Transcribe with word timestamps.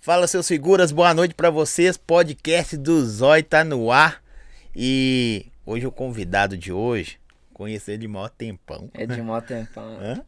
Fala, 0.00 0.26
seus 0.26 0.46
figuras, 0.46 0.92
boa 0.92 1.12
noite 1.12 1.34
pra 1.34 1.50
vocês. 1.50 1.96
Podcast 1.96 2.76
do 2.76 3.04
Zói 3.04 3.42
tá 3.42 3.64
no 3.64 3.90
ar. 3.90 4.22
E 4.74 5.46
hoje 5.64 5.86
o 5.86 5.90
convidado 5.92 6.56
de 6.56 6.72
hoje, 6.72 7.18
conheci 7.52 7.90
ele 7.92 7.98
de 8.02 8.08
maior 8.08 8.28
tempão. 8.30 8.88
É 8.94 9.06
de 9.06 9.20
mó 9.20 9.40
tempão. 9.40 9.98
Hã? 10.00 10.22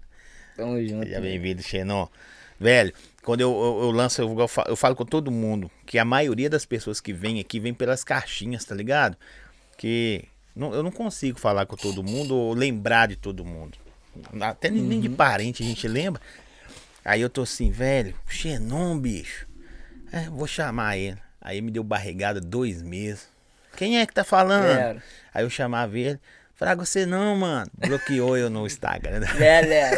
Tamo 0.57 0.83
junto. 0.85 1.05
Seja 1.05 1.21
né? 1.21 1.29
bem-vindo, 1.29 1.63
Xenon. 1.63 2.09
Velho, 2.59 2.93
quando 3.23 3.41
eu, 3.41 3.51
eu, 3.53 3.83
eu 3.85 3.91
lanço, 3.93 4.21
eu, 4.21 4.41
eu 4.41 4.49
fa- 4.49 4.65
eu 4.67 4.75
falo 4.75 4.97
com 4.97 5.05
todo 5.05 5.31
mundo 5.31 5.71
que 5.87 5.97
a 5.99 6.05
maioria 6.05 6.51
das 6.51 6.65
pessoas 6.65 7.01
que 7.01 7.13
vem 7.13 7.39
aqui 7.39 7.61
vem 7.61 7.73
pelas 7.73 8.03
caixinhas, 8.03 8.65
tá 8.65 8.75
ligado? 8.75 9.17
Que 9.77 10.25
não- 10.57 10.75
eu 10.75 10.83
não 10.83 10.91
consigo 10.91 11.39
falar 11.39 11.67
com 11.67 11.77
todo 11.77 12.03
mundo 12.03 12.35
ou 12.35 12.53
lembrar 12.53 13.07
de 13.07 13.15
todo 13.15 13.45
mundo. 13.45 13.79
Até 14.41 14.71
nem 14.71 14.83
Uhum. 14.83 15.01
de 15.01 15.09
parente 15.11 15.63
a 15.63 15.67
gente 15.67 15.87
lembra. 15.87 16.21
Aí 17.05 17.21
eu 17.21 17.31
tô 17.31 17.43
assim, 17.43 17.71
velho, 17.71 18.13
Xenon, 18.29 18.99
bicho. 18.99 19.47
É, 20.13 20.29
vou 20.31 20.47
chamar 20.47 20.97
ele. 20.97 21.19
Aí 21.41 21.61
me 21.61 21.71
deu 21.71 21.85
barrigada 21.85 22.41
dois 22.41 22.83
meses. 22.83 23.29
Quem 23.77 23.99
é 23.99 24.07
que 24.07 24.13
tá 24.13 24.25
falando? 24.25 24.67
Era. 24.67 25.03
Aí 25.33 25.45
eu 25.45 25.51
chamava 25.51 25.97
ele. 25.99 26.19
Fraga, 26.59 26.85
você 26.85 27.07
não, 27.07 27.37
mano. 27.37 27.71
Bloqueou 27.73 28.37
eu 28.37 28.51
no 28.51 28.67
Instagram. 28.67 29.21
Lé, 29.39 29.61
lé, 29.61 29.91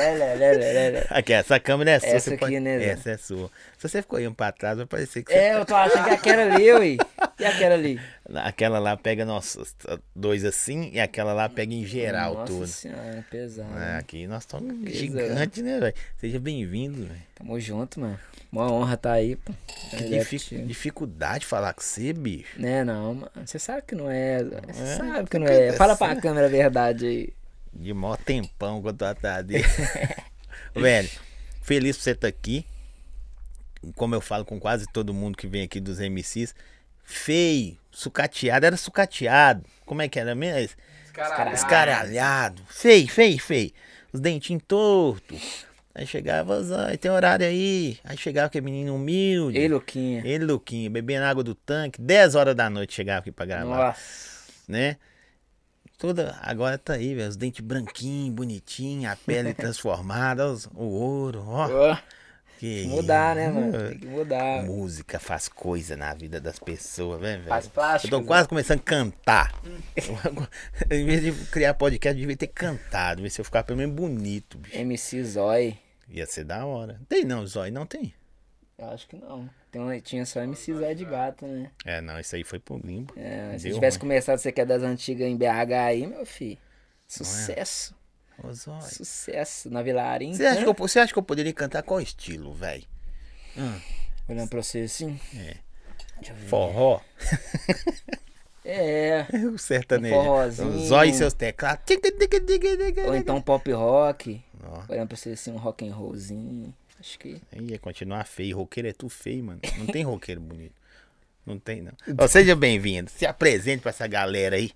lé. 0.91 1.06
Aqui, 1.09 1.32
essa 1.32 1.59
câmera 1.59 1.92
é 1.92 1.98
sua. 1.98 2.09
Essa 2.10 2.34
aqui, 2.34 2.60
né, 2.60 2.78
Zé? 2.78 2.84
Essa 2.84 3.10
é 3.12 3.16
sua. 3.16 3.51
Se 3.78 3.88
você 3.88 4.02
ficou 4.02 4.20
indo 4.20 4.34
pra 4.34 4.52
trás, 4.52 4.77
vai 4.77 4.84
parecer 4.84 5.23
que 5.23 5.32
você... 5.32 5.38
É, 5.38 5.56
eu 5.56 5.65
tô 5.65 5.74
achando 5.74 6.04
que 6.04 6.10
aquela 6.10 6.54
ali, 6.54 6.70
ui. 6.74 6.98
E 7.38 7.45
aquela 7.46 7.74
ali? 7.77 7.98
Aquela 8.37 8.79
lá 8.79 8.97
pega 8.97 9.25
nossos 9.25 9.75
dois 10.15 10.45
assim 10.45 10.91
e 10.93 11.01
aquela 11.01 11.33
lá 11.33 11.48
pega 11.48 11.75
em 11.75 11.84
geral 11.84 12.34
Nossa 12.34 12.47
tudo. 12.47 12.66
senhora, 12.66 13.16
é 13.19 13.23
pesado. 13.23 13.77
É, 13.79 13.97
aqui 13.97 14.27
nós 14.27 14.43
estamos 14.43 14.88
gigantes, 14.93 15.62
né, 15.62 15.80
velho? 15.80 15.95
Seja 16.16 16.38
bem-vindo, 16.38 17.07
velho. 17.07 17.23
Tamo 17.35 17.59
junto, 17.59 17.98
mano. 17.98 18.19
Uma 18.52 18.71
honra 18.71 18.97
tá 18.97 19.12
aí, 19.12 19.35
pô. 19.37 19.52
Que 19.91 19.97
É, 20.15 20.19
difi- 20.19 20.38
contigo. 20.38 20.66
dificuldade 20.66 21.47
falar 21.47 21.73
com 21.73 21.80
você, 21.80 22.12
bicho. 22.12 22.61
Né, 22.61 22.85
não, 22.85 23.15
mano. 23.15 23.30
Você 23.45 23.59
sabe 23.59 23.82
que 23.82 23.95
não 23.95 24.10
é. 24.10 24.43
Você 24.45 24.82
É, 24.82 24.97
sabe 24.97 25.29
que 25.30 25.38
não 25.38 25.47
é. 25.47 25.73
Fala 25.73 25.97
pra 25.97 26.07
acontece? 26.07 26.23
câmera 26.26 26.47
a 26.47 26.51
verdade 26.51 27.07
aí. 27.07 27.32
De 27.73 27.93
maior 27.95 28.16
tempão 28.16 28.80
que 28.82 28.88
eu 28.88 28.93
tô 28.93 29.04
atrás 29.04 29.45
dele. 29.45 29.65
velho, 30.74 31.09
feliz 31.63 31.97
por 31.97 32.02
você 32.04 32.10
estar 32.13 32.29
aqui. 32.29 32.65
Como 33.95 34.15
eu 34.15 34.21
falo 34.21 34.45
com 34.45 34.60
quase 34.60 34.87
todo 34.93 35.15
mundo 35.15 35.37
que 35.38 35.47
vem 35.47 35.63
aqui 35.63 35.80
dos 35.80 35.99
MCs. 36.01 36.54
Feio, 37.02 37.76
sucateado. 37.91 38.66
Era 38.66 38.77
sucateado. 38.77 39.65
Como 39.87 40.02
é 40.02 40.09
que 40.09 40.19
era 40.19 40.35
mesmo? 40.35 40.77
Escaralhado. 41.07 41.55
Escaralhado. 41.55 42.63
Feio, 42.69 43.09
feio, 43.09 43.38
feio. 43.38 43.73
Os 44.13 44.21
dentinhos 44.21 44.63
tortos. 44.66 45.66
Aí 45.95 46.07
chegava, 46.07 46.63
Zói, 46.63 46.97
tem 46.97 47.10
horário 47.10 47.45
aí. 47.47 47.99
Aí 48.05 48.16
chegava 48.16 48.47
aquele 48.47 48.65
menino 48.65 48.95
humilde. 48.95 49.59
Ei, 49.59 49.69
Luquinha. 49.69 50.23
Ele, 50.24 50.45
Luquinha, 50.45 50.88
bebendo 50.88 51.24
água 51.24 51.43
do 51.43 51.55
tanque. 51.55 52.01
10 52.01 52.35
horas 52.37 52.55
da 52.55 52.71
noite 52.71 52.95
chegava 52.95 53.19
aqui 53.21 53.32
pra 53.32 53.45
gravar, 53.45 53.87
Nossa. 53.88 54.01
né? 54.69 54.97
Toda, 55.99 56.38
agora 56.43 56.79
tá 56.79 56.95
aí, 56.95 57.15
velho. 57.15 57.29
Os 57.29 57.37
dentes 57.37 57.60
branquinhos, 57.65 58.35
bonitinhos, 58.35 59.13
a 59.13 59.16
pele 59.16 59.52
transformada, 59.54 60.47
os- 60.47 60.66
o 60.75 60.85
ouro, 60.85 61.45
ó. 61.47 61.97
Que 62.61 62.85
mudar, 62.89 63.37
né, 63.37 63.49
mano? 63.49 63.89
Tem 63.89 63.99
que 63.99 64.06
mudar. 64.06 64.62
Música 64.65 65.19
faz 65.19 65.49
coisa 65.49 65.97
na 65.97 66.12
vida 66.12 66.39
das 66.39 66.59
pessoas, 66.59 67.19
né, 67.19 67.37
velho? 67.39 67.49
Faz 67.49 67.65
Eu 67.65 67.71
plástico. 67.71 68.11
tô 68.19 68.22
quase 68.22 68.49
começando 68.49 68.81
a 68.81 68.83
cantar. 68.83 69.50
em 70.91 71.06
vez 71.06 71.22
de 71.22 71.33
criar 71.47 71.72
podcast, 71.72 72.15
eu 72.15 72.21
devia 72.21 72.37
ter 72.37 72.49
cantado. 72.49 73.22
Ver 73.22 73.31
se 73.31 73.41
eu 73.41 73.47
ficar 73.47 73.62
pelo 73.65 73.78
menos 73.78 73.94
bonito, 73.97 74.59
bicho. 74.59 74.77
MC 74.77 75.25
Zói. 75.25 75.78
Ia 76.06 76.27
ser 76.27 76.44
da 76.44 76.66
hora. 76.66 77.00
Tem 77.09 77.25
não, 77.25 77.47
Zói, 77.47 77.71
não 77.71 77.87
tem. 77.87 78.12
Eu 78.77 78.91
acho 78.91 79.09
que 79.09 79.16
não. 79.16 79.49
Tem 79.72 79.81
uma- 79.81 79.99
tinha 80.00 80.27
só 80.27 80.43
MC 80.43 80.75
Zé 80.75 80.93
de 80.93 81.06
gato, 81.06 81.47
né? 81.47 81.71
É, 81.87 82.03
não, 82.03 82.21
isso 82.21 82.37
aí 82.37 82.44
foi 82.44 82.59
pro 82.59 82.77
limbo. 82.84 83.15
É, 83.16 83.56
se 83.59 83.72
tivesse 83.72 83.97
ruim. 83.97 84.09
começado 84.09 84.37
você 84.38 84.53
que 84.53 84.61
é 84.61 84.66
das 84.66 84.83
antigas 84.83 85.27
em 85.27 85.34
BH 85.37 85.72
aí, 85.87 86.06
meu 86.06 86.27
filho. 86.27 86.59
Sucesso. 87.09 87.94
Ô, 88.42 88.52
Zói. 88.52 88.80
Sucesso. 88.82 89.70
Na 89.70 89.82
Vilarim. 89.82 90.34
Você 90.34 90.46
acha, 90.46 90.62
que 90.62 90.68
eu, 90.68 90.74
você 90.74 90.98
acha 90.98 91.12
que 91.12 91.18
eu 91.18 91.22
poderia 91.22 91.52
cantar 91.52 91.82
qual 91.82 92.00
estilo, 92.00 92.52
velho? 92.52 92.84
Olhando 94.28 94.48
pra 94.48 94.62
você 94.62 94.80
assim. 94.80 95.20
É. 95.34 95.56
Deixa 96.18 96.32
eu 96.32 96.36
ver. 96.36 96.46
Forró? 96.48 97.00
É. 98.62 99.26
O 99.52 99.58
sertanejo. 99.58 100.14
Um 100.14 100.24
forrozinho. 100.24 100.86
Zói 100.86 101.08
e 101.08 101.14
seus 101.14 101.32
teclados. 101.32 101.82
Ou 103.06 103.16
então 103.16 103.40
pop 103.40 103.72
rock. 103.72 104.42
Ó, 104.62 104.82
Olhando 104.92 105.08
pra 105.08 105.16
você 105.16 105.30
assim, 105.30 105.50
um 105.50 105.56
rock 105.56 105.88
and 105.88 105.94
rollzinho. 105.94 106.74
Acho 106.98 107.18
que. 107.18 107.40
Ia 107.58 107.78
continuar 107.78 108.24
feio. 108.26 108.58
Roqueiro 108.58 108.88
é 108.88 108.92
tudo 108.92 109.10
feio, 109.10 109.42
mano. 109.44 109.60
Não 109.78 109.86
tem 109.86 110.04
roqueiro 110.04 110.40
bonito. 110.40 110.74
Não 111.46 111.58
tem, 111.58 111.80
não. 111.80 111.92
Ó, 112.18 112.28
seja 112.28 112.54
bem-vindo. 112.54 113.10
Se 113.10 113.24
apresente 113.24 113.80
pra 113.80 113.90
essa 113.90 114.06
galera 114.06 114.56
aí. 114.56 114.72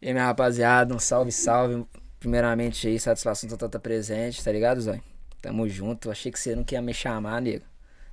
E 0.00 0.08
aí, 0.08 0.12
minha 0.12 0.26
rapaziada, 0.26 0.94
um 0.94 0.98
salve, 0.98 1.32
salve. 1.32 1.86
Primeiramente 2.26 2.88
aí, 2.88 2.98
satisfação 2.98 3.48
total 3.48 3.68
estar 3.68 3.78
presente, 3.78 4.42
tá 4.42 4.50
ligado, 4.50 4.80
Zói? 4.80 5.00
Tamo 5.40 5.68
junto. 5.68 6.10
Achei 6.10 6.32
que 6.32 6.40
você 6.40 6.56
não 6.56 6.64
queria 6.64 6.82
me 6.82 6.92
chamar, 6.92 7.40
nego. 7.40 7.64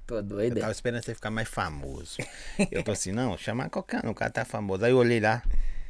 Tô 0.05 0.21
doido. 0.21 0.53
Eu 0.53 0.57
é? 0.57 0.59
tava 0.59 0.71
esperando 0.71 1.03
você 1.03 1.15
ficar 1.15 1.31
mais 1.31 1.47
famoso. 1.49 2.17
Eu 2.71 2.83
tô 2.83 2.91
assim, 2.91 3.11
não, 3.11 3.35
chamar 3.39 3.71
qualquer 3.71 4.05
um, 4.05 4.11
o 4.11 4.13
cara 4.13 4.29
tá 4.29 4.45
famoso. 4.45 4.85
Aí 4.85 4.91
eu 4.91 4.97
olhei 4.97 5.19
lá. 5.19 5.41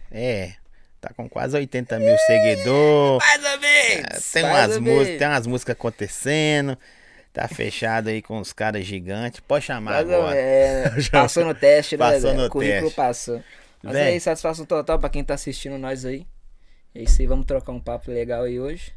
É, 0.09 0.53
tá 1.01 1.09
com 1.13 1.28
quase 1.28 1.57
80 1.57 2.00
mil 2.00 2.17
seguidores. 2.19 3.28
Mais 3.28 3.44
ou 3.44 3.59
menos! 3.59 4.31
Tem 4.31 4.44
mais 4.44 4.67
umas, 4.67 4.78
músicas, 4.78 5.19
tem 5.19 5.28
umas 5.28 5.47
músicas 5.47 5.73
acontecendo. 5.73 6.78
Tá 7.33 7.50
fechado 7.50 8.07
aí 8.07 8.22
com 8.22 8.39
os 8.39 8.53
caras 8.53 8.85
gigantes. 8.85 9.41
Pode 9.41 9.66
chamar 9.66 9.95
Mais 9.95 10.09
agora. 10.09 10.33
menos. 10.33 11.09
Passou 11.12 11.44
no 11.44 11.53
teste, 11.53 11.97
né? 11.97 12.09
Passou 12.09 12.33
no 12.33 12.45
O 12.45 12.50
currículo 12.50 12.83
teste. 12.83 12.95
passou. 12.95 13.44
Mas 13.83 13.91
Véi. 13.91 14.13
aí, 14.13 14.19
satisfação 14.22 14.66
total 14.66 14.97
pra 14.97 15.09
quem 15.09 15.25
tá 15.25 15.33
assistindo 15.33 15.78
nós 15.78 16.06
aí. 16.06 16.25
É 16.95 17.01
isso 17.03 17.21
aí, 17.21 17.27
vamos 17.27 17.45
trocar 17.45 17.71
um 17.71 17.79
papo 17.79 18.11
legal 18.11 18.43
aí 18.43 18.59
hoje. 18.59 18.93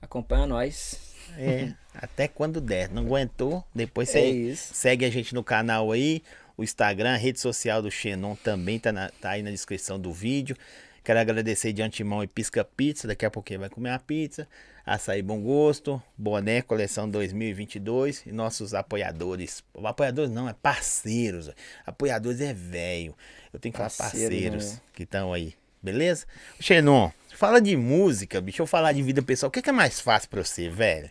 Acompanha 0.00 0.46
nós. 0.46 1.14
É, 1.38 1.72
até 1.94 2.28
quando 2.28 2.60
der. 2.60 2.90
Não 2.90 3.02
aguentou? 3.04 3.64
Depois 3.74 4.10
É 4.14 4.20
você 4.20 4.30
isso. 4.30 4.74
segue 4.74 5.04
a 5.04 5.10
gente 5.10 5.34
no 5.34 5.42
canal 5.42 5.90
aí. 5.90 6.22
O 6.56 6.62
Instagram, 6.62 7.14
a 7.14 7.16
rede 7.16 7.40
social 7.40 7.80
do 7.82 7.90
Xenon 7.90 8.36
também 8.36 8.78
tá, 8.78 8.92
na- 8.92 9.10
tá 9.20 9.30
aí 9.30 9.42
na 9.42 9.50
descrição 9.50 9.98
do 9.98 10.12
vídeo. 10.12 10.56
Quero 11.02 11.18
agradecer 11.18 11.72
de 11.72 11.82
antemão 11.82 12.22
e 12.22 12.26
Pisca 12.26 12.64
Pizza. 12.64 13.08
Daqui 13.08 13.24
a 13.26 13.30
pouquinho 13.30 13.60
vai 13.60 13.68
comer 13.70 13.90
a 13.90 13.98
pizza. 13.98 14.46
Açaí 14.86 15.22
Bom 15.22 15.40
Gosto. 15.40 16.00
Boné 16.16 16.62
Coleção 16.62 17.08
2022. 17.10 18.24
E 18.26 18.32
nossos 18.32 18.74
apoiadores. 18.74 19.64
Apoiadores 19.82 20.30
não, 20.30 20.48
é 20.48 20.52
parceiros. 20.52 21.50
Apoiadores 21.86 22.40
é 22.40 22.52
velho. 22.54 23.14
Eu 23.52 23.58
tenho 23.58 23.72
que 23.72 23.78
falar 23.78 23.90
Parceiro, 23.90 24.30
parceiros 24.30 24.72
né? 24.74 24.80
que 24.92 25.02
estão 25.02 25.32
aí. 25.32 25.54
Beleza? 25.84 26.24
Xenon, 26.58 27.10
fala 27.34 27.60
de 27.60 27.76
música, 27.76 28.40
bicho. 28.40 28.62
Eu 28.62 28.66
falar 28.66 28.92
de 28.92 29.02
vida 29.02 29.20
pessoal. 29.20 29.48
O 29.48 29.52
que, 29.52 29.60
que 29.60 29.68
é 29.68 29.72
mais 29.72 30.00
fácil 30.00 30.30
pra 30.30 30.42
você, 30.42 30.70
velho? 30.70 31.10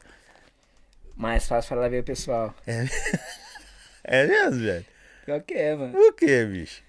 Mais 1.16 1.48
fácil 1.48 1.70
falar 1.70 1.92
o 1.92 2.04
pessoal. 2.04 2.56
É 4.06 4.28
mesmo, 4.28 4.66
velho? 4.66 4.86
Pior 5.26 5.42
que 5.44 5.54
é, 5.54 5.76
mano. 5.78 5.94
Por 5.94 6.14
que, 6.14 6.46
bicho? 6.46 6.84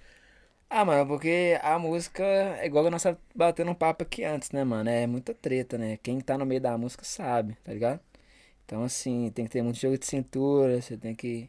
Ah, 0.69 0.85
mano, 0.85 1.07
porque 1.07 1.57
a 1.63 1.79
música 1.79 2.25
é 2.25 2.67
igual 2.67 2.83
que 2.85 2.91
nós 2.91 3.05
tava 3.05 3.17
batendo 3.33 3.71
um 3.71 3.75
papo 3.75 4.03
aqui 4.03 4.25
antes, 4.25 4.51
né, 4.51 4.65
mano? 4.65 4.91
É 4.91 5.07
muita 5.07 5.33
treta, 5.33 5.79
né? 5.79 5.97
Quem 6.03 6.21
tá 6.21 6.37
no 6.37 6.45
meio 6.45 6.61
da 6.61 6.77
música 6.77 7.05
sabe, 7.05 7.57
tá 7.63 7.73
ligado? 7.73 8.01
Então, 8.65 8.83
assim, 8.83 9.31
tem 9.33 9.45
que 9.45 9.53
ter 9.53 9.63
muito 9.63 9.79
jogo 9.79 9.97
de 9.97 10.07
cintura, 10.07 10.83
você 10.83 10.97
tem 10.97 11.15
que, 11.15 11.49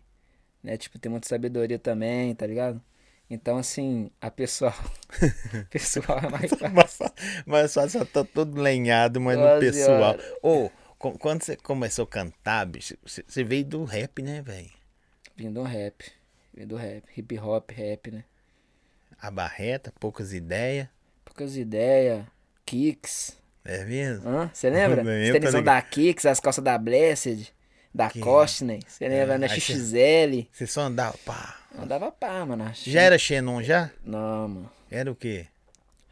né, 0.62 0.78
tipo, 0.78 1.00
ter 1.00 1.10
muita 1.10 1.28
sabedoria 1.28 1.80
também, 1.80 2.36
tá 2.36 2.46
ligado? 2.46 2.80
Então, 3.30 3.58
assim, 3.58 4.12
a 4.22 4.30
pessoal. 4.30 4.74
pessoal 5.70 6.20
é 6.20 6.30
mais 6.30 6.52
fácil. 6.52 7.06
Mas, 7.46 7.72
só, 7.72 8.06
tô 8.06 8.24
todo 8.24 8.62
lenhado, 8.62 9.20
mas 9.20 9.38
no 9.38 9.44
Nossa 9.44 9.60
pessoal. 9.60 10.14
Senhora. 10.20 10.38
Ô, 10.44 10.70
co- 11.00 11.18
quando 11.18 11.42
você 11.44 11.56
começou 11.56 12.04
a 12.04 12.08
cantar, 12.08 12.66
bicho, 12.66 12.96
você 13.04 13.24
você 13.28 13.44
veio 13.44 13.66
do 13.66 13.84
rap, 13.84 14.22
né, 14.22 14.42
velho? 14.42 14.70
Vim 15.36 15.52
do 15.52 15.64
rap. 15.64 16.06
Vim 16.54 16.68
do 16.68 16.76
rap. 16.76 17.04
Hip 17.18 17.40
hop, 17.40 17.72
rap, 17.72 18.12
né? 18.12 18.24
A 19.20 19.32
barreta, 19.32 19.92
poucas 20.00 20.32
ideias. 20.34 20.88
Poucas 21.24 21.58
ideias. 21.58 22.24
Kicks. 22.66 23.38
É 23.64 23.84
mesmo? 23.86 24.30
Você 24.54 24.70
lembra? 24.70 25.02
Os 25.02 25.08
tá 25.28 25.34
tênisão 25.34 25.60
ligado. 25.62 25.64
da 25.64 25.82
Kicks, 25.82 26.26
as 26.28 26.40
calças 26.40 26.64
da 26.64 26.78
Blessed, 26.78 27.52
da 27.96 28.10
Que- 28.10 28.20
Costner. 28.20 28.80
Você 28.86 29.08
lembra, 29.08 29.36
É, 29.36 29.38
né? 29.38 29.48
cê- 29.48 29.60
XXL. 29.62 30.48
Você 30.52 30.68
só 30.68 30.82
andava, 30.82 31.18
pá. 31.26 31.58
Andava 31.78 32.12
pá, 32.12 32.46
mano. 32.46 32.70
Já 32.74 33.02
era 33.02 33.18
Xenon 33.18 33.62
já? 33.64 33.90
Não, 34.04 34.48
mano. 34.50 34.72
Era 34.92 35.10
o 35.12 35.16
quê? 35.16 35.48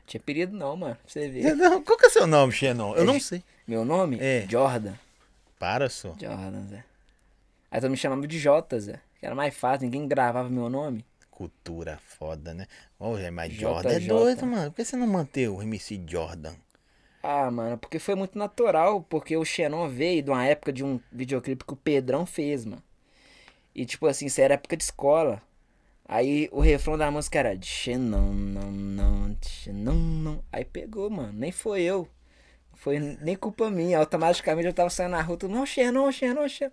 Tinha 0.08 0.22
perigo 0.22 0.56
não, 0.56 0.76
mano. 0.78 0.96
Pra 0.96 1.04
você 1.12 1.28
ver. 1.30 1.54
Não, 1.56 1.82
Qual 1.84 1.98
que 1.98 2.06
é 2.06 2.10
seu 2.10 2.26
nome, 2.28 2.52
Xenon? 2.54 2.96
Eu 2.96 3.06
não 3.06 3.20
sei. 3.20 3.44
Meu 3.68 3.84
nome? 3.86 4.18
É. 4.20 4.46
Jordan. 4.50 4.94
Para, 5.60 5.90
só. 5.90 6.10
Jordan, 6.20 6.68
Zé. 6.70 6.84
Aí 7.72 7.80
tu 7.82 7.90
me 7.90 7.96
chamava 7.98 8.26
de 8.28 8.38
Jota, 8.40 8.80
Zé. 8.80 9.00
Que 9.20 9.26
era 9.26 9.34
mais 9.36 9.54
fácil, 9.56 9.86
ninguém 9.86 10.08
gravava 10.08 10.50
meu 10.50 10.70
nome. 10.70 11.06
Cultura 11.32 12.00
foda, 12.06 12.54
né? 12.54 12.68
Ô, 13.00 13.16
Zé, 13.18 13.32
mas. 13.32 13.54
Jordan 13.54 13.90
é 13.94 14.00
doido, 14.02 14.46
mano. 14.46 14.72
Por 14.72 14.76
que 14.78 14.86
você 14.86 14.96
não 14.98 15.08
manteve 15.08 15.48
o 15.48 15.62
MC 15.62 16.02
Jordan? 16.08 16.54
Ah, 17.26 17.50
mano, 17.50 17.78
porque 17.78 18.00
foi 18.00 18.16
muito 18.16 18.38
natural, 18.38 19.02
porque 19.04 19.38
o 19.38 19.46
Xenon 19.46 19.88
veio 19.88 20.22
de 20.22 20.30
uma 20.30 20.46
época 20.46 20.74
de 20.74 20.84
um 20.84 21.00
videoclipe 21.10 21.64
que 21.64 21.72
o 21.72 21.78
Pedrão 21.78 22.26
fez, 22.26 22.66
mano. 22.66 22.84
E 23.74 23.86
tipo 23.86 24.06
assim, 24.08 24.26
isso 24.26 24.42
era 24.42 24.56
época 24.56 24.76
de 24.76 24.84
escola. 24.84 25.42
Aí 26.06 26.50
o 26.52 26.60
refrão 26.60 26.98
da 26.98 27.10
música 27.10 27.40
era 27.40 27.58
Xenon, 27.60 28.34
não, 28.34 28.70
não, 28.70 29.38
Xenon, 29.42 29.94
não. 29.94 30.44
Aí 30.52 30.66
pegou, 30.66 31.10
mano. 31.10 31.32
Nem 31.32 31.50
foi 31.50 31.84
eu. 31.84 32.10
Foi 32.74 33.00
nem 33.00 33.38
culpa 33.38 33.70
minha. 33.70 34.00
Automaticamente 34.00 34.68
eu 34.68 34.74
tava 34.74 34.90
saindo 34.90 35.12
na 35.12 35.22
rua, 35.22 35.38
tudo, 35.38 35.54
não, 35.54 35.66
Xenon, 35.66 36.12
Xenon, 36.12 36.48
Xenon. 36.50 36.72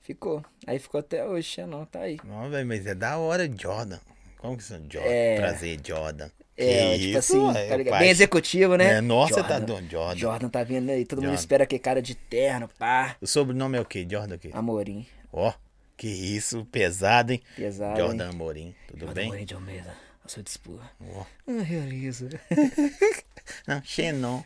Ficou. 0.00 0.44
Aí 0.64 0.78
ficou 0.78 1.00
até 1.00 1.26
hoje, 1.26 1.48
Xenon, 1.48 1.84
tá 1.86 2.02
aí. 2.02 2.18
Não, 2.24 2.48
velho, 2.48 2.66
mas 2.66 2.86
é 2.86 2.94
da 2.94 3.18
hora, 3.18 3.50
Jordan. 3.50 3.98
Como 4.38 4.56
que 4.56 4.62
são 4.62 4.78
Jordan? 4.88 5.10
É. 5.10 5.36
Prazer, 5.38 5.80
Jordan. 5.84 6.30
É, 6.60 6.92
Que 6.94 6.98
tipo 6.98 7.18
isso, 7.18 7.18
assim, 7.18 7.68
tá 7.68 7.76
ligado? 7.76 7.98
Bem 8.00 8.10
executivo, 8.10 8.76
né? 8.76 8.94
É, 8.94 9.00
nossa, 9.00 9.42
tá 9.44 9.50
Jordan. 9.58 9.64
doido, 9.66 9.90
Jordan. 9.90 10.16
Jordan 10.18 10.48
tá 10.48 10.64
vindo 10.64 10.90
aí, 10.90 11.04
todo 11.04 11.18
mundo 11.18 11.26
Jordan. 11.26 11.40
espera 11.40 11.66
que 11.66 11.78
cara 11.78 12.02
de 12.02 12.14
terno, 12.14 12.68
pá. 12.78 13.16
O 13.20 13.26
sobrenome 13.26 13.78
é 13.78 13.80
o 13.80 13.84
quê? 13.84 14.06
Jordan 14.10 14.34
o 14.34 14.38
quê? 14.38 14.50
Amorim, 14.52 15.06
Ó, 15.32 15.52
que 15.96 16.08
isso, 16.08 16.64
pesado, 16.72 17.32
hein? 17.32 17.40
pesado. 17.56 17.98
Jordan 17.98 18.24
hein? 18.24 18.30
Amorim, 18.30 18.74
tudo 18.88 19.00
Jordan 19.00 19.14
bem? 19.14 19.26
Amorim 19.28 19.44
de 19.44 19.54
Almeida, 19.54 19.94
a 20.24 20.28
sua 20.28 20.42
dispura. 20.42 20.82
Ó. 21.14 21.24
Ah, 21.46 21.62
realiza. 21.62 22.28
Não, 23.66 23.80
Xenon. 23.82 24.42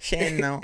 Xenon. 0.00 0.60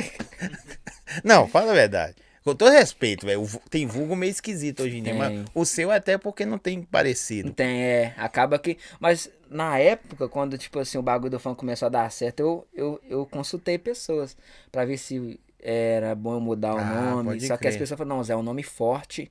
Não, 1.25 1.49
fala 1.49 1.73
a 1.73 1.75
verdade. 1.75 2.15
Com 2.43 2.55
todo 2.55 2.71
respeito, 2.73 3.27
velho. 3.27 3.47
Tem 3.69 3.87
vulgo 3.87 4.17
meio 4.17 4.31
esquisito 4.31 4.83
hoje 4.83 4.99
em 4.99 5.03
dia. 5.03 5.15
Mas 5.15 5.45
o 5.55 5.65
seu 5.67 5.93
é 5.93 5.97
até 5.97 6.17
porque 6.17 6.47
não 6.47 6.57
tem 6.59 6.83
parecido. 6.83 7.53
Tem, 7.53 7.83
é, 7.83 8.15
acaba 8.17 8.59
que. 8.59 8.79
Mas 8.99 9.31
na 9.51 9.79
época, 9.79 10.29
quando, 10.29 10.57
tipo 10.57 10.79
assim, 10.79 10.97
o 10.99 11.03
bagulho 11.03 11.31
do 11.33 11.41
funk 11.41 11.59
começou 11.59 11.87
a 11.87 11.89
dar 11.91 12.11
certo, 12.11 12.41
eu, 12.41 12.69
eu, 12.73 13.01
eu 13.09 13.27
consultei 13.27 13.77
pessoas 13.79 14.37
pra 14.73 14.85
ver 14.85 14.97
se 14.97 15.39
era 15.59 16.15
bom 16.15 16.35
eu 16.35 16.41
mudar 16.41 16.75
o 16.75 16.79
Ah, 16.79 17.15
nome. 17.17 17.41
Só 17.41 17.57
que 17.57 17.67
as 17.69 17.75
crer. 17.75 17.79
pessoas 17.81 17.99
falaram, 17.99 18.17
não, 18.17 18.25
Zé, 18.25 18.33
é 18.33 18.37
um 18.37 18.43
nome 18.43 18.63
forte 18.63 19.31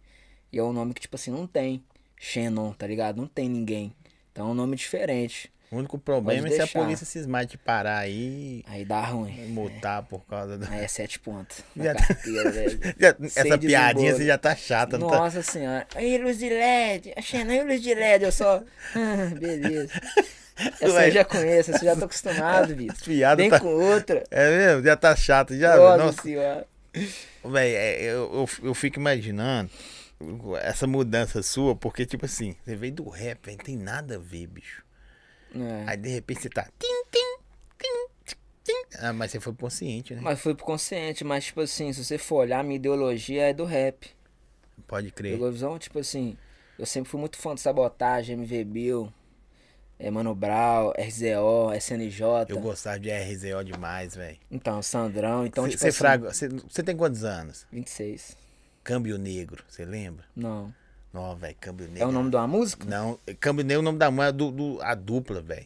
e 0.52 0.60
é 0.60 0.64
um 0.64 0.74
nome 0.74 0.94
que, 0.94 1.02
tipo 1.02 1.16
assim, 1.16 1.32
não 1.32 1.48
tem. 1.48 1.84
Xenon, 2.18 2.74
tá 2.74 2.86
ligado? 2.86 3.18
Não 3.18 3.28
tem 3.28 3.48
ninguém. 3.50 3.96
Então 4.32 4.50
é 4.50 4.52
um 4.52 4.54
nome 4.54 4.76
diferente. 4.76 5.52
O 5.72 5.78
único 5.78 6.00
problema 6.00 6.48
é 6.48 6.52
se 6.52 6.62
a 6.62 6.68
polícia 6.68 7.06
cismar 7.06 7.46
de 7.46 7.56
parar 7.58 8.00
aí 8.00 8.64
Aí 8.68 8.84
dá 8.84 9.02
ruim. 9.02 9.48
multar 9.50 10.02
por 10.04 10.26
causa 10.26 10.58
da. 10.58 10.68
Aí 10.70 10.84
é 10.84 10.88
sete 10.88 11.20
pontos. 11.20 11.62
Já 11.78 11.94
tá- 11.94 12.06
carteira. 12.08 12.52
Já- 13.00 13.16
Essa 13.36 13.58
piadinha 13.58 14.16
você 14.16 14.26
já 14.26 14.38
tá 14.38 14.56
chata, 14.56 14.98
não 14.98 15.10
tá? 15.10 15.18
Nossa 15.18 15.44
senhora. 15.44 15.86
Aí, 15.96 16.18
luz 16.18 16.40
de 16.40 16.50
LED. 16.50 17.14
Xenon 17.22 17.52
e 17.54 17.64
luz 17.64 17.82
de 17.84 17.94
LED. 17.94 18.24
Eu 18.26 18.32
só. 18.32 18.64
Ah, 18.96 19.36
beleza. 19.40 19.92
Essa 20.82 20.94
Ué. 20.94 21.08
eu 21.08 21.12
já 21.12 21.24
conheço, 21.24 21.72
essa 21.72 21.86
eu 21.86 21.90
já 21.94 21.96
tô 21.96 22.06
acostumado, 22.06 22.76
Vitor. 22.76 22.98
Piada 23.06 23.42
Vem 23.42 23.50
tá. 23.50 23.60
com 23.62 23.68
outra. 23.68 24.24
É 24.32 24.50
mesmo? 24.58 24.84
Já 24.84 24.96
tá 24.98 25.16
chato, 25.16 25.56
já. 25.56 25.78
Nossa, 25.78 26.04
Nossa, 26.04 26.22
senhora. 26.24 26.68
Véi, 27.46 27.76
é, 27.76 28.02
eu, 28.02 28.30
eu, 28.34 28.50
eu 28.64 28.74
fico 28.74 29.00
imaginando 29.00 29.70
essa 30.62 30.86
mudança 30.86 31.42
sua, 31.42 31.76
porque, 31.76 32.06
tipo 32.06 32.26
assim, 32.26 32.56
você 32.66 32.76
veio 32.76 32.92
do 32.92 33.08
rap, 33.08 33.40
véi, 33.46 33.56
não 33.56 33.64
tem 33.64 33.78
nada 33.78 34.16
a 34.16 34.20
ver, 34.20 34.48
bicho. 34.48 34.84
É. 35.56 35.84
Aí 35.88 35.98
de 35.98 36.10
repente 36.10 36.42
você 36.42 36.50
tá. 36.50 36.68
Tim, 36.80 37.04
tim, 37.12 37.38
tim. 37.78 38.10
Ah, 39.00 39.14
mas 39.14 39.32
você 39.32 39.40
foi 39.40 39.54
consciente, 39.54 40.14
né? 40.14 40.22
Mas 40.22 40.40
foi 40.40 40.54
pro 40.54 40.66
consciente, 40.66 41.24
mas 41.24 41.46
tipo 41.46 41.62
assim, 41.62 41.92
se 41.94 42.04
você 42.04 42.18
for 42.18 42.38
olhar, 42.38 42.64
minha 42.64 42.76
ideologia 42.76 43.50
é 43.50 43.54
do 43.54 43.66
rap. 43.66 44.10
Pode 44.88 45.12
crer. 45.12 45.34
Pegou 45.34 45.48
a 45.48 45.52
visão? 45.52 45.78
Tipo 45.80 46.00
assim, 46.00 46.38
eu 46.78 46.86
sempre 46.86 47.10
fui 47.10 47.20
muito 47.20 47.38
fã 47.38 47.56
de 47.56 47.62
sabotagem, 47.62 48.34
MV 48.34 48.64
Bill, 48.64 49.14
é, 49.98 50.10
Mano 50.10 50.34
Brown, 50.34 50.92
RZO, 50.98 51.74
SNJ. 51.76 52.46
Eu 52.48 52.60
gostava 52.60 53.00
de 53.00 53.10
RZO 53.12 53.64
demais, 53.64 54.16
velho. 54.16 54.38
Então, 54.50 54.82
Sandrão, 54.82 55.46
então 55.46 55.66
Você 55.66 55.72
tipo 55.72 55.92
você 55.92 56.46
assim, 56.46 56.58
você 56.68 56.84
tem 56.84 56.96
quantos 56.96 57.24
anos? 57.24 57.66
26. 57.72 58.38
Câmbio 58.84 59.18
Negro, 59.18 59.64
você 59.68 59.86
lembra? 59.86 60.26
Não. 60.36 60.74
Não, 61.14 61.36
velho, 61.36 61.56
Câmbio 61.60 61.88
Negro. 61.88 62.04
É 62.04 62.06
o 62.08 62.12
nome 62.12 62.30
de 62.30 62.36
uma 62.36 62.48
música? 62.48 62.86
Não, 62.88 63.20
Câmbio 63.40 63.66
Negro, 63.66 63.82
o 63.82 63.86
nome 63.86 63.98
da 63.98 64.12
mãe 64.12 64.28
é 64.28 64.32
do, 64.32 64.52
do- 64.52 64.82
a 64.82 64.94
dupla, 64.94 65.42
velho. 65.42 65.66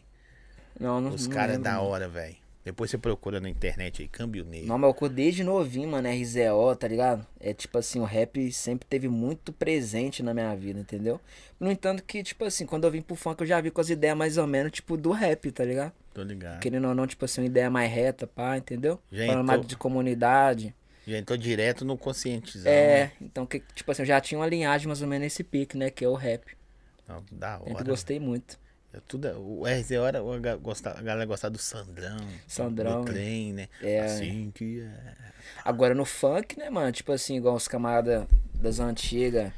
Não, 0.79 0.99
não 1.01 1.11
Os 1.11 1.27
caras 1.27 1.57
lembro, 1.57 1.63
da 1.63 1.81
hora, 1.81 2.07
velho. 2.07 2.35
Depois 2.65 2.89
você 2.89 2.97
procura 2.97 3.41
na 3.41 3.49
internet 3.49 4.01
aí, 4.01 4.07
Câmbio 4.07 4.45
Negro. 4.45 4.67
Não, 4.67 4.77
mas 4.77 4.95
eu 5.01 5.09
desde 5.09 5.43
novinho, 5.43 5.89
mano, 5.89 6.07
RZO, 6.07 6.75
tá 6.77 6.87
ligado? 6.87 7.27
É 7.37 7.53
tipo 7.53 7.77
assim, 7.77 7.99
o 7.99 8.05
rap 8.05 8.51
sempre 8.53 8.87
teve 8.89 9.09
muito 9.09 9.51
presente 9.51 10.23
na 10.23 10.33
minha 10.33 10.55
vida, 10.55 10.79
entendeu? 10.79 11.19
No 11.59 11.69
entanto 11.69 12.01
que, 12.03 12.23
tipo 12.23 12.45
assim, 12.45 12.65
quando 12.65 12.85
eu 12.85 12.91
vim 12.91 13.01
pro 13.01 13.17
funk 13.17 13.41
eu 13.41 13.47
já 13.47 13.59
vi 13.59 13.69
com 13.69 13.81
as 13.81 13.89
ideias 13.89 14.15
mais 14.15 14.37
ou 14.37 14.47
menos, 14.47 14.71
tipo, 14.71 14.95
do 14.95 15.11
rap, 15.11 15.51
tá 15.51 15.65
ligado? 15.65 15.91
Tô 16.13 16.23
ligado. 16.23 16.61
Querendo 16.61 16.87
ou 16.87 16.95
não, 16.95 17.05
tipo 17.05 17.25
assim, 17.25 17.41
uma 17.41 17.47
ideia 17.47 17.69
mais 17.69 17.91
reta, 17.91 18.25
pá, 18.25 18.57
entendeu? 18.57 18.97
Já 19.11 19.25
Falando 19.25 19.45
mais 19.45 19.67
de 19.67 19.75
comunidade. 19.75 20.73
Já 21.05 21.17
entrou 21.17 21.37
direto 21.37 21.83
no 21.83 21.97
conscientizão. 21.97 22.71
É, 22.71 23.05
né? 23.05 23.11
então, 23.21 23.45
que, 23.45 23.59
tipo 23.75 23.91
assim, 23.91 24.03
eu 24.03 24.05
já 24.05 24.21
tinha 24.21 24.39
uma 24.39 24.47
linhagem 24.47 24.87
mais 24.87 25.01
ou 25.01 25.07
menos 25.07 25.23
nesse 25.25 25.43
pique, 25.43 25.77
né? 25.77 25.89
Que 25.89 26.05
é 26.05 26.07
o 26.07 26.13
rap. 26.13 26.45
Não, 27.07 27.23
da 27.31 27.57
hora. 27.59 27.67
Sempre 27.69 27.83
gostei 27.83 28.19
muito. 28.19 28.57
É 28.93 28.99
tudo, 29.07 29.27
o 29.39 29.63
o 29.63 30.39
ga- 30.39 30.55
gostar- 30.55 30.97
a 30.97 31.01
galera 31.01 31.25
gostava 31.25 31.51
do 31.51 31.57
Sandrão. 31.57 32.17
Sandrão, 32.47 33.01
Do 33.03 33.11
trem, 33.11 33.51
né? 33.51 33.67
É. 33.81 34.01
Assim 34.01 34.51
que 34.53 34.81
é. 34.81 35.13
Agora 35.65 35.95
no 35.95 36.05
funk, 36.05 36.57
né, 36.59 36.69
mano? 36.69 36.91
Tipo 36.91 37.11
assim, 37.11 37.35
igual 37.35 37.55
os 37.55 37.67
camaradas 37.67 38.25
das 38.53 38.79
antigas, 38.79 39.51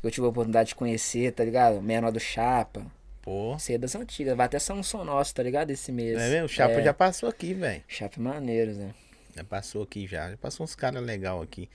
que 0.00 0.06
eu 0.06 0.10
tive 0.10 0.24
a 0.26 0.30
oportunidade 0.30 0.68
de 0.70 0.74
conhecer, 0.76 1.32
tá 1.32 1.44
ligado? 1.44 1.82
Menor 1.82 2.12
do 2.12 2.20
Chapa. 2.20 2.86
Pô. 3.22 3.58
Você 3.58 3.72
é 3.74 3.78
das 3.78 3.96
antigas, 3.96 4.36
vai 4.36 4.46
até 4.46 4.60
São 4.60 4.80
Som 4.84 5.02
nosso, 5.02 5.34
tá 5.34 5.42
ligado? 5.42 5.72
Esse 5.72 5.90
mês. 5.90 6.14
Não 6.14 6.22
é 6.22 6.30
mesmo? 6.30 6.46
O 6.46 6.48
Chapa 6.48 6.74
É, 6.74 6.84
já 6.84 6.94
passou 6.94 7.28
aqui, 7.28 7.54
velho. 7.54 7.82
Chapa 7.88 8.14
é 8.18 8.22
maneiro, 8.22 8.72
né? 8.72 8.94
Já 9.36 9.44
passou 9.44 9.82
aqui 9.82 10.06
já. 10.06 10.30
Já 10.30 10.36
passou 10.38 10.64
uns 10.64 10.74
caras 10.74 11.02
legais 11.02 11.42
aqui. 11.42 11.68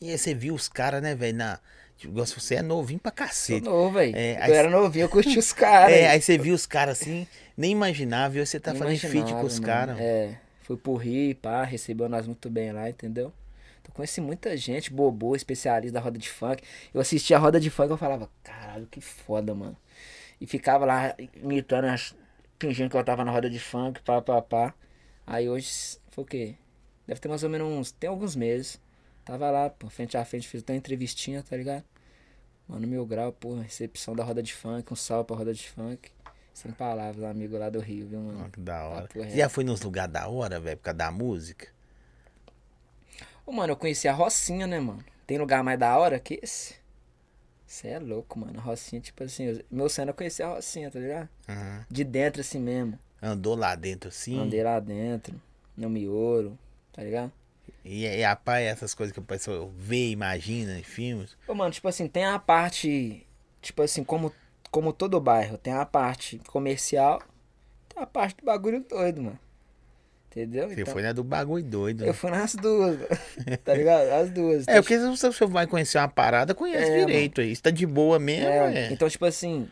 E 0.00 0.10
aí 0.10 0.18
você 0.18 0.34
viu 0.34 0.54
os 0.54 0.68
caras, 0.68 1.00
né, 1.00 1.14
velho? 1.14 1.36
Na... 1.36 1.60
Tipo, 1.96 2.12
você 2.12 2.56
é 2.56 2.62
novinho 2.62 2.98
pra 2.98 3.12
Sou 3.12 3.16
cacete. 3.16 3.64
novo, 3.64 3.92
velho. 3.92 4.16
É, 4.16 4.50
eu 4.50 4.54
era 4.54 4.68
novinho, 4.68 5.04
eu 5.04 5.08
curti 5.08 5.38
os 5.38 5.52
caras. 5.54 5.94
É, 5.94 6.08
aí 6.08 6.20
você 6.20 6.36
viu 6.36 6.52
os 6.54 6.66
caras 6.66 7.00
assim, 7.00 7.26
nem 7.56 7.70
imaginava, 7.70 8.36
e 8.36 8.44
você 8.44 8.58
tá 8.58 8.74
fazendo 8.74 8.98
feat 8.98 9.32
com 9.32 9.44
os 9.44 9.60
caras. 9.60 9.96
É, 10.00 10.36
fui 10.62 10.76
pro 10.76 10.96
Rio, 10.96 11.36
pá, 11.36 11.62
recebeu 11.62 12.08
nós 12.08 12.26
muito 12.26 12.50
bem 12.50 12.72
lá, 12.72 12.90
entendeu? 12.90 13.32
Então 13.80 13.94
conheci 13.94 14.20
muita 14.20 14.56
gente, 14.56 14.92
bobo, 14.92 15.36
especialista 15.36 15.94
da 15.94 16.00
roda 16.00 16.18
de 16.18 16.28
funk. 16.28 16.62
Eu 16.92 17.00
assistia 17.00 17.36
a 17.36 17.40
roda 17.40 17.60
de 17.60 17.70
funk 17.70 17.90
eu 17.90 17.96
falava, 17.96 18.28
caralho, 18.42 18.88
que 18.90 19.00
foda, 19.00 19.54
mano. 19.54 19.76
E 20.40 20.46
ficava 20.46 20.84
lá 20.84 21.14
imitando, 21.36 21.86
fingindo 22.58 22.90
que 22.90 22.96
eu 22.96 23.04
tava 23.04 23.24
na 23.24 23.30
roda 23.30 23.48
de 23.48 23.60
funk, 23.60 24.00
pá, 24.02 24.20
pá, 24.20 24.42
pá. 24.42 24.74
Aí 25.26 25.48
hoje, 25.48 25.96
foi 26.10 26.24
o 26.24 26.26
quê? 26.26 26.54
Deve 27.06 27.20
ter 27.20 27.28
mais 27.28 27.42
ou 27.42 27.50
menos 27.50 27.68
uns, 27.70 27.90
tem 27.92 28.08
alguns 28.08 28.34
meses. 28.36 28.80
Tava 29.24 29.50
lá, 29.50 29.70
pô, 29.70 29.88
frente 29.88 30.16
a 30.16 30.24
frente, 30.24 30.46
fiz 30.48 30.62
até 30.62 30.72
uma 30.72 30.78
entrevistinha, 30.78 31.42
tá 31.42 31.56
ligado? 31.56 31.84
Mano, 32.68 32.86
meu 32.86 33.04
grau, 33.04 33.32
pô, 33.32 33.56
recepção 33.56 34.14
da 34.14 34.24
roda 34.24 34.42
de 34.42 34.54
funk, 34.54 34.92
um 34.92 34.96
salve 34.96 35.26
pra 35.26 35.36
roda 35.36 35.52
de 35.52 35.68
funk. 35.68 36.10
Sem 36.52 36.70
palavras, 36.72 37.24
amigo 37.24 37.58
lá 37.58 37.68
do 37.68 37.80
Rio, 37.80 38.06
viu, 38.06 38.20
mano? 38.20 38.48
Que 38.50 38.60
da 38.60 38.84
hora. 38.84 39.08
Você 39.12 39.36
já 39.36 39.48
foi 39.48 39.64
nos 39.64 39.80
lugares 39.82 40.12
da 40.12 40.28
hora, 40.28 40.60
velho, 40.60 40.76
por 40.76 40.84
causa 40.84 40.96
da 40.98 41.10
música? 41.10 41.68
Ô, 43.44 43.52
mano, 43.52 43.72
eu 43.72 43.76
conheci 43.76 44.08
a 44.08 44.12
Rocinha, 44.12 44.66
né, 44.66 44.78
mano? 44.80 45.04
Tem 45.26 45.36
lugar 45.38 45.62
mais 45.62 45.78
da 45.78 45.96
hora 45.98 46.18
que 46.18 46.38
esse? 46.42 46.76
Você 47.66 47.88
é 47.88 47.98
louco, 47.98 48.38
mano. 48.38 48.58
A 48.58 48.62
Rocinha, 48.62 49.00
tipo 49.00 49.22
assim, 49.24 49.44
eu- 49.44 49.64
meu 49.70 49.88
sonho 49.88 50.04
era 50.04 50.12
conhecer 50.12 50.42
a 50.44 50.54
Rocinha, 50.54 50.90
tá 50.90 50.98
ligado? 50.98 51.28
Aham. 51.48 51.84
De 51.90 52.04
dentro 52.04 52.40
assim 52.40 52.60
mesmo. 52.60 52.98
Andou 53.20 53.54
lá 53.56 53.74
dentro 53.74 54.08
assim. 54.08 54.38
Andei 54.38 54.62
lá 54.62 54.78
dentro, 54.80 55.40
no 55.76 55.90
miolo, 55.90 56.58
tá 56.94 57.02
ligado? 57.02 57.30
E, 57.84 58.04
e 58.06 58.24
a 58.24 58.34
pai, 58.34 58.64
essas 58.66 58.94
coisas 58.94 59.12
que 59.12 59.20
a 59.20 59.22
pessoa 59.22 59.70
vê, 59.76 60.08
imagina 60.10 60.78
em 60.78 60.82
filmes. 60.82 61.36
Ô, 61.46 61.52
mano, 61.54 61.70
tipo 61.70 61.86
assim, 61.88 62.08
tem 62.08 62.24
a 62.24 62.38
parte, 62.38 63.26
tipo 63.60 63.82
assim, 63.82 64.02
como, 64.02 64.32
como 64.70 64.92
todo 64.92 65.20
bairro, 65.20 65.58
tem 65.58 65.72
a 65.74 65.84
parte 65.84 66.40
comercial, 66.46 67.22
tem 67.88 68.02
a 68.02 68.06
parte 68.06 68.36
do 68.38 68.44
bagulho 68.46 68.80
doido, 68.88 69.22
mano. 69.22 69.38
Entendeu? 70.30 70.68
Você 70.68 70.80
Então, 70.80 70.92
foi 70.92 71.02
na 71.02 71.12
do 71.12 71.22
bagulho 71.22 71.62
doido. 71.62 72.02
né? 72.02 72.08
Eu 72.08 72.14
fui 72.14 72.30
nas 72.30 72.54
duas, 72.56 72.98
tá 73.64 73.72
ligado? 73.74 74.08
As 74.10 74.30
duas. 74.30 74.66
É, 74.66 74.80
porque 74.80 74.98
se 74.98 75.08
você 75.08 75.46
vai 75.46 75.66
conhecer 75.66 75.98
uma 75.98 76.08
parada, 76.08 76.54
conhece 76.54 76.90
É, 76.90 77.04
direito 77.04 77.40
aí. 77.40 77.54
Se 77.54 77.62
tá 77.62 77.70
de 77.70 77.86
boa 77.86 78.18
mesmo, 78.18 78.48
É, 78.48 78.86
é. 78.86 78.92
Então, 78.92 79.08
tipo 79.08 79.24
assim, 79.26 79.68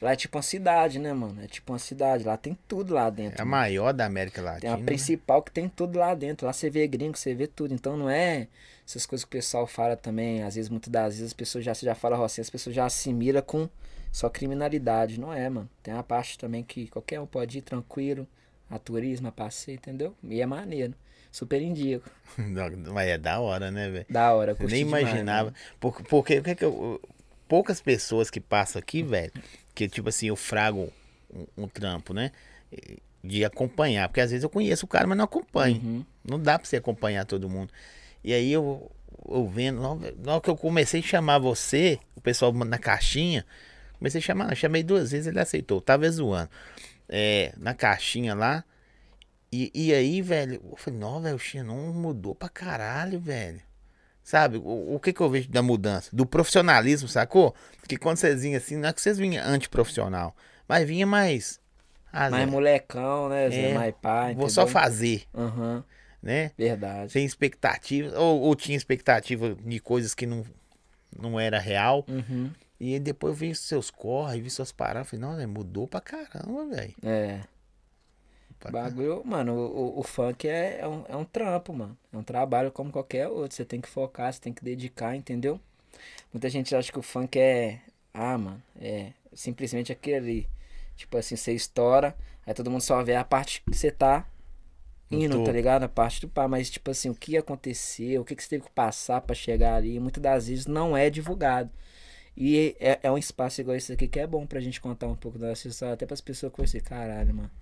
lá 0.00 0.12
é 0.12 0.16
tipo 0.16 0.36
uma 0.36 0.42
cidade, 0.42 0.98
né, 0.98 1.12
mano? 1.12 1.42
É 1.42 1.46
tipo 1.46 1.72
uma 1.72 1.78
cidade, 1.78 2.24
lá 2.24 2.36
tem 2.36 2.56
tudo 2.66 2.94
lá 2.94 3.10
dentro. 3.10 3.38
É 3.38 3.42
a 3.42 3.44
mano. 3.44 3.62
maior 3.62 3.92
da 3.92 4.06
América 4.06 4.36
Tem 4.42 4.44
Latina. 4.44 4.74
a 4.74 4.76
né? 4.76 4.84
principal 4.84 5.42
que 5.42 5.50
tem 5.52 5.68
tudo 5.68 5.98
lá 5.98 6.14
dentro. 6.14 6.46
Lá 6.46 6.52
você 6.52 6.70
vê 6.70 6.86
gringo, 6.86 7.16
você 7.16 7.34
vê 7.34 7.46
tudo. 7.46 7.74
Então 7.74 7.96
não 7.96 8.08
é 8.08 8.48
essas 8.86 9.06
coisas 9.06 9.24
que 9.24 9.28
o 9.28 9.38
pessoal 9.38 9.66
fala 9.66 9.96
também. 9.96 10.42
Às 10.42 10.54
vezes, 10.54 10.68
muitas 10.70 10.90
das 10.90 11.14
vezes, 11.14 11.26
as 11.28 11.32
pessoas 11.32 11.64
já, 11.64 11.72
já 11.74 11.94
fala 11.94 12.16
Rocinha, 12.16 12.42
as 12.42 12.50
pessoas 12.50 12.74
já 12.74 12.84
assimilam 12.86 13.42
com 13.42 13.68
só 14.10 14.28
criminalidade. 14.28 15.20
Não 15.20 15.32
é, 15.32 15.48
mano. 15.48 15.68
Tem 15.82 15.94
uma 15.94 16.02
parte 16.02 16.38
também 16.38 16.62
que 16.62 16.88
qualquer 16.88 17.20
um 17.20 17.26
pode 17.26 17.58
ir 17.58 17.62
tranquilo, 17.62 18.26
a 18.68 18.78
turismo, 18.78 19.28
a 19.28 19.32
passeio, 19.32 19.76
entendeu? 19.76 20.14
E 20.22 20.40
é 20.40 20.46
maneiro. 20.46 20.94
Super 21.32 21.62
indico. 21.62 22.10
Mas 22.92 23.08
é 23.08 23.16
da 23.16 23.38
hora, 23.38 23.70
né, 23.70 23.88
velho? 23.88 24.06
Da 24.10 24.32
hora, 24.34 24.56
Eu 24.58 24.68
nem 24.68 24.84
demais, 24.84 25.06
imaginava. 25.06 25.44
mano. 25.44 25.56
Porque, 25.78 26.02
porque 26.02 26.38
o 26.38 26.42
que 26.42 26.54
que 26.56 26.64
eu, 26.64 27.00
poucas 27.50 27.80
pessoas 27.80 28.30
que 28.30 28.40
passam 28.40 28.78
aqui, 28.78 29.02
velho, 29.02 29.32
que 29.74 29.88
tipo 29.88 30.08
assim, 30.08 30.28
eu 30.28 30.36
frago 30.36 30.92
um, 31.34 31.64
um 31.64 31.68
trampo, 31.68 32.14
né? 32.14 32.30
De 33.24 33.44
acompanhar. 33.44 34.08
Porque 34.08 34.20
às 34.20 34.30
vezes 34.30 34.44
eu 34.44 34.48
conheço 34.48 34.84
o 34.84 34.88
cara, 34.88 35.04
mas 35.08 35.18
não 35.18 35.24
acompanho. 35.24 35.80
Uhum. 35.82 36.04
Não 36.24 36.38
dá 36.40 36.56
pra 36.56 36.68
você 36.68 36.76
acompanhar 36.76 37.24
todo 37.24 37.50
mundo. 37.50 37.72
E 38.22 38.32
aí 38.32 38.52
eu, 38.52 38.88
ouvindo, 39.18 39.80
na 40.22 40.34
hora 40.34 40.40
que 40.40 40.48
eu 40.48 40.56
comecei 40.56 41.00
a 41.00 41.02
chamar 41.02 41.40
você, 41.40 41.98
o 42.14 42.20
pessoal 42.20 42.52
na 42.52 42.78
caixinha, 42.78 43.44
comecei 43.98 44.20
a 44.20 44.22
chamar, 44.22 44.54
chamei 44.54 44.84
duas 44.84 45.10
vezes, 45.10 45.26
ele 45.26 45.40
aceitou, 45.40 45.80
tava 45.80 46.08
zoando. 46.08 46.50
É, 47.08 47.52
na 47.56 47.74
caixinha 47.74 48.32
lá. 48.32 48.64
E, 49.50 49.72
e 49.74 49.92
aí, 49.92 50.22
velho, 50.22 50.62
eu 50.70 50.76
falei, 50.76 51.00
não, 51.00 51.20
velho, 51.20 51.34
o 51.34 51.38
Xenon 51.40 51.92
mudou 51.92 52.32
pra 52.32 52.48
caralho, 52.48 53.18
velho. 53.18 53.60
Sabe, 54.30 54.58
o, 54.58 54.94
o 54.94 55.00
que 55.00 55.12
que 55.12 55.20
eu 55.20 55.28
vejo 55.28 55.50
da 55.50 55.60
mudança? 55.60 56.08
Do 56.12 56.24
profissionalismo, 56.24 57.08
sacou? 57.08 57.52
Porque 57.80 57.96
quando 57.96 58.18
vocês 58.18 58.42
vinham 58.42 58.58
assim, 58.58 58.76
não 58.76 58.88
é 58.88 58.92
que 58.92 59.00
vocês 59.00 59.18
vinham 59.18 59.44
antiprofissional, 59.44 60.36
mas 60.68 60.86
vinha 60.86 61.04
mais. 61.04 61.58
Ah, 62.12 62.30
mais 62.30 62.44
Zé, 62.44 62.46
molecão, 62.46 63.28
né? 63.28 63.50
Zé, 63.50 63.70
é, 63.70 63.74
mais 63.74 63.92
pai. 64.00 64.34
Vou 64.34 64.44
entendeu? 64.44 64.50
só 64.50 64.68
fazer. 64.68 65.24
Uhum. 65.34 65.82
Né? 66.22 66.52
Verdade. 66.56 67.10
Sem 67.10 67.24
expectativa. 67.24 68.16
Ou, 68.20 68.42
ou, 68.42 68.54
tinha 68.54 68.76
expectativa 68.76 69.56
de 69.56 69.80
coisas 69.80 70.14
que 70.14 70.26
não, 70.26 70.44
não 71.20 71.40
era 71.40 71.58
real. 71.58 72.06
Uhum. 72.06 72.52
E 72.78 73.00
depois 73.00 73.32
eu 73.32 73.36
vi 73.36 73.52
seus 73.56 73.90
corre, 73.90 74.40
vi 74.40 74.48
suas 74.48 74.70
paradas. 74.70 75.10
Falei, 75.10 75.26
não, 75.26 75.48
mudou 75.48 75.88
pra 75.88 76.00
caramba, 76.00 76.66
velho. 76.66 76.94
É. 77.02 77.40
Bagulho, 78.68 79.22
mano, 79.24 79.54
o, 79.54 80.00
o 80.00 80.02
funk 80.02 80.46
é, 80.46 80.80
é, 80.80 80.88
um, 80.88 81.04
é 81.08 81.16
um 81.16 81.24
trampo, 81.24 81.72
mano. 81.72 81.96
É 82.12 82.16
um 82.16 82.22
trabalho 82.22 82.70
como 82.70 82.92
qualquer 82.92 83.28
outro. 83.28 83.56
Você 83.56 83.64
tem 83.64 83.80
que 83.80 83.88
focar, 83.88 84.30
você 84.32 84.40
tem 84.40 84.52
que 84.52 84.62
dedicar, 84.62 85.16
entendeu? 85.16 85.58
Muita 86.32 86.50
gente 86.50 86.74
acha 86.76 86.92
que 86.92 86.98
o 86.98 87.02
funk 87.02 87.38
é. 87.38 87.80
Ah, 88.12 88.36
mano, 88.36 88.62
é 88.78 89.12
simplesmente 89.32 89.90
aquele. 89.90 90.46
Tipo 90.94 91.16
assim, 91.16 91.36
você 91.36 91.52
estoura, 91.54 92.14
aí 92.46 92.52
todo 92.52 92.70
mundo 92.70 92.82
só 92.82 93.02
vê 93.02 93.14
a 93.14 93.24
parte 93.24 93.62
que 93.62 93.74
você 93.74 93.90
tá 93.90 94.28
indo, 95.10 95.42
tá 95.42 95.52
ligado? 95.52 95.84
A 95.84 95.88
parte 95.88 96.20
do 96.20 96.28
pá. 96.28 96.46
Mas, 96.46 96.68
tipo 96.70 96.90
assim, 96.90 97.08
o 97.08 97.14
que 97.14 97.38
aconteceu, 97.38 98.20
o 98.20 98.24
que, 98.24 98.36
que 98.36 98.42
você 98.42 98.50
teve 98.50 98.64
que 98.64 98.70
passar 98.72 99.22
para 99.22 99.34
chegar 99.34 99.76
ali, 99.76 99.98
muitas 99.98 100.22
das 100.22 100.48
vezes 100.48 100.66
não 100.66 100.94
é 100.94 101.08
divulgado. 101.08 101.70
E 102.36 102.76
é, 102.78 103.00
é 103.02 103.10
um 103.10 103.18
espaço 103.18 103.60
igual 103.60 103.76
esse 103.76 103.92
aqui 103.92 104.06
que 104.06 104.20
é 104.20 104.26
bom 104.26 104.46
pra 104.46 104.60
gente 104.60 104.80
contar 104.80 105.08
um 105.08 105.16
pouco 105.16 105.38
da 105.38 105.48
nossa 105.48 105.66
história, 105.68 105.94
até 105.94 106.06
pras 106.06 106.20
pessoas 106.20 106.52
conhecerem, 106.52 106.86
caralho, 106.86 107.34
mano 107.34 107.59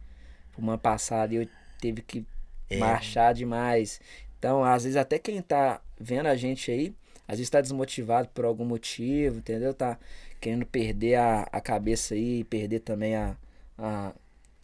uma 0.61 0.79
passada 0.79 1.35
eu 1.35 1.49
teve 1.81 2.03
que 2.03 2.25
é. 2.69 2.79
marchar 2.79 3.35
demais. 3.35 4.01
Então, 4.39 4.63
às 4.63 4.85
vezes, 4.85 4.97
até 4.97 5.19
quem 5.19 5.41
tá 5.41 5.81
vendo 5.99 6.27
a 6.27 6.37
gente 6.37 6.71
aí, 6.71 6.95
às 7.27 7.39
vezes 7.39 7.51
tá 7.51 7.61
desmotivado 7.61 8.29
por 8.29 8.45
algum 8.45 8.65
motivo, 8.65 9.39
entendeu? 9.39 9.75
Tá 9.75 9.99
querendo 10.41 10.65
perder 10.65 11.17
a, 11.17 11.49
a 11.53 11.61
cabeça 11.61 12.15
aí, 12.15 12.45
perder 12.45 12.81
também 12.81 13.17
a, 13.17 13.37
a, 13.77 14.13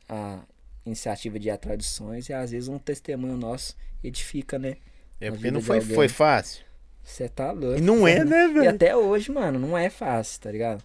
a 0.08 0.38
iniciativa 0.86 1.38
de 1.38 1.50
atrás 1.50 1.84
sonhos. 1.86 2.28
E 2.28 2.32
às 2.32 2.52
vezes 2.52 2.68
um 2.68 2.78
testemunho 2.78 3.36
nosso 3.36 3.76
edifica, 4.02 4.58
né? 4.58 4.76
É 5.20 5.30
porque 5.30 5.50
não 5.50 5.60
foi, 5.60 5.80
foi 5.80 6.08
fácil. 6.08 6.64
Você 7.02 7.28
tá 7.28 7.52
louco. 7.52 7.78
E 7.78 7.80
não 7.82 8.08
é, 8.08 8.24
né, 8.24 8.48
velho? 8.48 8.64
E 8.64 8.68
até 8.68 8.96
hoje, 8.96 9.30
mano, 9.30 9.58
não 9.58 9.76
é 9.76 9.90
fácil, 9.90 10.40
tá 10.40 10.50
ligado? 10.50 10.82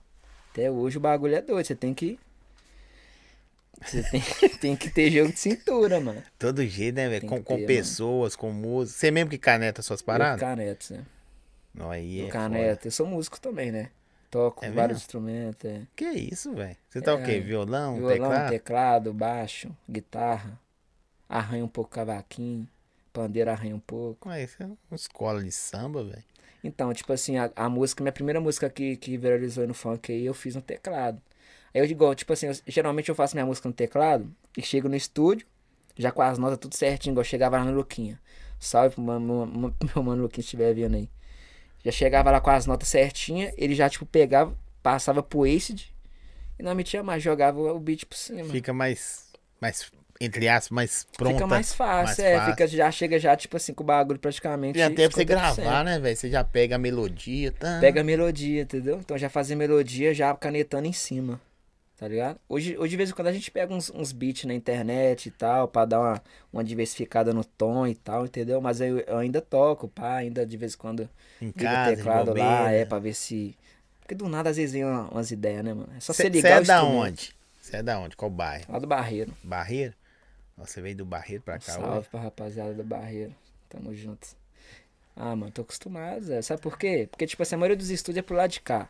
Até 0.52 0.70
hoje 0.70 0.98
o 0.98 1.02
bagulho 1.02 1.36
é 1.36 1.42
doido. 1.42 1.66
Você 1.66 1.76
tem 1.76 1.94
que 1.94 2.20
você 3.84 4.04
tem, 4.04 4.22
tem 4.60 4.76
que 4.76 4.90
ter 4.90 5.12
jogo 5.12 5.32
de 5.32 5.40
cintura, 5.40 6.00
mano. 6.00 6.22
Todo 6.38 6.66
jeito, 6.66 6.96
né, 6.96 7.10
velho? 7.10 7.28
Com, 7.28 7.44
com 7.44 7.58
ter, 7.58 7.66
pessoas, 7.66 8.36
mano. 8.36 8.54
com 8.54 8.68
música. 8.68 9.00
Você 9.00 9.12
mesmo 9.12 9.30
que 9.30 9.38
caneta 9.38 9.82
suas 9.82 10.02
paradas? 10.02 10.42
Eu 10.42 10.48
caneto, 10.48 10.94
né? 10.94 11.06
Não, 11.74 11.92
aí 11.92 12.22
é 12.22 12.28
caneta. 12.28 12.88
Eu 12.88 12.92
sou 12.92 13.06
músico 13.06 13.40
também, 13.40 13.72
né? 13.72 13.90
Toco 14.30 14.64
é 14.64 14.70
vários 14.70 15.00
instrumentos. 15.00 15.70
É. 15.70 15.82
Que 15.96 16.06
isso, 16.06 16.54
velho? 16.54 16.78
Você 16.88 17.02
tá 17.02 17.12
é, 17.12 17.14
o 17.16 17.24
quê? 17.24 17.40
Violão, 17.40 17.96
violão, 17.96 18.14
teclado? 18.14 18.50
teclado, 18.50 19.14
baixo, 19.14 19.76
guitarra. 19.90 20.60
Arranha 21.28 21.66
um 21.66 21.70
pouco 21.70 21.90
cavaquinho. 21.92 22.68
Pandeiro 23.12 23.50
arranha 23.50 23.76
um 23.76 23.80
pouco. 23.80 24.28
Mas 24.28 24.52
isso 24.52 24.64
é 24.64 24.66
uma 24.66 24.96
escola 24.96 25.44
de 25.44 25.52
samba, 25.52 26.04
velho. 26.04 26.24
Então, 26.64 26.94
tipo 26.94 27.12
assim, 27.12 27.38
a, 27.38 27.52
a, 27.56 27.70
música, 27.70 28.04
minha 28.04 28.12
primeira 28.12 28.40
música 28.40 28.70
que, 28.70 28.98
que 28.98 29.18
viralizou 29.18 29.66
no 29.66 29.74
funk 29.74 30.12
aí, 30.12 30.26
eu 30.26 30.34
fiz 30.34 30.56
no 30.56 30.62
teclado. 30.62 31.22
Aí 31.74 31.82
eu 31.82 31.88
digo, 31.88 32.14
tipo 32.16 32.34
assim, 32.34 32.48
eu, 32.48 32.54
geralmente 32.68 33.10
eu 33.10 33.16
faço 33.16 33.36
minha 33.36 33.46
música 33.46 33.68
no 33.68 33.74
teclado 33.74 34.32
e 34.58 34.62
chego 34.62 34.90
no 34.90 34.96
estúdio, 34.96 35.46
já 35.98 36.12
com 36.12 36.22
as 36.22 36.38
notas 36.38 36.58
tudo 36.58 36.76
certinho, 36.76 37.14
igual 37.14 37.22
eu 37.22 37.30
chegava 37.30 37.58
lá 37.58 37.66
no 37.66 37.72
Luquinha. 37.74 38.20
Salve 38.60 38.96
pro 38.96 39.04
meu, 39.04 39.20
meu, 39.20 39.46
meu 39.96 40.04
mano 40.04 40.24
Luquinha 40.24 40.44
se 40.44 40.48
estiver 40.48 40.74
vendo 40.74 40.96
aí. 40.96 41.10
Já 41.84 41.92
chegava 41.92 42.30
lá 42.32 42.42
com 42.42 42.50
as 42.50 42.66
notas 42.66 42.90
certinhas, 42.90 43.54
ele 43.58 43.74
já, 43.74 43.90
tipo, 43.90 44.06
pegava, 44.06 44.54
passava 44.84 45.24
pro 45.24 45.44
Acid 45.44 45.86
e 46.58 46.64
não 46.64 46.76
metia 46.76 47.02
mais, 47.02 47.24
jogava 47.24 47.60
o 47.60 47.80
beat 47.80 48.06
por 48.06 48.18
cima. 48.18 48.50
Fica 48.50 48.74
mais, 48.74 49.32
mais 49.62 49.90
entre 50.20 50.50
aspas, 50.50 50.72
mais 50.72 51.08
pronta. 51.16 51.36
Fica 51.36 51.48
mais 51.48 51.74
fácil, 51.74 52.04
mais 52.06 52.20
é. 52.20 52.38
Fácil. 52.38 52.52
Fica, 52.52 52.68
já 52.68 52.92
chega 52.92 53.18
já, 53.18 53.36
tipo 53.38 53.56
assim, 53.56 53.74
com 53.74 53.84
o 53.84 53.86
bagulho 53.86 54.20
praticamente. 54.20 54.78
E 54.78 54.82
até 54.82 55.08
pra 55.08 55.16
você 55.16 55.24
gravar, 55.24 55.86
né, 55.86 55.98
velho? 55.98 56.18
Você 56.18 56.30
já 56.30 56.44
pega 56.44 56.76
a 56.76 56.80
melodia, 56.80 57.54
tá? 57.54 57.78
Pega 57.80 58.02
a 58.02 58.04
melodia, 58.04 58.64
entendeu? 58.64 58.98
Então 58.98 59.18
já 59.18 59.30
fazer 59.30 59.56
melodia 59.56 60.14
já 60.14 60.36
canetando 60.36 60.88
em 60.88 60.94
cima. 60.94 61.40
Tá 62.00 62.08
ligado? 62.08 62.40
Hoje, 62.48 62.78
hoje 62.78 62.92
de 62.92 62.96
vez 62.96 63.10
em 63.10 63.14
quando 63.14 63.28
a 63.28 63.34
gente 63.34 63.52
pega 63.52 63.74
uns, 63.74 63.90
uns 63.94 64.14
beats 64.14 64.46
na 64.46 64.54
internet 64.54 65.26
e 65.26 65.32
tal, 65.32 65.68
pra 65.68 65.84
dar 65.84 66.00
uma, 66.00 66.24
uma 66.54 66.64
diversificada 66.64 67.34
no 67.34 67.44
tom 67.44 67.86
e 67.86 67.94
tal, 67.94 68.26
entendeu? 68.26 68.62
Mas 68.62 68.80
eu, 68.80 69.00
eu 69.00 69.18
ainda 69.18 69.42
toco, 69.42 69.90
pá, 69.90 70.16
ainda 70.16 70.46
de 70.46 70.56
vez 70.56 70.76
em 70.76 70.78
quando 70.78 71.10
em 71.42 71.52
casa, 71.52 71.92
o 71.92 71.96
teclado 71.98 72.34
lá, 72.34 72.72
é, 72.72 72.86
pra 72.86 73.00
ver 73.00 73.14
se. 73.14 73.54
Porque 74.00 74.16
do 74.16 74.30
nada 74.30 74.50
às 74.50 74.56
vezes 74.56 74.72
vem 74.72 74.86
uma, 74.86 75.10
umas 75.10 75.30
ideias, 75.30 75.62
né, 75.62 75.74
mano? 75.74 75.90
É 75.98 76.00
só 76.00 76.14
você 76.14 76.30
ligar 76.30 76.64
Você 76.64 76.72
é 76.72 76.74
da 76.74 76.84
onde? 76.86 77.36
Você 77.62 77.76
é 77.76 77.84
da 77.84 78.00
onde? 78.00 78.16
Qual 78.16 78.32
bairro? 78.32 78.72
Lá 78.72 78.80
do 78.80 78.88
Barreiro. 78.88 79.34
Barreiro? 79.44 79.94
Você 80.58 80.82
veio 80.82 80.96
do 80.96 81.06
Barreiro 81.06 81.44
pra 81.44 81.60
cá, 81.60 81.74
Salve 81.74 82.00
hoje? 82.00 82.08
pra 82.10 82.22
rapaziada 82.22 82.74
do 82.74 82.84
Barreiro. 82.84 83.36
Tamo 83.68 83.94
juntos. 83.94 84.38
Ah, 85.18 85.36
mano, 85.36 85.52
tô 85.52 85.64
acostumado, 85.64 86.22
Zé. 86.24 86.42
Sabe 86.42 86.62
por 86.62 86.78
quê? 86.78 87.10
Porque, 87.12 87.28
tipo 87.28 87.44
assim, 87.44 87.56
a 87.56 87.58
maioria 87.58 87.76
dos 87.76 87.90
estúdios 87.90 88.20
é 88.20 88.26
pro 88.26 88.38
lado 88.38 88.52
de 88.52 88.62
cá 88.62 88.90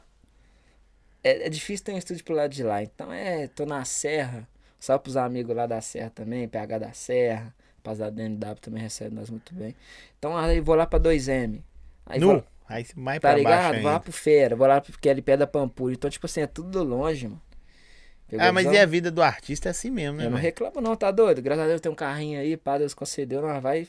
é, 1.24 1.48
é 1.48 1.50
difícil 1.50 1.86
ter 1.86 1.94
um 1.94 1.98
estúdio 1.98 2.24
pro 2.24 2.36
lado 2.36 2.52
de 2.52 2.64
lá. 2.64 2.82
Então 2.82 3.12
é, 3.12 3.48
tô 3.48 3.66
na 3.66 3.84
Serra. 3.86 4.48
Salve 4.80 5.04
pros 5.04 5.18
amigos 5.18 5.56
lá 5.56 5.66
da 5.66 5.82
Serra 5.82 6.10
também, 6.10 6.48
PH 6.48 6.78
da 6.80 6.94
Serra. 6.94 7.54
Rapaziada 7.78 8.12
da 8.12 8.24
NW 8.24 8.56
também 8.62 8.82
recebe 8.84 9.16
nós 9.16 9.30
muito 9.30 9.54
bem. 9.54 9.76
Então 10.18 10.38
aí 10.38 10.60
vou 10.60 10.76
lá 10.76 10.86
pra 10.86 11.00
2M. 11.00 11.62
Aí 12.06 12.20
vou, 12.20 12.44
aí 12.68 12.86
mais 12.96 13.20
tá 13.20 13.30
pra 13.30 13.38
ligado? 13.38 13.62
Baixo 13.62 13.82
vou 13.82 13.92
lá 13.92 14.00
pro 14.00 14.12
Feira, 14.12 14.56
vou 14.56 14.68
lá 14.68 14.82
porque 14.82 15.10
é 15.10 15.12
ali 15.12 15.22
perto 15.22 15.40
da 15.40 15.48
Pampulha. 15.48 15.94
Então, 15.94 16.10
tipo 16.10 16.26
assim, 16.26 16.42
é 16.42 16.48
tudo 16.48 16.84
longe, 16.84 17.28
mano. 17.28 17.42
Pegou 18.28 18.46
ah, 18.46 18.52
mas 18.52 18.66
visão? 18.66 18.76
e 18.76 18.80
a 18.80 18.86
vida 18.86 19.10
do 19.10 19.24
artista 19.24 19.70
é 19.70 19.72
assim 19.72 19.90
mesmo, 19.90 20.18
né? 20.18 20.26
Eu 20.26 20.30
não 20.30 20.38
reclamo, 20.38 20.80
não, 20.80 20.96
tá 20.96 21.10
doido? 21.10 21.42
Graças 21.42 21.64
a 21.64 21.68
Deus 21.68 21.82
tem 21.82 21.92
um 21.92 21.96
carrinho 21.96 22.40
aí, 22.40 22.56
pá, 22.56 22.78
Deus 22.78 22.94
concedeu, 22.94 23.42
nós 23.42 23.62
vai 23.62 23.88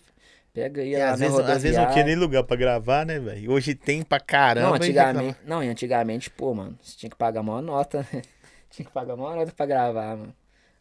Pega 0.52 0.82
aí, 0.82 0.90
e 0.90 1.00
às 1.00 1.20
vezes, 1.20 1.38
às 1.38 1.62
vezes 1.62 1.78
não 1.78 1.90
tinha 1.90 2.04
nem 2.04 2.16
lugar 2.16 2.42
pra 2.42 2.56
gravar, 2.56 3.06
né, 3.06 3.20
velho? 3.20 3.52
Hoje 3.52 3.74
tem 3.74 4.02
pra 4.02 4.18
caramba. 4.18 4.68
Não, 4.68 4.74
antigamente, 4.74 5.38
não, 5.46 5.62
e 5.62 5.68
antigamente, 5.68 6.28
pô, 6.28 6.52
mano, 6.52 6.76
você 6.82 6.96
tinha 6.96 7.10
que 7.10 7.16
pagar 7.16 7.40
uma 7.40 7.62
nota, 7.62 8.04
né? 8.12 8.22
tinha 8.68 8.84
que 8.84 8.92
pagar 8.92 9.14
uma 9.14 9.36
nota 9.36 9.52
pra 9.52 9.66
gravar, 9.66 10.16
mano. 10.16 10.34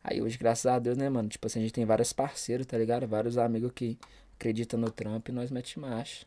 Aí 0.03 0.21
hoje, 0.21 0.37
graças 0.37 0.65
a 0.65 0.79
Deus, 0.79 0.97
né, 0.97 1.07
mano? 1.07 1.29
Tipo 1.29 1.45
assim, 1.45 1.59
a 1.59 1.61
gente 1.61 1.73
tem 1.73 1.85
vários 1.85 2.11
parceiros, 2.11 2.65
tá 2.65 2.77
ligado? 2.77 3.07
Vários 3.07 3.37
amigos 3.37 3.71
que 3.75 3.97
acreditam 4.39 4.79
no 4.79 4.89
trampo 4.89 5.29
e 5.29 5.33
nós 5.33 5.51
mete 5.51 5.79
marcha. 5.79 6.25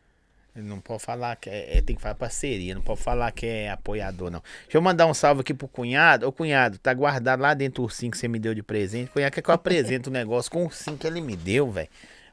Não 0.55 0.81
pode 0.81 1.03
falar 1.03 1.35
que 1.37 1.49
é, 1.49 1.79
é, 1.79 1.81
tem 1.81 1.97
que 1.97 2.03
falar 2.03 2.15
parceria, 2.15 2.75
não 2.75 2.83
pode 2.83 3.01
falar 3.01 3.33
que 3.33 3.47
é 3.47 3.71
apoiador, 3.71 4.31
não. 4.31 4.43
Deixa 4.65 4.77
eu 4.77 4.83
mandar 4.83 5.07
um 5.07 5.15
salve 5.15 5.41
aqui 5.41 5.55
pro 5.55 5.67
cunhado. 5.67 6.29
Ô, 6.29 6.33
cunhado, 6.33 6.79
tá 6.79 6.93
guardado 6.93 7.41
lá 7.41 7.55
dentro 7.55 7.83
o 7.83 7.87
ursinho 7.87 8.11
que 8.11 8.19
você 8.19 8.29
me 8.29 8.39
deu 8.39 8.55
de 8.55 8.63
presente. 8.63 9.11
Cunhado, 9.11 9.35
quer 9.35 9.41
que 9.41 9.49
eu 9.49 9.55
apresente 9.55 10.11
o 10.11 10.13
negócio 10.15 10.51
com 10.51 10.63
o 10.63 10.65
ursinho 10.67 10.99
que 10.99 11.07
ele 11.07 11.23
me 11.23 11.37
deu, 11.37 11.71
velho. 11.71 11.89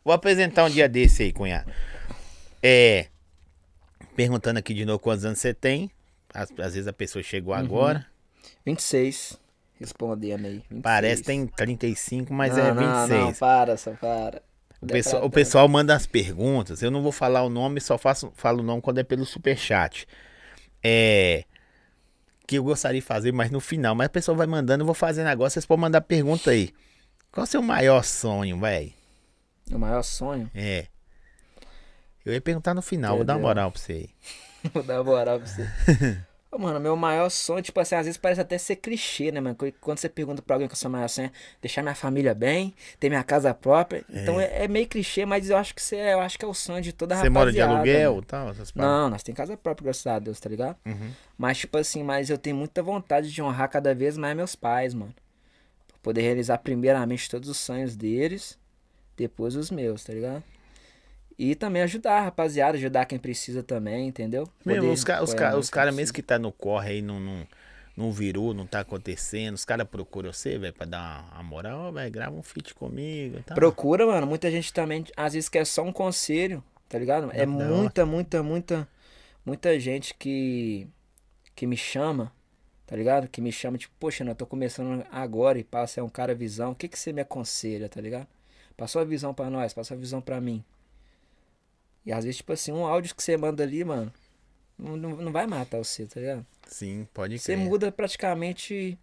Vou 0.10 0.16
apresentar 0.16 0.66
um 0.66 0.70
dia 0.72 0.90
desse 0.90 1.22
aí, 1.22 1.32
cunhado. 1.32 1.72
É. 2.64 3.10
Perguntando 4.16 4.58
aqui 4.58 4.74
de 4.74 4.84
novo 4.84 4.98
quantos 4.98 5.24
anos 5.24 5.38
você 5.38 5.54
tem. 5.54 5.92
Às, 6.34 6.50
às 6.50 6.74
vezes 6.74 6.88
a 6.88 6.94
pessoa 6.94 7.22
chegou 7.22 7.54
uhum. 7.54 7.60
agora. 7.60 8.08
26. 8.66 9.38
Respondendo 9.80 10.48
aí. 10.48 10.64
26. 10.68 10.82
Parece 10.82 11.22
que 11.22 11.28
tem 11.28 11.46
35, 11.46 12.34
mas 12.34 12.58
não, 12.58 12.66
é 12.66 12.74
26. 12.74 13.10
Não, 13.10 13.26
não, 13.28 13.34
para, 13.36 13.78
só 13.78 13.92
para. 13.92 14.42
O 14.82 14.88
pessoal, 14.88 15.26
o 15.26 15.30
pessoal 15.30 15.68
manda 15.68 15.96
as 15.96 16.08
perguntas. 16.08 16.82
Eu 16.82 16.90
não 16.90 17.04
vou 17.04 17.12
falar 17.12 17.44
o 17.44 17.50
nome, 17.50 17.80
só 17.80 17.96
faço, 17.96 18.34
falo 18.36 18.62
o 18.62 18.64
nome 18.64 18.82
quando 18.82 18.98
é 18.98 19.04
pelo 19.04 19.28
superchat. 19.28 20.08
É. 20.84 21.44
Que 22.48 22.58
eu 22.58 22.64
gostaria 22.64 23.00
de 23.00 23.06
fazer, 23.06 23.32
mas 23.32 23.52
no 23.52 23.60
final. 23.60 23.94
Mas 23.94 24.08
o 24.08 24.12
pessoal 24.12 24.36
vai 24.36 24.48
mandando, 24.48 24.82
eu 24.82 24.88
vou 24.88 24.96
fazendo 24.96 25.28
agora. 25.28 25.52
Vocês 25.52 25.68
podem 25.68 25.82
mandar 25.82 26.02
pergunta 26.02 26.50
aí. 26.50 26.74
Qual 27.32 27.44
é 27.44 27.48
o 27.48 27.48
seu 27.48 27.62
maior 27.62 28.04
sonho, 28.04 28.60
velho? 28.60 28.98
O 29.72 29.78
maior 29.78 30.04
sonho? 30.04 30.50
É. 30.54 30.88
Eu 32.26 32.34
ia 32.34 32.42
perguntar 32.42 32.74
no 32.74 32.82
final, 32.82 33.16
Entendeu? 33.16 33.18
vou 33.26 33.26
dar 33.26 33.36
uma 33.36 33.48
moral 33.48 33.72
pra 33.72 33.80
você 33.80 33.94
aí. 33.94 34.10
vou 34.74 34.84
dar 34.84 35.02
uma 35.02 35.04
moral 35.04 35.40
pra 35.40 35.48
você. 35.48 36.30
Ô, 36.52 36.58
mano, 36.58 36.80
meu 36.80 36.96
maior 36.96 37.30
sonho, 37.30 37.62
tipo 37.62 37.80
assim, 37.80 37.94
às 37.94 38.06
vezes 38.08 38.18
parece 38.18 38.42
até 38.42 38.58
ser 38.58 38.78
clichê, 38.78 39.32
né, 39.32 39.40
mano? 39.40 39.56
Quando 39.80 40.00
você 40.00 40.10
pergunta 40.10 40.42
pra 40.42 40.56
alguém 40.56 40.68
que 40.68 40.74
é 40.74 40.76
o 40.76 40.78
seu 40.78 40.90
maior 40.90 41.08
sonho 41.08 41.28
é 41.28 41.32
deixar 41.62 41.84
minha 41.84 41.94
família 41.94 42.34
bem, 42.34 42.74
ter 43.00 43.08
minha 43.08 43.24
casa 43.24 43.54
própria. 43.54 44.04
É. 44.12 44.24
Então 44.24 44.40
é, 44.40 44.64
é, 44.64 44.68
meio 44.68 44.88
clichê, 44.88 45.28
mas 45.28 45.48
eu 45.48 45.58
acho 45.58 45.76
que 45.76 45.82
você, 45.82 45.96
eu 45.96 46.20
acho 46.20 46.40
que 46.40 46.44
é 46.44 46.48
o 46.48 46.54
sonho 46.54 46.82
de 46.82 46.92
toda 46.92 47.16
a 47.16 47.20
Você 47.20 47.30
mora 47.30 47.52
de 47.52 47.62
aluguel 47.62 48.20
e 48.20 48.26
tal? 48.26 48.52
Não, 48.74 49.12
nós 49.12 49.22
tem 49.22 49.36
casa 49.36 49.56
própria, 49.56 49.86
graças 49.86 50.08
a 50.08 50.18
Deus, 50.18 50.40
tá 50.40 50.50
ligado? 50.50 50.76
Uhum. 50.88 51.12
Mas, 51.38 51.60
tipo 51.60 51.78
assim, 51.78 52.02
mas 52.02 52.32
eu 52.32 52.38
tenho 52.38 52.56
muita 52.56 52.82
vontade 52.82 53.32
de 53.32 53.42
honrar 53.44 53.70
cada 53.70 53.94
vez 53.94 54.18
mais 54.18 54.36
meus 54.36 54.56
pais, 54.56 54.96
mano. 54.96 55.14
Pra 55.88 55.98
poder 56.02 56.22
realizar 56.22 56.58
primeiramente 56.58 57.30
todos 57.30 57.48
os 57.48 57.58
sonhos 57.58 57.96
deles 57.96 58.59
depois 59.20 59.56
os 59.56 59.70
meus, 59.70 60.04
tá 60.04 60.14
ligado? 60.14 60.44
E 61.38 61.56
também 61.56 61.82
ajudar 61.84 62.18
a 62.18 62.22
rapaziada, 62.22 62.78
ajudar 62.78 63.06
quem 63.06 63.18
precisa 63.18 63.64
também, 63.64 64.08
entendeu? 64.08 64.44
Mesmo, 64.66 64.82
Poder 64.82 64.94
os, 64.94 65.04
ca- 65.04 65.24
os, 65.24 65.30
apoiar 65.32 65.52
ca- 65.52 65.58
os 65.58 65.70
caras 65.70 65.96
mesmo 65.96 66.14
que 66.14 66.22
tá 66.22 66.38
no 66.38 66.52
corre 66.52 66.92
aí, 66.92 67.02
não, 67.02 67.20
não, 67.20 67.48
não 67.96 68.12
virou, 68.12 68.54
não 68.54 68.68
tá 68.68 68.82
acontecendo, 68.82 69.56
os 69.56 69.64
caras 69.64 69.88
procuram 69.88 70.34
você, 70.34 70.58
velho, 70.58 70.74
pra 70.74 70.86
dar 70.86 71.00
uma, 71.24 71.34
uma 71.36 71.44
moral, 71.44 71.94
velho, 71.94 72.12
grava 72.12 72.36
um 72.36 72.44
feat 72.44 72.74
comigo, 72.76 73.42
tá? 73.46 73.56
Procura, 73.56 74.06
mano. 74.06 74.28
Muita 74.28 74.52
gente 74.52 74.74
também, 74.74 75.06
às 75.16 75.34
vezes, 75.34 75.48
quer 75.48 75.66
só 75.66 75.82
um 75.84 75.94
conselho, 75.94 76.62
tá 76.90 77.00
ligado? 77.00 77.32
É 77.34 77.46
muita, 77.46 78.06
muita, 78.06 78.44
muita, 78.44 78.88
muita 79.46 79.80
gente 79.80 80.14
que, 80.16 80.88
que 81.56 81.66
me 81.66 81.78
chama, 81.78 82.34
tá 82.86 82.98
ligado? 82.98 83.30
Que 83.30 83.40
me 83.40 83.52
chama, 83.52 83.78
tipo, 83.78 83.94
poxa, 83.98 84.26
eu 84.26 84.36
tô 84.36 84.46
começando 84.46 85.06
agora 85.10 85.58
e 85.58 85.64
passa, 85.64 86.02
é 86.02 86.04
um 86.04 86.10
cara 86.10 86.36
visão. 86.36 86.72
O 86.72 86.76
que 86.76 86.90
que 86.90 87.00
você 87.00 87.14
me 87.14 87.22
aconselha, 87.22 87.88
tá 87.88 88.02
ligado? 88.02 88.28
Passou 88.80 89.02
a 89.02 89.06
visão 89.06 89.34
pra 89.34 89.50
nós, 89.50 89.74
passou 89.74 89.96
a 89.96 90.00
visão 90.00 90.22
pra 90.22 90.40
mim. 90.40 90.64
E 92.06 92.12
às 92.14 92.24
vezes, 92.24 92.38
tipo 92.38 92.54
assim, 92.54 92.72
um 92.72 92.86
áudio 92.88 93.14
que 93.14 93.22
você 93.22 93.36
manda 93.36 93.62
ali, 93.62 93.84
mano, 93.84 94.12
não, 94.78 94.96
não, 94.96 95.32
vai 95.32 95.46
matar 95.46 95.78
você, 95.78 96.06
tá 96.06 96.20
ligado? 96.20 96.46
Sim, 96.66 97.06
pode 97.14 97.38
Você 97.38 97.54
crer. 97.54 97.58
muda 97.66 97.92
praticamente 97.92 98.98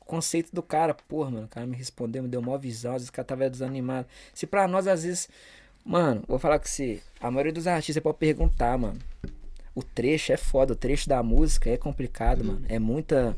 o 0.00 0.04
conceito 0.06 0.54
do 0.54 0.62
cara. 0.62 0.94
Porra, 0.94 1.30
mano, 1.30 1.44
o 1.44 1.48
cara 1.48 1.66
me 1.66 1.76
respondeu, 1.76 2.22
me 2.22 2.28
deu 2.28 2.40
uma 2.40 2.56
visão, 2.56 2.92
às 2.92 3.02
vezes 3.02 3.08
o 3.10 3.12
cara 3.12 3.26
tava 3.26 3.50
desanimado. 3.50 4.08
Se 4.32 4.46
pra 4.46 4.66
nós, 4.66 4.86
às 4.86 5.04
vezes. 5.04 5.28
Mano, 5.84 6.22
vou 6.26 6.38
falar 6.38 6.58
com 6.58 6.66
você. 6.66 7.02
A 7.20 7.30
maioria 7.30 7.52
dos 7.52 7.66
artistas 7.66 8.02
pode 8.02 8.18
perguntar, 8.18 8.76
mano. 8.78 8.98
O 9.74 9.82
trecho 9.82 10.32
é 10.32 10.36
foda, 10.36 10.72
o 10.72 10.76
trecho 10.76 11.08
da 11.08 11.22
música 11.22 11.70
é 11.70 11.76
complicado, 11.76 12.42
mano. 12.44 12.64
É 12.68 12.78
muita. 12.78 13.36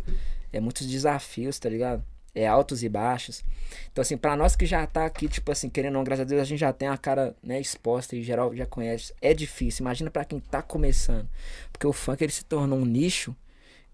É 0.53 0.61
muitos 0.61 0.87
desafios, 0.87 1.59
tá 1.59 1.69
ligado? 1.69 2.05
É 2.35 2.47
altos 2.47 2.83
e 2.83 2.89
baixos. 2.89 3.45
Então, 3.91 4.03
assim, 4.03 4.17
pra 4.17 4.37
nós 4.37 4.55
que 4.55 4.67
já 4.67 4.87
tá 4.87 5.05
aqui, 5.05 5.29
tipo 5.29 5.51
assim, 5.51 5.69
querendo 5.69 5.95
não, 5.95 6.05
graças 6.05 6.25
a 6.25 6.29
Deus, 6.29 6.41
a 6.41 6.45
gente 6.45 6.61
já 6.61 6.73
tem 6.73 6.89
a 6.89 6.97
cara, 6.97 7.35
né, 7.43 7.61
exposta 7.61 8.15
e 8.15 8.23
geral 8.23 8.55
já 8.55 8.67
conhece. 8.67 9.13
É 9.21 9.35
difícil. 9.35 9.83
Imagina 9.83 10.11
pra 10.11 10.25
quem 10.25 10.39
tá 10.39 10.63
começando. 10.63 11.29
Porque 11.73 11.87
o 11.87 11.93
funk, 11.93 12.23
ele 12.23 12.33
se 12.33 12.45
tornou 12.45 12.79
um 12.79 12.85
nicho 12.85 13.35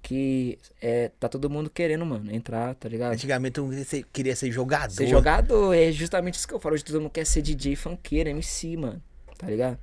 que 0.02 0.58
é, 0.80 1.10
tá 1.18 1.28
todo 1.28 1.50
mundo 1.50 1.68
querendo, 1.68 2.06
mano, 2.06 2.32
entrar, 2.32 2.74
tá 2.76 2.88
ligado? 2.88 3.12
Antigamente 3.14 3.60
ser, 3.84 4.04
queria 4.12 4.36
ser 4.36 4.52
jogador. 4.52 4.94
Ser 4.94 5.08
jogador, 5.08 5.74
é 5.74 5.90
justamente 5.90 6.34
isso 6.34 6.46
que 6.46 6.54
eu 6.54 6.60
falo. 6.60 6.74
Hoje 6.74 6.84
todo 6.84 7.00
mundo 7.00 7.10
quer 7.10 7.26
ser 7.26 7.42
DJ 7.42 7.74
funkeiro, 7.74 8.28
MC, 8.30 8.76
mano. 8.76 9.02
Tá 9.36 9.48
ligado? 9.48 9.78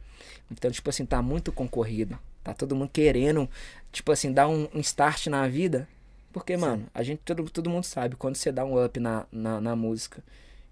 Então, 0.50 0.72
tipo 0.72 0.90
assim, 0.90 1.06
tá 1.06 1.22
muito 1.22 1.52
concorrido. 1.52 2.18
Tá 2.44 2.54
todo 2.54 2.76
mundo 2.76 2.90
querendo, 2.92 3.50
tipo 3.92 4.12
assim, 4.12 4.32
dar 4.32 4.48
um, 4.48 4.68
um 4.74 4.80
start 4.80 5.28
na 5.28 5.48
vida. 5.48 5.88
Porque, 6.34 6.58
mano, 6.58 6.88
a 6.94 7.04
gente, 7.04 7.20
todo, 7.24 7.48
todo 7.50 7.70
mundo 7.70 7.84
sabe, 7.84 8.16
quando 8.16 8.36
você 8.36 8.52
dá 8.52 8.66
um 8.66 8.84
up 8.84 9.00
na, 9.00 9.26
na, 9.32 9.62
na 9.62 9.76
música 9.76 10.24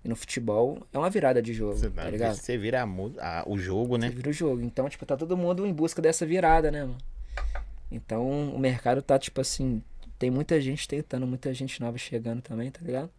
e 0.03 0.09
no 0.09 0.15
futebol, 0.15 0.85
é 0.91 0.97
uma 0.97 1.09
virada 1.09 1.39
de 1.41 1.53
jogo, 1.53 1.75
Você, 1.75 1.89
tá 1.91 2.09
ligado? 2.09 2.35
você 2.35 2.57
vira 2.57 2.81
a 2.83 2.87
a- 3.19 3.43
o 3.47 3.57
jogo, 3.59 3.95
né? 3.97 4.07
Você 4.09 4.15
vira 4.15 4.29
o 4.31 4.33
jogo. 4.33 4.61
Então, 4.63 4.89
tipo, 4.89 5.05
tá 5.05 5.15
todo 5.15 5.37
mundo 5.37 5.65
em 5.65 5.71
busca 5.71 6.01
dessa 6.01 6.25
virada, 6.25 6.71
né, 6.71 6.81
mano? 6.81 6.97
Então, 7.91 8.49
o 8.55 8.57
mercado 8.59 9.01
tá, 9.01 9.19
tipo 9.19 9.39
assim, 9.39 9.83
tem 10.17 10.31
muita 10.31 10.59
gente 10.59 10.87
tentando, 10.87 11.27
muita 11.27 11.53
gente 11.53 11.79
nova 11.79 11.97
chegando 11.97 12.41
também, 12.41 12.71
tá 12.71 12.79
ligado? 12.83 13.09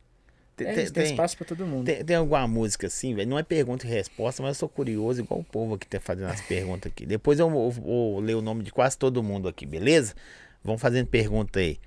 Tem, 0.56 0.66
É, 0.68 0.82
isso, 0.82 0.92
tem 0.92 1.02
tem- 1.04 1.12
espaço 1.12 1.36
pra 1.36 1.46
todo 1.46 1.64
mundo. 1.66 1.86
tem- 1.86 2.04
tem 2.04 2.16
alguma 2.16 2.46
música 2.48 2.86
assim, 2.88 3.14
velho? 3.14 3.28
Não 3.30 3.38
é 3.38 3.42
pergunta 3.42 3.86
e 3.86 3.90
resposta, 3.90 4.42
mas 4.42 4.50
eu 4.56 4.60
sou 4.60 4.68
curioso, 4.68 5.20
igual 5.20 5.40
o 5.40 5.44
povo 5.44 5.74
aqui 5.74 5.86
tá 5.86 6.00
fazendo 6.00 6.28
as 6.30 6.40
perguntas 6.40 6.90
aqui. 6.90 7.06
Depois 7.06 7.38
eu 7.38 7.48
vou, 7.48 7.70
vou 7.70 8.20
ler 8.20 8.34
o 8.34 8.42
nome 8.42 8.62
de 8.64 8.70
quase 8.72 8.98
todo 8.98 9.22
mundo 9.22 9.46
aqui, 9.48 9.64
beleza? 9.64 10.14
Vão 10.62 10.76
fazendo 10.76 11.06
pergunta 11.06 11.60
aí. 11.60 11.78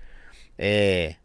É. 0.57 1.15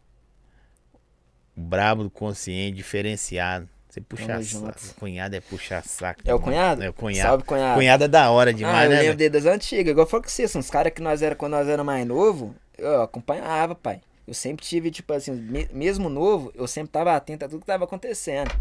Brabo, 1.55 2.09
consciente, 2.09 2.77
diferenciado. 2.77 3.67
Você 3.89 3.99
puxa 3.99 4.41
saco. 4.41 4.95
Cunhado 4.97 5.35
é 5.35 5.41
puxar 5.41 5.83
saco. 5.83 6.21
É 6.23 6.33
o 6.33 6.39
cunhado? 6.39 6.81
É 6.81 6.89
o 6.89 6.93
cunhado. 6.93 7.27
Salve, 7.27 7.43
cunhado. 7.43 7.75
Cunhado 7.77 8.03
é 8.05 8.07
da 8.07 8.31
hora 8.31 8.51
ah, 8.51 8.53
demais, 8.53 8.85
eu 8.85 8.89
né? 8.89 8.95
lembro 9.01 9.05
velho? 9.07 9.17
dele 9.17 9.29
das 9.29 9.45
antigas. 9.45 9.91
Igual 9.91 10.05
eu 10.05 10.09
falo 10.09 10.23
com 10.23 10.29
vocês, 10.29 10.55
uns 10.55 10.69
caras 10.69 10.93
que 10.93 11.01
nós 11.01 11.21
era 11.21 11.35
quando 11.35 11.51
nós 11.51 11.67
era 11.67 11.83
mais 11.83 12.05
novo, 12.07 12.55
eu 12.77 13.01
acompanhava, 13.01 13.75
pai. 13.75 13.99
Eu 14.25 14.33
sempre 14.33 14.65
tive, 14.65 14.91
tipo 14.91 15.11
assim, 15.11 15.31
me- 15.33 15.67
mesmo 15.73 16.07
novo, 16.07 16.53
eu 16.55 16.67
sempre 16.69 16.89
tava 16.91 17.13
atento 17.13 17.43
a 17.43 17.49
tudo 17.49 17.59
que 17.61 17.65
tava 17.65 17.83
acontecendo. 17.83 18.51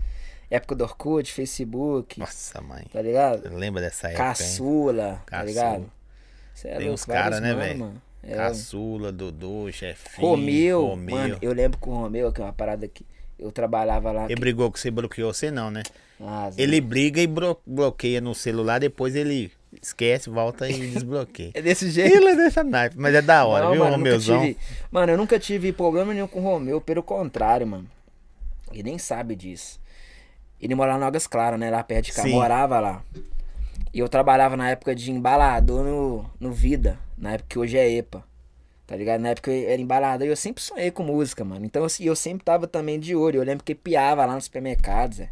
Época 0.50 0.74
do 0.74 0.82
Orkut, 0.82 1.32
Facebook, 1.32 2.18
Nossa, 2.18 2.60
mãe. 2.60 2.86
tá 2.92 3.00
ligado? 3.00 3.48
Lembra 3.56 3.80
dessa 3.80 4.08
época, 4.08 4.22
hein? 4.24 4.28
Caçula, 4.30 5.12
tá 5.12 5.20
Caçula. 5.26 5.44
ligado? 5.44 5.92
Cê 6.54 6.68
é 6.68 6.70
Tem 6.72 6.80
louco, 6.80 6.94
uns 6.94 7.04
cara, 7.04 7.20
vários 7.20 7.40
né, 7.40 7.54
velho? 7.54 8.02
É, 8.22 8.34
Caçula, 8.36 9.10
Dodô, 9.10 9.70
chefinho. 9.72 10.26
Romeu, 10.28 10.84
Romeu. 10.86 11.16
mano, 11.16 11.38
eu 11.40 11.52
lembro 11.52 11.78
com 11.78 11.90
o 11.90 11.94
Romeu, 12.02 12.30
que 12.32 12.40
é 12.40 12.44
uma 12.44 12.52
parada 12.52 12.86
que 12.86 13.04
eu 13.38 13.50
trabalhava 13.50 14.12
lá. 14.12 14.24
Ele 14.26 14.34
que- 14.34 14.40
brigou 14.40 14.70
com 14.70 14.76
você, 14.76 14.90
bloqueou 14.90 15.32
você 15.32 15.50
não, 15.50 15.70
né? 15.70 15.82
Ah. 16.20 16.50
Ele 16.58 16.80
briga 16.82 17.20
e 17.22 17.26
bloqueia 17.66 18.20
no 18.20 18.34
celular, 18.34 18.78
depois 18.78 19.16
ele 19.16 19.50
esquece, 19.80 20.28
volta 20.28 20.68
e 20.68 20.72
desbloqueia. 20.92 21.52
É 21.54 21.62
desse 21.62 21.90
jeito. 21.90 22.14
Ele 22.14 22.28
é 22.28 22.36
dessa 22.36 22.62
naipe, 22.62 22.96
mas 22.98 23.14
é 23.14 23.22
da 23.22 23.46
hora, 23.46 23.64
Não, 23.64 23.72
viu, 23.72 23.80
mano, 23.84 23.96
Romeuzão? 23.96 24.40
tive- 24.42 24.56
Mano, 24.90 25.12
eu 25.12 25.16
nunca 25.16 25.38
tive 25.38 25.72
problema 25.72 26.12
nenhum 26.12 26.26
com 26.26 26.40
o 26.40 26.42
Romeu, 26.42 26.78
pelo 26.80 27.02
contrário, 27.02 27.66
mano. 27.66 27.86
Ele 28.70 28.82
nem 28.82 28.98
sabe 28.98 29.34
disso. 29.34 29.80
Ele 30.60 30.74
morava 30.74 31.02
em 31.02 31.06
Águas 31.06 31.26
Claras, 31.26 31.58
né? 31.58 31.70
Lá 31.70 31.82
perto 31.82 32.06
de 32.06 32.12
cá. 32.12 32.22
Sim. 32.22 32.32
Morava 32.32 32.78
lá. 32.80 33.02
E 33.92 33.98
eu 33.98 34.08
trabalhava 34.08 34.56
na 34.56 34.70
época 34.70 34.94
de 34.94 35.10
embalador 35.10 35.84
no, 35.84 36.30
no 36.38 36.52
Vida. 36.52 36.98
Na 37.18 37.32
época 37.32 37.48
que 37.48 37.58
hoje 37.58 37.76
é 37.76 37.88
EPA. 37.90 38.24
Tá 38.86 38.96
ligado? 38.96 39.20
Na 39.20 39.30
época 39.30 39.50
eu 39.52 39.70
era 39.70 39.80
embalador 39.80 40.26
e 40.26 40.30
eu 40.30 40.36
sempre 40.36 40.62
sonhei 40.62 40.90
com 40.90 41.02
música, 41.04 41.44
mano. 41.44 41.64
Então 41.64 41.84
assim, 41.84 42.04
eu 42.04 42.16
sempre 42.16 42.44
tava 42.44 42.66
também 42.66 42.98
de 43.00 43.14
olho. 43.16 43.38
Eu 43.40 43.44
lembro 43.44 43.64
que 43.64 43.74
piava 43.74 44.24
lá 44.26 44.34
no 44.34 44.40
supermercado, 44.40 45.14
Zé. 45.14 45.30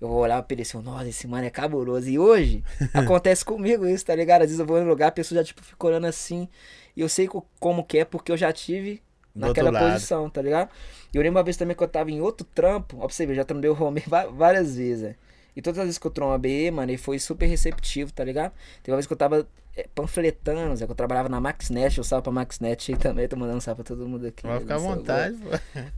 Eu 0.00 0.08
olhava 0.10 0.42
pra 0.42 0.54
ele 0.54 0.62
assim, 0.62 0.78
nossa, 0.80 1.08
esse 1.08 1.26
mano 1.26 1.46
é 1.46 1.50
cabuloso. 1.50 2.08
E 2.08 2.18
hoje, 2.18 2.64
acontece 2.94 3.44
comigo 3.44 3.86
isso, 3.86 4.04
tá 4.06 4.14
ligado? 4.14 4.42
Às 4.42 4.48
vezes 4.48 4.60
eu 4.60 4.66
vou 4.66 4.78
em 4.78 4.82
um 4.82 4.88
lugar, 4.88 5.08
a 5.08 5.12
pessoa 5.12 5.38
já, 5.40 5.44
tipo, 5.44 5.62
fica 5.62 5.86
olhando 5.86 6.06
assim. 6.06 6.48
E 6.96 7.00
eu 7.02 7.08
sei 7.08 7.28
co- 7.28 7.46
como 7.58 7.84
que 7.84 7.98
é, 7.98 8.04
porque 8.04 8.32
eu 8.32 8.36
já 8.36 8.52
tive 8.52 9.02
Do 9.34 9.40
naquela 9.48 9.70
posição, 9.72 10.28
tá 10.30 10.40
ligado? 10.42 10.70
E 11.12 11.16
eu 11.16 11.22
lembro 11.22 11.38
uma 11.38 11.44
vez 11.44 11.56
também 11.56 11.76
que 11.76 11.82
eu 11.82 11.88
tava 11.88 12.10
em 12.10 12.20
outro 12.20 12.46
trampo. 12.54 12.96
Ó, 12.98 13.00
pra 13.06 13.08
você 13.10 13.26
ver, 13.26 13.32
eu 13.32 13.36
já 13.36 13.44
trombei 13.44 13.70
o 13.70 13.74
Romeu 13.74 14.02
va- 14.08 14.26
várias 14.26 14.76
vezes, 14.76 15.04
é. 15.04 15.16
E 15.60 15.62
todas 15.62 15.78
as 15.78 15.84
vezes 15.84 15.98
que 15.98 16.06
eu 16.06 16.10
trombei, 16.10 16.70
mano, 16.70 16.90
ele 16.90 16.96
foi 16.96 17.18
super 17.18 17.44
receptivo, 17.44 18.10
tá 18.10 18.24
ligado? 18.24 18.52
Teve 18.82 18.92
uma 18.92 18.96
vez 18.96 19.06
que 19.06 19.12
eu 19.12 19.16
tava 19.16 19.46
é, 19.76 19.86
panfletando, 19.94 20.74
Zé, 20.74 20.86
que 20.86 20.90
eu 20.90 20.96
trabalhava 20.96 21.28
na 21.28 21.38
MaxNet, 21.38 21.98
eu 21.98 22.02
salve 22.04 22.22
pra 22.24 22.32
MaxNet 22.32 22.92
aí 22.92 22.98
também, 22.98 23.28
tô 23.28 23.36
mandando 23.36 23.60
salve 23.60 23.82
pra 23.82 23.94
todo 23.94 24.08
mundo 24.08 24.26
aqui. 24.26 24.46
Vai 24.46 24.58
ficar 24.58 24.76
à 24.76 24.78
boa. 24.78 24.96
vontade, 24.96 25.36
pô. 25.36 25.50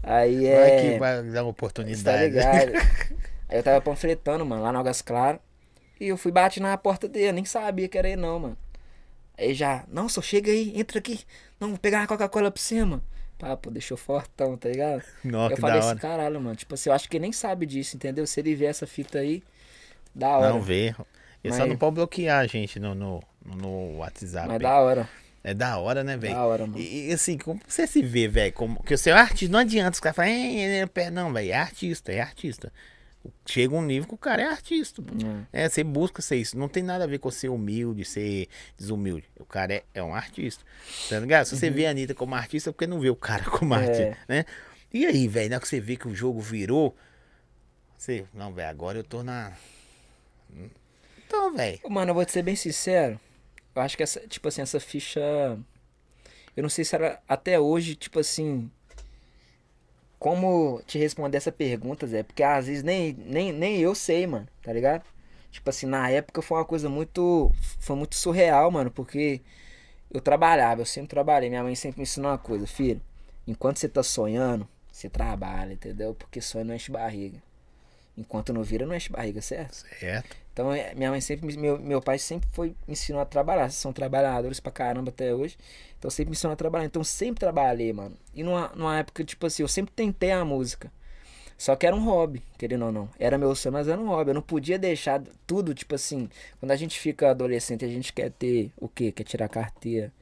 Aí 0.03 0.43
Vai 0.43 0.71
é. 0.71 0.93
que 0.93 0.99
vai 0.99 1.15
dar 1.15 1.23
uma 1.23 1.23
Você 1.23 1.33
tá 1.35 1.43
oportunidade. 1.45 2.25
ligado? 2.25 2.73
Aí 3.49 3.59
eu 3.59 3.63
tava 3.63 3.81
panfletando, 3.81 4.45
mano, 4.45 4.63
lá 4.63 4.73
no 4.73 4.81
Águas 4.81 5.01
Claras. 5.01 5.41
E 6.01 6.09
eu 6.09 6.17
fui 6.17 6.33
bate 6.33 6.59
na 6.59 6.77
porta 6.77 7.07
dele, 7.07 7.31
nem 7.31 7.45
sabia 7.45 7.87
que 7.87 7.97
era 7.97 8.09
ele 8.09 8.21
não, 8.21 8.41
mano. 8.41 8.59
Aí 9.39 9.55
já, 9.55 9.85
não, 9.87 10.09
só 10.09 10.21
chega 10.21 10.51
aí, 10.51 10.73
entra 10.79 10.99
aqui. 10.99 11.21
Não, 11.61 11.69
vou 11.69 11.79
pegar 11.79 12.01
uma 12.01 12.07
Coca-Cola 12.09 12.51
pra 12.51 12.61
mano. 12.85 13.03
Papo, 13.39 13.71
deixou 13.71 13.97
fortão, 13.97 14.57
tá 14.57 14.69
ligado? 14.69 15.03
Nossa, 15.25 15.55
eu 15.55 15.59
falei 15.59 15.79
assim, 15.81 15.97
caralho, 15.97 16.41
mano. 16.41 16.55
Tipo 16.57 16.75
assim, 16.75 16.91
eu 16.91 16.95
acho 16.95 17.09
que 17.09 17.17
ele 17.17 17.23
nem 17.23 17.33
sabe 17.33 17.67
disso, 17.67 17.97
entendeu? 17.97 18.27
Se 18.27 18.39
ele 18.41 18.55
ver 18.55 18.67
essa 18.67 18.87
fita 18.87 19.19
aí, 19.19 19.43
da 20.15 20.29
hora. 20.39 20.49
Não 20.51 20.61
vê. 20.61 20.95
Ele 21.43 21.53
só 21.55 21.61
Mas- 21.61 21.69
não 21.71 21.77
pode 21.77 21.95
bloquear 21.97 22.41
a 22.41 22.47
gente 22.47 22.79
no, 22.79 22.95
no, 22.95 23.23
no 23.45 23.97
WhatsApp. 23.99 24.49
Mas 24.49 24.61
da 24.61 24.81
hora. 24.81 25.09
É 25.45 25.53
da 25.53 25.77
hora, 25.79 26.05
né, 26.05 26.17
velho? 26.17 26.35
Da 26.35 26.45
hora, 26.45 26.67
mano. 26.67 26.79
E, 26.79 27.13
assim, 27.13 27.37
como 27.37 27.61
você 27.67 27.85
se 27.87 28.01
vê, 28.01 28.29
velho? 28.29 28.53
Como... 28.53 28.77
Porque 28.77 28.97
você 28.97 29.11
é 29.11 29.15
um 29.15 29.19
artista, 29.19 29.53
não 29.53 29.59
adianta 29.59 29.91
os 29.95 29.99
caras 30.01 30.15
falarem, 30.15 30.57
"Ei, 30.59 30.65
ele 30.65 30.77
é 30.83 30.87
pé-". 30.87 31.11
não, 31.11 31.33
velho, 31.33 31.51
é 31.51 31.55
artista, 31.55 32.13
é 32.13 32.21
artista. 32.21 32.73
Chega 33.47 33.75
um 33.75 33.83
nível 33.83 34.09
que 34.09 34.15
o 34.15 34.19
cara 34.19 34.43
é 34.43 34.47
artista. 34.47 35.01
Hum. 35.03 35.45
É, 35.53 35.69
você 35.69 35.83
busca 35.85 36.23
ser 36.23 36.37
isso. 36.37 36.57
Não 36.59 36.69
tem 36.69 36.83
nada 36.83 37.05
a 37.05 37.07
ver 37.09 37.19
com 37.19 37.31
ser 37.31 37.49
humilde, 37.49 38.05
ser 38.05 38.49
desumilde. 38.79 39.27
O 39.39 39.45
cara 39.45 39.75
é, 39.75 39.83
é 39.95 40.03
um 40.03 40.15
artista. 40.15 40.65
Tá 41.09 41.19
ligado? 41.21 41.45
Se 41.47 41.57
você 41.57 41.71
vê 41.71 41.87
a 41.87 41.91
Anitta 41.91 42.15
como 42.15 42.35
artista, 42.37 42.71
é 42.71 42.73
porque 42.73 42.87
não 42.87 43.01
vê 43.01 43.11
o 43.11 43.17
cara 43.17 43.45
como 43.45 43.75
Uhum. 43.75 43.81
É. 43.81 43.85
artista, 43.85 44.19
né? 44.29 44.45
E 44.95 45.07
aí, 45.07 45.27
velho, 45.27 45.51
na 45.51 45.57
hora 45.57 45.63
que 45.63 45.69
você 45.69 45.81
vê 45.81 45.97
que 45.97 46.07
o 46.07 46.15
jogo 46.15 46.41
virou, 46.41 46.97
você, 47.97 48.25
não, 48.35 48.53
velho, 48.53 48.69
agora 48.69 48.99
eu 48.99 49.05
tô 49.05 49.23
na. 49.23 49.53
Então, 51.27 51.55
velho. 51.55 51.81
Mano, 51.89 52.11
eu 52.11 52.15
vou 52.15 52.25
te 52.25 52.33
ser 52.33 52.43
bem 52.43 52.57
sincero. 52.57 53.19
Eu 53.75 53.83
acho 53.83 53.97
que 53.97 54.03
essa, 54.03 54.21
tipo 54.29 54.49
assim, 54.49 54.63
essa 54.63 54.79
ficha. 54.79 55.21
Eu 56.57 56.63
não 56.63 56.69
sei 56.69 56.85
se 56.85 56.95
era 56.95 57.23
até 57.27 57.59
hoje, 57.59 57.95
tipo 57.95 58.19
assim. 58.19 58.71
Como 60.19 60.81
te 60.87 60.99
responder 60.99 61.39
essa 61.39 61.51
pergunta, 61.51 62.07
Zé? 62.07 62.23
Porque 62.23 62.43
às 62.43 62.67
vezes 62.67 62.83
nem, 62.83 63.13
nem, 63.13 63.53
nem 63.53 63.81
eu 63.81 63.95
sei, 63.95 64.27
mano, 64.27 64.47
tá 64.63 64.73
ligado? 64.73 65.05
Tipo 65.51 65.69
assim, 65.69 65.87
na 65.87 66.09
época 66.09 66.41
foi 66.43 66.59
uma 66.59 66.65
coisa 66.65 66.89
muito. 66.89 67.51
Foi 67.81 67.97
muito 67.97 68.15
surreal, 68.15 68.71
mano, 68.71 68.91
porque 68.91 69.41
eu 70.11 70.21
trabalhava, 70.21 70.83
eu 70.83 70.87
sempre 70.87 71.09
trabalhei. 71.09 71.49
Minha 71.49 71.63
mãe 71.63 71.75
sempre 71.75 71.99
me 71.99 72.03
ensinou 72.05 72.31
uma 72.31 72.39
coisa, 72.39 72.67
filho. 72.67 73.01
Enquanto 73.47 73.79
você 73.79 73.89
tá 73.89 74.03
sonhando, 74.03 74.69
você 74.91 75.09
trabalha, 75.09 75.73
entendeu? 75.73 76.15
Porque 76.15 76.41
sonho 76.41 76.67
não 76.67 76.75
enche 76.75 76.93
barriga. 76.93 77.43
Enquanto 78.17 78.53
não 78.53 78.63
vira, 78.63 78.87
não 78.87 78.95
enche 78.95 79.11
barriga, 79.11 79.41
certo? 79.41 79.75
Certo. 79.99 80.37
Então, 80.53 80.73
é, 80.73 80.95
minha 80.95 81.11
mãe 81.11 81.21
sempre, 81.21 81.47
me- 81.47 81.57
meu, 81.57 81.79
meu 81.79 82.01
pai 82.03 82.19
sempre 82.19 82.49
foi 82.53 82.69
me 82.87 82.93
ensinou 82.95 83.21
a 83.23 83.25
trabalhar. 83.27 83.71
São 83.71 83.93
trabalhadores 83.93 84.61
pra 84.61 84.73
caramba 84.73 85.11
até 85.11 85.35
hoje. 85.35 85.57
Então, 85.99 86.11
sempre 86.11 86.31
me 86.31 86.37
ensinou 86.37 86.53
a 86.53 86.57
trabalhar. 86.57 86.85
Então, 86.87 87.03
sempre 87.05 87.41
trabalhei, 87.41 87.93
mano. 87.93 88.17
E 88.35 88.43
numa, 88.43 88.69
numa 88.77 88.99
época, 88.99 89.25
tipo 89.25 89.47
assim, 89.47 89.63
eu 89.63 89.69
sempre 89.69 89.93
tentei 89.95 90.31
a 90.33 90.45
música. 90.45 90.93
Só 91.57 91.77
que 91.77 91.87
era 91.87 91.95
um 91.95 92.05
hobby, 92.05 92.43
querendo 92.59 92.87
ou 92.87 92.93
não. 92.93 93.09
Era 93.19 93.39
meu 93.39 93.55
sonho, 93.55 93.73
mas 93.73 93.89
era 93.89 94.01
um 94.01 94.09
hobby. 94.09 94.31
Eu 94.31 94.35
não 94.35 94.43
podia 94.43 94.79
deixar 94.79 95.23
tudo, 95.47 95.75
tipo 95.75 95.95
assim, 95.95 96.29
quando 96.59 96.73
a 96.73 96.77
gente 96.77 96.99
fica 96.99 97.31
adolescente, 97.31 97.85
a 97.85 97.89
gente 97.89 98.13
quer 98.13 98.31
ter 98.33 98.73
o 98.77 98.89
quê? 98.89 99.13
Quer 99.13 99.25
tirar 99.25 99.49
carteira. 99.49 100.13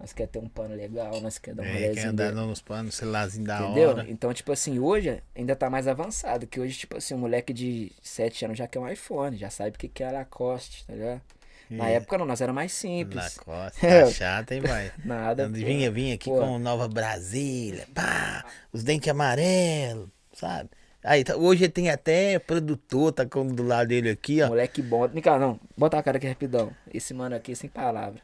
Nós 0.00 0.12
quer 0.12 0.28
ter 0.28 0.38
um 0.38 0.48
pano 0.48 0.76
legal, 0.76 1.20
nós 1.20 1.38
quer 1.38 1.54
dar 1.54 1.64
um 1.64 1.66
É, 1.66 1.90
quer 1.92 2.06
andar 2.06 2.32
dele. 2.32 2.46
nos 2.46 2.60
panos, 2.62 2.94
celularzinho 2.94 3.44
da 3.44 3.60
Entendeu? 3.60 3.88
hora. 3.90 4.06
Então, 4.08 4.32
tipo 4.32 4.52
assim, 4.52 4.78
hoje 4.78 5.20
ainda 5.34 5.56
tá 5.56 5.68
mais 5.68 5.88
avançado. 5.88 6.46
Que 6.46 6.60
hoje, 6.60 6.78
tipo 6.78 6.96
assim, 6.96 7.14
um 7.14 7.18
moleque 7.18 7.52
de 7.52 7.90
7 8.00 8.44
anos 8.44 8.58
já 8.58 8.68
quer 8.68 8.78
um 8.78 8.88
iPhone, 8.88 9.36
já 9.36 9.50
sabe 9.50 9.70
o 9.70 9.72
que 9.78 9.88
que 9.88 10.04
é 10.04 10.10
Lacoste, 10.12 10.86
tá 10.86 10.92
ligado? 10.92 11.20
Na 11.68 11.90
É. 11.90 11.94
época 11.94 12.16
não, 12.16 12.24
nós 12.24 12.40
era 12.40 12.52
mais 12.52 12.72
simples. 12.72 13.36
Lacoste, 13.38 13.80
tá 13.82 14.06
chato, 14.10 14.52
hein, 14.52 14.60
vai? 14.60 14.92
Nada. 15.04 15.48
Vinha, 15.48 15.90
vinha 15.90 16.14
aqui 16.14 16.30
Pô. 16.30 16.38
com 16.38 16.58
Nova 16.60 16.86
Brasília, 16.88 17.86
pá, 17.92 18.44
os 18.72 18.84
dentes 18.84 19.08
amarelos, 19.08 20.08
sabe? 20.32 20.70
Aí, 21.02 21.24
tá- 21.24 21.36
hoje 21.36 21.68
tem 21.68 21.90
até 21.90 22.38
produtor, 22.38 23.12
tá 23.12 23.26
com 23.26 23.46
do 23.46 23.62
lado 23.64 23.88
dele 23.88 24.10
aqui, 24.10 24.42
ó. 24.42 24.48
Moleque 24.48 24.80
bom. 24.80 25.06
Vem 25.08 25.22
cá, 25.22 25.38
não. 25.38 25.58
Bota 25.76 25.98
a 25.98 26.02
cara 26.02 26.18
aqui 26.18 26.26
rapidão. 26.28 26.70
Esse 26.92 27.12
mano 27.14 27.34
aqui 27.36 27.54
sem 27.56 27.68
palavra. 27.68 28.20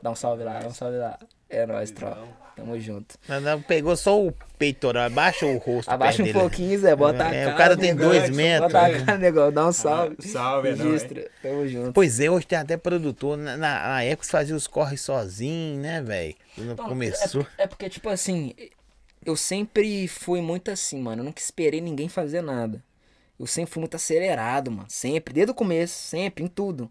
Dá 0.00 0.10
um 0.10 0.14
salve 0.14 0.44
lá, 0.44 0.60
dá 0.60 0.68
um 0.68 0.74
salve 0.74 0.96
lá. 0.96 1.18
É 1.48 1.66
nóis, 1.66 1.90
tropa. 1.90 2.26
Tamo 2.56 2.78
junto. 2.78 3.14
Mas 3.26 3.42
não, 3.42 3.62
Pegou 3.62 3.96
só 3.96 4.20
o 4.22 4.32
peitoral, 4.58 5.04
abaixa 5.04 5.46
o 5.46 5.56
rosto. 5.58 5.88
Abaixa 5.90 6.22
um 6.22 6.32
pouquinho, 6.32 6.78
Zé. 6.78 6.94
Bota 6.94 7.24
a 7.24 7.34
É, 7.34 7.44
cara. 7.44 7.54
o 7.54 7.58
cara 7.58 7.76
tem 7.76 7.94
negão. 7.94 8.08
dois 8.10 8.30
metros. 8.30 8.72
Bota 8.72 8.86
a 8.86 9.04
cara, 9.04 9.18
negão. 9.18 9.52
Dá 9.52 9.66
um 9.66 9.72
salve. 9.72 10.16
salve, 10.28 10.68
é 10.68 10.74
nóis. 10.76 10.90
Registra. 10.92 11.30
Tamo 11.42 11.66
junto. 11.66 11.92
Pois 11.92 12.20
é, 12.20 12.30
hoje 12.30 12.46
tem 12.46 12.58
até 12.58 12.76
produtor. 12.76 13.36
Na, 13.38 13.56
na, 13.56 13.88
na 13.88 14.02
época 14.02 14.24
você 14.24 14.30
fazia 14.30 14.54
os 14.54 14.66
corre 14.66 14.96
sozinho, 14.98 15.80
né, 15.80 16.02
velho? 16.02 16.34
Quando 16.54 16.72
Então, 16.72 16.88
começou. 16.88 17.46
É, 17.56 17.62
é 17.64 17.66
porque, 17.66 17.88
tipo 17.88 18.08
assim, 18.10 18.54
eu 19.24 19.34
sempre 19.36 20.06
fui 20.08 20.40
muito 20.42 20.70
assim, 20.70 21.00
mano. 21.00 21.20
Eu 21.22 21.24
nunca 21.24 21.40
esperei 21.40 21.80
ninguém 21.80 22.08
fazer 22.08 22.42
nada. 22.42 22.82
Eu 23.40 23.46
sempre 23.46 23.72
fui 23.72 23.80
muito 23.80 23.94
acelerado, 23.94 24.70
mano. 24.70 24.86
Sempre, 24.88 25.32
desde 25.34 25.50
o 25.52 25.54
começo, 25.54 25.94
sempre, 25.94 26.44
em 26.44 26.48
tudo. 26.48 26.90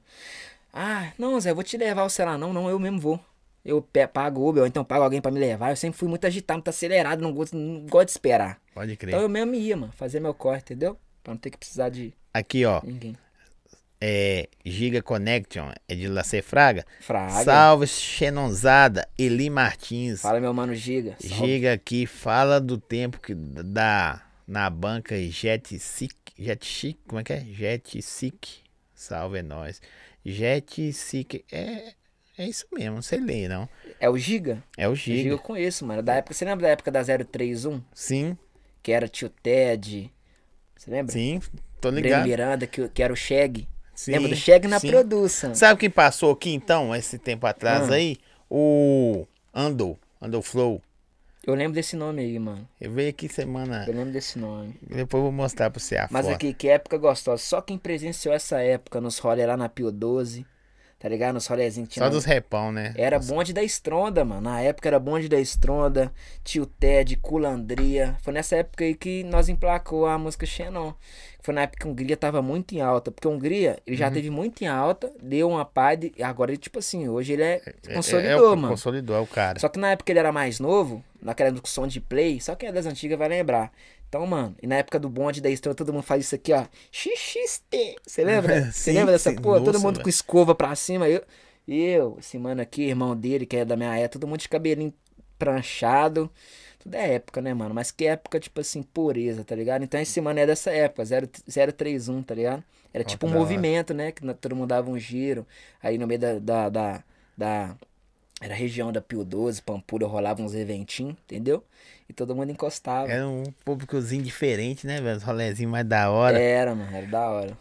Ah, 0.73 1.11
não, 1.17 1.39
Zé, 1.39 1.51
eu 1.51 1.55
vou 1.55 1.63
te 1.63 1.77
levar, 1.77 2.03
ou 2.03 2.09
sei 2.09 2.25
lá, 2.25 2.37
não, 2.37 2.53
não, 2.53 2.69
eu 2.69 2.79
mesmo 2.79 2.99
vou. 2.99 3.19
Eu 3.63 3.81
pago 4.11 4.47
Uber, 4.49 4.61
ou 4.63 4.67
então 4.67 4.83
pago 4.83 5.03
alguém 5.03 5.21
pra 5.21 5.31
me 5.31 5.39
levar. 5.39 5.69
Eu 5.69 5.75
sempre 5.75 5.99
fui 5.99 6.07
muito 6.07 6.25
agitado, 6.25 6.57
muito 6.57 6.69
acelerado, 6.69 7.21
não 7.21 7.31
gosto, 7.31 7.55
não 7.55 7.85
gosto 7.85 8.05
de 8.05 8.11
esperar. 8.11 8.59
Pode 8.73 8.95
crer. 8.97 9.09
Então 9.09 9.21
eu 9.21 9.29
mesmo 9.29 9.53
ia, 9.53 9.77
mano, 9.77 9.93
fazer 9.95 10.19
meu 10.19 10.33
corre, 10.33 10.59
entendeu? 10.59 10.97
Pra 11.23 11.33
não 11.33 11.39
ter 11.39 11.51
que 11.51 11.57
precisar 11.57 11.89
de 11.89 12.13
Aqui, 12.33 12.65
ó. 12.65 12.81
ninguém. 12.83 13.15
É, 14.03 14.49
Giga 14.65 15.03
Connection, 15.03 15.69
é 15.87 15.93
de 15.93 16.07
Lacer 16.07 16.41
Fraga. 16.43 16.83
Fraga. 17.01 17.43
Salve, 17.43 17.85
Xenonzada, 17.85 19.07
Eli 19.15 19.47
Martins. 19.47 20.21
Fala, 20.21 20.39
meu 20.39 20.53
mano 20.55 20.73
Giga. 20.73 21.15
Salve. 21.19 21.45
Giga 21.45 21.73
aqui, 21.73 22.07
fala 22.07 22.59
do 22.59 22.79
tempo 22.79 23.19
que 23.19 23.35
dá 23.35 24.23
na 24.47 24.67
banca 24.71 25.15
Jet 25.29 25.77
Sick. 25.77 26.15
Jet 26.35 26.65
Chic, 26.65 26.97
como 27.07 27.19
é 27.21 27.23
que 27.23 27.33
é? 27.33 27.41
Jet 27.41 28.01
Sick. 28.01 28.61
Salve, 28.95 29.37
é 29.37 29.43
nóis. 29.43 29.79
Jet 30.25 30.93
Sick, 30.93 31.43
é, 31.51 31.93
é 32.37 32.45
isso 32.47 32.65
mesmo, 32.71 32.95
não 32.95 33.01
sei 33.01 33.19
ler, 33.19 33.47
não. 33.49 33.67
É 33.99 34.09
o 34.09 34.17
Giga? 34.17 34.63
É 34.77 34.87
o 34.87 34.91
O 34.91 34.95
Giga 34.95 35.17
Giga. 35.17 35.29
eu 35.29 35.39
conheço, 35.39 35.85
mano. 35.85 36.01
Da 36.03 36.15
época, 36.15 36.33
você 36.33 36.45
lembra 36.45 36.63
da 36.67 36.69
época 36.73 36.91
da 36.91 37.03
031? 37.03 37.81
Sim, 37.93 38.37
Que 38.83 38.91
era 38.91 39.07
tio 39.07 39.29
Ted. 39.29 40.11
Você 40.75 40.89
lembra? 40.91 41.11
sim, 41.13 41.39
tô 41.79 41.89
Breno 41.91 42.03
ligado. 42.05 42.25
Miranda, 42.27 42.67
que, 42.67 42.87
que 42.89 43.03
era 43.03 43.13
o 43.13 43.15
Shag. 43.15 43.67
Sim, 43.93 44.11
Lembra 44.13 44.29
do 44.29 44.35
Shag 44.35 44.67
na 44.67 44.79
sim. 44.79 44.89
produção? 44.89 45.53
Sabe 45.53 45.79
quem 45.79 45.89
passou 45.89 46.31
aqui 46.31 46.51
então, 46.51 46.95
esse 46.95 47.19
tempo 47.19 47.45
atrás 47.45 47.89
Ah. 47.91 47.95
aí? 47.95 48.17
O 48.49 49.27
Ando, 49.53 49.97
Ando 50.21 50.41
Flow. 50.41 50.81
Eu 51.45 51.55
lembro 51.55 51.73
desse 51.73 51.95
nome 51.95 52.21
aí, 52.21 52.37
mano. 52.37 52.67
Eu 52.79 52.91
veio 52.91 53.09
aqui 53.09 53.27
semana. 53.27 53.83
Eu 53.87 53.93
lembro 53.95 54.13
desse 54.13 54.37
nome. 54.37 54.75
Depois 54.81 55.19
eu 55.19 55.23
vou 55.23 55.31
mostrar 55.31 55.71
pra 55.71 55.79
você 55.79 55.97
a 55.97 56.07
Mas 56.11 56.25
foto. 56.25 56.35
aqui, 56.35 56.53
que 56.53 56.67
época 56.67 56.97
gostosa. 56.97 57.41
Só 57.41 57.61
quem 57.61 57.79
presenciou 57.79 58.33
essa 58.33 58.61
época 58.61 59.01
nos 59.01 59.17
rolê 59.17 59.45
lá 59.45 59.57
na 59.57 59.67
Pio 59.67 59.91
12. 59.91 60.45
Tá 61.01 61.09
ligado? 61.09 61.33
Nos 61.33 61.47
rolezinhos 61.47 61.89
que 61.89 61.95
tinha. 61.95 62.05
Só 62.05 62.11
dos 62.11 62.25
repão, 62.25 62.71
né? 62.71 62.93
Era 62.95 63.17
bonde 63.17 63.51
da 63.53 63.63
Estronda, 63.63 64.23
mano. 64.23 64.41
Na 64.41 64.61
época 64.61 64.87
era 64.87 64.99
bonde 64.99 65.27
da 65.27 65.39
Estronda, 65.39 66.13
Tio 66.43 66.67
Ted, 66.67 67.15
Culandria. 67.15 68.15
Foi 68.21 68.31
nessa 68.31 68.57
época 68.57 68.83
aí 68.83 68.93
que 68.93 69.23
nós 69.23 69.49
emplacou 69.49 70.05
a 70.05 70.15
música 70.19 70.45
Xenon. 70.45 70.93
Foi 71.41 71.55
na 71.55 71.61
época 71.61 71.79
que 71.81 71.87
a 71.87 71.89
Hungria 71.89 72.15
tava 72.15 72.39
muito 72.43 72.75
em 72.75 72.81
alta. 72.81 73.09
Porque 73.09 73.27
a 73.27 73.31
Hungria, 73.31 73.79
ele 73.87 73.95
Uhum. 73.95 73.99
já 73.99 74.11
teve 74.11 74.29
muito 74.29 74.63
em 74.63 74.67
alta, 74.67 75.11
deu 75.21 75.49
uma 75.49 75.65
pá 75.65 75.95
de... 75.95 76.11
Agora, 76.21 76.51
ele, 76.51 76.59
tipo 76.59 76.77
assim, 76.77 77.09
hoje 77.09 77.33
ele 77.33 77.41
é, 77.43 77.61
É- 77.87 77.93
consolidou, 77.95 78.51
é, 78.51 78.53
o- 78.53 78.55
mano. 78.55 78.67
Consolidou, 78.69 79.15
é 79.15 79.19
o 79.19 79.25
cara. 79.25 79.57
Só 79.59 79.67
que 79.69 79.79
na 79.79 79.89
época 79.89 80.11
ele 80.11 80.19
era 80.19 80.31
mais 80.31 80.59
novo, 80.59 81.03
naquela 81.19 81.49
época 81.49 81.63
do 81.63 81.67
som 81.67 81.87
de 81.87 81.99
play, 81.99 82.39
só 82.39 82.53
quem 82.53 82.69
é 82.69 82.71
das 82.71 82.85
antigas 82.85 83.17
vai 83.17 83.27
lembrar. 83.27 83.71
Então, 84.11 84.27
mano, 84.27 84.55
e 84.61 84.67
na 84.67 84.75
época 84.75 84.99
do 84.99 85.09
bonde 85.09 85.39
da 85.41 85.49
Estronda, 85.49 85.75
todo 85.77 85.93
mundo 85.93 86.03
faz 86.03 86.25
isso 86.25 86.35
aqui, 86.35 86.51
ó. 86.53 86.65
XXT. 86.91 87.95
Você 88.05 88.23
lembra? 88.25 88.69
Você 88.71 88.91
lembra 88.91 89.13
dessa 89.13 89.31
sim. 89.31 89.35
porra? 89.35 89.61
Todo 89.61 89.79
Nossa, 89.79 89.79
mundo 89.79 89.99
velho. 89.99 90.03
com 90.03 90.09
escova 90.09 90.53
pra 90.53 90.75
cima. 90.75 91.07
Eu, 91.07 91.23
eu, 91.67 92.17
esse 92.19 92.37
mano 92.37 92.61
aqui, 92.61 92.83
irmão 92.83 93.15
dele, 93.15 93.45
que 93.45 93.55
é 93.57 93.65
da 93.65 93.77
minha 93.77 93.95
época, 93.97 94.19
todo 94.19 94.27
mundo 94.27 94.41
de 94.41 94.49
cabelinho 94.49 94.93
pranchado. 95.39 96.29
Tudo 96.79 96.95
é 96.95 97.13
época, 97.15 97.41
né, 97.41 97.53
mano? 97.53 97.73
Mas 97.75 97.91
que 97.91 98.05
época, 98.05 98.39
tipo 98.39 98.59
assim, 98.59 98.83
pureza, 98.83 99.43
tá 99.45 99.55
ligado? 99.55 99.83
Então 99.83 99.99
esse 99.99 100.19
mano 100.19 100.39
é 100.39 100.45
dessa 100.45 100.71
época, 100.71 101.05
0, 101.05 101.27
031, 101.77 102.21
tá 102.23 102.35
ligado? 102.35 102.63
Era 102.93 103.03
tipo 103.05 103.25
um 103.27 103.31
hora. 103.31 103.33
movimento, 103.33 103.93
né? 103.93 104.11
Que 104.11 104.21
todo 104.35 104.55
mundo 104.55 104.69
dava 104.69 104.89
um 104.89 104.99
giro. 104.99 105.47
Aí 105.81 105.97
no 105.97 106.05
meio 106.07 106.19
da. 106.19 106.39
da, 106.39 106.69
da, 106.69 107.03
da- 107.37 107.77
era 108.41 108.53
a 108.53 108.57
região 108.57 108.91
da 108.91 109.01
Pio 109.01 109.23
12, 109.23 109.61
Pampulha, 109.61 110.07
rolava 110.07 110.41
uns 110.41 110.55
eventinhos, 110.55 111.15
entendeu? 111.23 111.63
E 112.11 112.13
todo 112.13 112.35
mundo 112.35 112.51
encostava. 112.51 113.09
Era 113.09 113.25
um 113.25 113.45
públicozinho 113.63 114.21
diferente, 114.21 114.85
né, 114.85 114.99
velho? 114.99 115.15
Os 115.15 115.23
rolezinhos 115.23 115.71
mais 115.71 115.85
da 115.85 116.11
hora. 116.11 116.37
Era, 116.37 116.75
mano, 116.75 116.93
era 116.93 117.07
da 117.07 117.29
hora. 117.29 117.57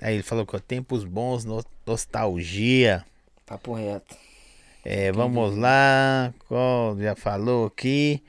Aí 0.00 0.14
ele 0.14 0.24
falou 0.24 0.44
que 0.44 0.58
tempos 0.60 1.04
bons, 1.04 1.44
no- 1.44 1.64
nostalgia. 1.86 3.04
Papo 3.46 3.72
reto. 3.74 4.16
É, 4.84 5.12
vamos 5.12 5.56
lá. 5.56 6.34
Qual 6.48 6.98
já 6.98 7.14
falou 7.14 7.66
aqui? 7.66 8.20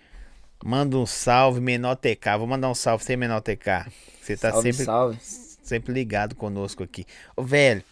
Manda 0.63 0.95
um 0.95 1.07
salve, 1.07 1.59
menor 1.59 1.95
TK. 1.95 2.37
Vou 2.37 2.45
mandar 2.45 2.69
um 2.69 2.75
salve 2.75 3.03
sem 3.03 3.17
menor 3.17 3.41
TK. 3.41 3.87
Você 4.21 4.37
tá 4.37 4.51
salve, 4.51 4.71
sempre, 4.71 4.85
salve. 4.85 5.17
sempre 5.19 5.91
ligado 5.91 6.35
conosco 6.35 6.83
aqui. 6.83 7.03
Ô, 7.35 7.41
velho, 7.41 7.83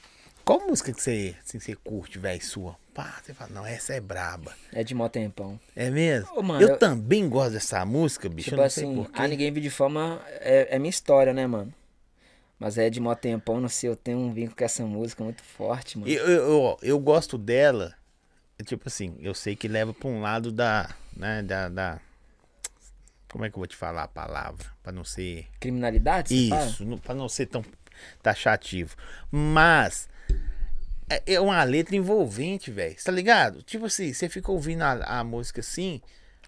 qual 0.57 0.67
música 0.67 0.91
que 0.91 1.01
você, 1.01 1.33
assim, 1.41 1.59
você 1.59 1.75
curte, 1.75 2.19
velho, 2.19 2.43
sua? 2.43 2.75
Pá, 2.93 3.21
você 3.23 3.33
fala, 3.33 3.51
não, 3.51 3.65
essa 3.65 3.93
é 3.93 4.01
braba. 4.01 4.53
É 4.73 4.83
de 4.83 4.93
mó 4.93 5.07
tempão. 5.07 5.57
É 5.73 5.89
mesmo? 5.89 6.29
Ô, 6.35 6.41
mano, 6.43 6.61
eu, 6.61 6.69
eu- 6.69 6.77
também 6.77 7.29
gosto 7.29 7.53
dessa 7.53 7.85
música, 7.85 8.27
bicho. 8.27 8.49
Tipo 8.49 8.61
assim, 8.61 9.07
a 9.13 9.27
Ninguém 9.29 9.49
Vive 9.49 9.61
de 9.61 9.69
Fama 9.69 10.21
é, 10.27 10.75
é 10.75 10.79
minha 10.79 10.89
história, 10.89 11.33
né, 11.33 11.47
mano? 11.47 11.73
Mas 12.59 12.77
é 12.77 12.89
de 12.89 12.99
mó 12.99 13.15
tempão, 13.15 13.61
não 13.61 13.69
sei, 13.69 13.89
eu 13.89 13.95
tenho 13.95 14.17
um 14.17 14.33
vínculo 14.33 14.57
com 14.57 14.63
essa 14.65 14.85
música 14.85 15.23
muito 15.23 15.41
forte, 15.41 15.97
mano. 15.97 16.11
Eu, 16.11 16.27
eu, 16.27 16.77
eu, 16.81 16.99
gosto 16.99 17.37
dela, 17.37 17.95
é 18.59 18.63
tipo 18.63 18.83
assim, 18.87 19.15
eu 19.21 19.33
sei 19.33 19.55
que 19.55 19.69
leva 19.69 19.93
pra 19.93 20.09
um 20.09 20.21
lado 20.21 20.51
da, 20.51 20.93
né, 21.15 21.41
da, 21.41 21.69
da... 21.69 21.99
Como 23.31 23.45
é 23.45 23.49
que 23.49 23.55
eu 23.55 23.59
vou 23.61 23.67
te 23.67 23.75
falar 23.77 24.03
a 24.03 24.07
palavra? 24.07 24.67
Pra 24.83 24.91
não 24.91 25.05
ser... 25.05 25.47
Criminalidade? 25.61 26.35
Isso, 26.35 26.83
não- 26.85 26.97
pra 26.97 27.15
não 27.15 27.29
ser 27.29 27.45
tão 27.45 27.63
taxativo. 28.21 28.95
Mas 29.31 30.09
é- 31.15 31.34
é 31.36 31.39
uma 31.41 31.63
letra 31.63 31.95
envolvente, 31.95 32.71
velho. 32.71 32.95
Tá 33.04 33.12
ligado? 33.12 33.62
Tipo 33.63 33.86
assim, 33.86 34.13
você 34.13 34.30
fica 34.30 34.52
ouvindo 34.52 34.82
a, 34.84 35.19
a 35.19 35.24
música 35.24 35.62
assim, 35.62 36.02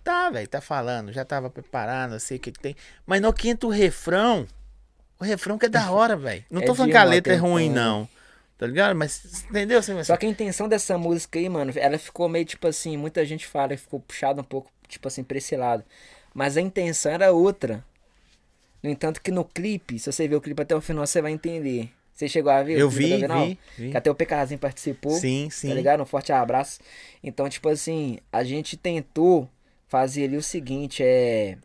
tá, 0.03 0.29
velho, 0.29 0.47
tá 0.47 0.61
falando, 0.61 1.11
já 1.11 1.23
tava 1.25 1.49
preparado, 1.49 2.11
não 2.11 2.19
sei 2.19 2.37
o 2.37 2.39
que, 2.39 2.51
que 2.51 2.59
tem. 2.59 2.75
Mas 3.05 3.21
no 3.21 3.33
quinto 3.33 3.69
refrão, 3.69 4.47
o 5.19 5.23
refrão 5.23 5.57
que 5.57 5.65
é 5.65 5.69
da 5.69 5.89
hora, 5.91 6.15
velho. 6.15 6.43
Não 6.49 6.61
É 6.61 6.65
tô 6.65 6.73
falando 6.75 6.89
de 6.89 6.91
que 6.93 6.97
a 6.97 7.03
letra 7.03 7.33
é 7.33 7.35
tempão. 7.37 7.51
ruim, 7.51 7.69
não. 7.69 8.07
Tá 8.57 8.67
ligado? 8.67 8.95
Mas 8.95 9.43
entendeu? 9.49 9.79
Assim, 9.79 10.01
Só 10.03 10.15
que 10.15 10.25
a 10.25 10.29
intenção 10.29 10.67
dessa 10.69 10.97
música 10.97 11.37
aí, 11.39 11.49
mano, 11.49 11.73
ela 11.75 11.97
ficou 11.97 12.29
meio 12.29 12.45
tipo 12.45 12.67
assim, 12.67 12.95
muita 12.95 13.25
gente 13.25 13.45
fala 13.47 13.69
que 13.69 13.77
ficou 13.77 13.99
puxada 13.99 14.39
um 14.41 14.43
pouco, 14.43 14.71
tipo 14.87 15.07
assim, 15.07 15.23
pra 15.23 15.37
esse 15.37 15.55
lado. 15.57 15.83
Mas 16.33 16.55
a 16.55 16.61
intenção 16.61 17.11
era 17.11 17.31
outra. 17.31 17.83
No 18.81 18.89
entanto, 18.89 19.21
que 19.21 19.31
no 19.31 19.45
clipe, 19.45 19.97
se 19.97 20.11
você 20.11 20.27
ver 20.27 20.35
o 20.35 20.41
clipe 20.41 20.61
até 20.61 20.75
o 20.75 20.81
final, 20.81 21.05
você 21.05 21.21
vai 21.21 21.31
entender. 21.31 21.89
Você 22.13 22.29
chegou 22.29 22.51
a 22.51 22.61
ver? 22.61 22.79
Eu 22.79 22.89
vi, 22.89 23.25
vi, 23.25 23.59
vi. 23.77 23.91
Que 23.91 23.97
até 23.97 24.09
o 24.11 24.15
PKzinho 24.15 24.59
participou. 24.59 25.13
Sim, 25.13 25.49
sim. 25.49 25.69
Tá 25.69 25.73
ligado? 25.73 26.03
Um 26.03 26.05
forte 26.05 26.31
abraço. 26.31 26.79
Então, 27.23 27.49
tipo 27.49 27.67
assim, 27.69 28.19
a 28.31 28.43
gente 28.43 28.77
tentou 28.77 29.49
fazer 29.87 30.25
ali 30.25 30.37
o 30.37 30.43
seguinte, 30.43 31.01
é. 31.03 31.57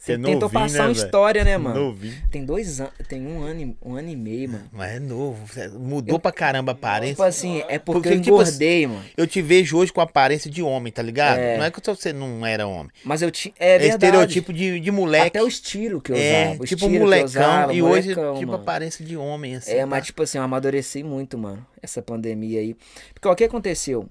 Você 0.00 0.12
é 0.12 0.16
tentou 0.18 0.48
passar 0.48 0.78
né, 0.78 0.84
uma 0.84 0.92
história, 0.92 1.42
né, 1.42 1.58
mano? 1.58 1.86
Novinho. 1.86 2.14
Tem 2.30 2.44
dois 2.44 2.80
anos. 2.80 2.92
Tem 3.08 3.26
um 3.26 3.42
ano, 3.42 3.60
e- 3.60 3.76
um 3.82 3.96
ano 3.96 4.08
e 4.08 4.14
meio, 4.14 4.48
mano. 4.50 4.70
Mas 4.72 4.92
é 4.92 5.00
novo. 5.00 5.44
Mudou 5.76 6.20
pra 6.20 6.30
caramba 6.30 6.70
a 6.70 6.74
Tipo 6.76 6.86
aparência. 6.86 7.24
assim, 7.24 7.58
é 7.68 7.80
porque, 7.80 8.02
Porque, 8.02 8.08
eu 8.10 8.20
tipo 8.22 8.40
assim, 8.40 8.50
engordei, 8.52 8.86
mano. 8.86 9.04
Eu 9.16 9.26
te 9.26 9.42
vejo 9.42 9.76
hoje 9.76 9.92
com 9.92 10.00
a 10.00 10.04
aparência 10.04 10.48
de 10.48 10.62
homem, 10.62 10.92
tá 10.92 11.02
ligado? 11.02 11.38
É. 11.38 11.58
Não 11.58 11.64
é 11.64 11.70
que 11.72 11.80
você 11.84 12.12
não 12.12 12.46
era 12.46 12.64
homem. 12.64 12.92
Mas 13.04 13.22
eu 13.22 13.30
tinha. 13.32 13.52
É 13.58 13.74
É, 13.74 13.78
verdade. 13.80 14.04
estereotipo 14.06 14.52
de, 14.52 14.78
de 14.78 14.90
moleque. 14.92 15.26
Até 15.26 15.42
o 15.42 15.48
estilo 15.48 16.00
que 16.00 16.12
eu 16.12 16.16
é, 16.16 16.44
usava. 16.50 16.62
o 16.62 16.66
tipo 16.66 16.84
eu 16.84 16.90
molecão. 16.90 17.24
usava, 17.26 17.74
e 17.74 17.82
hoje, 17.82 18.08
molecão, 18.14 18.34
tipo, 18.38 18.52
mano. 18.52 18.62
aparência 18.62 19.04
de 19.04 19.16
homem, 19.16 19.56
assim. 19.56 19.72
É, 19.72 19.80
tá? 19.80 19.86
mas 19.86 20.06
tipo 20.06 20.22
assim, 20.22 20.38
eu 20.38 20.44
amadureci 20.44 21.02
muito, 21.02 21.36
mano, 21.36 21.66
essa 21.82 22.00
pandemia 22.00 22.60
aí. 22.60 22.76
Porque 23.12 23.26
ó, 23.26 23.32
o 23.32 23.36
que 23.36 23.42
aconteceu? 23.42 24.08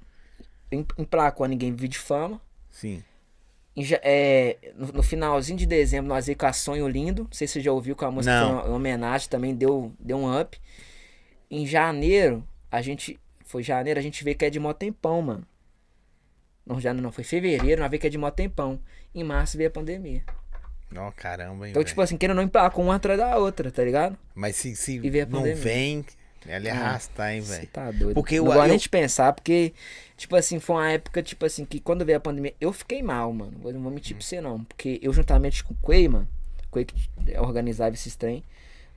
Em- 0.69 0.85
Emplacou 0.97 1.45
a 1.45 1.47
Ninguém 1.47 1.71
Vive 1.71 1.87
de 1.87 1.97
Fama. 1.97 2.41
Sim. 2.71 3.01
É, 4.01 4.57
no, 4.75 4.87
no 4.93 5.03
finalzinho 5.03 5.57
de 5.57 5.65
dezembro, 5.65 6.07
nós 6.09 6.25
veio 6.25 6.37
com 6.37 6.45
a 6.47 6.53
Sonho 6.53 6.87
Lindo. 6.87 7.23
Não 7.23 7.31
sei 7.31 7.47
se 7.47 7.53
você 7.53 7.61
já 7.61 7.71
ouviu, 7.71 7.95
que 7.95 8.03
a 8.03 8.09
música 8.11 8.39
Não. 8.39 8.47
foi 8.47 8.55
uma, 8.55 8.63
uma 8.65 8.75
homenagem, 8.75 9.29
também 9.29 9.53
deu, 9.55 9.91
deu 9.99 10.17
um 10.17 10.39
up. 10.41 10.59
Em 11.49 11.65
janeiro, 11.65 12.43
a 12.71 12.81
gente. 12.81 13.19
Foi 13.45 13.63
janeiro, 13.63 13.99
a 13.99 14.03
gente 14.03 14.23
veio 14.23 14.35
que 14.37 14.43
é 14.43 14.49
de 14.49 14.59
mó 14.59 14.73
tempão, 14.73 15.21
mano. 15.21 15.47
Não, 16.65 16.81
janeiro 16.81 17.03
não, 17.03 17.11
foi 17.13 17.23
fevereiro, 17.23 17.79
nós 17.81 17.89
veio 17.89 18.01
que 18.01 18.07
é 18.07 18.09
de 18.09 18.17
mó 18.17 18.29
tempão. 18.29 18.79
Em 19.15 19.23
março 19.23 19.57
veio 19.57 19.69
a 19.69 19.71
pandemia. 19.71 20.23
Ó, 20.95 21.11
caramba, 21.11 21.65
hein, 21.65 21.71
Então, 21.71 21.81
velho. 21.81 21.85
tipo 21.87 22.01
assim, 22.01 22.17
querendo 22.17 22.35
não 22.37 22.43
emplacou 22.43 22.83
uma 22.83 22.95
atrás 22.95 23.17
da 23.19 23.37
outra, 23.37 23.71
tá 23.71 23.83
ligado? 23.83 24.17
Mas 24.35 24.55
se, 24.57 24.75
se 24.75 24.95
E 24.97 25.25
não 25.27 25.43
vem, 25.55 26.05
ela 26.45 26.67
é 26.67 26.71
Ah, 26.71 26.75
arrastar, 26.89 27.31
hein, 27.33 27.41
Você 27.41 27.55
velho. 27.57 27.67
tá 27.67 27.91
doido. 27.91 28.13
Porque 28.13 28.37
não 28.37 28.45
eu- 28.47 28.53
gosto 28.53 28.71
eu- 28.71 28.77
de 28.77 28.89
pensar, 28.89 29.33
porque, 29.33 29.73
tipo 30.15 30.35
assim, 30.35 30.59
foi 30.59 30.75
uma 30.75 30.91
época, 30.91 31.23
tipo 31.23 31.45
assim, 31.45 31.65
que 31.65 31.79
quando 31.79 32.05
veio 32.05 32.17
a 32.17 32.21
pandemia, 32.21 32.53
eu 32.61 32.71
fiquei 32.73 33.01
mal, 33.01 33.31
mano. 33.33 33.57
Vou- 33.59 33.73
Não 33.73 33.81
vou 33.81 33.91
mentir 33.91 34.15
Hum. 34.15 34.19
pra 34.19 34.27
você, 34.27 34.41
não. 34.41 34.63
Porque 34.63 34.99
eu, 35.01 35.11
juntamente 35.13 35.63
com 35.63 35.73
o 35.73 35.77
Quay, 35.77 36.07
mano, 36.07 36.27
o 36.67 36.69
Quay 36.71 36.85
que 36.85 36.95
organizava 37.39 37.95
esses 37.95 38.15
trem, 38.15 38.43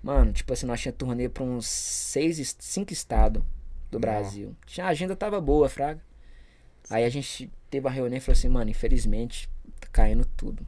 mano, 0.02 0.32
tipo 0.32 0.52
assim, 0.52 0.66
nós 0.66 0.80
tinha 0.80 0.92
turnê 0.92 1.28
pra 1.28 1.42
uns 1.44 1.66
seis, 1.66 2.56
cinco 2.58 2.92
estados 2.92 3.42
do 3.90 3.98
Brasil. 3.98 4.54
Tinha, 4.66 4.86
a 4.86 4.90
agenda 4.90 5.16
tava 5.16 5.40
boa, 5.40 5.68
fraga. 5.68 6.00
Aí 6.88 7.04
a 7.04 7.08
gente 7.08 7.50
teve 7.70 7.86
uma 7.86 7.92
reunião 7.92 8.16
e 8.18 8.20
falou 8.20 8.36
assim, 8.38 8.48
mano, 8.48 8.70
infelizmente, 8.70 9.48
tá 9.80 9.88
caindo 9.92 10.24
tudo. 10.36 10.66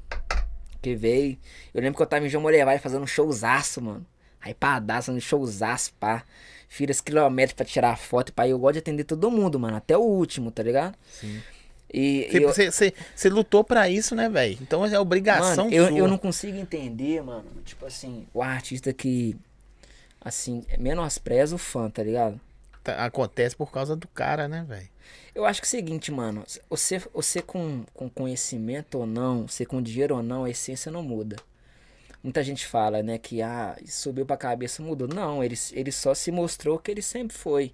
Que 0.81 0.95
veio. 0.97 1.39
Eu 1.73 1.81
lembro 1.81 1.97
que 1.97 2.03
eu 2.03 2.07
tava 2.07 2.27
em 2.27 2.29
João 2.29 2.43
Moreira 2.43 2.77
fazendo 2.81 3.03
um 3.03 3.07
showzaço, 3.07 3.81
mano. 3.81 4.05
Aí 4.41 4.53
padaço, 4.53 5.13
um 5.13 5.21
showzaço, 5.21 5.93
pá. 5.95 6.25
Filas 6.73 7.03
quilômetros 7.03 7.53
pra 7.55 7.67
tirar 7.67 7.99
foto. 7.99 8.33
E 8.35 8.49
eu 8.49 8.59
gosto 8.59 8.73
de 8.73 8.79
atender 8.79 9.05
todo 9.05 9.31
mundo, 9.31 9.61
mano. 9.61 9.77
Até 9.77 9.95
o 9.95 10.01
último, 10.01 10.51
tá 10.51 10.63
ligado? 10.63 10.95
Sim. 11.07 11.43
E 11.93 12.27
Você, 12.41 13.29
lutou 13.29 13.63
pra 13.63 13.91
isso, 13.91 14.15
né, 14.15 14.27
velho? 14.27 14.57
Então 14.59 14.87
é 14.87 14.99
obrigação 14.99 15.67
mano, 15.67 15.77
eu, 15.77 15.89
sua. 15.89 15.99
eu 15.99 16.09
não 16.09 16.17
consigo 16.17 16.57
entender, 16.57 17.23
mano. 17.23 17.45
Tipo 17.63 17.85
assim, 17.85 18.27
o 18.33 18.41
artista 18.41 18.91
que, 18.91 19.37
assim, 20.19 20.65
menospreza 20.79 21.55
o 21.57 21.59
fã, 21.59 21.91
tá 21.91 22.03
ligado? 22.03 22.41
Tá- 22.83 23.05
Acontece 23.05 23.55
por 23.55 23.71
causa 23.71 23.95
do 23.95 24.09
cara, 24.09 24.49
né, 24.49 24.65
velho? 24.67 24.89
Eu 25.35 25.45
acho 25.45 25.61
que 25.61 25.67
é 25.67 25.69
o 25.69 25.71
seguinte, 25.71 26.11
mano. 26.11 26.43
Você, 26.71 27.03
você 27.13 27.43
com, 27.43 27.85
com 27.93 28.09
conhecimento 28.09 28.99
ou 28.99 29.05
não, 29.05 29.47
você 29.47 29.67
com 29.67 29.83
dinheiro 29.83 30.17
ou 30.17 30.23
não, 30.23 30.45
a 30.45 30.51
essência 30.51 30.91
não 30.91 31.03
muda. 31.03 31.37
Muita 32.23 32.43
gente 32.43 32.67
fala, 32.67 33.03
né, 33.03 33.19
que 33.19 33.43
ah, 33.43 33.77
subiu 33.87 34.25
pra 34.25 34.37
cabeça, 34.37 34.83
mudou. 34.83 35.09
Não, 35.09 35.43
ele, 35.43 35.57
ele 35.73 35.91
só 35.91 36.15
se 36.15 36.31
mostrou 36.31 36.79
que 36.79 36.91
ele 36.91 37.03
sempre 37.03 37.37
foi. 37.37 37.73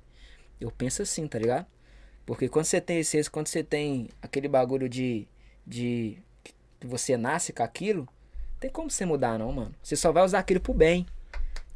Eu 0.60 0.70
penso 0.70 1.02
assim, 1.02 1.26
tá 1.26 1.38
ligado? 1.38 1.66
Porque 2.24 2.48
quando 2.48 2.64
você 2.64 2.80
tem 2.80 2.98
essência, 2.98 3.30
quando 3.30 3.46
você 3.48 3.62
tem 3.62 4.08
aquele 4.22 4.48
bagulho 4.48 4.88
de. 4.88 5.26
de 5.66 6.18
que 6.42 6.54
você 6.86 7.16
nasce 7.16 7.52
com 7.52 7.62
aquilo, 7.62 8.08
tem 8.58 8.70
como 8.70 8.90
você 8.90 9.04
mudar, 9.04 9.38
não, 9.38 9.52
mano. 9.52 9.74
Você 9.82 9.96
só 9.96 10.12
vai 10.12 10.24
usar 10.24 10.38
aquilo 10.40 10.60
pro 10.60 10.72
bem. 10.74 11.06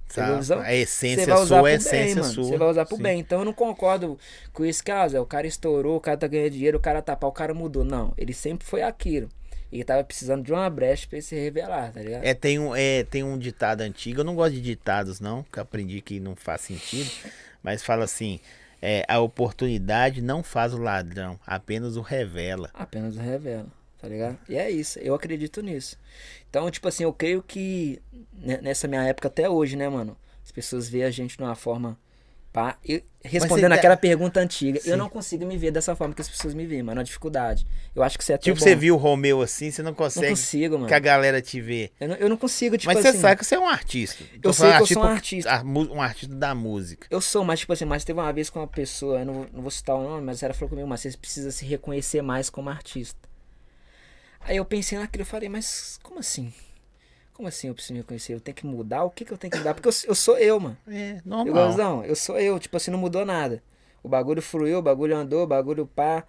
Você 0.08 0.20
Tá? 0.20 0.38
usar- 0.38 0.60
A 0.62 0.74
essência 0.74 1.24
Você 1.24 1.46
sua 1.46 1.58
a 1.60 1.62
bem, 1.62 1.74
essência 1.74 2.20
mano. 2.22 2.34
sua. 2.34 2.44
Você 2.44 2.58
vai 2.58 2.68
usar 2.68 2.84
pro 2.84 2.96
Sim. 2.96 3.02
bem. 3.02 3.20
Então 3.20 3.38
eu 3.40 3.44
não 3.46 3.52
concordo 3.54 4.18
com 4.52 4.64
isso, 4.64 4.84
caso. 4.84 5.18
O 5.20 5.26
cara 5.26 5.46
estourou, 5.46 5.96
o 5.96 6.00
cara 6.00 6.18
tá 6.18 6.26
ganhando 6.26 6.50
dinheiro, 6.50 6.76
o 6.76 6.80
cara 6.80 7.00
tá 7.00 7.16
pau, 7.16 7.30
o 7.30 7.32
cara 7.32 7.54
mudou. 7.54 7.82
Não, 7.84 8.12
ele 8.18 8.34
sempre 8.34 8.66
foi 8.66 8.82
aquilo. 8.82 9.28
Ele 9.72 9.84
tava 9.84 10.04
precisando 10.04 10.44
de 10.44 10.52
uma 10.52 10.68
brecha 10.68 11.06
pra 11.08 11.16
ele 11.16 11.22
se 11.24 11.34
revelar, 11.34 11.92
tá 11.92 12.00
ligado? 12.00 12.22
É, 12.24 12.34
tem 12.34 12.58
um, 12.58 12.76
é, 12.76 13.04
tem 13.04 13.22
um 13.24 13.38
ditado 13.38 13.80
antigo, 13.80 14.20
eu 14.20 14.24
não 14.24 14.34
gosto 14.34 14.52
de 14.52 14.60
ditados, 14.60 15.18
não, 15.18 15.42
que 15.44 15.58
eu 15.58 15.62
aprendi 15.62 16.00
que 16.02 16.20
não 16.20 16.36
faz 16.36 16.60
sentido, 16.60 17.10
mas 17.62 17.82
fala 17.82 18.04
assim: 18.04 18.38
é, 18.82 19.02
a 19.08 19.18
oportunidade 19.20 20.20
não 20.20 20.42
faz 20.42 20.74
o 20.74 20.78
ladrão, 20.78 21.40
apenas 21.46 21.96
o 21.96 22.02
revela. 22.02 22.68
Apenas 22.74 23.16
revela, 23.16 23.66
tá 23.98 24.06
ligado? 24.08 24.38
E 24.48 24.56
é 24.56 24.70
isso, 24.70 24.98
eu 24.98 25.14
acredito 25.14 25.62
nisso. 25.62 25.98
Então, 26.50 26.70
tipo 26.70 26.86
assim, 26.86 27.04
eu 27.04 27.12
creio 27.12 27.42
que 27.42 27.98
ne- 28.34 28.58
nessa 28.60 28.86
minha 28.86 29.02
época 29.04 29.28
até 29.28 29.48
hoje, 29.48 29.74
né, 29.74 29.88
mano? 29.88 30.16
As 30.44 30.50
pessoas 30.52 30.86
veem 30.88 31.04
a 31.04 31.10
gente 31.10 31.36
de 31.38 31.42
uma 31.42 31.54
forma. 31.54 31.98
Pá, 32.52 32.76
e 32.84 33.02
respondendo 33.24 33.72
aquela 33.72 33.96
pergunta 33.96 34.38
antiga, 34.38 34.78
Sim. 34.78 34.90
eu 34.90 34.96
não 34.98 35.08
consigo 35.08 35.46
me 35.46 35.56
ver 35.56 35.70
dessa 35.70 35.96
forma 35.96 36.12
que 36.12 36.20
as 36.20 36.28
pessoas 36.28 36.52
me 36.52 36.66
veem, 36.66 36.82
mano. 36.82 36.98
É 36.98 37.00
uma 37.00 37.04
dificuldade. 37.04 37.66
Eu 37.94 38.02
acho 38.02 38.18
que 38.18 38.24
você 38.24 38.34
é 38.34 38.38
Tipo, 38.38 38.58
bom. 38.58 38.62
você 38.62 38.76
viu 38.76 38.94
o 38.94 38.98
Romeu 38.98 39.40
assim, 39.40 39.70
você 39.70 39.82
não 39.82 39.92
Não 39.92 39.96
consegue 39.96 40.28
consigo, 40.28 40.74
mano. 40.74 40.86
que 40.86 40.92
a 40.92 40.98
galera 40.98 41.40
te 41.40 41.58
vê. 41.62 41.90
Eu 41.98 42.08
não, 42.10 42.16
eu 42.16 42.28
não 42.28 42.36
consigo, 42.36 42.76
tipo 42.76 42.92
mas 42.92 43.02
assim. 43.02 43.16
você 43.16 43.22
sabe 43.22 43.38
que 43.38 43.46
você 43.46 43.54
é 43.54 43.58
um 43.58 43.66
artista. 43.66 44.22
Eu 44.42 44.52
sei 44.52 44.70
que 44.70 44.82
eu 44.82 44.86
sou 44.86 45.02
um 45.02 45.06
artista. 45.06 45.62
um 45.64 46.02
artista 46.02 46.34
da 46.34 46.54
música. 46.54 47.06
Eu 47.10 47.22
sou, 47.22 47.42
mas 47.42 47.60
tipo 47.60 47.72
assim, 47.72 47.86
mas 47.86 48.04
teve 48.04 48.20
uma 48.20 48.30
vez 48.34 48.50
com 48.50 48.58
uma 48.60 48.66
pessoa, 48.68 49.20
eu 49.20 49.24
não, 49.24 49.32
vou- 49.34 49.46
não 49.50 49.62
vou 49.62 49.70
citar 49.70 49.96
o 49.96 50.02
nome, 50.02 50.22
mas 50.22 50.42
ela 50.42 50.52
falou 50.52 50.68
comigo, 50.68 50.86
mas 50.86 51.00
você 51.00 51.16
precisa 51.16 51.50
se 51.50 51.64
reconhecer 51.64 52.20
mais 52.20 52.50
como 52.50 52.68
artista. 52.68 53.18
Aí 54.40 54.58
eu 54.58 54.64
pensei 54.66 54.98
naquilo, 54.98 55.22
eu 55.22 55.26
falei, 55.26 55.48
mas 55.48 55.98
como 56.02 56.18
assim? 56.18 56.52
Como 57.42 57.48
assim 57.48 57.66
eu 57.66 57.74
preciso 57.74 57.94
me 57.94 57.98
reconhecer? 57.98 58.34
Eu 58.34 58.40
tenho 58.40 58.54
que 58.54 58.64
mudar? 58.64 59.02
O 59.02 59.10
que, 59.10 59.24
que 59.24 59.32
eu 59.32 59.36
tenho 59.36 59.50
que 59.50 59.58
mudar? 59.58 59.74
Porque 59.74 59.88
eu, 59.88 59.92
eu 60.06 60.14
sou 60.14 60.38
eu, 60.38 60.60
mano. 60.60 60.76
É, 60.86 61.14
Eu, 61.16 61.20
normal. 61.24 61.76
não, 61.76 62.04
eu 62.04 62.14
sou 62.14 62.38
eu, 62.38 62.56
tipo 62.60 62.76
assim, 62.76 62.92
não 62.92 62.98
mudou 63.00 63.26
nada. 63.26 63.60
O 64.00 64.08
bagulho 64.08 64.40
fluiu, 64.40 64.78
o 64.78 64.82
bagulho 64.82 65.16
andou, 65.16 65.42
o 65.42 65.46
bagulho 65.46 65.84
pá. 65.84 66.22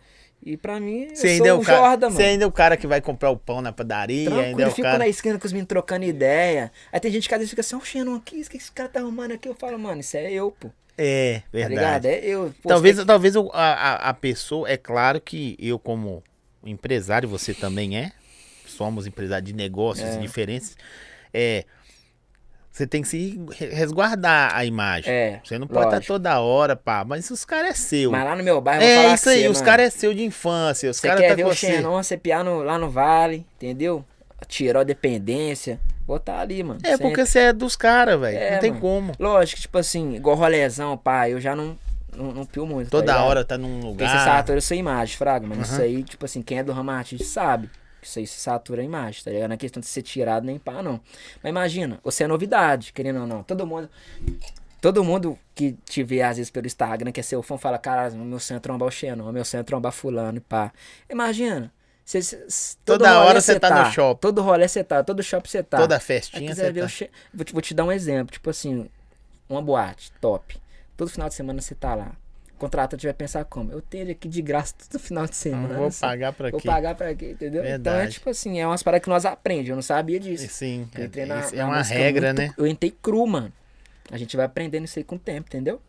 E 0.43 0.57
pra 0.57 0.79
mim, 0.79 1.03
eu 1.11 1.15
Você 1.15 1.27
ainda, 1.27 1.37
sou 1.37 1.47
é 1.47 1.53
o 1.53 1.59
o 1.59 1.63
cara, 1.63 1.77
Jordan, 1.77 2.09
você 2.09 2.17
mano. 2.17 2.29
ainda 2.31 2.43
é 2.45 2.47
o 2.47 2.51
cara 2.51 2.75
que 2.77 2.87
vai 2.87 2.99
comprar 2.99 3.29
o 3.29 3.37
pão 3.37 3.61
na 3.61 3.71
padaria, 3.71 4.27
ainda 4.27 4.41
é 4.41 4.43
Tranquilo, 4.45 4.69
o 4.69 4.71
fico 4.71 4.87
cara. 4.87 4.97
na 4.97 5.07
esquina 5.07 5.37
com 5.37 5.45
os 5.45 5.53
meninos 5.53 5.67
trocando 5.69 6.03
ideia. 6.03 6.71
Aí 6.91 6.99
tem 6.99 7.11
gente 7.11 7.29
que 7.29 7.35
às 7.35 7.39
vezes 7.39 7.51
fica 7.51 7.61
assim, 7.61 7.75
ó, 7.75 7.77
o 7.77 7.85
Xenon 7.85 8.15
o 8.15 8.19
que 8.19 8.37
esse 8.37 8.71
cara 8.71 8.89
tá 8.89 8.99
arrumando 9.01 9.33
aqui? 9.33 9.47
Eu 9.47 9.53
falo, 9.53 9.77
mano, 9.77 10.01
isso 10.01 10.17
é 10.17 10.31
eu, 10.31 10.49
pô. 10.51 10.69
É, 10.97 11.43
Tá 11.51 11.59
ligado? 11.59 11.69
verdade. 11.69 12.07
É 12.07 12.25
eu. 12.25 12.51
Pô, 12.63 12.69
talvez 12.69 12.95
você 12.95 13.05
talvez 13.05 13.35
a, 13.35 13.41
a, 13.53 14.09
a 14.09 14.13
pessoa, 14.15 14.67
é 14.67 14.77
claro 14.77 15.21
que 15.21 15.55
eu 15.59 15.77
como 15.77 16.23
empresário, 16.65 17.29
você 17.29 17.53
também 17.53 17.97
é, 17.99 18.11
somos 18.73 19.07
empresários 19.07 19.47
de 19.49 19.55
negócios 19.55 20.07
É. 20.15 20.19
diferentes, 20.19 20.75
é, 21.33 21.65
você 22.71 22.87
tem 22.87 23.03
que 23.03 23.07
se 23.07 23.39
re- 23.51 23.69
resguardar 23.69 24.55
a 24.55 24.65
imagem. 24.65 25.11
É, 25.13 25.39
Você 25.43 25.59
não 25.59 25.67
pode 25.67 25.85
estar 25.85 25.97
lógico. 25.97 26.13
toda 26.13 26.39
hora, 26.39 26.75
pá, 26.75 27.05
mas 27.05 27.29
os 27.29 27.45
caras 27.45 27.69
é 27.69 27.73
seu. 27.73 28.11
Mas 28.11 28.23
lá 28.25 28.35
no 28.35 28.43
meu 28.43 28.59
bairro, 28.59 28.81
é 28.81 29.13
isso 29.13 29.29
aí, 29.29 29.41
você, 29.43 29.47
os 29.47 29.61
caras 29.61 29.87
é 29.87 29.89
seu 29.91 30.11
de 30.13 30.23
infância, 30.23 30.89
os 30.89 30.99
caras 30.99 31.21
tá 31.27 31.35
ver 31.35 31.43
com 31.43 31.49
o 31.49 31.53
você. 31.55 31.67
Xenon, 31.75 32.01
você 32.03 32.17
piar 32.17 32.43
no, 32.43 32.63
lá 32.63 32.79
no 32.79 32.89
vale, 32.89 33.45
entendeu? 33.57 34.03
Tirar 34.47 34.79
a 34.81 34.83
dependência. 34.83 35.79
Botar 36.05 36.39
ali, 36.41 36.61
mano. 36.63 36.79
É 36.83 36.89
sempre. 36.89 37.07
porque 37.07 37.25
você 37.25 37.39
é 37.39 37.53
dos 37.53 37.75
caras, 37.77 38.19
velho. 38.19 38.37
É, 38.37 38.51
não 38.53 38.59
tem 38.59 38.71
mano. 38.71 38.81
como. 38.81 39.13
Lógico, 39.19 39.61
tipo 39.61 39.77
assim, 39.77 40.15
igual 40.15 40.35
rolezão, 40.35 40.97
pá, 40.97 41.29
eu 41.29 41.39
já 41.39 41.55
não, 41.55 41.77
não, 42.13 42.33
não 42.33 42.45
pio 42.45 42.65
muito. 42.65 42.89
Toda 42.89 43.13
tá 43.13 43.23
hora 43.23 43.45
tá 43.45 43.57
num 43.57 43.79
lugar. 43.79 44.09
satura 44.25 44.59
sua 44.59 44.75
imagem, 44.75 45.15
fraga, 45.15 45.47
mano. 45.47 45.61
Isso 45.61 45.75
Aham. 45.75 45.83
aí, 45.83 46.03
tipo 46.03 46.25
assim, 46.25 46.41
quem 46.41 46.57
é 46.57 46.63
do 46.63 46.73
ramo 46.73 46.91
artístico 46.91 47.29
sabe. 47.31 47.69
Isso 48.03 48.19
aí 48.19 48.27
se 48.27 48.39
satura 48.39 48.81
a 48.81 48.85
imagem, 48.85 49.23
tá 49.23 49.31
ligado? 49.31 49.49
Não 49.49 49.55
é 49.55 49.57
questão 49.57 49.79
de 49.81 49.87
ser 49.87 50.01
tirado 50.01 50.45
nem 50.45 50.57
pá, 50.59 50.81
não. 50.83 50.99
Mas 51.41 51.49
imagina, 51.49 51.99
você 52.03 52.23
é 52.23 52.27
novidade, 52.27 52.91
querendo 52.93 53.21
ou 53.21 53.27
não. 53.27 53.43
Todo 53.43 53.65
mundo. 53.65 53.89
Todo 54.81 55.01
mundo 55.03 55.39
que 55.55 55.77
te 55.85 56.03
vê, 56.03 56.21
às 56.21 56.35
vezes, 56.37 56.49
pelo 56.51 56.67
Instagram, 56.67 57.11
que 57.11 57.19
é 57.19 57.23
seu 57.23 57.41
fã, 57.41 57.57
fala, 57.57 57.77
cara, 57.77 58.09
o 58.13 58.17
meu 58.17 58.37
sonho 58.39 58.57
é 58.57 58.59
trombar 58.59 58.87
o 58.87 58.91
Xenon, 58.91 59.31
meu 59.31 59.45
sonho 59.45 59.61
é 59.61 59.63
trombar 59.63 59.93
fulano 59.93 60.37
e 60.37 60.41
pá. 60.41 60.71
Imagina. 61.09 61.71
Você- 62.05 62.35
todo 62.83 62.97
Toda 62.99 63.19
hora 63.21 63.39
você 63.39 63.57
tá 63.59 63.69
no 63.85 63.91
shopping. 63.93 64.19
Todo 64.19 64.41
rolê 64.41 64.67
você 64.67 64.83
tá, 64.83 65.01
todo 65.01 65.23
shopping 65.23 65.49
você 65.49 65.63
tá. 65.63 65.77
Toda 65.77 65.99
festinha 66.01 66.53
você 66.53 66.61
tá. 66.81 66.87
Xe- 66.89 67.09
vou, 67.33 67.45
te, 67.45 67.53
vou 67.53 67.61
te 67.61 67.73
dar 67.73 67.85
um 67.85 67.91
exemplo. 67.93 68.33
Tipo 68.33 68.49
assim, 68.49 68.89
uma 69.47 69.61
boate 69.61 70.11
top. 70.19 70.57
Todo 70.97 71.09
final 71.09 71.29
de 71.29 71.35
semana 71.35 71.61
você 71.61 71.73
tá 71.73 71.95
lá. 71.95 72.11
O 72.63 72.65
contratante 72.65 73.05
vai 73.05 73.13
pensar 73.13 73.43
como? 73.43 73.73
Eu 73.73 73.81
tenho 73.81 74.03
ele 74.05 74.11
aqui 74.13 74.29
de 74.29 74.41
graça 74.41 74.73
todo 74.89 74.97
final 74.97 75.25
de 75.27 75.35
semana. 75.35 75.67
Não 75.67 75.75
vou 75.75 75.87
assim. 75.87 75.99
pagar 75.99 76.31
pra 76.31 76.49
Vou 76.49 76.61
quê? 76.61 76.67
pagar 76.69 76.95
pra 76.95 77.13
quê, 77.13 77.31
entendeu? 77.31 77.59
Então 77.59 77.65
é 77.65 77.71
Verdade. 77.71 78.13
tipo 78.13 78.29
assim, 78.29 78.57
é 78.57 78.65
umas 78.65 78.81
paradas 78.81 79.03
que 79.03 79.09
nós 79.09 79.25
aprendemos. 79.25 79.69
Eu 79.69 79.75
não 79.75 79.81
sabia 79.83 80.17
disso. 80.17 80.47
Sim, 80.47 80.87
Eu 80.95 81.01
é, 81.03 81.05
entrei 81.07 81.25
na- 81.25 81.41
é 81.49 81.55
na 81.57 81.65
uma 81.65 81.77
música 81.79 81.95
regra, 81.99 82.27
muito- 82.33 82.41
né? 82.41 82.53
Eu 82.57 82.65
entrei 82.65 82.89
cru, 83.01 83.27
mano. 83.27 83.51
A 84.09 84.17
gente 84.17 84.37
vai 84.37 84.45
aprendendo 84.45 84.85
isso 84.85 84.97
aí 84.97 85.03
com 85.03 85.15
o 85.17 85.19
tempo, 85.19 85.49
entendeu? 85.49 85.81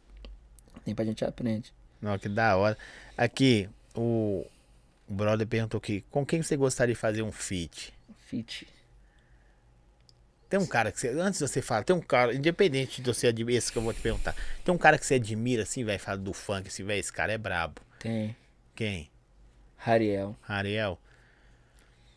Com 0.73 0.81
o 0.81 0.83
tempo 0.83 1.01
a 1.01 1.05
gente 1.05 1.25
aprende. 1.25 1.73
Não, 2.03 2.19
que 2.19 2.29
da 2.29 2.57
hora. 2.57 2.77
Aqui, 3.17 3.69
o, 3.95 4.45
o 5.09 5.15
brother 5.15 5.47
perguntou 5.47 5.79
aqui, 5.79 6.05
com 6.11 6.27
quem 6.27 6.43
você 6.43 6.57
gostaria 6.57 6.93
de 6.93 7.01
fazer 7.01 7.23
um 7.23 7.31
feat? 7.31 7.95
Fit. 8.27 8.67
Tem 10.55 10.63
um 10.63 10.67
cara 10.69 10.93
que 10.93 11.01
você, 11.01 11.09
antes 11.09 11.41
de 11.41 11.49
você 11.49 11.61
falar, 11.61 11.83
tem 11.83 11.97
um 11.97 12.01
cara, 12.01 12.33
independente 12.33 13.03
de 13.03 13.13
você 13.13 13.27
admirar, 13.27 13.59
esse 13.59 13.73
que 13.73 13.77
eu 13.77 13.83
vou 13.83 13.93
te 13.93 14.01
perguntar, 14.01 14.37
tem 14.65 14.73
um 14.73 14.79
cara 14.79 14.97
que 14.97 15.05
você 15.05 15.15
admira 15.15 15.65
assim, 15.65 15.83
vai 15.83 15.99
falar 15.99 16.19
do 16.19 16.33
funk, 16.33 16.69
assim, 16.69 16.85
velho, 16.85 17.01
esse 17.01 17.13
cara 17.13 17.33
é 17.33 17.37
brabo. 17.37 17.83
Tem. 17.99 18.37
Quem? 18.73 19.11
Rariel. 19.77 20.37
Ariel? 20.47 20.97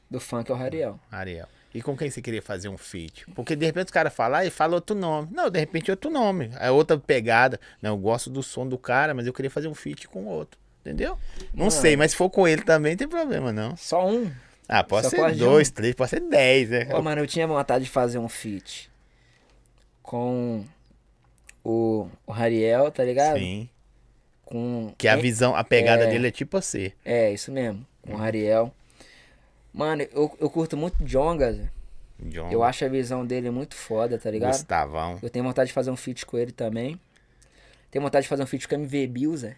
Do 0.07 0.19
funk 0.19 0.51
é 0.51 0.53
o 0.53 0.57
Rariel. 0.57 0.99
Ariel. 1.11 1.47
E 1.73 1.81
com 1.81 1.97
quem 1.97 2.11
você 2.11 2.21
queria 2.21 2.43
fazer 2.43 2.69
um 2.69 2.77
feat? 2.77 3.25
Porque 3.31 3.55
de 3.55 3.65
repente 3.65 3.87
os 3.87 3.91
caras 3.91 4.13
falam, 4.13 4.37
ah, 4.37 4.45
e 4.45 4.51
fala 4.51 4.75
outro 4.75 4.95
nome. 4.95 5.29
Não, 5.31 5.49
de 5.49 5.57
repente 5.57 5.89
outro 5.89 6.11
nome. 6.11 6.51
É 6.59 6.69
outra 6.69 6.95
pegada. 6.95 7.59
Não, 7.81 7.95
eu 7.95 7.97
gosto 7.97 8.29
do 8.29 8.43
som 8.43 8.67
do 8.67 8.77
cara, 8.77 9.15
mas 9.15 9.25
eu 9.25 9.33
queria 9.33 9.49
fazer 9.49 9.67
um 9.67 9.73
feat 9.73 10.07
com 10.07 10.25
outro. 10.25 10.59
Entendeu? 10.81 11.17
Não 11.55 11.65
Mano. 11.65 11.71
sei, 11.71 11.97
mas 11.97 12.11
se 12.11 12.17
for 12.17 12.29
com 12.29 12.47
ele 12.47 12.61
também, 12.61 12.91
não 12.91 12.97
tem 12.97 13.07
problema, 13.07 13.51
não. 13.51 13.75
Só 13.75 14.07
um. 14.07 14.31
Ah, 14.67 14.83
pode 14.83 15.09
ser 15.09 15.35
dois, 15.35 15.69
um. 15.69 15.73
três, 15.73 15.95
pode 15.95 16.09
ser 16.09 16.19
dez, 16.21 16.69
né? 16.69 16.89
Ô, 16.93 17.01
mano, 17.01 17.21
eu 17.21 17.27
tinha 17.27 17.47
vontade 17.47 17.85
de 17.85 17.89
fazer 17.89 18.17
um 18.17 18.27
feat 18.27 18.89
com 20.03 20.63
o, 21.63 22.07
o 22.25 22.31
Rariel, 22.31 22.91
tá 22.91 23.03
ligado? 23.03 23.37
Sim. 23.39 23.69
Com. 24.45 24.93
Que 24.97 25.07
a 25.07 25.15
visão, 25.15 25.55
a 25.55 25.63
pegada 25.63 26.03
É. 26.03 26.09
dele 26.09 26.27
é 26.27 26.31
tipo 26.31 26.59
você. 26.61 26.93
É, 27.05 27.31
isso 27.31 27.51
mesmo. 27.51 27.85
Com 28.01 28.13
o 28.13 28.17
Rariel. 28.17 28.73
Mano, 29.73 30.03
eu, 30.13 30.35
eu 30.39 30.49
curto 30.49 30.75
muito 30.75 31.03
Jonga, 31.03 31.53
Zé. 31.53 31.69
John, 32.19 32.49
Eu 32.51 32.63
acho 32.63 32.83
a 32.83 32.87
visão 32.87 33.23
dele 33.25 33.51
muito 33.51 33.75
foda, 33.75 34.17
tá 34.17 34.31
ligado? 34.31 34.51
Gustavão. 34.53 35.19
Eu 35.21 35.29
tenho 35.29 35.45
vontade 35.45 35.67
de 35.67 35.73
fazer 35.73 35.91
um 35.91 35.95
feat 35.97 36.25
com 36.25 36.37
ele 36.37 36.51
também. 36.51 36.99
Tenho 37.91 38.01
vontade 38.03 38.23
de 38.23 38.27
fazer 38.29 38.41
um 38.43 38.47
feat 38.47 38.67
com 38.67 38.73
o 38.75 38.79
MV 38.79 39.07
Bill, 39.07 39.37
Zé. 39.37 39.55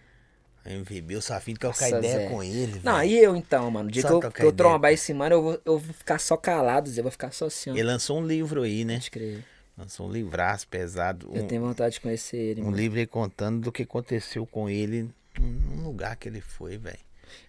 MVB, 0.65 1.15
eu 1.15 1.21
só 1.21 1.35
afim 1.35 1.53
de 1.53 1.59
trocar 1.59 1.85
Nossa, 1.89 1.97
ideia 1.99 2.19
Zé. 2.19 2.29
com 2.29 2.43
ele, 2.43 2.81
Não, 2.83 2.97
velho. 2.97 3.09
e 3.11 3.17
eu 3.17 3.35
então, 3.35 3.69
mano? 3.71 3.89
O 3.89 3.91
dia 3.91 4.03
que 4.03 4.11
eu, 4.11 4.19
que 4.31 4.43
eu 4.43 4.51
trombar 4.51 4.91
esse 4.91 5.13
mano, 5.13 5.35
eu 5.35 5.41
vou, 5.41 5.61
eu 5.65 5.77
vou 5.79 5.93
ficar 5.93 6.19
só 6.19 6.35
calado, 6.37 6.89
Zé. 6.89 6.99
Eu 6.99 7.03
vou 7.03 7.11
ficar 7.11 7.31
só 7.31 7.45
assim, 7.45 7.69
ó. 7.71 7.73
Ele 7.73 7.83
lançou 7.83 8.19
um 8.19 8.25
livro 8.25 8.63
aí, 8.63 8.83
né? 8.85 8.95
Pode 8.95 9.11
crer. 9.11 9.43
Lançou 9.77 10.07
um 10.07 10.11
livraço 10.11 10.67
pesado. 10.67 11.29
Eu 11.33 11.43
Um, 11.43 11.47
tenho 11.47 11.61
vontade 11.61 11.93
de 11.95 12.01
conhecer 12.01 12.37
ele, 12.37 12.61
um 12.61 12.65
mano. 12.65 12.77
livro 12.77 12.99
aí 12.99 13.07
contando 13.07 13.61
do 13.61 13.71
que 13.71 13.83
aconteceu 13.83 14.45
com 14.45 14.69
ele 14.69 15.09
num 15.39 15.83
lugar 15.85 16.15
que 16.17 16.27
ele 16.27 16.41
foi, 16.41 16.77
velho. 16.77 16.97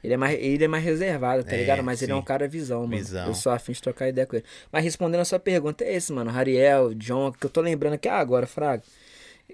Ele 0.05 0.13
é 0.13 0.17
mais, 0.17 0.39
ele 0.39 0.63
é 0.65 0.69
mais 0.69 0.85
reservado, 0.85 1.43
tá 1.43 1.57
É, 1.57 1.59
ligado? 1.59 1.83
Mas 1.83 2.03
ele 2.03 2.13
é 2.13 2.15
sim. 2.15 2.21
um 2.21 2.25
cara 2.25 2.47
visão, 2.47 2.83
mano. 2.83 2.97
Visão. 2.97 3.27
Eu 3.27 3.35
sou 3.35 3.51
afim 3.51 3.73
de 3.73 3.81
trocar 3.83 4.09
ideia 4.09 4.27
com 4.27 4.37
ele. 4.37 4.45
Mas 4.71 4.85
respondendo 4.85 5.21
a 5.21 5.25
sua 5.25 5.39
pergunta, 5.41 5.83
é 5.85 5.95
esse, 5.95 6.13
mano. 6.13 6.31
Rariel, 6.31 6.95
John, 6.95 7.33
que 7.33 7.45
eu 7.47 7.51
tô 7.51 7.61
lembrando 7.63 7.95
aqui 7.95 8.07
agora, 8.09 8.47
Fraga. 8.47 8.83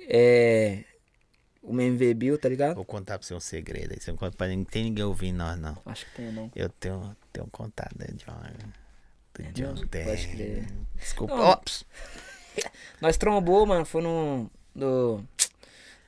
É. 0.08 0.80
O 1.68 1.72
MV 1.72 2.14
Bill, 2.14 2.38
tá 2.38 2.48
ligado? 2.48 2.76
Vou 2.76 2.84
contar 2.84 3.18
pra 3.18 3.26
você 3.26 3.34
um 3.34 3.40
segredo 3.40 3.92
aí. 3.92 4.00
Você 4.00 4.12
não 4.12 4.16
conta 4.16 4.36
pra 4.36 4.46
ninguém. 4.46 4.58
Não 4.64 4.70
tem 4.70 4.84
ninguém 4.84 5.04
ouvindo 5.04 5.38
nós, 5.38 5.58
não. 5.58 5.76
Acho 5.84 6.06
que 6.06 6.12
tem, 6.12 6.32
não. 6.32 6.50
Eu 6.54 6.68
tenho, 6.68 7.16
tenho 7.32 7.46
um 7.46 7.50
contato, 7.50 7.92
né, 7.98 8.06
John? 8.14 8.40
Do 9.34 9.42
É 9.42 9.50
John 9.50 9.74
tem. 9.86 10.04
Pode 10.04 10.28
crer. 10.28 10.66
Desculpa. 10.94 11.36
Não. 11.36 11.44
Ops. 11.44 11.84
Nós 13.02 13.16
trombou, 13.16 13.66
mano, 13.66 13.84
foi 13.84 14.00
no. 14.00 14.48
no, 14.72 15.24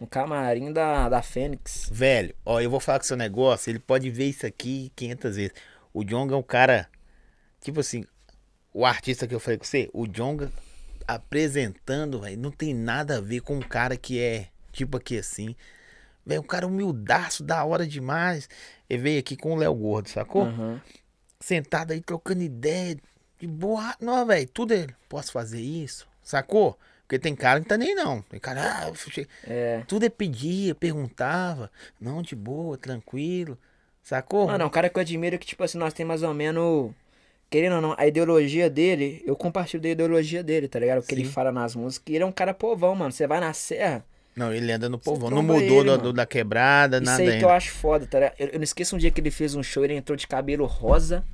no 0.01 0.07
camarim 0.07 0.73
da, 0.73 1.09
da 1.09 1.23
Fênix. 1.23 1.89
Velho, 1.91 2.35
ó, 2.47 2.61
eu 2.61 2.71
vou 2.71 2.79
falar 2.79 3.01
com 3.01 3.05
o 3.05 3.09
seu 3.09 3.17
negócio. 3.17 3.69
Ele 3.69 3.81
pode 3.81 4.09
ver 4.11 4.27
isso 4.27 4.47
aqui 4.47 4.93
500 4.95 5.37
vezes. 5.37 5.53
O 5.93 6.05
Jonga 6.05 6.35
é 6.35 6.39
um 6.39 6.43
cara. 6.43 6.89
Tipo 7.61 7.81
assim, 7.81 8.05
o 8.73 8.87
artista 8.87 9.27
que 9.27 9.35
eu 9.35 9.41
falei 9.41 9.59
com 9.59 9.65
você, 9.65 9.91
o 9.93 10.07
Jonga 10.07 10.53
apresentando, 11.07 12.21
velho, 12.21 12.39
não 12.39 12.53
tem 12.53 12.73
nada 12.73 13.17
a 13.17 13.21
ver 13.21 13.41
com 13.41 13.57
um 13.57 13.63
cara 13.63 13.97
que 13.97 14.21
é 14.21 14.49
tipo 14.79 14.97
aqui 14.97 15.19
assim. 15.19 15.55
Velho, 16.27 16.41
um 16.43 16.45
cara 16.47 16.67
humildaço, 16.67 17.43
da 17.43 17.65
hora 17.65 17.87
demais. 17.87 18.49
Ele 18.89 19.03
veio 19.03 19.19
aqui 19.21 19.37
com 19.37 19.53
o 19.53 19.57
Léo 19.57 19.75
Gordo, 19.75 20.09
sacou? 20.09 20.43
Aham. 20.43 20.81
Sentado 21.41 21.93
aí 21.93 22.01
trocando 22.01 22.43
ideia. 22.43 22.97
De 23.39 23.47
boa. 23.47 23.95
Não, 24.01 24.27
velho, 24.27 24.49
tudo 24.49 24.75
ele. 24.75 24.95
Posso 25.09 25.31
fazer 25.33 25.61
isso? 25.61 26.07
Sacou? 26.23 26.77
Porque 27.03 27.19
tem 27.19 27.35
cara 27.35 27.61
que 27.61 27.67
tá 27.67 27.79
nem 27.79 27.95
não. 27.95 28.21
Tem 28.23 28.39
cara. 28.39 28.61
Ah, 28.63 28.93
É. 29.47 29.83
tudo 29.87 30.03
ele 30.03 30.11
pedia, 30.11 30.75
perguntava. 30.75 31.71
Não, 32.01 32.21
de 32.21 32.35
boa, 32.37 32.77
tranquilo. 32.77 33.57
Sacou? 34.03 34.47
Mano, 34.49 34.65
é 34.65 34.67
um 34.67 34.71
cara 34.71 34.89
que 34.91 34.99
eu 34.99 35.01
admiro 35.01 35.39
que, 35.39 35.47
tipo 35.47 35.63
assim, 35.65 35.79
nós 35.79 35.93
temos 35.95 36.09
mais 36.09 36.23
ou 36.23 36.35
menos. 36.35 36.93
Querendo 37.49 37.77
ou 37.77 37.81
não, 37.81 37.95
a 37.97 38.07
ideologia 38.07 38.69
dele, 38.69 39.23
eu 39.25 39.35
compartilho 39.35 39.83
da 39.83 39.89
ideologia 39.89 40.43
dele, 40.43 40.69
tá 40.69 40.79
ligado? 40.79 40.99
O 40.99 41.03
que 41.03 41.15
ele 41.15 41.25
Sim. 41.25 41.31
fala 41.31 41.51
nas 41.51 41.75
músicas. 41.75 42.13
E 42.13 42.17
ele 42.17 42.25
é 42.25 42.27
um 42.27 42.33
cara 42.33 42.53
povão, 42.53 42.95
mano. 42.95 43.11
Você 43.13 43.27
vai 43.27 43.41
na 43.41 43.55
serra. 43.55 44.05
Não, 44.39 44.53
ele 44.55 44.71
anda 44.73 44.89
no 44.89 44.99
povão. 44.99 45.31
Não 45.31 45.43
mudou 45.43 45.81
ele, 45.83 45.97
do- 45.99 46.13
da 46.13 46.25
quebrada, 46.25 46.97
Isso 46.99 47.05
nada 47.07 47.21
aí 47.23 47.27
que 47.29 47.33
ainda. 47.35 47.47
eu 47.47 47.51
acho 47.51 47.71
foda, 47.73 48.07
tá 48.07 48.19
ligado? 48.21 48.35
Eu, 48.39 48.47
eu 48.49 48.59
não 48.59 48.65
esqueço 48.65 48.95
um 48.95 48.99
dia 48.99 49.11
que 49.11 49.21
ele 49.21 49.31
fez 49.31 49.55
um 49.55 49.63
show, 49.63 49.85
ele 49.85 49.95
entrou 49.95 50.17
de 50.17 50.27
cabelo 50.27 50.65
rosa. 50.67 51.25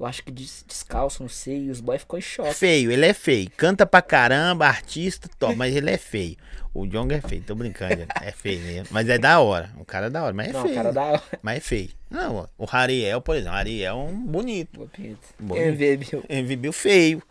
Eu 0.00 0.06
acho 0.06 0.24
que 0.24 0.32
des- 0.32 0.64
descalço, 0.66 1.22
não 1.22 1.28
sei. 1.28 1.66
E 1.66 1.70
os 1.70 1.80
boys 1.80 2.00
ficou 2.00 2.18
em 2.18 2.22
choque. 2.22 2.54
Feio, 2.54 2.90
ele 2.90 3.06
é 3.06 3.12
feio. 3.14 3.48
Canta 3.56 3.86
pra 3.86 4.02
caramba, 4.02 4.66
artista, 4.66 5.28
top, 5.38 5.54
mas 5.54 5.76
ele 5.76 5.90
é 5.90 5.98
feio. 5.98 6.36
O 6.74 6.86
Jong 6.86 7.14
é 7.14 7.20
feio, 7.20 7.42
tô 7.42 7.54
brincando, 7.54 8.06
é 8.22 8.32
feio 8.32 8.58
mesmo. 8.60 8.88
Mas 8.90 9.06
é 9.08 9.18
da 9.18 9.38
hora. 9.40 9.70
O 9.78 9.84
cara 9.84 10.06
é 10.06 10.10
da 10.10 10.24
hora, 10.24 10.32
mas 10.32 10.48
é 10.48 10.52
não, 10.52 10.62
feio. 10.62 10.74
cara 10.74 10.90
da 10.92 11.02
hora. 11.02 11.22
Mas 11.42 11.58
é 11.58 11.60
feio. 11.60 11.90
Não, 12.10 12.48
o 12.58 12.66
Hariel, 12.68 13.20
por 13.20 13.36
exemplo, 13.36 13.52
o 13.54 13.58
Hariel 13.58 13.94
é 13.94 13.98
um 14.10 14.16
bonito. 14.26 14.88
Bonito. 15.38 15.62
MV, 15.62 15.96
Bill. 15.98 16.24
MVP 16.28 16.72
feio. 16.72 17.22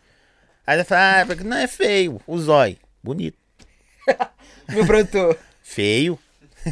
Aí 0.65 0.77
ele 0.77 0.83
fala, 0.83 1.21
ah, 1.21 1.25
porque 1.25 1.43
não 1.43 1.57
é 1.57 1.67
feio. 1.67 2.21
O 2.27 2.37
zói, 2.37 2.77
bonito. 3.03 3.35
Meu 4.69 4.85
produtor. 4.85 5.37
Feio, 5.61 6.17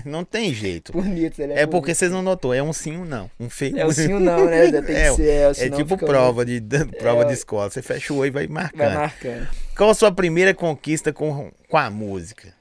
não 0.05 0.23
tem 0.23 0.53
jeito. 0.53 0.91
Bonito, 0.91 1.39
ele 1.41 1.53
é 1.53 1.61
É 1.61 1.65
porque 1.65 1.87
bonito. 1.87 1.97
vocês 1.97 2.11
não 2.11 2.21
notou, 2.21 2.53
é 2.53 2.61
um 2.61 2.71
sim 2.73 2.97
ou 2.97 3.05
não. 3.05 3.29
Um 3.39 3.49
feio. 3.49 3.77
É 3.79 3.85
o 3.85 3.91
sim 3.91 4.13
ou 4.13 4.19
não, 4.19 4.45
né? 4.45 4.69
Tem 4.71 4.83
que 4.83 4.91
É, 4.91 5.13
ser. 5.13 5.27
É, 5.27 5.65
É 5.65 5.69
tipo 5.69 5.97
prova 5.97 6.45
de, 6.45 6.59
de- 6.59 6.85
prova 6.97 7.23
É, 7.23 7.25
de 7.25 7.33
escola. 7.33 7.69
Você 7.69 7.81
fecha 7.81 8.13
o 8.13 8.17
oi 8.17 8.27
e 8.27 8.31
vai 8.31 8.47
Vai 8.47 8.53
marcando. 8.63 8.93
marcando. 8.93 9.47
Qual 9.75 9.89
a 9.89 9.93
sua 9.93 10.11
primeira 10.11 10.53
conquista 10.53 11.11
com, 11.13 11.51
com 11.67 11.77
a 11.77 11.89
música? 11.89 12.53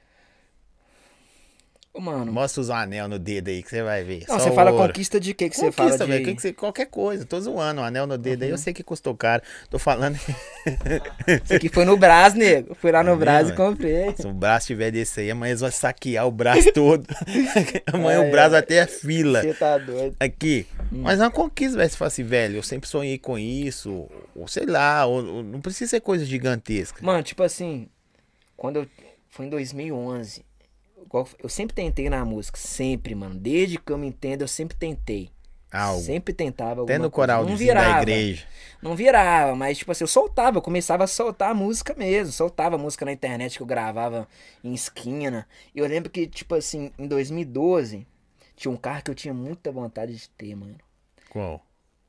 Mano. 1.98 2.32
Mostra 2.32 2.60
os 2.60 2.70
anel 2.70 3.08
no 3.08 3.18
dedo 3.18 3.48
aí 3.48 3.62
que 3.62 3.68
você 3.70 3.82
vai 3.82 4.04
ver. 4.04 4.24
Não, 4.28 4.38
Só 4.38 4.44
você 4.44 4.52
fala 4.54 4.70
ouro. 4.70 4.86
conquista 4.86 5.18
de 5.18 5.34
que 5.34 5.48
que 5.50 5.56
você 5.56 5.66
Conquista, 5.72 5.98
fala 5.98 6.06
de... 6.06 6.12
Uhum. 6.18 6.24
que 6.24 6.34
que 6.36 6.42
você- 6.42 6.52
qualquer 6.52 6.86
coisa. 6.86 7.24
Tô 7.24 7.40
zoando. 7.40 7.80
O 7.80 7.84
anel 7.84 8.06
no 8.06 8.16
dedo 8.16 8.42
aí 8.44 8.50
eu 8.50 8.58
sei 8.58 8.72
que 8.72 8.82
custou 8.82 9.14
caro. 9.16 9.42
Tô 9.70 9.78
falando. 9.78 10.16
Isso 11.44 11.54
aqui 11.54 11.68
foi 11.68 11.84
no 11.84 11.96
Brás, 11.96 12.34
nego. 12.34 12.74
Fui 12.74 12.90
lá 12.92 13.02
no 13.02 13.10
Tá 13.12 13.16
Brás 13.16 13.48
e 13.50 13.52
comprei. 13.54 14.14
Se 14.16 14.26
o 14.26 14.32
braço 14.32 14.66
tiver 14.68 14.90
desse 14.90 15.20
aí, 15.20 15.30
amanhã 15.30 15.50
eles 15.50 15.60
vão 15.60 15.70
saquear 15.70 16.26
o 16.26 16.30
braço 16.30 16.70
todo. 16.74 17.06
amanhã 17.92 18.20
Ai, 18.22 18.28
o 18.28 18.30
braço 18.30 18.50
vai 18.50 18.62
ter 18.62 18.80
a 18.80 18.86
fila. 18.86 19.42
Você 19.42 19.54
tá 19.54 19.78
doido. 19.78 20.16
Aqui. 20.20 20.66
Hum. 20.92 21.00
Mas 21.02 21.20
é 21.20 21.24
uma 21.24 21.30
conquista, 21.30 21.76
velho. 21.78 21.90
Você 21.90 21.96
fala 21.96 22.06
assim, 22.08 22.24
velho, 22.24 22.56
eu 22.56 22.62
sempre 22.62 22.88
sonhei 22.88 23.18
com 23.18 23.38
isso. 23.38 24.08
Ou 24.34 24.46
sei 24.48 24.66
lá, 24.66 25.04
ou, 25.06 25.24
ou 25.24 25.42
não 25.42 25.60
precisa 25.60 25.90
ser 25.90 26.00
coisa 26.00 26.24
gigantesca. 26.24 27.04
Mano, 27.04 27.22
tipo 27.22 27.42
assim, 27.42 27.88
quando 28.56 28.76
eu... 28.80 28.86
Foi 29.30 29.44
em 29.44 29.50
2011. 29.50 30.42
Eu 31.42 31.48
sempre 31.48 31.74
tentei 31.74 32.08
na 32.10 32.24
música. 32.24 32.58
Sempre, 32.58 33.14
mano. 33.14 33.34
Desde 33.34 33.78
que 33.78 33.92
eu 33.92 33.98
me 33.98 34.06
entendo, 34.08 34.42
eu 34.42 34.48
sempre 34.48 34.76
tentei. 34.76 35.30
Algo. 35.70 36.00
Sempre 36.00 36.32
tentava 36.32 36.82
Até 36.82 36.96
no 36.96 37.10
coral 37.10 37.40
Não 37.44 37.48
de 37.48 37.52
da 37.52 37.58
virava. 37.58 37.98
igreja. 38.02 38.46
Não 38.80 38.96
virava, 38.96 39.54
mas 39.54 39.76
tipo 39.76 39.92
assim, 39.92 40.04
eu 40.04 40.08
soltava, 40.08 40.56
eu 40.56 40.62
começava 40.62 41.04
a 41.04 41.06
soltar 41.06 41.50
a 41.50 41.54
música 41.54 41.94
mesmo, 41.94 42.32
soltava 42.32 42.76
a 42.76 42.78
música 42.78 43.04
na 43.04 43.12
internet 43.12 43.56
que 43.58 43.62
eu 43.62 43.66
gravava 43.66 44.26
em 44.64 44.72
esquina. 44.72 45.46
E 45.74 45.78
eu 45.78 45.86
lembro 45.86 46.08
que, 46.10 46.26
tipo 46.26 46.54
assim, 46.54 46.90
em 46.98 47.06
2012, 47.06 48.06
tinha 48.56 48.72
um 48.72 48.76
carro 48.78 49.02
que 49.02 49.10
eu 49.10 49.14
tinha 49.14 49.34
muita 49.34 49.70
vontade 49.70 50.16
de 50.16 50.28
ter, 50.30 50.54
mano. 50.54 50.76
Qual? 51.28 51.62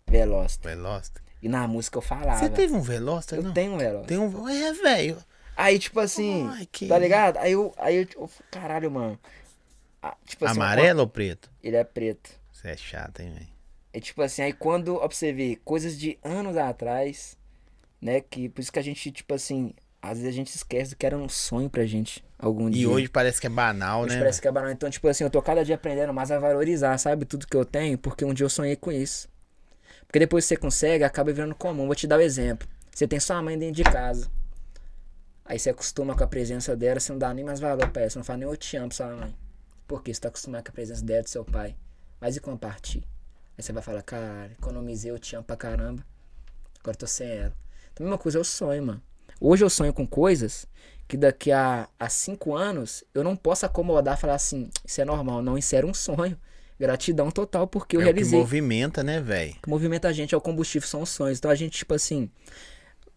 Veloster. 0.08 0.72
Veloster? 0.76 1.22
E 1.42 1.50
na 1.50 1.68
música 1.68 1.98
eu 1.98 2.02
falava. 2.02 2.40
Você 2.40 2.50
teve 2.50 2.74
um 2.74 2.82
Veloster, 2.82 3.40
Eu 3.40 3.44
não? 3.44 3.54
tenho 3.54 3.74
um 3.74 3.78
Veloster. 3.78 4.08
Tem 4.08 4.18
um. 4.18 4.48
É, 4.50 4.72
velho. 4.74 5.18
Aí, 5.60 5.78
tipo 5.78 6.00
assim, 6.00 6.48
Ai, 6.48 6.66
que- 6.72 6.88
tá 6.88 6.98
ligado? 6.98 7.36
Aí 7.38 7.52
eu, 7.52 7.74
aí 7.78 7.98
eu, 7.98 8.08
eu 8.16 8.30
caralho, 8.50 8.90
mano. 8.90 9.20
Ah, 10.02 10.16
tipo 10.26 10.46
assim, 10.46 10.58
Amarelo 10.58 11.02
ou 11.02 11.08
preto? 11.08 11.52
Ele 11.62 11.76
é 11.76 11.84
preto. 11.84 12.30
Você 12.54 12.70
é 12.70 12.78
chato, 12.78 13.20
hein, 13.20 13.34
velho? 13.34 13.48
É 13.92 14.00
tipo 14.00 14.22
assim, 14.22 14.42
aí 14.44 14.54
quando, 14.54 14.96
ó, 14.96 15.08
pra 15.08 15.18
você 15.18 15.34
ver, 15.34 15.58
coisas 15.66 16.00
de 16.00 16.18
anos 16.24 16.56
atrás, 16.56 17.38
né? 18.02 18.22
Que 18.22 18.48
por 18.48 18.62
isso 18.62 18.72
que 18.72 18.80
a 18.80 18.82
gente, 18.82 19.12
tipo 19.12 19.34
assim, 19.34 19.74
às 20.02 20.18
vezes 20.20 20.28
a 20.34 20.36
gente 20.36 20.48
esquece 20.56 20.92
do 20.92 20.96
que 20.96 21.06
era 21.06 21.18
um 21.18 21.28
sonho 21.28 21.70
pra 21.70 21.86
gente 21.86 22.24
algum 22.38 22.70
E 22.70 22.74
dia. 22.74 22.90
hoje 22.90 23.10
parece 23.10 23.42
que 23.42 23.48
é 23.48 23.50
banal, 23.50 24.04
Hoje 24.04 24.14
né? 24.14 24.20
parece 24.20 24.42
que 24.42 24.48
é 24.48 24.52
banal. 24.54 24.72
Então, 24.72 24.90
tipo 24.90 25.10
assim, 25.10 25.26
eu 25.26 25.30
tô 25.30 25.42
cada 25.42 25.66
dia 25.66 25.76
aprendendo 25.76 26.14
mais 26.14 26.32
a 26.32 26.40
valorizar, 26.40 26.98
sabe? 26.98 27.26
Tudo 27.26 27.46
que 27.46 27.58
eu 27.58 27.66
tenho, 27.66 27.98
porque 27.98 28.24
um 28.24 28.34
dia 28.34 28.46
eu 28.46 28.50
sonhei 28.50 28.78
com 28.78 28.94
isso. 28.94 29.28
Porque 30.08 30.20
depois 30.20 30.46
que 30.46 30.50
você 30.50 30.56
consegue, 30.58 31.04
acaba 31.04 31.34
virando 31.34 31.54
comum. 31.54 31.86
Vou 31.86 31.96
te 31.96 32.08
dar 32.08 32.18
o 32.18 32.22
exemplo. 32.22 32.66
Você 32.96 33.06
tem 33.06 33.20
sua 33.20 33.42
mãe 33.42 33.58
dentro 33.60 33.76
de 33.76 33.84
casa. 33.84 34.30
Aí 35.50 35.58
você 35.58 35.72
acostuma 35.72 36.16
com 36.16 36.24
a 36.24 36.28
presença 36.28 36.76
dela, 36.76 37.00
você 37.00 37.12
não 37.12 37.18
dá 37.18 37.34
nem 37.34 37.44
mais 37.44 37.60
valor 37.60 37.90
pra 37.90 38.04
ela. 38.04 38.10
Você 38.12 38.20
não 38.20 38.24
fala 38.24 38.38
nem 38.38 38.48
eu 38.48 38.56
te 38.56 38.78
amo 38.78 38.90
pra 38.90 38.96
sua 38.96 39.08
mãe. 39.16 39.36
Por 39.88 40.04
quê? 40.04 40.14
Você 40.14 40.22
tá 40.22 40.28
acostumado 40.28 40.64
com 40.64 40.70
a 40.70 40.74
presença 40.74 41.04
dela 41.04 41.24
do 41.24 41.30
seu 41.30 41.44
pai. 41.44 41.76
Mas 42.22 42.38
e 42.38 42.40
partir? 42.40 43.00
Aí 43.58 43.64
você 43.64 43.74
vai 43.74 43.82
falar, 43.82 44.04
cara, 44.04 44.52
economizei, 44.52 45.10
eu 45.10 45.18
te 45.18 45.36
amo 45.36 45.44
pra 45.44 45.58
caramba. 45.58 46.06
Agora 46.80 46.94
eu 46.94 47.00
tô 47.00 47.08
sem 47.08 47.28
ela. 47.28 47.56
Então, 47.92 48.06
a 48.06 48.10
mesma 48.10 48.20
coisa 48.20 48.38
é 48.38 48.42
o 48.42 48.44
sonho, 48.44 48.86
mano. 48.86 49.02
Hoje 49.42 49.66
eu 49.66 49.72
sonho 49.72 49.92
com 49.92 50.06
coisas 50.06 50.68
que 51.08 51.18
daqui 51.18 51.52
a, 51.52 51.90
a 52.00 52.10
cinco 52.10 52.56
anos 52.56 53.04
eu 53.12 53.24
não 53.24 53.36
posso 53.36 53.66
acomodar 53.66 54.16
e 54.16 54.22
falar 54.22 54.36
assim, 54.36 54.70
isso 54.86 55.02
é 55.02 55.06
normal. 55.06 55.42
Não, 55.42 55.58
isso 55.58 55.76
era 55.76 55.88
um 55.88 55.96
sonho. 55.96 56.38
Gratidão 56.80 57.32
total 57.32 57.66
porque 57.66 57.98
eu 57.98 58.02
é 58.02 58.04
o 58.04 58.06
que 58.06 58.14
realizei. 58.14 58.38
movimenta, 58.38 59.04
né, 59.04 59.20
velho? 59.20 59.54
O 59.54 59.62
que 59.64 59.70
movimenta 59.70 60.08
a 60.08 60.14
gente 60.14 60.36
é 60.36 60.38
o 60.38 60.42
combustível, 60.42 60.88
são 60.88 61.02
os 61.02 61.10
sonhos. 61.10 61.40
Então 61.40 61.50
a 61.50 61.56
gente, 61.56 61.80
tipo 61.80 61.96
assim, 61.96 62.30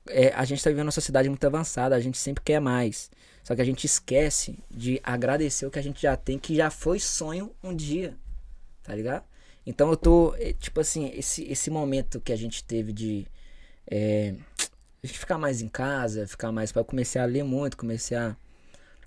é, 0.08 0.32
a 0.34 0.44
gente 0.44 0.62
tá 0.62 0.70
vivendo 0.70 0.86
uma 0.86 0.92
sociedade 0.92 1.28
muito 1.28 1.46
avançada, 1.46 1.94
a 1.94 2.00
gente 2.00 2.18
sempre 2.18 2.42
quer 2.42 2.60
mais. 2.60 3.10
Só 3.42 3.54
que 3.54 3.60
a 3.60 3.64
gente 3.64 3.84
esquece 3.84 4.58
de 4.70 5.00
agradecer 5.02 5.66
o 5.66 5.70
que 5.70 5.78
a 5.78 5.82
gente 5.82 6.02
já 6.02 6.16
tem, 6.16 6.38
que 6.38 6.54
já 6.54 6.70
foi 6.70 7.00
sonho 7.00 7.52
um 7.62 7.74
dia. 7.74 8.16
Tá 8.82 8.94
ligado? 8.94 9.24
Então 9.66 9.90
eu 9.90 9.96
tô, 9.96 10.34
é, 10.36 10.52
tipo 10.52 10.80
assim, 10.80 11.10
esse, 11.14 11.44
esse 11.44 11.70
momento 11.70 12.20
que 12.20 12.32
a 12.32 12.36
gente 12.36 12.64
teve 12.64 12.92
de. 12.92 13.26
É, 13.90 14.34
a 15.02 15.06
gente 15.06 15.18
ficar 15.18 15.38
mais 15.38 15.60
em 15.60 15.68
casa, 15.68 16.26
ficar 16.26 16.52
mais. 16.52 16.72
Eu 16.72 16.84
comecei 16.84 17.20
a 17.20 17.24
ler 17.24 17.44
muito, 17.44 17.76
comecei 17.76 18.16
a, 18.16 18.36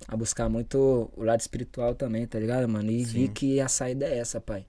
a 0.08 0.18
buscar 0.18 0.50
muito 0.50 1.12
o 1.16 1.24
lado 1.24 1.40
espiritual 1.40 1.96
também, 1.96 2.28
tá 2.28 2.40
ligado, 2.40 2.68
mano? 2.68 2.92
E 2.92 3.04
vi 3.04 3.28
Sim. 3.28 3.34
que 3.34 3.60
a 3.62 3.68
saída 3.68 4.06
é 4.06 4.18
essa, 4.18 4.42
pai. 4.42 4.66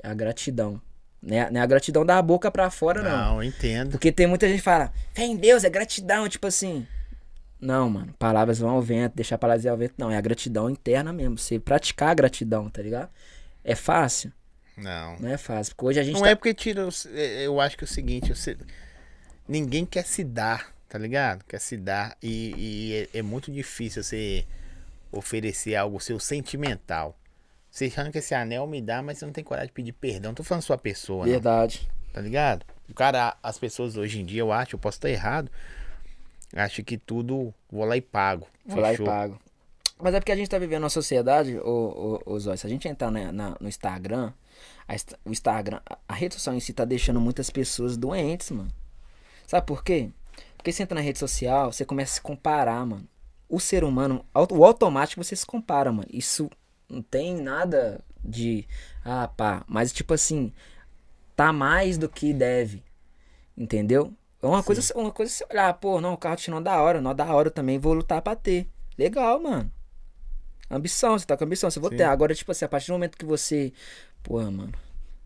É 0.00 0.08
a 0.08 0.14
gratidão. 0.14 0.80
Não 1.22 1.36
é, 1.36 1.50
não 1.50 1.60
é 1.60 1.64
a 1.64 1.66
gratidão 1.66 2.06
da 2.06 2.20
boca 2.22 2.50
pra 2.50 2.70
fora, 2.70 3.02
não. 3.02 3.34
Não, 3.34 3.42
entendo. 3.42 3.90
Porque 3.90 4.12
tem 4.12 4.26
muita 4.26 4.46
gente 4.48 4.58
que 4.58 4.62
fala, 4.64 4.92
fé 5.14 5.24
em 5.24 5.36
Deus, 5.36 5.64
é 5.64 5.70
gratidão, 5.70 6.28
tipo 6.28 6.46
assim. 6.46 6.86
Não, 7.60 7.90
mano, 7.90 8.14
palavras 8.18 8.60
vão 8.60 8.70
ao 8.70 8.80
vento, 8.80 9.16
deixar 9.16 9.36
palavras 9.36 9.66
ao 9.66 9.76
vento. 9.76 9.94
Não, 9.98 10.10
é 10.12 10.16
a 10.16 10.20
gratidão 10.20 10.70
interna 10.70 11.12
mesmo. 11.12 11.36
Você 11.36 11.58
praticar 11.58 12.10
a 12.10 12.14
gratidão, 12.14 12.70
tá 12.70 12.80
ligado? 12.80 13.10
É 13.64 13.74
fácil? 13.74 14.32
Não. 14.76 15.18
Não 15.18 15.28
é 15.28 15.36
fácil. 15.36 15.74
Porque 15.74 15.86
hoje 15.88 15.98
a 16.00 16.04
gente 16.04 16.14
Não 16.14 16.22
tá... 16.22 16.30
é 16.30 16.34
porque 16.36 16.54
tira. 16.54 16.88
é- 17.12 17.44
Eu 17.46 17.60
acho 17.60 17.76
que 17.76 17.82
é 17.82 17.86
o 17.86 17.88
seguinte, 17.88 18.32
você- 18.32 18.56
ninguém 19.48 19.84
quer 19.84 20.04
se 20.04 20.22
dar, 20.22 20.72
tá 20.88 20.96
ligado? 20.98 21.44
Quer 21.48 21.60
se 21.60 21.76
dar. 21.76 22.16
E, 22.22 22.54
e 22.56 23.08
é, 23.12 23.18
é 23.18 23.22
muito 23.22 23.50
difícil 23.50 24.04
você 24.04 24.46
oferecer 25.10 25.74
algo 25.74 25.98
seu 25.98 26.20
sentimental. 26.20 27.18
Você 27.70 27.92
arranca 27.96 28.18
esse 28.18 28.34
anel, 28.34 28.66
me 28.66 28.80
dá, 28.80 29.02
mas 29.02 29.18
você 29.18 29.26
não 29.26 29.32
tem 29.32 29.44
coragem 29.44 29.68
de 29.68 29.72
pedir 29.74 29.92
perdão. 29.92 30.34
Tô 30.34 30.42
falando 30.42 30.62
sua 30.62 30.78
pessoa, 30.78 31.24
não, 31.26 31.32
Verdade. 31.32 31.88
tá 32.12 32.20
ligado? 32.20 32.64
O 32.88 32.94
cara, 32.94 33.36
as 33.42 33.58
pessoas 33.58 33.96
hoje 33.96 34.20
em 34.20 34.24
dia, 34.24 34.40
eu 34.40 34.50
acho, 34.52 34.74
eu 34.76 34.78
posso 34.78 34.96
estar 34.96 35.10
errado, 35.10 35.50
acho 36.54 36.82
que 36.82 36.96
tudo 36.96 37.52
vou 37.70 37.84
lá 37.84 37.96
e 37.96 38.00
pago. 38.00 38.46
Vou 38.66 38.80
lá 38.80 38.92
e 38.92 38.98
pago. 38.98 39.38
Mas 40.00 40.14
é 40.14 40.20
porque 40.20 40.32
a 40.32 40.36
gente 40.36 40.48
tá 40.48 40.58
vivendo 40.58 40.84
uma 40.84 40.90
sociedade, 40.90 41.58
ô, 41.58 42.20
ô, 42.24 42.32
ô 42.34 42.38
Zói, 42.40 42.56
se 42.56 42.66
a 42.66 42.70
gente 42.70 42.86
entrar 42.86 43.10
na- 43.10 43.32
na- 43.32 43.56
no 43.60 43.68
Instagram, 43.68 44.32
a 44.86 44.94
o 45.24 45.30
Instagram, 45.32 45.80
a- 45.84 45.98
a 46.08 46.14
rede 46.14 46.34
social 46.34 46.54
em 46.54 46.60
si 46.60 46.72
tá 46.72 46.84
deixando 46.84 47.20
muitas 47.20 47.50
pessoas 47.50 47.96
doentes, 47.96 48.50
mano. 48.52 48.70
Sabe 49.46 49.66
por 49.66 49.82
quê? 49.82 50.10
Porque 50.56 50.70
você 50.72 50.82
entra 50.84 50.94
na 50.94 51.00
rede 51.00 51.18
social, 51.18 51.72
você 51.72 51.84
começa 51.84 52.12
a 52.12 52.14
se 52.14 52.20
comparar, 52.20 52.84
mano. 52.86 53.06
O 53.48 53.58
ser 53.58 53.82
humano, 53.82 54.24
o 54.34 54.64
automático 54.64 55.22
você 55.22 55.34
se 55.34 55.44
compara, 55.46 55.90
mano. 55.90 56.08
Isso 56.12 56.48
não 56.88 57.02
tem 57.02 57.36
nada 57.40 58.00
de, 58.24 58.66
ah, 59.04 59.28
pá. 59.28 59.64
Mas, 59.68 59.92
tipo 59.92 60.14
assim, 60.14 60.52
tá 61.36 61.52
mais 61.52 61.98
do 61.98 62.08
que 62.08 62.32
deve. 62.32 62.82
Entendeu? 63.56 64.12
É 64.42 64.46
uma 64.46 64.62
coisa, 64.62 64.94
uma 64.94 65.10
coisa 65.10 65.32
você 65.32 65.44
olhar, 65.50 65.74
pô, 65.74 66.00
não, 66.00 66.12
o 66.14 66.16
carro 66.16 66.36
te 66.36 66.50
não 66.50 66.62
da 66.62 66.80
hora, 66.80 67.00
não 67.00 67.14
da 67.14 67.26
hora 67.34 67.48
eu 67.48 67.52
também, 67.52 67.78
vou 67.78 67.92
lutar 67.92 68.22
pra 68.22 68.36
ter. 68.36 68.68
Legal, 68.96 69.40
mano. 69.40 69.70
Ambição, 70.70 71.18
você 71.18 71.26
tá 71.26 71.36
com 71.36 71.44
ambição, 71.44 71.70
você 71.70 71.80
vou 71.80 71.90
ter. 71.90 72.04
Agora, 72.04 72.34
tipo 72.34 72.52
assim, 72.52 72.64
a 72.64 72.68
partir 72.68 72.88
do 72.88 72.92
momento 72.92 73.16
que 73.16 73.24
você. 73.24 73.72
Porra, 74.22 74.50
mano, 74.50 74.72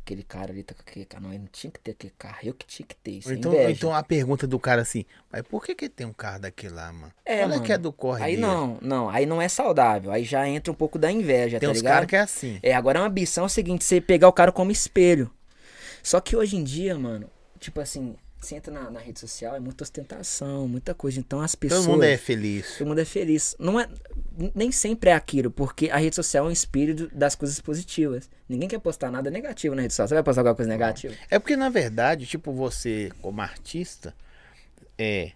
aquele 0.05 0.23
cara 0.23 0.53
ali 0.53 0.63
tá 0.63 0.75
com 0.75 0.83
aquele 0.83 1.05
carro. 1.05 1.23
Não, 1.29 1.31
não 1.39 1.47
tinha 1.47 1.71
que 1.71 1.81
ter 1.81 1.93
aquele 1.93 2.13
carro, 2.19 2.39
eu 2.43 2.55
que 2.55 2.67
tinha 2.67 2.87
que 2.87 2.95
ter. 2.97 3.13
Isso 3.13 3.31
é 3.31 3.35
então, 3.35 3.71
então 3.71 3.95
a 3.95 4.03
pergunta 4.03 4.47
do 4.47 4.59
cara 4.59 4.83
assim, 4.83 5.05
mas 5.31 5.43
por 5.43 5.65
que 5.65 5.75
que 5.75 5.89
tem 5.89 6.07
um 6.07 6.13
carro 6.13 6.41
daquele 6.41 6.75
lá, 6.75 6.93
mano? 6.93 7.13
É, 7.25 7.39
Olha 7.39 7.49
mano. 7.49 7.63
que 7.63 7.73
é 7.73 7.79
do 7.79 7.93
corre 7.93 8.23
Aí 8.23 8.33
dele. 8.33 8.43
não, 8.43 8.79
não, 8.83 9.09
aí 9.09 9.25
não 9.25 9.41
é 9.41 9.49
saudável. 9.49 10.11
Aí 10.11 10.25
já 10.25 10.47
entra 10.49 10.73
um 10.73 10.77
pouco 10.77 10.99
da 10.99 11.11
inveja, 11.11 11.59
Tem 11.59 11.69
tá 11.69 11.73
ligado? 11.75 11.93
caras 11.93 12.09
que 12.09 12.17
é 12.17 12.21
assim. 12.21 12.59
É, 12.63 12.75
agora 12.75 13.01
a 13.01 13.05
ambição 13.05 13.45
é 13.45 13.47
o 13.47 13.51
seguinte, 13.51 13.85
você 13.85 14.01
pegar 14.01 14.29
o 14.29 14.33
cara 14.33 14.53
como 14.53 14.71
espelho. 14.71 15.31
Só 16.03 16.21
que 16.21 16.37
hoje 16.37 16.57
em 16.57 16.65
dia, 16.65 16.99
mano, 16.99 17.31
tipo 17.61 17.81
assim, 17.81 18.17
você 18.47 18.57
entra 18.57 18.73
na, 18.73 18.91
na 18.91 19.01
rede 19.01 19.21
social, 19.21 19.55
é 19.55 19.61
muita 19.61 19.85
ostentação, 19.85 20.67
muita 20.67 20.95
coisa. 20.95 21.21
Então 21.21 21.41
as 21.41 21.55
pessoas. 21.55 21.85
Todo 21.85 21.93
mundo 21.93 22.03
é 22.05 22.17
feliz. 22.17 22.79
Todo 22.79 22.89
mundo 22.89 23.01
é 23.01 23.05
feliz. 23.05 23.55
Não 23.59 23.79
é, 23.79 23.89
nem 24.55 24.73
sempre 24.73 25.11
é 25.11 25.15
aquilo, 25.15 25.51
porque 25.51 25.91
a 25.91 25.97
rede 25.97 26.17
social 26.17 26.47
é 26.47 26.49
um 26.49 26.53
espírito 26.53 27.09
das 27.15 27.35
coisas 27.35 27.61
positivas. 27.61 28.29
Ninguém 28.49 28.69
quer 28.69 28.81
postar 28.81 29.11
nada 29.11 29.31
negativo 29.31 29.75
na 29.75 29.83
rede 29.83 29.95
social. 29.95 30.09
Você 30.09 30.15
vai 30.15 30.23
postar 30.23 30.41
alguma 30.41 30.57
coisa 30.57 30.71
negativa? 30.71 31.15
É 31.31 31.39
porque, 31.39 31.57
na 31.57 31.69
verdade, 31.69 32.27
tipo, 32.27 32.53
você, 32.53 33.13
como 33.21 33.41
artista, 33.41 34.15
é. 34.99 35.33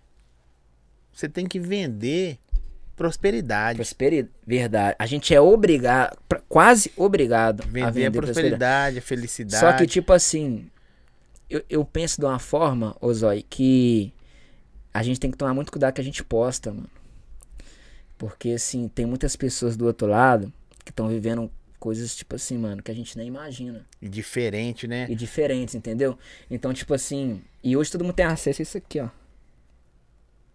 Você 1.13 1.29
tem 1.29 1.47
que 1.47 1.59
vender 1.59 2.39
prosperidade. 2.97 3.77
Prosperidade. 3.77 4.35
Verdade. 4.47 4.97
A 4.99 5.07
gente 5.07 5.35
é 5.35 5.41
obrigado, 5.41 6.19
quase 6.49 6.93
obrigado 6.97 7.63
a 7.63 7.67
Vender 7.67 7.83
a 7.83 7.91
vender 7.91 8.19
prosperidade. 8.19 8.21
prosperidade, 8.21 8.99
a 8.99 9.03
felicidade. 9.03 9.61
Só 9.61 9.73
que, 9.73 9.87
tipo 9.87 10.13
assim, 10.13 10.69
eu, 11.49 11.65
eu 11.69 11.85
penso 11.85 12.21
de 12.21 12.27
uma 12.27 12.39
forma, 12.39 12.97
ô 13.01 13.13
Zói, 13.13 13.43
que 13.49 14.13
a 14.93 15.03
gente 15.03 15.21
tem 15.21 15.31
que 15.31 15.37
tomar 15.37 15.55
muito 15.55 15.71
cuidado 15.71 15.95
que 15.95 16.01
a 16.01 16.05
gente 16.05 16.25
posta, 16.25 16.73
mano. 16.73 16.91
Porque, 18.19 18.51
assim, 18.51 18.89
tem 18.89 19.05
muitas 19.05 19.37
pessoas 19.37 19.77
do 19.77 19.87
outro 19.87 20.07
lado 20.07 20.53
que 20.85 20.91
estão 20.91 21.09
vivendo 21.09 21.51
coisas, 21.79 22.17
tipo 22.17 22.35
assim, 22.35 22.57
mano, 22.57 22.83
que 22.83 22.91
a 22.91 22.95
gente 22.95 23.17
nem 23.17 23.29
imagina. 23.29 23.87
E 24.01 24.09
diferente, 24.09 24.89
né? 24.89 25.07
E 25.09 25.15
diferentes, 25.15 25.75
entendeu? 25.75 26.19
Então, 26.51 26.73
tipo 26.73 26.95
assim, 26.95 27.43
e 27.63 27.77
hoje 27.77 27.91
todo 27.93 28.03
mundo 28.03 28.15
tem 28.15 28.27
acesso 28.27 28.63
a 28.63 28.65
isso 28.65 28.79
aqui, 28.79 29.01
ó. 29.01 29.09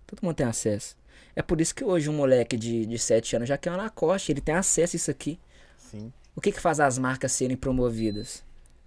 Todo 0.08 0.22
mundo 0.24 0.36
tem 0.36 0.46
acesso. 0.46 0.98
É 1.36 1.42
por 1.42 1.62
isso 1.62 1.74
que 1.74 1.84
hoje 1.84 2.10
um 2.10 2.14
moleque 2.14 2.58
de, 2.58 2.86
de 2.86 3.00
7 3.00 3.36
anos 3.36 3.48
já 3.48 3.58
quer 3.58 3.70
uma 3.70 3.78
Lacoste, 3.78 4.32
ele 4.32 4.42
tem 4.42 4.56
acesso 4.56 4.96
a 4.96 4.98
isso 4.98 5.12
aqui. 5.12 5.40
Sim. 5.78 6.12
O 6.36 6.42
que 6.42 6.52
que 6.52 6.60
faz 6.60 6.80
as 6.80 6.98
marcas 6.98 7.32
serem 7.32 7.56
promovidas? 7.56 8.44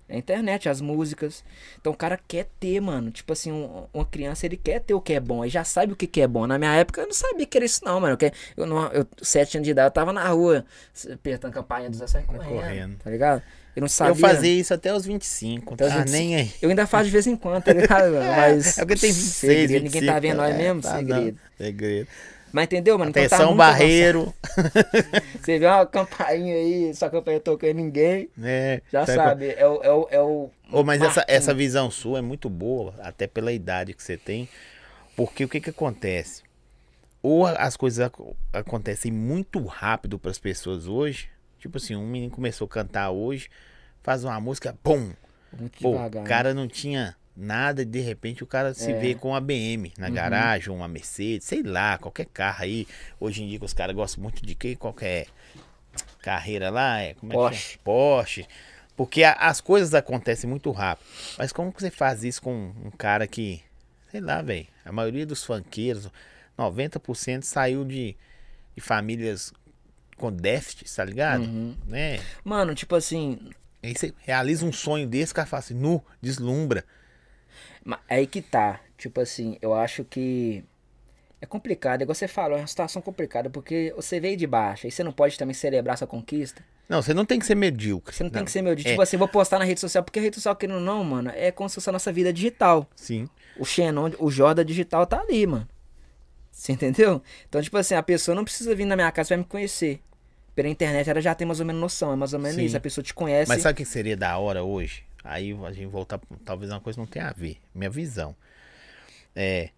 É 0.08 0.16
a 0.16 0.18
internet, 0.18 0.68
as 0.68 0.80
músicas. 0.82 1.42
Então 1.80 1.92
o 1.92 1.96
cara 1.96 2.18
quer 2.28 2.46
ter, 2.60 2.78
mano. 2.80 3.10
Tipo 3.10 3.32
assim, 3.32 3.50
um- 3.50 3.84
uma 3.92 4.04
criança, 4.04 4.44
ele 4.44 4.56
quer 4.56 4.80
ter 4.80 4.92
o 4.92 5.00
que 5.00 5.14
é 5.14 5.20
bom. 5.20 5.42
Aí 5.42 5.48
já 5.48 5.64
sabe 5.64 5.92
o 5.92 5.96
que 5.96 6.06
que 6.06 6.20
é 6.20 6.26
bom. 6.26 6.46
Na 6.46 6.58
minha 6.58 6.74
época 6.74 7.00
eu 7.00 7.06
não 7.06 7.14
sabia 7.14 7.46
que 7.46 7.56
era 7.56 7.64
isso 7.64 7.80
não, 7.84 8.00
mano. 8.00 8.16
Eu, 8.20 8.30
eu, 8.56 8.66
não, 8.66 8.86
eu 8.92 9.06
sete 9.22 9.56
anos 9.56 9.64
de 9.64 9.70
idade, 9.70 9.86
eu 9.88 9.90
tava 9.92 10.12
na 10.12 10.28
rua, 10.28 10.64
apertando 11.10 11.52
campainha 11.52 11.88
dos 11.88 12.02
ações 12.02 12.26
correndo, 12.26 12.44
Correndo. 12.48 12.96
Tá 12.98 13.10
ligado? 13.10 13.42
Eu 13.74 13.80
não 13.80 13.88
sabia. 13.88 14.12
Eu 14.12 14.16
fazia 14.16 14.52
isso 14.52 14.72
até 14.72 14.94
os 14.94 15.04
25. 15.04 15.74
Até 15.74 15.86
os 15.86 15.90
tá 15.90 15.98
25. 16.00 16.18
nem 16.22 16.36
aí. 16.36 16.52
Eu 16.62 16.68
ainda 16.70 16.86
faço 16.86 17.06
de 17.06 17.10
vez 17.10 17.26
em 17.26 17.34
quando, 17.34 17.62
tá 17.64 17.72
ligado? 17.72 18.12
Mas. 18.14 18.78
É 18.78 18.82
porque 18.84 19.00
tem 19.00 19.10
26, 19.12 19.34
segredo, 19.34 19.82
25. 19.82 19.94
Ninguém 19.94 20.14
tá 20.14 20.20
vendo 20.20 20.36
nós 20.36 20.54
é, 20.54 20.58
mesmo, 20.58 20.82
tá, 20.82 20.96
segredo. 20.98 21.38
não. 21.58 21.66
Segredo. 21.66 22.08
Mas 22.54 22.66
entendeu, 22.66 22.96
mano? 22.96 23.10
Então 23.10 23.20
tá 23.20 23.26
Atenção, 23.26 23.48
muito 23.48 23.58
barreiro. 23.58 24.34
Você 25.42 25.58
vê 25.58 25.66
uma 25.66 25.84
campainha 25.84 26.54
aí, 26.54 26.94
sua 26.94 27.10
campainha 27.10 27.40
tocando 27.40 27.74
ninguém. 27.74 28.28
né? 28.36 28.80
Já 28.92 29.04
sabe, 29.04 29.48
é 29.56 29.66
o. 29.66 29.82
É 29.82 29.92
o, 29.92 30.08
é 30.08 30.20
o 30.20 30.50
Ô, 30.70 30.84
mas 30.84 31.02
essa, 31.02 31.24
essa 31.26 31.52
visão 31.52 31.90
sua 31.90 32.20
é 32.20 32.22
muito 32.22 32.48
boa, 32.48 32.94
até 33.00 33.26
pela 33.26 33.50
idade 33.52 33.92
que 33.92 34.00
você 34.02 34.16
tem. 34.16 34.48
Porque 35.16 35.44
o 35.44 35.48
que 35.48 35.60
que 35.60 35.70
acontece? 35.70 36.44
Ou 37.20 37.44
as 37.44 37.76
coisas 37.76 38.06
ac- 38.06 38.34
acontecem 38.52 39.10
muito 39.10 39.60
rápido 39.64 40.16
para 40.16 40.30
as 40.30 40.38
pessoas 40.38 40.86
hoje. 40.86 41.28
Tipo 41.58 41.78
assim, 41.78 41.96
um 41.96 42.06
menino 42.06 42.30
começou 42.30 42.66
a 42.66 42.68
cantar 42.68 43.10
hoje, 43.10 43.48
faz 44.00 44.22
uma 44.22 44.38
música, 44.40 44.76
pum! 44.80 45.12
Muito 45.58 45.80
Pô, 45.80 45.92
devagar. 45.92 46.20
o 46.20 46.22
né? 46.22 46.28
cara 46.28 46.54
não 46.54 46.68
tinha 46.68 47.16
nada 47.36 47.84
de 47.84 48.00
repente 48.00 48.42
o 48.44 48.46
cara 48.46 48.72
se 48.74 48.90
É. 48.90 48.94
vê 48.94 49.14
com 49.14 49.30
uma 49.30 49.40
BM 49.40 49.92
na 49.98 50.08
Uhum. 50.08 50.12
garagem, 50.14 50.70
uma 50.72 50.86
Mercedes, 50.88 51.46
sei 51.46 51.62
lá, 51.62 51.98
qualquer 51.98 52.26
carro 52.26 52.62
aí. 52.62 52.86
Hoje 53.18 53.42
em 53.42 53.48
dia 53.48 53.58
os 53.62 53.72
caras 53.72 53.94
gostam 53.94 54.22
muito 54.22 54.44
de 54.44 54.54
que 54.54 54.76
qualquer 54.76 55.26
carreira 56.20 56.70
lá, 56.70 57.00
é, 57.00 57.14
como 57.14 57.32
é 57.32 57.36
que 57.36 57.40
Porsche. 57.42 57.72
chama? 57.72 57.80
Porsche. 57.84 58.46
Porque 58.96 59.24
a- 59.24 59.32
as 59.32 59.60
coisas 59.60 59.92
acontecem 59.94 60.48
muito 60.48 60.70
rápido. 60.70 61.06
Mas 61.36 61.52
como 61.52 61.72
que 61.72 61.80
você 61.82 61.90
faz 61.90 62.22
isso 62.24 62.40
com 62.40 62.72
um 62.84 62.90
cara 62.90 63.26
que, 63.26 63.60
sei 64.10 64.20
lá, 64.20 64.40
velho, 64.40 64.66
a 64.84 64.92
maioria 64.92 65.26
dos 65.26 65.42
funkeiros, 65.44 66.08
90% 66.56 67.42
saiu 67.44 67.84
de, 67.84 68.16
de 68.74 68.80
famílias 68.80 69.52
com 70.16 70.30
déficit, 70.32 70.84
tá 70.94 71.04
ligado? 71.04 71.42
Uhum. 71.42 71.74
Né? 71.86 72.20
Mano, 72.44 72.74
tipo 72.74 72.94
assim, 72.94 73.38
Aí 73.82 73.94
você 73.94 74.14
realiza 74.20 74.64
um 74.64 74.72
sonho 74.72 75.06
desse, 75.06 75.32
o 75.32 75.34
cara 75.34 75.46
fala 75.46 75.58
assim, 75.58 75.74
nu, 75.74 76.02
deslumbra. 76.22 76.84
É 78.08 78.16
aí 78.16 78.26
que 78.26 78.40
tá. 78.42 78.80
Tipo 78.96 79.20
assim, 79.20 79.58
eu 79.60 79.74
acho 79.74 80.04
que 80.04 80.64
é 81.40 81.46
complicado. 81.46 82.02
Igual 82.02 82.14
você 82.14 82.26
falou, 82.28 82.56
é 82.56 82.60
uma 82.60 82.66
situação 82.66 83.02
complicada, 83.02 83.50
porque 83.50 83.92
você 83.96 84.18
veio 84.20 84.36
de 84.36 84.46
baixo, 84.46 84.86
aí 84.86 84.90
você 84.90 85.02
não 85.04 85.12
pode 85.12 85.38
também 85.38 85.54
celebrar 85.54 85.98
sua 85.98 86.06
conquista. 86.06 86.62
Não, 86.88 87.00
você 87.00 87.14
não 87.14 87.24
tem 87.24 87.38
que 87.38 87.46
ser 87.46 87.54
medíocre. 87.54 88.14
Você 88.14 88.22
não, 88.22 88.30
tem 88.30 88.44
que 88.44 88.50
ser 88.50 88.60
meu 88.62 88.74
de 88.74 88.86
É. 88.86 88.90
tipo 88.90 89.02
assim, 89.02 89.16
vou 89.16 89.28
postar 89.28 89.58
na 89.58 89.64
rede 89.64 89.80
social, 89.80 90.04
porque 90.04 90.18
a 90.18 90.22
rede 90.22 90.36
social, 90.36 90.54
querendo 90.54 90.76
ou 90.76 90.82
não, 90.82 91.02
mano, 91.02 91.30
é 91.34 91.50
como 91.50 91.68
se 91.68 91.74
fosse 91.76 91.88
a 91.88 91.92
nossa 91.92 92.12
vida 92.12 92.32
digital. 92.32 92.86
Sim. 92.94 93.28
O 93.58 93.64
Xenon, 93.64 94.10
o 94.18 94.30
Jordan 94.30 94.64
digital 94.64 95.06
tá 95.06 95.20
ali, 95.20 95.46
mano. 95.46 95.66
Você 96.50 96.72
entendeu? 96.72 97.22
Então, 97.48 97.60
tipo 97.62 97.76
assim, 97.76 97.94
a 97.94 98.02
pessoa 98.02 98.34
não 98.34 98.44
precisa 98.44 98.74
vir 98.74 98.84
na 98.84 98.94
minha 98.96 99.10
casa 99.10 99.28
pra 99.28 99.36
me 99.38 99.44
conhecer. 99.44 100.00
Pela 100.54 100.68
internet 100.68 101.10
ela 101.10 101.20
já 101.20 101.34
tem 101.34 101.46
mais 101.46 101.58
ou 101.58 101.66
menos 101.66 101.80
noção, 101.80 102.12
é 102.12 102.16
mais 102.16 102.32
ou 102.32 102.38
menos 102.38 102.56
Sim. 102.56 102.64
isso. 102.64 102.76
A 102.76 102.80
pessoa 102.80 103.02
te 103.02 103.12
conhece. 103.12 103.48
Mas 103.48 103.62
sabe 103.62 103.72
o 103.72 103.76
que 103.76 103.84
seria 103.84 104.16
da 104.16 104.38
hora 104.38 104.62
hoje? 104.62 105.02
Aí 105.24 105.58
a 105.64 105.72
gente 105.72 105.86
voltar, 105.86 106.20
talvez 106.44 106.70
uma 106.70 106.80
coisa 106.80 107.00
não 107.00 107.06
tenha 107.06 107.28
a 107.28 107.32
ver. 107.32 107.58
Minha 107.74 107.88
visão. 107.88 108.36
É 109.34 109.70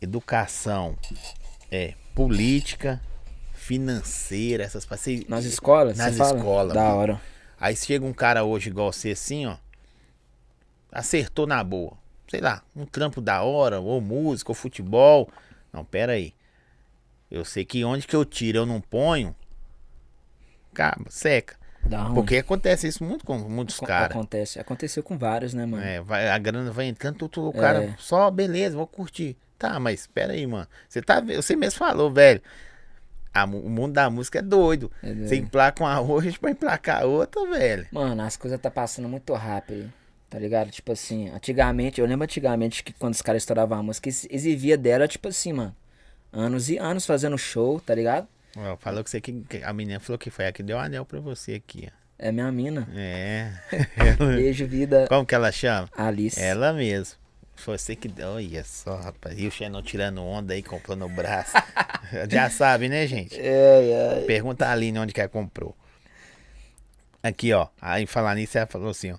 educação, 0.00 0.98
é 1.70 1.94
política, 2.14 3.00
financeira, 3.54 4.64
essas 4.64 4.84
parceiras. 4.84 5.28
Nas 5.28 5.44
escolas? 5.44 5.96
Nas 5.96 6.16
escolas, 6.16 6.74
Da 6.74 6.92
hora. 6.92 7.20
Aí 7.60 7.76
chega 7.76 8.04
um 8.04 8.12
cara 8.12 8.42
hoje 8.42 8.70
igual 8.70 8.92
você 8.92 9.12
assim, 9.12 9.46
ó. 9.46 9.56
Acertou 10.90 11.46
na 11.46 11.62
boa. 11.62 11.96
Sei 12.28 12.40
lá, 12.40 12.62
um 12.74 12.84
trampo 12.84 13.20
da 13.20 13.42
hora, 13.42 13.78
ou 13.78 14.00
música, 14.00 14.50
ou 14.50 14.54
futebol. 14.54 15.30
Não, 15.72 15.84
pera 15.84 16.12
aí. 16.12 16.34
Eu 17.30 17.44
sei 17.44 17.64
que 17.64 17.84
onde 17.84 18.06
que 18.06 18.16
eu 18.16 18.24
tiro 18.24 18.58
eu 18.58 18.66
não 18.66 18.80
ponho. 18.80 19.34
Acaba, 20.72 21.08
seca. 21.08 21.56
Da 21.84 22.02
ruim. 22.02 22.14
Porque 22.14 22.36
acontece 22.36 22.86
isso 22.86 23.02
muito 23.04 23.24
com 23.24 23.36
muitos 23.38 23.76
Acon- 23.76 23.86
caras. 23.86 24.10
Acontece. 24.16 24.58
Aconteceu 24.60 25.02
com 25.02 25.18
vários, 25.18 25.52
né, 25.54 25.66
mano? 25.66 25.82
É, 25.82 26.00
vai, 26.00 26.28
a 26.28 26.38
grana 26.38 26.70
vai 26.70 26.86
entrando, 26.86 27.16
tu, 27.18 27.28
tu- 27.28 27.48
o 27.48 27.52
cara 27.52 27.84
É. 27.84 27.94
só, 27.98 28.30
beleza, 28.30 28.76
vou 28.76 28.86
curtir. 28.86 29.36
Tá, 29.58 29.78
mas 29.78 30.00
espera 30.00 30.32
aí, 30.32 30.46
mano. 30.46 30.66
Você 30.88 31.00
tá, 31.02 31.20
você 31.20 31.54
mesmo 31.56 31.78
falou, 31.78 32.10
velho. 32.12 32.40
a 33.34 33.44
o 33.44 33.68
mundo 33.70 33.94
da 33.94 34.10
música 34.10 34.40
é 34.40 34.42
doido. 34.42 34.92
É 35.02 35.06
doido. 35.06 35.26
Você 35.28 35.36
emplaca 35.36 35.82
uma 35.82 36.00
hoje 36.00 36.36
pra 36.40 36.50
emplacar 36.50 37.04
outra, 37.06 37.46
velho. 37.50 37.86
Mano, 37.90 38.20
as 38.22 38.36
coisas 38.36 38.60
tá 38.60 38.70
passando 38.70 39.08
muito 39.08 39.32
rápido. 39.34 39.90
Tá 40.28 40.38
ligado? 40.38 40.70
Tipo 40.70 40.92
assim, 40.92 41.28
antigamente, 41.30 42.00
eu 42.00 42.06
lembro 42.06 42.24
antigamente 42.24 42.82
que 42.82 42.92
quando 42.92 43.14
os 43.14 43.22
caras 43.22 43.42
estouravam 43.42 43.78
a 43.78 43.82
música, 43.82 44.08
eles 44.08 44.26
exibia 44.30 44.76
dela, 44.78 45.06
tipo 45.08 45.28
assim, 45.28 45.52
mano. 45.52 45.74
Anos 46.32 46.68
e 46.70 46.78
anos 46.78 47.04
fazendo 47.06 47.36
show, 47.38 47.78
tá 47.80 47.94
ligado? 47.94 48.26
Ó, 48.56 48.76
falou 48.76 49.02
que 49.02 49.10
você 49.10 49.20
que 49.20 49.32
que 49.42 49.62
a 49.62 49.72
menina 49.72 50.00
falou 50.00 50.18
que 50.18 50.30
foi 50.30 50.46
a 50.46 50.52
que 50.52 50.62
deu 50.62 50.76
o 50.76 50.80
anel 50.80 51.04
pra 51.04 51.20
você 51.20 51.54
aqui, 51.54 51.88
ó. 51.90 52.02
É 52.18 52.30
minha 52.30 52.52
mina. 52.52 52.86
É. 52.94 53.50
Beijo, 54.16 54.66
vida. 54.66 55.06
Como 55.08 55.26
que 55.26 55.34
ela 55.34 55.50
chama? 55.50 55.88
Alice. 55.96 56.40
Ela 56.40 56.72
mesmo. 56.72 57.16
Foi 57.56 57.76
você 57.76 57.96
que. 57.96 58.08
Olha 58.22 58.64
só, 58.64 58.96
rapaz. 58.96 59.38
E 59.38 59.46
o 59.46 59.50
Xenon 59.50 59.82
tirando 59.82 60.22
onda 60.22 60.54
aí, 60.54 60.62
comprando 60.62 61.04
o 61.04 61.08
braço. 61.08 61.52
Já 62.30 62.48
sabe, 62.48 62.88
né, 62.88 63.06
gente? 63.06 63.38
É, 63.42 64.20
é. 64.20 64.24
Pergunta 64.24 64.66
a 64.66 64.72
Aline 64.72 64.98
onde 64.98 65.12
que 65.12 65.20
ela 65.20 65.28
comprou. 65.28 65.76
Aqui, 67.22 67.52
ó. 67.52 67.68
Aí 67.80 68.06
falar 68.06 68.34
nisso, 68.34 68.56
ela 68.58 68.66
falou 68.66 68.90
assim, 68.90 69.12
ó. 69.12 69.18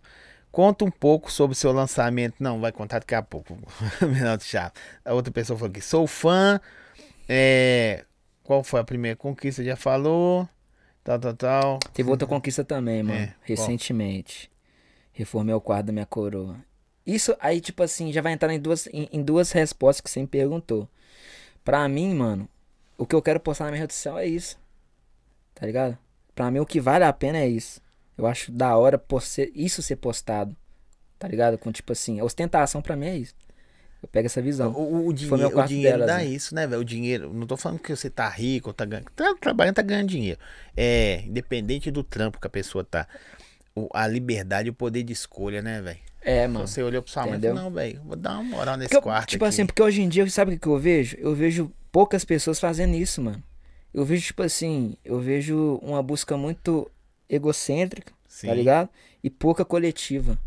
Conta 0.52 0.86
um 0.86 0.92
pouco 0.92 1.32
sobre 1.32 1.54
o 1.54 1.58
seu 1.58 1.72
lançamento. 1.72 2.36
Não, 2.40 2.62
vai 2.62 2.72
contar 2.72 3.00
daqui 3.00 3.16
a 3.16 3.22
pouco. 3.22 3.58
Menor 4.02 4.38
do 4.38 4.44
Chato. 4.44 4.80
A 5.04 5.14
outra 5.14 5.32
pessoa 5.34 5.58
falou 5.58 5.72
aqui. 5.72 5.82
Sou 5.82 6.06
fã. 6.06 6.62
É... 7.28 8.06
Qual 8.44 8.64
foi 8.64 8.80
a 8.80 8.84
primeira 8.84 9.16
conquista? 9.16 9.64
Já 9.64 9.76
falou. 9.76 10.48
Tal, 11.04 11.20
tal, 11.20 11.34
tal. 11.34 11.80
Teve 11.94 12.10
outra 12.10 12.28
conquista 12.28 12.64
também, 12.64 13.04
mano. 13.04 13.20
É, 13.20 13.28
qual? 13.28 13.38
recentemente. 13.46 14.50
Reformei 15.12 15.54
o 15.54 15.62
quadro 15.62 15.88
da 15.88 15.94
minha 15.94 16.06
coroa. 16.06 16.56
Isso 17.06 17.36
aí, 17.40 17.60
tipo 17.60 17.84
assim, 17.84 18.12
já 18.12 18.22
vai 18.22 18.32
entrar 18.34 18.54
em 18.54 18.60
duas, 18.60 18.88
em, 18.88 19.10
em 19.12 19.22
duas 19.22 19.52
respostas 19.52 20.02
que 20.02 20.10
você 20.10 20.22
me 20.22 20.28
perguntou. 20.28 20.88
Pra 21.64 21.88
mim, 21.88 22.14
mano, 22.14 22.48
o 22.98 23.06
que 23.06 23.14
eu 23.16 23.22
quero 23.22 23.40
postar 23.40 23.66
na 23.66 23.72
minha 23.72 23.82
rede 23.82 23.94
social 23.94 24.18
é 24.18 24.26
isso. 24.26 24.58
Tá 25.54 25.66
ligado? 25.66 25.98
Pra 26.34 26.50
mim, 26.50 26.60
o 26.60 26.66
que 26.66 26.80
vale 26.80 27.04
a 27.04 27.14
pena 27.14 27.38
é 27.40 27.48
isso. 27.48 27.82
Eu 28.18 28.26
acho 28.26 28.52
da 28.52 28.76
hora 28.78 28.98
por 28.98 29.22
ser- 29.22 29.52
isso 29.54 29.82
ser 29.82 29.98
postado. 29.98 30.56
Tá 31.20 31.28
ligado? 31.28 31.58
Com 31.58 31.72
tipo 31.72 31.92
assim, 31.92 32.22
ostentação 32.22 32.82
pra 32.82 32.96
mim 32.96 33.08
é 33.08 33.18
isso. 33.18 33.36
Eu 34.04 34.08
pego 34.10 34.26
essa 34.26 34.42
visão. 34.42 34.72
O, 34.74 35.08
o 35.08 35.14
dinheiro, 35.14 35.58
o 35.58 35.64
dinheiro 35.66 35.98
delas, 36.00 36.08
dá 36.08 36.18
né? 36.18 36.26
isso, 36.26 36.54
né, 36.54 36.68
velho? 36.68 36.82
O 36.82 36.86
dinheiro. 36.86 37.34
Não 37.34 37.48
tô 37.48 37.56
falando 37.56 37.80
que 37.80 37.96
você 37.96 38.10
tá 38.10 38.28
rico 38.28 38.70
ou 38.70 38.74
tá 38.74 38.84
ganhando. 38.84 39.10
Tá 39.16 39.34
trabalhando, 39.40 39.76
tá 39.76 39.82
ganhando 39.82 40.10
dinheiro. 40.10 40.38
É, 40.76 41.22
independente 41.26 41.90
do 41.90 42.04
trampo 42.04 42.38
que 42.40 42.46
a 42.46 42.50
pessoa 42.50 42.84
tá. 42.84 43.08
O- 43.74 43.88
a 43.94 44.06
liberdade 44.06 44.68
e 44.68 44.72
o 44.72 44.74
poder 44.74 45.04
de 45.04 45.14
escolha, 45.14 45.62
né, 45.62 45.82
velho? 45.82 45.98
É, 46.22 46.46
mano. 46.48 46.68
Você 46.68 46.84
olhou 46.84 47.02
pra 47.02 47.12
sua 47.12 47.26
mãe 47.26 47.40
e 47.42 47.54
não, 47.54 47.72
velho, 47.72 48.02
vou 48.04 48.16
dar 48.18 48.34
uma 48.34 48.44
moral 48.44 48.76
nesse 48.78 48.90
Porque 48.90 48.98
eu- 48.98 49.02
quarto. 49.02 49.30
tipo 49.30 49.46
aqui. 49.46 49.50
assim, 49.50 49.66
porque 49.66 49.82
hoje 49.82 50.02
em 50.02 50.10
dia, 50.10 50.30
sabe 50.30 50.56
o 50.56 50.60
que 50.60 50.68
eu 50.68 50.78
vejo? 50.78 51.16
Eu 51.20 51.34
vejo 51.34 51.72
poucas 51.92 52.24
pessoas 52.26 52.60
fazendo 52.60 52.96
isso, 52.96 53.22
mano. 53.22 53.42
Eu 53.94 54.04
vejo, 54.06 54.26
tipo 54.26 54.44
assim, 54.44 54.96
eu 55.04 55.20
vejo 55.22 55.80
uma 55.82 56.04
busca 56.04 56.36
muito 56.38 56.90
egocêntrica, 57.30 58.12
Sim. 58.28 58.48
tá 58.48 58.54
ligado? 58.54 58.90
E 59.24 59.30
pouca 59.30 59.64
coletiva. 59.66 60.38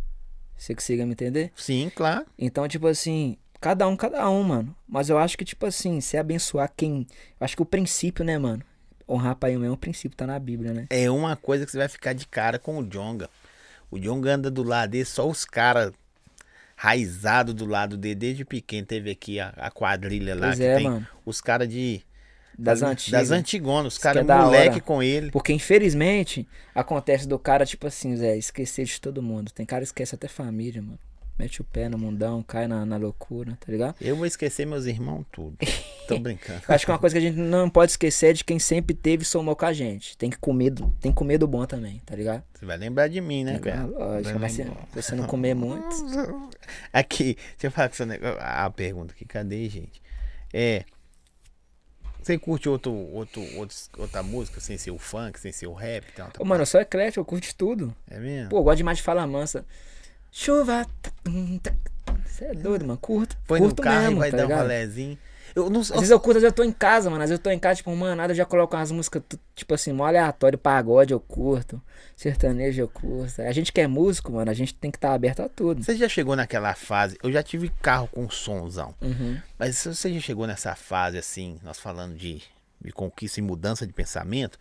Você 0.57 0.75
consiga 0.75 1.05
me 1.05 1.13
entender? 1.13 1.53
Sim, 1.57 1.91
claro. 1.95 2.25
Então, 2.39 2.67
tipo 2.67 2.87
assim, 2.87 3.37
cada 3.67 3.89
um, 3.89 3.97
cada 3.97 4.31
um, 4.31 4.45
mano. 4.45 4.77
Mas 4.89 5.09
eu 5.09 5.19
acho 5.19 5.37
que, 5.37 5.45
tipo 5.45 5.67
assim, 5.67 6.01
se 6.01 6.17
abençoar 6.17 6.73
quem. 6.77 7.05
Eu 7.41 7.45
acho 7.45 7.57
que 7.57 7.63
o 7.63 7.67
princípio, 7.67 8.25
né, 8.25 8.39
mano? 8.39 8.63
Honrar 9.09 9.35
pai 9.35 9.55
e 9.55 9.57
mãe 9.57 9.67
é 9.69 9.71
um 9.73 9.77
princípio, 9.77 10.17
tá 10.17 10.25
na 10.25 10.39
Bíblia, 10.39 10.73
né? 10.73 10.87
É 10.89 11.11
uma 11.11 11.35
coisa 11.35 11.65
que 11.65 11.73
você 11.73 11.79
vai 11.79 11.89
ficar 11.89 12.13
de 12.13 12.29
cara 12.29 12.61
com 12.61 12.79
o 12.79 12.85
Jonga. 12.85 13.29
O 13.91 13.99
Jonga 13.99 14.35
anda 14.35 14.53
do 14.53 14.63
lado 14.63 14.91
dele, 14.91 15.05
só 15.05 15.29
os 15.29 15.45
caras 15.45 15.93
raizados 16.77 17.55
do 17.55 17.67
lado 17.67 17.97
dele 17.97 18.15
desde 18.15 18.45
pequeno. 18.45 18.87
Teve 18.87 19.11
aqui 19.11 19.41
a, 19.41 19.49
a 19.57 19.69
quadrilha 19.69 20.37
lá 20.37 20.49
Pois 20.49 20.59
que 20.59 20.65
é, 20.65 20.77
tem 20.77 20.85
mano. 20.85 21.09
os 21.25 21.41
caras 21.41 21.69
de. 21.69 22.03
Das 22.57 22.83
antigas. 22.83 23.21
Das 23.21 23.31
antigonas, 23.33 23.95
os 23.95 23.99
caras 23.99 24.27
é 24.29 24.35
moleque 24.39 24.81
com 24.81 25.03
ele. 25.03 25.33
Porque 25.33 25.53
infelizmente 25.53 26.49
acontece 26.73 27.27
do 27.27 27.39
cara, 27.39 27.67
tipo 27.67 27.87
assim, 27.87 28.17
Zé, 28.17 28.37
esquecer 28.37 28.85
de 28.87 29.01
todo 29.01 29.21
mundo. 29.21 29.51
Tem 29.51 29.67
cara 29.67 29.83
que 29.83 29.89
esquece 29.89 30.15
até 30.15 30.29
família, 30.29 30.81
mano. 30.81 30.99
Mete 31.39 31.61
o 31.61 31.65
pé 31.65 31.87
no 31.89 31.99
mundão, 31.99 32.43
cai 32.43 32.67
na, 32.67 32.87
na 32.87 32.97
loucura, 32.97 33.59
tá 33.61 33.71
ligado? 33.71 33.97
Eu 34.01 34.17
vou 34.17 34.25
esquecer 34.25 34.65
meus 34.67 34.87
irmãos 34.87 35.27
tudo. 35.31 35.59
Tô 36.09 36.17
brincando. 36.21 36.63
Acho 36.67 36.87
que 36.87 36.91
uma 36.91 36.99
coisa 36.99 37.15
que 37.15 37.19
a 37.19 37.29
gente 37.29 37.39
não 37.39 37.69
pode 37.69 37.93
esquecer 37.93 38.29
é 38.29 38.33
de 38.33 38.43
quem 38.43 38.59
sempre 38.59 38.95
teve 38.95 39.23
e 39.23 39.27
somou 39.27 39.55
com 39.55 39.67
a 39.67 39.73
gente. 39.75 40.17
Tem 40.17 40.31
que 40.31 40.39
comer, 40.39 40.71
do- 40.71 40.91
tem 40.99 41.13
que 41.13 41.17
comer 41.17 41.37
do 41.37 41.47
bom 41.47 41.67
também, 41.67 42.01
tá 42.07 42.17
ligado? 42.17 42.43
Você 42.55 42.65
vai 42.65 42.79
lembrar 42.79 43.09
de 43.09 43.21
mim, 43.21 43.45
né, 43.45 43.57
Ah, 43.57 43.63
velho? 43.63 43.99
lógico, 43.99 44.39
mas 44.39 44.53
se, 44.53 44.67
você 44.95 45.15
não 45.15 45.27
comer 45.27 45.53
muito. 45.57 45.87
Aqui, 46.91 47.35
deixa 47.35 47.67
eu 47.67 47.71
falar 47.71 47.91
com 47.91 47.95
seu 47.97 48.07
negócio. 48.07 48.39
A 48.41 48.71
pergunta 48.71 49.13
aqui, 49.13 49.27
cadê, 49.27 49.69
gente? 49.69 50.01
É. 50.55 50.85
Você 52.23 52.39
curte 52.39 52.67
outro, 52.69 52.93
outro, 52.93 53.43
outros- 53.57 53.91
outra 53.99 54.23
música 54.23 54.59
sem 54.59 54.77
ser 54.79 54.91
o 54.91 54.99
funk, 54.99 55.39
sem 55.39 55.53
ser 55.53 55.67
o 55.67 55.75
rap? 55.75 56.05
Outra 56.19 56.43
Ô, 56.43 56.47
mano, 56.47 56.63
eu 56.63 56.67
sou 56.67 56.81
eclético, 56.81 57.21
eu 57.21 57.25
curto 57.27 57.55
tudo. 57.55 57.95
É 58.11 58.19
mesmo? 58.19 58.49
Pô, 58.49 58.57
eu 58.59 58.63
gosto 58.65 58.79
demais 58.79 58.97
de 58.99 59.05
falar 59.05 59.27
mansa. 59.27 59.65
Chuva. 60.39 60.87
Você 62.27 62.45
é 62.45 62.53
doido, 62.53 62.85
mano. 62.85 62.99
Curto. 62.99 63.39
Põe 63.47 63.59
curto 63.59 63.79
no 63.79 63.83
carro 63.83 64.03
mesmo, 64.03 64.17
e 64.17 64.19
vai 64.19 64.31
tá 64.31 64.37
dar 64.37 64.43
um 64.43 64.47
ligado? 64.49 64.63
rolezinho. 64.63 65.19
Eu 65.55 65.71
não 65.71 65.81
Às 65.81 65.89
vezes 65.89 66.11
eu 66.11 66.21
curto, 66.21 66.37
às 66.37 66.43
vezes 66.43 66.53
eu 66.53 66.57
tô 66.57 66.63
em 66.63 66.73
casa, 66.73 67.09
mano. 67.09 67.23
Às 67.23 67.31
vezes 67.31 67.41
eu 67.41 67.43
tô 67.43 67.51
em 67.51 67.59
casa, 67.59 67.77
tipo, 67.77 67.97
mano, 67.97 68.15
nada, 68.15 68.33
eu 68.35 68.37
já 68.37 68.45
coloco 68.45 68.77
umas 68.77 68.93
músicas, 68.93 69.23
tipo 69.55 69.73
assim, 69.73 69.95
mó 69.95 70.05
aleatório, 70.05 70.59
pagode 70.59 71.15
eu 71.15 71.21
curto, 71.21 71.81
sertanejo 72.15 72.83
eu 72.83 72.89
curto. 72.89 73.41
A 73.41 73.51
gente 73.51 73.73
que 73.73 73.81
é 73.81 73.87
músico, 73.87 74.31
mano, 74.31 74.51
a 74.51 74.55
gente 74.55 74.75
tem 74.75 74.91
que 74.91 74.99
estar 74.99 75.15
aberto 75.15 75.41
a 75.41 75.49
tudo. 75.49 75.83
Você 75.83 75.97
já 75.97 76.07
chegou 76.07 76.37
naquela 76.37 76.75
fase? 76.75 77.17
Eu 77.23 77.33
já 77.33 77.43
tive 77.43 77.71
carro 77.81 78.07
com 78.07 78.29
somzão. 78.29 78.95
Uhum. 79.01 79.41
Mas 79.59 79.79
se 79.79 79.89
você 79.89 80.13
já 80.13 80.21
chegou 80.21 80.47
nessa 80.47 80.75
fase 80.75 81.17
assim, 81.17 81.59
nós 81.63 81.81
falando 81.81 82.15
de, 82.15 82.43
de 82.79 82.93
conquista 82.93 83.41
e 83.41 83.43
mudança 83.43 83.87
de 83.87 83.93
pensamento, 83.95 84.59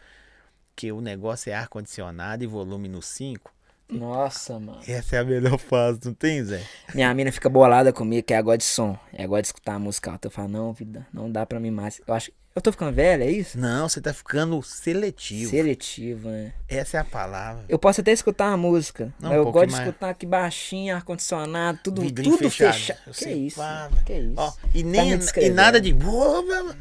que 0.74 0.90
o 0.94 1.02
negócio 1.02 1.50
é 1.50 1.54
ar-condicionado 1.54 2.46
e 2.46 2.48
volume 2.48 2.88
no 2.88 3.02
5. 3.02 3.55
Nossa, 3.90 4.60
mano. 4.60 4.80
Essa 4.88 5.18
é 5.18 5.20
a 5.20 5.24
melhor 5.24 5.58
fase, 5.58 6.00
não 6.06 6.14
tem, 6.14 6.44
Zé? 6.44 6.62
Minha 6.94 7.14
mina 7.14 7.32
fica 7.32 7.48
bolada 7.48 7.94
comigo, 7.94 8.26
que 8.26 8.34
é 8.34 8.38
agora 8.38 8.58
de 8.58 8.64
som. 8.64 8.98
É 9.14 9.24
agora 9.24 9.42
de 9.42 9.48
escutar 9.48 9.76
a 9.76 9.80
música 9.80 10.12
alta. 10.12 10.28
Eu 10.28 10.32
falo, 10.32 10.48
não, 10.48 10.74
vida, 10.74 11.06
não 11.14 11.32
dá 11.32 11.46
pra 11.46 11.60
mim 11.60 11.72
mais. 11.72 12.02
Eu 12.08 12.14
acho. 12.14 12.32
Eu 12.56 12.62
tô 12.62 12.72
ficando 12.72 12.94
velho, 12.94 13.22
é 13.22 13.30
isso? 13.30 13.60
Não, 13.60 13.90
você 13.90 14.00
tá 14.00 14.14
ficando 14.14 14.64
seletivo. 14.64 15.52
Seletivo, 15.52 16.30
né? 16.30 16.54
Essa 16.70 16.96
é 16.96 17.00
a 17.02 17.04
palavra. 17.04 17.66
Eu 17.68 17.78
posso 17.78 18.00
até 18.00 18.14
escutar 18.14 18.46
a 18.46 18.56
música, 18.56 19.14
Não, 19.20 19.28
mas 19.30 19.40
um 19.40 19.42
eu 19.42 19.52
gosto 19.52 19.66
de 19.68 19.72
mais. 19.74 19.88
escutar 19.90 20.10
aqui 20.12 20.26
baixinho, 20.26 20.96
ar-condicionado, 20.96 21.80
tudo, 21.84 22.02
Vidrinho 22.02 22.38
tudo 22.38 22.50
fechado. 22.50 22.74
fechado. 22.74 23.12
Que 23.14 23.30
isso? 23.30 23.62
Que 24.06 24.14
isso? 24.14 24.34
Ó, 24.38 24.54
e, 24.74 24.84
Tá 24.84 24.90
nem, 24.90 25.18
me 25.18 25.24
e 25.42 25.50
nada 25.50 25.82
de. 25.82 25.94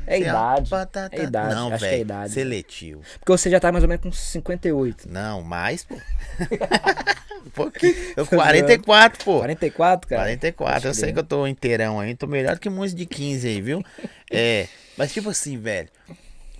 É 0.07 0.21
idade, 0.21 0.71
tá, 0.71 1.09
é 1.11 1.23
idade, 1.25 1.55
Não, 1.57 1.73
é 1.73 1.77
velho. 1.77 2.03
idade. 2.03 2.33
Seletivo. 2.33 3.01
Porque 3.19 3.33
você 3.33 3.51
já 3.51 3.59
tá 3.59 3.73
mais 3.73 3.83
ou 3.83 3.89
menos 3.89 4.05
com 4.05 4.13
58. 4.13 5.11
Não, 5.11 5.43
mais, 5.43 5.83
pô. 5.83 5.97
um 7.47 7.51
pouquinho. 7.51 7.97
Eu 8.17 8.25
44, 8.25 9.25
pô. 9.25 9.39
44, 9.41 10.09
cara? 10.09 10.23
44. 10.23 10.89
Eu 10.89 10.95
sei 10.95 11.13
que 11.13 11.19
eu 11.19 11.25
tô 11.25 11.49
inteirão 11.49 11.99
aí. 11.99 12.15
Tô 12.15 12.29
melhor 12.29 12.61
que 12.61 12.71
muitos 12.71 12.95
de 12.95 13.05
15 13.07 13.49
aí, 13.49 13.61
viu? 13.61 13.83
É. 14.31 14.67
Mas 14.97 15.13
tipo 15.13 15.29
assim, 15.31 15.59
velho. 15.59 15.89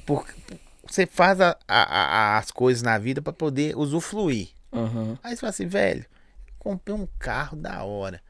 Por, 0.07 0.27
você 0.87 1.07
faz 1.07 1.41
a- 1.41 1.57
a- 1.67 2.35
a- 2.35 2.39
as 2.39 2.51
coisas 2.51 2.83
na 2.83 2.99
vida 2.99 3.23
pra 3.23 3.33
poder 3.33 3.77
usufruir. 3.77 4.49
Aham. 4.73 5.19
Aí 5.23 5.35
você 5.35 5.41
fala 5.41 5.51
assim, 5.51 5.67
velho, 5.67 6.05
comprei 6.59 6.95
um 6.95 7.07
carro 7.19 7.57
da 7.57 7.83
hora. 7.85 8.21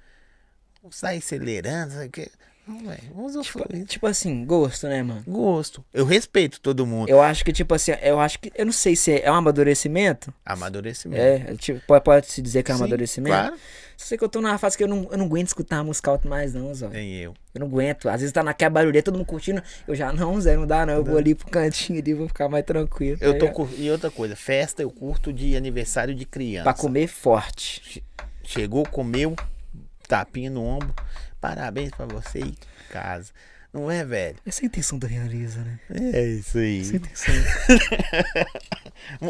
Vou 0.83 0.93
sair 0.93 1.19
acelerando, 1.19 1.93
sabe 1.95 2.31
o 2.67 2.79
velho, 2.79 3.03
vamos 3.15 3.35
usufruir. 3.35 3.85
Tipo 3.87 4.07
assim, 4.07 4.45
gosto, 4.47 4.87
né, 4.89 5.03
mano? 5.03 5.23
Gosto. 5.27 5.85
Eu 5.93 6.07
respeito 6.07 6.61
todo 6.61 6.87
mundo. 6.87 7.09
Eu 7.11 7.21
acho 7.21 7.45
que, 7.45 7.53
tipo 7.53 7.75
assim, 7.75 7.93
eu 8.03 8.19
acho 8.21 8.39
que. 8.39 8.51
Eu 8.55 8.65
não 8.67 8.73
sei 8.73 8.97
se 8.97 9.13
é, 9.13 9.23
é 9.25 9.31
um 9.31 9.35
amadurecimento. 9.35 10.33
Amadurecimento. 10.47 11.23
É, 11.23 11.55
tipo, 11.57 11.81
pode, 11.87 12.05
pode 12.05 12.27
se 12.27 12.41
dizer 12.41 12.63
que 12.63 12.71
é 12.71 12.75
um 12.75 12.79
Sim, 12.79 12.85
amadurecimento. 12.85 13.37
Claro. 13.37 13.57
Sei 13.97 14.19
que 14.19 14.25
eu 14.25 14.29
tô 14.29 14.41
numa 14.41 14.59
fase 14.59 14.77
que 14.77 14.85
eu 14.85 14.89
não, 14.89 15.09
eu 15.11 15.19
não 15.19 15.27
aguento 15.27 15.49
escutar 15.49 15.79
a 15.79 15.85
música 15.85 16.11
alta 16.11 16.29
mais, 16.29 16.53
não, 16.53 16.75
Zó. 16.75 16.89
Nem 16.89 17.15
eu. 17.17 17.35
Eu 17.55 17.61
não 17.61 17.67
aguento. 17.67 18.09
Às 18.09 18.21
vezes 18.21 18.33
tá 18.33 18.43
naquela 18.43 18.71
barulheta, 18.71 19.07
todo 19.07 19.17
mundo 19.17 19.27
curtindo. 19.27 19.63
Eu 19.87 19.95
já, 19.95 20.13
não, 20.13 20.41
Zé, 20.41 20.57
não 20.57 20.67
dá 20.67 20.85
não. 20.85 20.95
Eu 20.95 21.05
vou 21.05 21.17
ali 21.17 21.35
pro 21.35 21.49
cantinho 21.49 22.01
ali, 22.01 22.15
vou 22.15 22.29
ficar 22.29 22.49
mais 22.49 22.65
tranquilo. 22.65 23.19
Eu 23.21 23.39
tá 23.39 23.47
tô. 23.47 23.69
E 23.77 23.91
outra 23.91 24.11
coisa, 24.11 24.35
festa 24.35 24.83
eu 24.83 24.91
curto 24.91 25.33
de 25.33 25.57
aniversário 25.57 26.15
de 26.15 26.25
criança. 26.25 26.65
Pra 26.65 26.75
comer 26.75 27.07
forte. 27.07 28.03
Chegou, 28.43 28.85
comeu, 28.89 29.37
tapinha 30.09 30.51
no 30.51 30.65
ombro. 30.65 30.95
Parabéns 31.41 31.91
pra 31.91 32.07
você 32.07 32.41
e 32.41 32.55
casa. 32.91 33.33
Não 33.73 33.91
é, 33.91 34.05
velho? 34.05 34.37
Essa 34.47 34.63
é 34.63 34.65
a 34.65 34.67
intenção 34.67 34.99
da 34.99 35.09
Realiza, 35.09 35.61
né? 35.61 35.81
É 35.91 36.25
isso 36.27 36.59
aí. 36.59 36.81
Essa 36.81 36.93
é 36.93 36.95
a 36.95 36.97
intenção. 36.97 37.35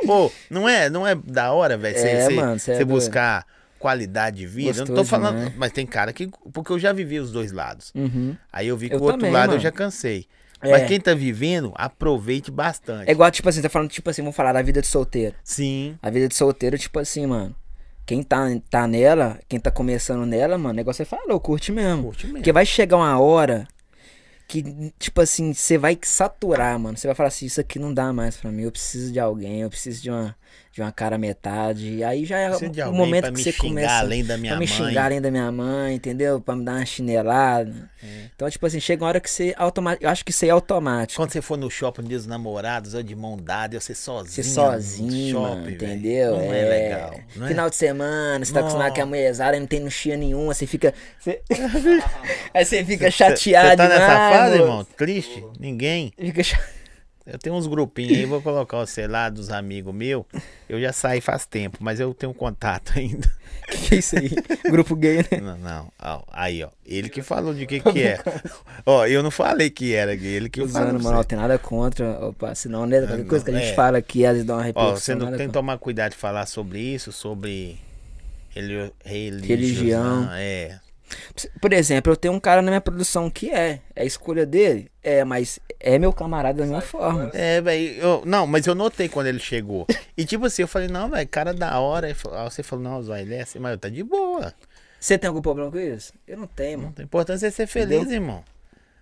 Ô, 0.26 0.30
não 0.50 0.68
é, 0.68 0.90
não 0.90 1.06
é 1.06 1.14
da 1.14 1.50
hora, 1.52 1.78
velho, 1.78 1.98
você 1.98 2.70
É, 2.72 2.80
é 2.80 2.84
buscar 2.84 3.46
qualidade 3.84 4.38
de 4.38 4.46
vida. 4.46 4.70
eu 4.70 4.76
não 4.76 4.86
tô 4.86 4.92
Gostoso 4.94 5.10
falando, 5.10 5.36
demais. 5.36 5.56
mas 5.58 5.72
tem 5.72 5.84
cara 5.86 6.10
que 6.10 6.26
porque 6.54 6.72
eu 6.72 6.78
já 6.78 6.90
vivi 6.90 7.18
os 7.20 7.30
dois 7.30 7.52
lados. 7.52 7.92
Uhum. 7.94 8.34
Aí 8.50 8.66
eu 8.68 8.78
vi 8.78 8.88
que 8.88 8.94
Eu 8.94 9.00
o 9.00 9.02
outro 9.02 9.18
também, 9.18 9.30
lado 9.32 9.48
eu 9.50 9.50
mano. 9.52 9.60
já 9.60 9.70
cansei. 9.70 10.26
É. 10.62 10.70
Mas 10.70 10.88
quem 10.88 10.98
tá 10.98 11.12
vivendo, 11.12 11.70
aproveite 11.74 12.50
bastante. 12.50 13.06
É 13.06 13.12
igual, 13.12 13.30
tipo 13.30 13.46
assim, 13.46 13.60
tá 13.60 13.68
falando, 13.68 13.90
tipo 13.90 14.08
assim, 14.08 14.22
vamos 14.22 14.34
falar 14.34 14.54
da 14.54 14.62
vida 14.62 14.80
de 14.80 14.86
solteiro. 14.86 15.34
Sim. 15.44 15.98
A 16.00 16.08
vida 16.08 16.26
de 16.26 16.34
solteiro, 16.34 16.78
tipo 16.78 16.98
assim, 16.98 17.26
mano. 17.26 17.54
Quem 18.06 18.22
tá, 18.22 18.46
tá 18.70 18.86
nela, 18.86 19.38
quem 19.46 19.60
tá 19.60 19.70
começando 19.70 20.24
nela, 20.24 20.56
mano, 20.56 20.70
o 20.72 20.76
negócio 20.76 21.02
é 21.02 21.04
falou, 21.04 21.38
curte 21.38 21.70
mesmo. 21.70 22.04
Curte 22.04 22.24
mesmo. 22.26 22.38
Porque 22.38 22.52
vai 22.52 22.64
chegar 22.64 22.96
uma 22.96 23.18
hora 23.20 23.68
que, 24.48 24.62
tipo 24.98 25.20
assim, 25.20 25.52
você 25.52 25.76
vai 25.76 25.98
saturar, 26.02 26.78
mano. 26.78 26.96
Você 26.96 27.06
vai 27.06 27.14
falar 27.14 27.28
assim, 27.28 27.44
isso 27.44 27.60
aqui 27.60 27.78
não 27.78 27.92
dá 27.92 28.10
mais 28.14 28.36
pra 28.38 28.50
mim. 28.50 28.62
Eu 28.62 28.72
preciso 28.72 29.12
de 29.12 29.20
alguém, 29.20 29.60
eu 29.60 29.68
preciso 29.68 30.02
de 30.02 30.10
uma. 30.10 30.34
De 30.72 30.80
uma 30.80 30.90
cara 30.90 31.16
metade. 31.16 31.88
E 31.94 32.02
aí 32.04 32.24
já 32.24 32.38
é 32.38 32.50
o 32.50 32.92
momento 32.92 33.26
que 33.26 33.30
me 33.32 33.42
você 33.44 33.52
começa. 33.52 33.94
além 34.00 34.24
da 34.24 34.36
minha 34.36 34.52
pra 34.54 34.58
me 34.60 34.66
mãe. 34.66 34.76
xingar 34.88 35.04
além 35.04 35.20
da 35.20 35.30
minha 35.30 35.52
mãe, 35.52 35.94
entendeu? 35.94 36.40
Pra 36.40 36.56
me 36.56 36.64
dar 36.64 36.72
uma 36.72 36.84
chinelada. 36.86 37.88
É. 38.02 38.06
Então, 38.34 38.50
tipo 38.50 38.66
assim, 38.66 38.80
chega 38.80 39.02
uma 39.04 39.08
hora 39.08 39.20
que 39.20 39.30
você 39.30 39.54
automático. 39.56 40.04
Eu 40.04 40.10
acho 40.10 40.24
que 40.24 40.32
isso 40.32 40.44
é 40.44 40.50
automático. 40.50 41.20
Quando 41.20 41.30
você 41.30 41.40
for 41.40 41.56
no 41.56 41.70
shopping 41.70 42.02
no 42.02 42.08
dos 42.08 42.26
namorados, 42.26 42.94
ou 42.94 43.02
de 43.04 43.14
mão 43.14 43.36
dada, 43.36 43.76
eu 43.76 43.80
ser 43.80 43.94
sozinho. 43.94 44.32
Você 44.32 44.42
no 44.42 44.46
sozinho, 44.54 45.32
shopping, 45.38 45.54
mano, 45.56 45.70
entendeu? 45.70 46.30
Não 46.38 46.52
é, 46.52 46.64
legal. 46.68 47.20
Não 47.36 47.46
é? 47.46 47.48
Final 47.48 47.70
de 47.70 47.76
semana, 47.76 48.44
você 48.44 48.52
tá 48.52 48.60
acostumado 48.60 48.94
com 48.94 49.02
a 49.02 49.06
mulherzada, 49.06 49.58
não 49.60 49.66
tem 49.68 49.78
nuxia 49.80 50.16
nenhuma, 50.16 50.52
você 50.52 50.66
fica. 50.66 50.92
você- 51.20 51.40
Aí 52.52 52.64
você 52.64 52.84
fica 52.84 53.10
chateado. 53.10 53.68
Você 53.70 53.76
tá 53.76 53.88
nessa 53.88 54.06
fase, 54.30 54.54
irmão? 54.56 54.84
Triste? 54.96 55.44
Ninguém? 55.58 56.12
Fica 56.18 56.42
cha- 56.42 56.60
Eu 57.26 57.38
tenho 57.38 57.56
uns 57.56 57.66
grupinhos 57.66 58.18
aí, 58.18 58.26
vou 58.26 58.42
colocar 58.42 58.76
o 58.78 58.86
celular 58.86 59.30
dos 59.30 59.48
amigos 59.50 59.94
meus. 59.94 60.24
Eu 60.68 60.78
já 60.78 60.92
saí 60.92 61.22
faz 61.22 61.46
tempo, 61.46 61.78
mas 61.80 61.98
eu 61.98 62.12
tenho 62.12 62.34
contato 62.34 62.92
ainda. 62.98 63.30
que 63.66 63.94
é 63.94 63.98
isso 63.98 64.18
aí? 64.18 64.30
Grupo 64.70 64.94
gay, 64.94 65.18
né? 65.18 65.40
Não, 65.40 65.56
não. 65.56 65.92
Ó, 66.02 66.22
aí, 66.30 66.62
ó. 66.62 66.68
Ele 66.84 67.08
que 67.08 67.22
falou 67.22 67.54
de 67.54 67.64
que 67.66 67.80
que 67.80 68.02
é. 68.02 68.22
Ó, 68.84 69.06
eu 69.06 69.22
não 69.22 69.30
falei 69.30 69.70
que 69.70 69.94
era 69.94 70.14
gay, 70.14 70.34
ele 70.34 70.50
que. 70.50 70.60
Usando, 70.60 71.02
mano, 71.02 71.16
não 71.16 71.24
tem 71.24 71.38
nada 71.38 71.58
contra. 71.58 72.26
Opa, 72.26 72.54
senão, 72.54 72.84
né? 72.84 72.98
Qualquer 73.00 73.18
não, 73.18 73.24
coisa 73.24 73.42
que 73.44 73.50
a 73.50 73.54
gente 73.54 73.70
é. 73.70 73.74
fala 73.74 73.96
aqui, 73.96 74.26
às 74.26 74.32
vezes 74.32 74.46
dá 74.46 74.54
uma 74.54 74.60
Ó, 74.60 74.64
repercussão. 74.64 74.96
você 74.98 75.14
não 75.14 75.34
tem 75.34 75.46
que 75.46 75.52
tomar 75.54 75.78
cuidado 75.78 76.10
de 76.12 76.18
falar 76.18 76.44
sobre 76.44 76.78
isso, 76.78 77.10
sobre 77.10 77.78
relio- 78.50 78.92
Religião. 79.02 80.28
É. 80.32 80.78
Por 81.60 81.72
exemplo, 81.72 82.12
eu 82.12 82.16
tenho 82.16 82.34
um 82.34 82.40
cara 82.40 82.60
na 82.60 82.70
minha 82.70 82.80
produção 82.80 83.30
que 83.30 83.50
é. 83.50 83.80
É 83.94 84.02
a 84.02 84.04
escolha 84.04 84.44
dele? 84.44 84.90
É, 85.02 85.22
mas 85.24 85.58
é 85.84 85.98
meu 85.98 86.12
camarada 86.12 86.58
da 86.58 86.64
mesma 86.64 86.80
forma. 86.80 87.30
É, 87.34 87.60
velho. 87.60 87.94
eu- 88.00 88.22
Não, 88.24 88.46
mas 88.46 88.66
eu 88.66 88.74
notei 88.74 89.08
quando 89.08 89.26
ele 89.26 89.38
chegou. 89.38 89.86
E 90.16 90.24
tipo 90.24 90.46
assim, 90.46 90.62
eu 90.62 90.68
falei, 90.68 90.88
não, 90.88 91.08
velho, 91.10 91.28
cara 91.28 91.52
da 91.52 91.78
hora. 91.78 92.06
Aí 92.06 92.14
você 92.44 92.62
falou, 92.62 92.82
não, 92.84 93.02
Zóio, 93.02 93.22
ele 93.22 93.34
é 93.34 93.42
assim, 93.42 93.58
mas 93.58 93.72
eu 93.72 93.78
tá 93.78 93.88
de 93.88 94.02
boa. 94.02 94.52
Você 94.98 95.18
tem 95.18 95.28
algum 95.28 95.42
problema 95.42 95.70
com 95.70 95.78
isso? 95.78 96.12
Eu 96.26 96.38
não 96.38 96.46
tenho, 96.46 96.78
mano. 96.78 96.92
tem 96.92 97.04
importância 97.04 97.46
é 97.46 97.50
ser 97.50 97.66
feliz, 97.66 98.10
irmão. 98.10 98.42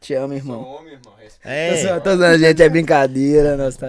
Te 0.03 0.15
amo, 0.15 0.29
Sou 0.29 0.37
irmão. 0.37 0.61
homem, 0.63 0.93
irmão. 0.95 1.13
Tô 1.43 1.49
É. 1.49 2.01
tô 2.01 2.17
zoando, 2.17 2.39
gente, 2.39 2.63
é 2.63 2.69
brincadeira, 2.69 3.57
nós 3.57 3.77
tá. 3.77 3.87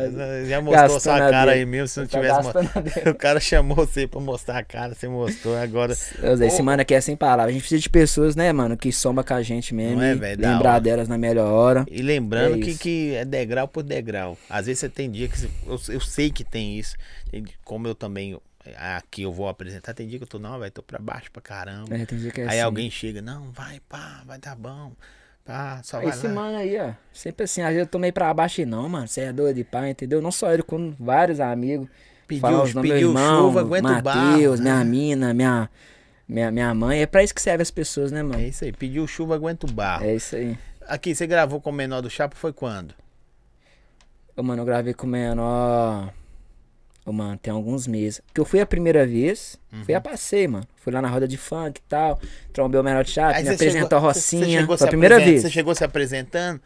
Já 0.48 0.62
mostrou 0.62 1.00
sua 1.00 1.16
a 1.16 1.20
cara 1.32 1.46
dele. 1.48 1.52
aí 1.60 1.66
mesmo, 1.66 1.88
se 1.88 2.00
não 2.00 2.08
Tá 2.08 2.18
tivesse. 2.20 2.44
gastando 2.44 2.70
a 2.74 2.80
mo- 2.80 2.82
dele. 2.90 3.10
O 3.12 3.16
cara 3.16 3.40
chamou 3.40 3.76
você 3.76 4.08
pra 4.08 4.20
mostrar 4.20 4.58
a 4.60 4.64
cara, 4.64 4.94
você 4.96 5.08
mostrou, 5.08 5.56
agora. 5.58 5.94
Eu 6.22 6.42
Esse 6.44 6.62
mano 6.64 6.82
aqui 6.82 6.94
é 6.94 7.02
sem 7.02 7.16
palavras. 7.16 7.48
A 7.50 7.52
gente 7.52 7.62
precisa 7.62 7.82
de 7.82 7.90
pessoas, 7.90 8.36
né, 8.36 8.52
mano, 8.54 8.78
que 8.78 8.92
soma 8.92 9.24
com 9.24 9.34
a 9.34 9.42
gente 9.42 9.74
mesmo. 9.74 9.98
Não 9.98 10.04
é, 10.04 10.16
velho? 10.16 10.42
Lembrar 10.42 10.80
delas 10.80 11.08
na 11.08 11.18
melhor 11.18 11.52
hora. 11.52 11.86
E 11.92 12.02
lembrando 12.02 12.56
É 12.58 12.60
que, 12.60 12.76
que 12.78 13.16
é 13.16 13.26
degrau 13.26 13.68
por 13.68 13.84
degrau. 13.84 14.38
Às 14.50 14.66
vezes 14.68 14.80
você 14.80 14.90
tem 14.90 15.10
dia 15.12 15.28
que. 15.28 15.38
você- 15.40 15.50
eu, 15.68 15.96
eu 15.96 16.00
sei 16.02 16.32
que 16.32 16.44
tem 16.44 16.78
isso. 16.80 16.96
Como 17.64 17.88
eu 17.88 17.96
também. 17.96 18.40
Aqui 18.78 19.24
eu 19.24 19.32
vou 19.34 19.50
apresentar, 19.50 19.94
tem 19.94 20.08
dia 20.08 20.18
que 20.18 20.24
eu 20.24 20.28
tô, 20.28 20.40
não, 20.40 20.58
velho, 20.58 20.72
tô 20.72 20.82
pra 20.82 20.98
baixo 20.98 21.30
pra 21.32 21.42
caramba. 21.42 21.94
É, 21.98 22.06
tem 22.06 22.18
dia 22.18 22.32
que 22.32 22.40
é 22.40 22.44
aí 22.46 22.50
assim. 22.52 22.60
alguém 22.62 22.90
chega, 22.90 23.22
não, 23.22 23.52
vai, 23.52 23.82
pá, 23.90 24.24
vai 24.26 24.40
dar 24.40 24.56
bom. 24.56 24.94
Pá, 25.46 25.82
só 25.84 26.00
vai 26.00 26.10
Esse 26.10 26.28
lá. 26.28 26.34
mano 26.34 26.58
aí, 26.58 26.80
ó. 26.80 26.92
Sempre 27.12 27.44
assim, 27.44 27.62
às 27.62 27.68
vezes 27.70 27.82
eu 27.82 27.88
tô 27.88 28.00
meio 28.00 28.14
pra 28.14 28.34
baixo 28.34 28.62
e 28.62 28.66
não, 28.66 28.88
mano. 28.88 29.08
Você 29.08 29.22
é 29.22 29.34
doido 29.34 29.58
de 29.58 29.64
pai, 29.64 29.90
entendeu? 29.90 30.22
Não 30.22 30.32
só 30.32 30.54
ele, 30.54 30.64
como 30.64 30.96
vários 31.00 31.40
amigos. 31.42 31.88
Pediu, 32.28 32.42
Falar 32.42 32.64
os 32.64 32.74
nomes 32.74 32.90
do 32.90 32.94
pediu 32.94 33.14
meu 33.14 33.22
irmão, 33.22 33.48
chuva, 33.48 33.60
aguenta 33.60 33.92
o 34.00 34.02
barro. 34.02 34.32
Matheus, 34.32 34.60
né? 34.62 34.72
minha 34.72 34.84
mina, 34.86 35.34
minha, 35.34 35.70
minha, 36.28 36.52
minha 36.52 36.74
mãe. 36.74 37.02
É 37.02 37.06
pra 37.06 37.22
isso 37.24 37.36
que 37.36 37.42
serve 37.42 37.62
as 37.62 37.70
pessoas, 37.72 38.12
né, 38.12 38.22
É 38.22 38.24
mano? 38.24 38.40
isso 38.42 38.64
aí, 38.64 38.72
pediu 38.72 39.06
chuva, 39.06 39.36
aguenta 39.36 39.68
o 39.68 39.72
barro. 39.72 40.06
É 40.06 40.16
isso 40.16 40.36
aí. 40.38 40.58
Aqui, 40.88 41.14
você 41.14 41.28
gravou 41.28 41.60
com 41.60 41.70
o 41.70 41.74
menor 41.74 42.02
do 42.02 42.10
Chapo 42.10 42.36
foi 42.38 42.54
quando? 42.54 42.96
Ô, 44.36 44.42
mano, 44.44 44.62
eu 44.62 44.66
gravei 44.66 44.94
com 44.94 45.06
o 45.06 45.10
menor. 45.10 46.12
Ô, 47.06 47.12
mano, 47.12 47.38
tem 47.38 47.52
alguns 47.54 47.86
meses. 47.86 48.22
Porque 48.26 48.40
eu 48.40 48.46
fui 48.46 48.62
a 48.62 48.66
primeira 48.66 49.06
vez, 49.06 49.60
Uhum. 49.72 49.84
fui 49.84 49.94
a 49.94 50.00
passeio, 50.00 50.50
mano. 50.52 50.68
Fui 50.78 50.92
lá 50.94 51.02
na 51.02 51.10
roda 51.10 51.28
de 51.28 51.36
funk 51.38 51.80
e 51.80 51.84
tal. 51.90 52.20
Trombei 52.54 52.80
o 52.80 52.84
menor 52.84 53.04
Aí 53.34 53.44
me 53.44 53.50
você 53.50 53.54
apresentou 53.56 54.00
chegou- 54.00 54.10
a 54.10 54.14
você- 54.14 54.20
você 54.22 54.36
Rocinha. 54.38 54.78
se 54.78 54.84
a 54.84 54.88
primeira 54.88 55.20
vez. 55.20 55.42
Você 55.42 55.50
chegou 55.50 55.76
se 55.76 55.84
apresentando? 55.84 56.62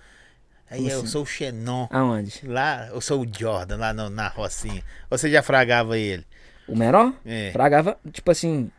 Aí 0.69 0.79
Como 0.79 0.91
eu 0.91 0.97
assim? 0.99 1.07
sou 1.07 1.23
o 1.23 1.25
Xenon. 1.25 1.87
Aonde? 1.89 2.41
Lá, 2.45 2.87
eu 2.93 2.99
sou 3.01 3.21
o 3.21 3.27
Jordan, 3.31 3.77
lá 3.77 3.93
no- 3.93 4.09
na 4.09 4.27
Rocinha. 4.27 4.83
Você 5.09 5.29
já 5.31 5.41
fragava 5.41 5.97
ele? 5.97 6.25
O 6.67 6.75
menor? 6.75 7.13
É. 7.25 7.51
Fragava, 7.51 7.97
tipo 8.11 8.29
assim, 8.29 8.69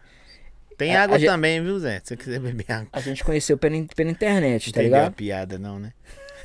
Tem 0.76 0.94
A- 0.94 1.02
água 1.02 1.16
a 1.16 1.18
gente- 1.18 1.28
também, 1.28 1.61
viu, 1.61 1.76
Zé? 1.80 1.98
Se 1.98 2.09
você 2.11 2.16
quiser 2.16 2.38
beber 2.38 2.70
água. 2.70 2.86
a 2.92 3.00
gente 3.00 3.24
conheceu 3.24 3.59
pela, 3.59 3.74
pela 3.96 4.11
internet, 4.12 4.72
tá 4.72 4.78
Não 4.78 4.84
entendeu 4.86 4.96
a 4.96 5.02
ligado? 5.06 5.14
piada, 5.16 5.59
não, 5.59 5.76
né? 5.80 5.92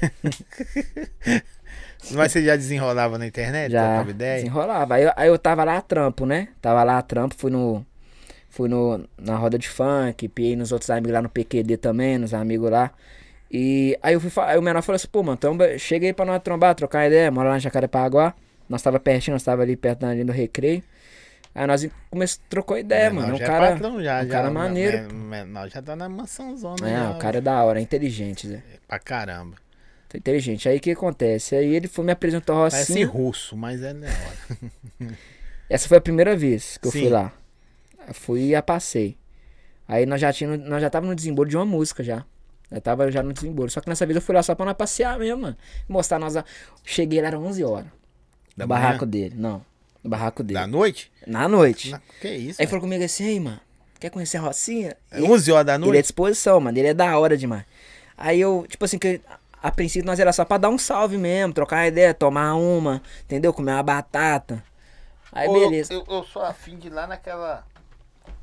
Mas 2.12 2.32
você 2.32 2.44
já 2.44 2.56
desenrolava 2.56 3.18
na 3.18 3.26
internet? 3.26 3.72
Já 3.72 3.86
Trocava 3.86 4.10
ideia? 4.12 4.36
desenrolava. 4.36 4.96
Aí, 4.96 5.04
eu- 5.04 5.12
aí 5.16 5.28
eu 5.30 5.38
tava 5.40 5.64
lá 5.64 5.78
a 5.78 5.82
trampo, 5.82 6.26
né? 6.26 6.50
Tava 6.62 6.84
lá 6.84 6.98
a 6.98 7.02
trampo, 7.02 7.36
fui 7.38 7.50
no. 7.52 7.86
Fui 8.50 8.70
no, 8.70 9.04
na 9.18 9.36
roda 9.36 9.58
de 9.58 9.68
funk, 9.68 10.28
piei 10.28 10.56
nos 10.56 10.72
outros 10.72 10.88
amigos 10.92 11.12
lá 11.12 11.24
no 11.24 11.30
PQD 11.30 11.76
também, 11.78 12.20
nos 12.20 12.36
amigos 12.36 12.70
lá. 12.70 12.92
E 13.52 13.98
aí 14.02 14.14
eu 14.14 14.20
fui 14.22 14.32
aí 14.44 14.58
o 14.60 14.62
menor 14.62 14.84
falou 14.84 14.96
assim, 14.96 15.08
pô, 15.08 15.24
mano, 15.24 15.40
chega 15.80 16.06
aí 16.06 16.14
pra 16.14 16.24
nós 16.24 16.40
trombar, 16.44 16.76
trocar 16.76 17.08
ideia, 17.08 17.32
mora 17.32 17.50
lá 17.50 17.58
em 17.58 17.60
Jacarepaguá. 17.60 18.36
Nós 18.70 18.82
tava 18.84 19.00
pertinho, 19.00 19.34
nós 19.34 19.44
tava 19.44 19.64
ali 19.64 19.76
perto 19.76 20.02
da 20.02 20.14
linha 20.14 20.26
do 20.26 20.32
recreio. 20.32 20.84
Aí 21.56 21.66
nós 21.66 21.88
começou, 22.12 22.44
trocou 22.48 22.78
ideia, 22.78 23.10
Menor 23.10 23.22
mano. 23.24 23.34
Um 23.34 23.42
é 23.42 23.46
cara, 23.46 23.72
patrão, 23.72 24.04
já, 24.04 24.22
um 24.22 24.26
já, 24.26 24.32
cara 24.32 24.52
maneiro. 24.52 24.98
men- 25.14 25.46
Menor 25.46 25.70
já 25.70 25.82
tá 25.82 25.96
na 25.96 26.08
mansãozona. 26.08 26.88
é, 26.90 26.94
já, 26.94 27.12
o 27.12 27.18
cara 27.18 27.38
é 27.40 27.42
da 27.42 27.64
hora, 27.64 27.80
é 27.80 27.82
inteligente, 27.82 28.48
Zé. 28.48 28.62
Pra 28.88 29.00
caramba. 29.00 29.56
Tá 30.14 30.18
inteligente. 30.20 30.70
Aí 30.70 30.78
o 30.78 30.80
que 30.80 30.92
acontece? 30.92 31.56
Aí 31.56 31.76
ele 31.76 31.88
foi 31.88 32.06
me 32.06 32.12
apresentou 32.12 32.56
a 32.56 32.70
Parece 32.70 32.92
Rocinha. 32.94 33.08
russo, 33.08 33.58
mas 33.58 33.82
é 33.82 33.94
da 33.94 34.08
hora. 34.08 35.18
Essa 35.70 35.88
foi 35.88 35.98
a 35.98 36.02
primeira 36.02 36.36
vez 36.36 36.78
que 36.78 36.88
eu 36.88 36.92
Sim. 36.92 37.00
fui 37.02 37.10
lá. 37.10 37.34
Eu 38.08 38.14
fui 38.14 38.42
e 38.48 38.56
a 38.56 38.62
passei. 38.62 39.18
Aí 39.88 40.06
nós 40.06 40.22
já 40.22 40.32
tínhamos, 40.32 40.60
nós 40.68 40.82
já 40.82 40.90
tava 40.90 41.06
no 41.08 41.16
desembolo 41.16 41.50
de 41.50 41.58
uma 41.58 41.66
música 41.66 42.04
já. 42.04 42.24
Já 42.72 42.80
tava 42.80 43.12
já 43.12 43.24
no 43.24 43.34
desembolo. 43.34 43.70
Só 43.70 43.82
que 43.82 43.90
nessa 43.90 44.06
vez 44.06 44.16
eu 44.16 44.22
fui 44.22 44.36
lá 44.36 44.44
só 44.44 44.54
pra 44.56 44.66
nós 44.66 44.76
passear 44.78 45.18
mesmo, 45.18 45.42
mano. 45.42 45.58
Mostrar 45.90 46.20
nós. 46.20 46.36
Cheguei 46.84 47.22
lá, 47.22 47.28
era 47.28 47.40
11 47.40 47.64
horas. 47.64 47.88
Da 48.56 48.66
no 48.66 48.68
barraco 48.68 49.06
manhã? 49.06 49.10
dele. 49.10 49.36
Não. 49.38 49.66
No 50.04 50.10
barraco 50.10 50.44
dele. 50.44 50.60
Da 50.60 50.68
noite? 50.68 51.12
Na 51.26 51.48
noite. 51.48 51.90
Na- 51.92 52.02
Que 52.22 52.30
isso? 52.30 52.62
Aí 52.62 52.68
falou 52.68 52.82
comigo 52.82 53.04
assim, 53.04 53.26
aí, 53.26 53.40
mano. 53.40 53.60
Quer 54.00 54.10
conhecer 54.10 54.38
a 54.38 54.42
Rocinha? 54.42 54.96
É 55.10 55.22
11 55.22 55.52
horas 55.52 55.66
da 55.66 55.76
Ele 55.76 55.84
é 55.84 55.88
noite? 55.88 56.02
disposição, 56.04 56.60
mano. 56.60 56.78
Ele 56.78 56.90
é 56.90 56.94
da 56.94 57.18
hora 57.18 57.36
demais. 57.38 57.64
Aí 58.18 58.40
eu, 58.40 58.66
tipo 58.68 58.84
assim, 58.86 59.00
que 59.00 59.22
a 59.64 59.72
princípio 59.72 60.06
nós 60.06 60.20
era 60.20 60.32
só 60.34 60.44
pra 60.46 60.58
dar 60.58 60.70
um 60.70 60.78
salve 60.78 61.18
mesmo, 61.18 61.54
trocar 61.54 61.78
uma 61.78 61.88
ideia, 61.88 62.14
tomar 62.14 62.54
uma, 62.56 63.02
entendeu? 63.24 63.54
Comer 63.54 63.72
uma 63.72 63.82
batata. 63.84 64.62
Aí 65.32 65.48
Ô, 65.48 65.54
beleza. 65.54 65.94
Eu, 65.94 66.04
eu 66.08 66.24
sou 66.24 66.44
afim 66.44 66.78
de 66.78 66.88
ir 66.88 66.92
lá 66.92 67.08
naquela. 67.08 67.66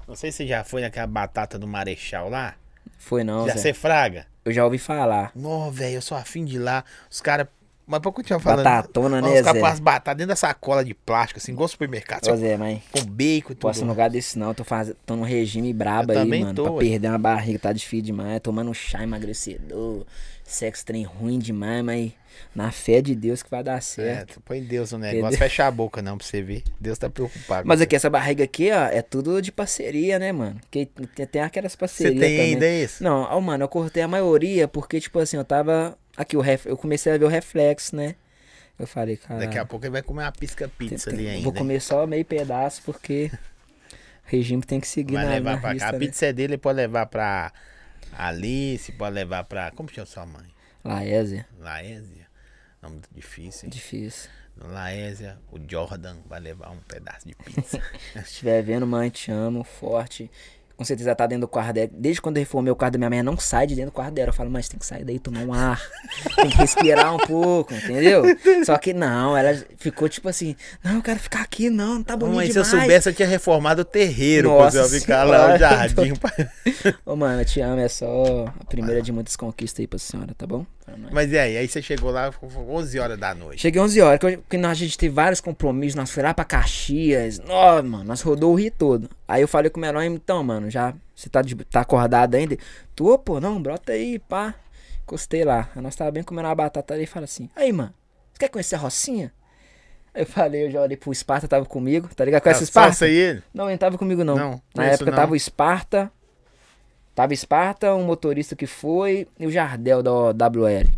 Não 0.08 0.16
sei 0.16 0.32
se 0.32 0.38
você 0.38 0.46
já 0.46 0.64
foi 0.64 0.80
naquela 0.80 1.06
batata 1.06 1.58
do 1.58 1.68
Marechal 1.68 2.28
lá. 2.28 2.54
Foi 2.98 3.22
não, 3.22 3.46
já 3.46 3.52
Zé. 3.52 3.58
você 3.60 3.72
fraga? 3.74 4.26
Eu 4.44 4.52
já 4.52 4.64
ouvi 4.64 4.78
falar. 4.78 5.30
Não, 5.36 5.70
velho, 5.70 5.96
eu 5.96 6.02
sou 6.02 6.16
afim 6.16 6.44
de 6.44 6.56
ir 6.56 6.58
lá. 6.58 6.82
Os 7.10 7.20
caras. 7.20 7.46
Mas 7.86 8.00
pra 8.00 8.10
continuar 8.12 8.40
falando. 8.40 8.64
Batatona, 8.64 9.20
né, 9.20 9.28
Os 9.28 9.34
caras 9.42 9.52
Zé? 9.54 9.60
põem 9.60 9.70
as 9.72 9.80
batatas 9.80 10.16
dentro 10.18 10.28
da 10.28 10.36
sacola 10.36 10.84
de 10.84 10.94
plástico, 10.94 11.38
assim, 11.38 11.52
igual 11.52 11.68
supermercado. 11.68 12.22
Ô, 12.22 12.26
só 12.26 12.36
Zé, 12.36 12.56
mas 12.56 12.80
Com 12.92 13.04
bacon 13.04 13.36
e 13.52 13.54
tudo. 13.54 13.58
posso 13.58 13.82
num 13.82 13.88
lugar 13.90 14.08
desse 14.10 14.38
não. 14.38 14.54
Tô, 14.54 14.64
faz... 14.64 14.92
tô 15.04 15.16
num 15.16 15.22
regime 15.24 15.72
brabo 15.72 16.12
Eu 16.12 16.18
aí, 16.18 16.24
também 16.24 16.42
mano. 16.42 16.54
tô, 16.54 16.62
pra 16.64 16.72
ué. 16.72 16.80
perder 16.84 17.08
uma 17.08 17.18
barriga, 17.18 17.58
tá 17.58 17.72
difícil 17.72 18.04
demais. 18.06 18.40
Tomando 18.40 18.72
chá 18.74 19.02
emagrecedor. 19.02 20.04
Sexo 20.50 20.84
trem 20.84 21.04
ruim 21.04 21.38
demais, 21.38 21.84
mas 21.84 22.12
na 22.54 22.72
fé 22.72 23.00
de 23.00 23.14
Deus 23.14 23.42
que 23.42 23.48
vai 23.50 23.62
dar 23.62 23.78
É, 23.78 23.80
certo. 23.80 24.34
tu 24.34 24.40
põe 24.40 24.60
Deus 24.62 24.90
no 24.92 24.98
negócio. 24.98 25.20
Entendeu? 25.20 25.38
Fecha 25.38 25.66
a 25.66 25.70
boca 25.70 26.02
não 26.02 26.18
pra 26.18 26.26
você 26.26 26.42
ver. 26.42 26.64
Deus 26.80 26.98
tá 26.98 27.08
preocupado. 27.08 27.68
Mas 27.68 27.80
aqui, 27.80 27.94
essa 27.94 28.10
barriga 28.10 28.42
aqui, 28.42 28.70
ó, 28.72 28.84
é 28.86 29.00
tudo 29.00 29.40
de 29.40 29.52
parceria, 29.52 30.18
né, 30.18 30.32
mano? 30.32 30.58
Porque 30.60 30.86
tem, 30.86 31.26
tem 31.26 31.42
aquelas 31.42 31.76
parcerias 31.76 32.14
Você 32.14 32.20
tem 32.20 32.36
também. 32.36 32.54
ainda 32.54 32.68
isso? 32.68 33.02
Não, 33.04 33.22
ó, 33.22 33.40
mano, 33.40 33.62
eu 33.64 33.68
cortei 33.68 34.02
a 34.02 34.08
maioria 34.08 34.66
porque, 34.66 35.00
tipo 35.00 35.18
assim, 35.18 35.36
eu 35.36 35.44
tava. 35.44 35.96
Aqui, 36.16 36.36
o 36.36 36.40
ref... 36.40 36.66
eu 36.66 36.76
comecei 36.76 37.12
a 37.12 37.16
ver 37.18 37.24
o 37.24 37.28
reflexo, 37.28 37.94
né? 37.94 38.16
Eu 38.78 38.86
falei, 38.86 39.16
cara. 39.16 39.40
Daqui 39.40 39.58
a 39.58 39.64
pouco 39.64 39.84
ele 39.84 39.92
vai 39.92 40.02
comer 40.02 40.22
uma 40.22 40.32
pisca 40.32 40.68
pizza 40.76 41.10
ali 41.10 41.28
ainda. 41.28 41.42
Vou 41.44 41.52
hein? 41.52 41.58
comer 41.58 41.80
só 41.80 42.06
meio 42.06 42.24
pedaço 42.24 42.82
porque 42.84 43.30
o 43.32 43.38
regime 44.24 44.62
tem 44.62 44.80
que 44.80 44.88
seguir 44.88 45.14
Vai 45.14 45.26
na, 45.26 45.30
levar 45.32 45.54
na 45.56 45.60
pra 45.60 45.76
cá. 45.76 45.88
A 45.90 45.92
né? 45.92 45.98
pizza 45.98 46.26
é 46.26 46.32
dele, 46.32 46.54
ele 46.54 46.58
pode 46.58 46.76
levar 46.76 47.06
pra 47.06 47.52
Alice, 48.16 48.92
pode 48.92 49.14
levar 49.14 49.44
pra. 49.44 49.70
Como 49.70 49.88
chama 49.90 50.06
sua 50.06 50.26
mãe? 50.26 50.46
Laésia, 50.84 51.46
Laésia. 51.58 52.26
Nome 52.82 52.94
muito 52.94 53.10
difícil, 53.14 53.66
hein? 53.66 53.70
difícil. 53.70 54.30
Laésia, 54.56 55.38
o 55.50 55.58
Jordan 55.66 56.18
vai 56.26 56.40
levar 56.40 56.70
um 56.70 56.80
pedaço 56.80 57.26
de 57.26 57.34
pizza. 57.34 57.80
Se 58.12 58.18
estiver 58.18 58.62
vendo, 58.62 58.86
mãe, 58.86 59.10
te 59.10 59.30
amo, 59.30 59.64
forte. 59.64 60.30
Com 60.80 60.84
certeza 60.86 61.14
tá 61.14 61.26
dentro 61.26 61.42
do 61.42 61.48
quarto 61.48 61.74
dela. 61.74 61.90
Desde 61.92 62.22
quando 62.22 62.38
eu 62.38 62.40
reformei 62.40 62.72
o 62.72 62.74
quarto 62.74 62.94
da 62.94 62.98
minha 62.98 63.10
mãe, 63.10 63.22
não 63.22 63.38
sai 63.38 63.66
de 63.66 63.74
dentro 63.74 63.90
do 63.90 63.94
quarto 63.94 64.14
dela. 64.14 64.30
Eu 64.30 64.32
falo, 64.32 64.50
mas 64.50 64.66
tem 64.66 64.78
que 64.78 64.86
sair 64.86 65.04
daí, 65.04 65.18
tomar 65.18 65.40
um 65.40 65.52
ar. 65.52 65.78
tem 66.36 66.48
que 66.48 66.56
respirar 66.56 67.14
um 67.14 67.18
pouco, 67.18 67.74
entendeu? 67.74 68.22
Só 68.64 68.78
que 68.78 68.94
não, 68.94 69.36
ela 69.36 69.62
ficou 69.76 70.08
tipo 70.08 70.26
assim, 70.30 70.56
não, 70.82 70.94
eu 70.94 71.02
quero 71.02 71.20
ficar 71.20 71.42
aqui, 71.42 71.68
não, 71.68 71.96
não 71.96 72.02
tá 72.02 72.16
bonito 72.16 72.36
Mas 72.36 72.46
se 72.46 72.52
demais. 72.54 72.72
eu 72.72 72.78
soubesse, 72.78 73.08
eu 73.10 73.12
tinha 73.12 73.28
reformado 73.28 73.82
o 73.82 73.84
terreiro 73.84 74.48
Nossa 74.48 74.70
pra 74.70 74.86
eu 74.86 74.88
ficar 74.88 75.24
lá 75.24 75.52
no 75.52 75.58
jardim. 75.58 76.14
Ô, 77.04 77.14
mano, 77.14 77.42
eu 77.42 77.44
te 77.44 77.60
amo, 77.60 77.78
é 77.78 77.88
só 77.88 78.46
a 78.58 78.64
primeira 78.64 79.02
de 79.02 79.12
muitas 79.12 79.36
conquistas 79.36 79.80
aí 79.80 79.86
pra 79.86 79.98
senhora, 79.98 80.34
tá 80.34 80.46
bom? 80.46 80.64
Nós. 80.96 81.12
Mas 81.12 81.32
e 81.32 81.38
aí? 81.38 81.56
Aí 81.56 81.68
você 81.68 81.80
chegou 81.82 82.10
lá, 82.10 82.32
foi 82.32 82.48
11 82.48 82.98
horas 82.98 83.18
da 83.18 83.34
noite. 83.34 83.60
Cheguei 83.60 83.80
11 83.80 84.00
horas, 84.00 84.18
porque 84.18 84.56
nós, 84.56 84.72
a 84.72 84.74
gente 84.74 84.96
teve 84.96 85.14
vários 85.14 85.40
compromissos, 85.40 85.94
nós 85.94 86.10
fomos 86.10 86.28
lá 86.28 86.34
pra 86.34 86.44
Caxias, 86.44 87.40
ó, 87.48 87.82
mano, 87.82 88.04
nós 88.04 88.20
rodou 88.22 88.52
o 88.52 88.54
Rio 88.54 88.72
todo. 88.76 89.08
Aí 89.26 89.42
eu 89.42 89.48
falei 89.48 89.70
com 89.70 89.78
o 89.78 89.80
menor, 89.80 90.02
então, 90.02 90.42
mano, 90.42 90.69
já, 90.70 90.94
você 91.14 91.28
tá, 91.28 91.42
de- 91.42 91.54
tá 91.56 91.80
acordado 91.80 92.34
ainda? 92.34 92.56
Tô, 92.94 93.18
pô, 93.18 93.40
não, 93.40 93.60
brota 93.60 93.92
aí, 93.92 94.18
pá. 94.18 94.54
Encostei 95.02 95.44
lá, 95.44 95.68
aí 95.74 95.82
nós 95.82 95.96
tava 95.96 96.10
bem 96.12 96.22
comendo 96.22 96.48
uma 96.48 96.54
batata 96.54 96.94
ali 96.94 97.02
e 97.02 97.06
fala 97.06 97.24
assim, 97.24 97.50
aí, 97.56 97.72
mano, 97.72 97.92
você 98.32 98.38
quer 98.40 98.48
conhecer 98.48 98.76
a 98.76 98.78
Rocinha? 98.78 99.32
Aí 100.14 100.22
eu 100.22 100.26
falei, 100.26 100.66
eu 100.66 100.70
já 100.70 100.80
olhei 100.80 100.96
pro 100.96 101.10
Esparta, 101.12 101.48
tava 101.48 101.64
comigo, 101.66 102.08
tá 102.14 102.24
ligado? 102.24 102.42
Conhece 102.42 102.60
o 102.60 102.62
Ah, 102.62 102.64
Esparta? 102.64 102.92
Só 102.92 102.98
você 102.98 103.10
e 103.10 103.16
ele? 103.16 103.42
Não, 103.52 103.64
ele 103.64 103.72
não 103.72 103.78
tava 103.78 103.98
comigo 103.98 104.22
não. 104.24 104.36
Não, 104.36 104.62
Na 104.74 104.84
época 104.86 105.10
não. 105.10 105.16
tava 105.18 105.32
o 105.32 105.36
Esparta, 105.36 106.10
tava 107.14 107.32
Esparta, 107.34 107.94
um 107.94 108.04
motorista 108.04 108.54
que 108.56 108.66
foi 108.66 109.26
e 109.38 109.46
o 109.46 109.50
Jardel 109.50 110.02
da 110.02 110.32
WL. 110.48 110.88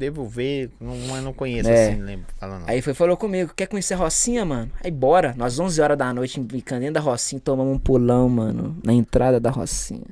Devo 0.00 0.24
ver, 0.26 0.70
não, 0.80 0.96
mas 1.08 1.22
não 1.22 1.32
conheço 1.34 1.68
É. 1.68 1.88
assim, 1.88 1.96
não 1.96 2.06
lembro 2.06 2.26
falando. 2.38 2.64
Aí 2.66 2.80
foi 2.80 2.94
falou 2.94 3.18
comigo, 3.18 3.52
quer 3.54 3.66
conhecer 3.66 3.92
a 3.92 3.96
Rocinha, 3.98 4.46
mano? 4.46 4.72
Aí 4.82 4.90
bora, 4.90 5.34
nós 5.36 5.58
11 5.58 5.78
horas 5.82 5.98
da 5.98 6.10
noite, 6.14 6.42
ficando 6.50 6.80
dentro 6.80 6.94
da 6.94 7.00
Rocinha, 7.00 7.38
tomamos 7.38 7.74
um 7.76 7.78
pulão, 7.78 8.26
mano, 8.26 8.78
na 8.82 8.94
entrada 8.94 9.38
da 9.38 9.50
Rocinha. 9.50 10.06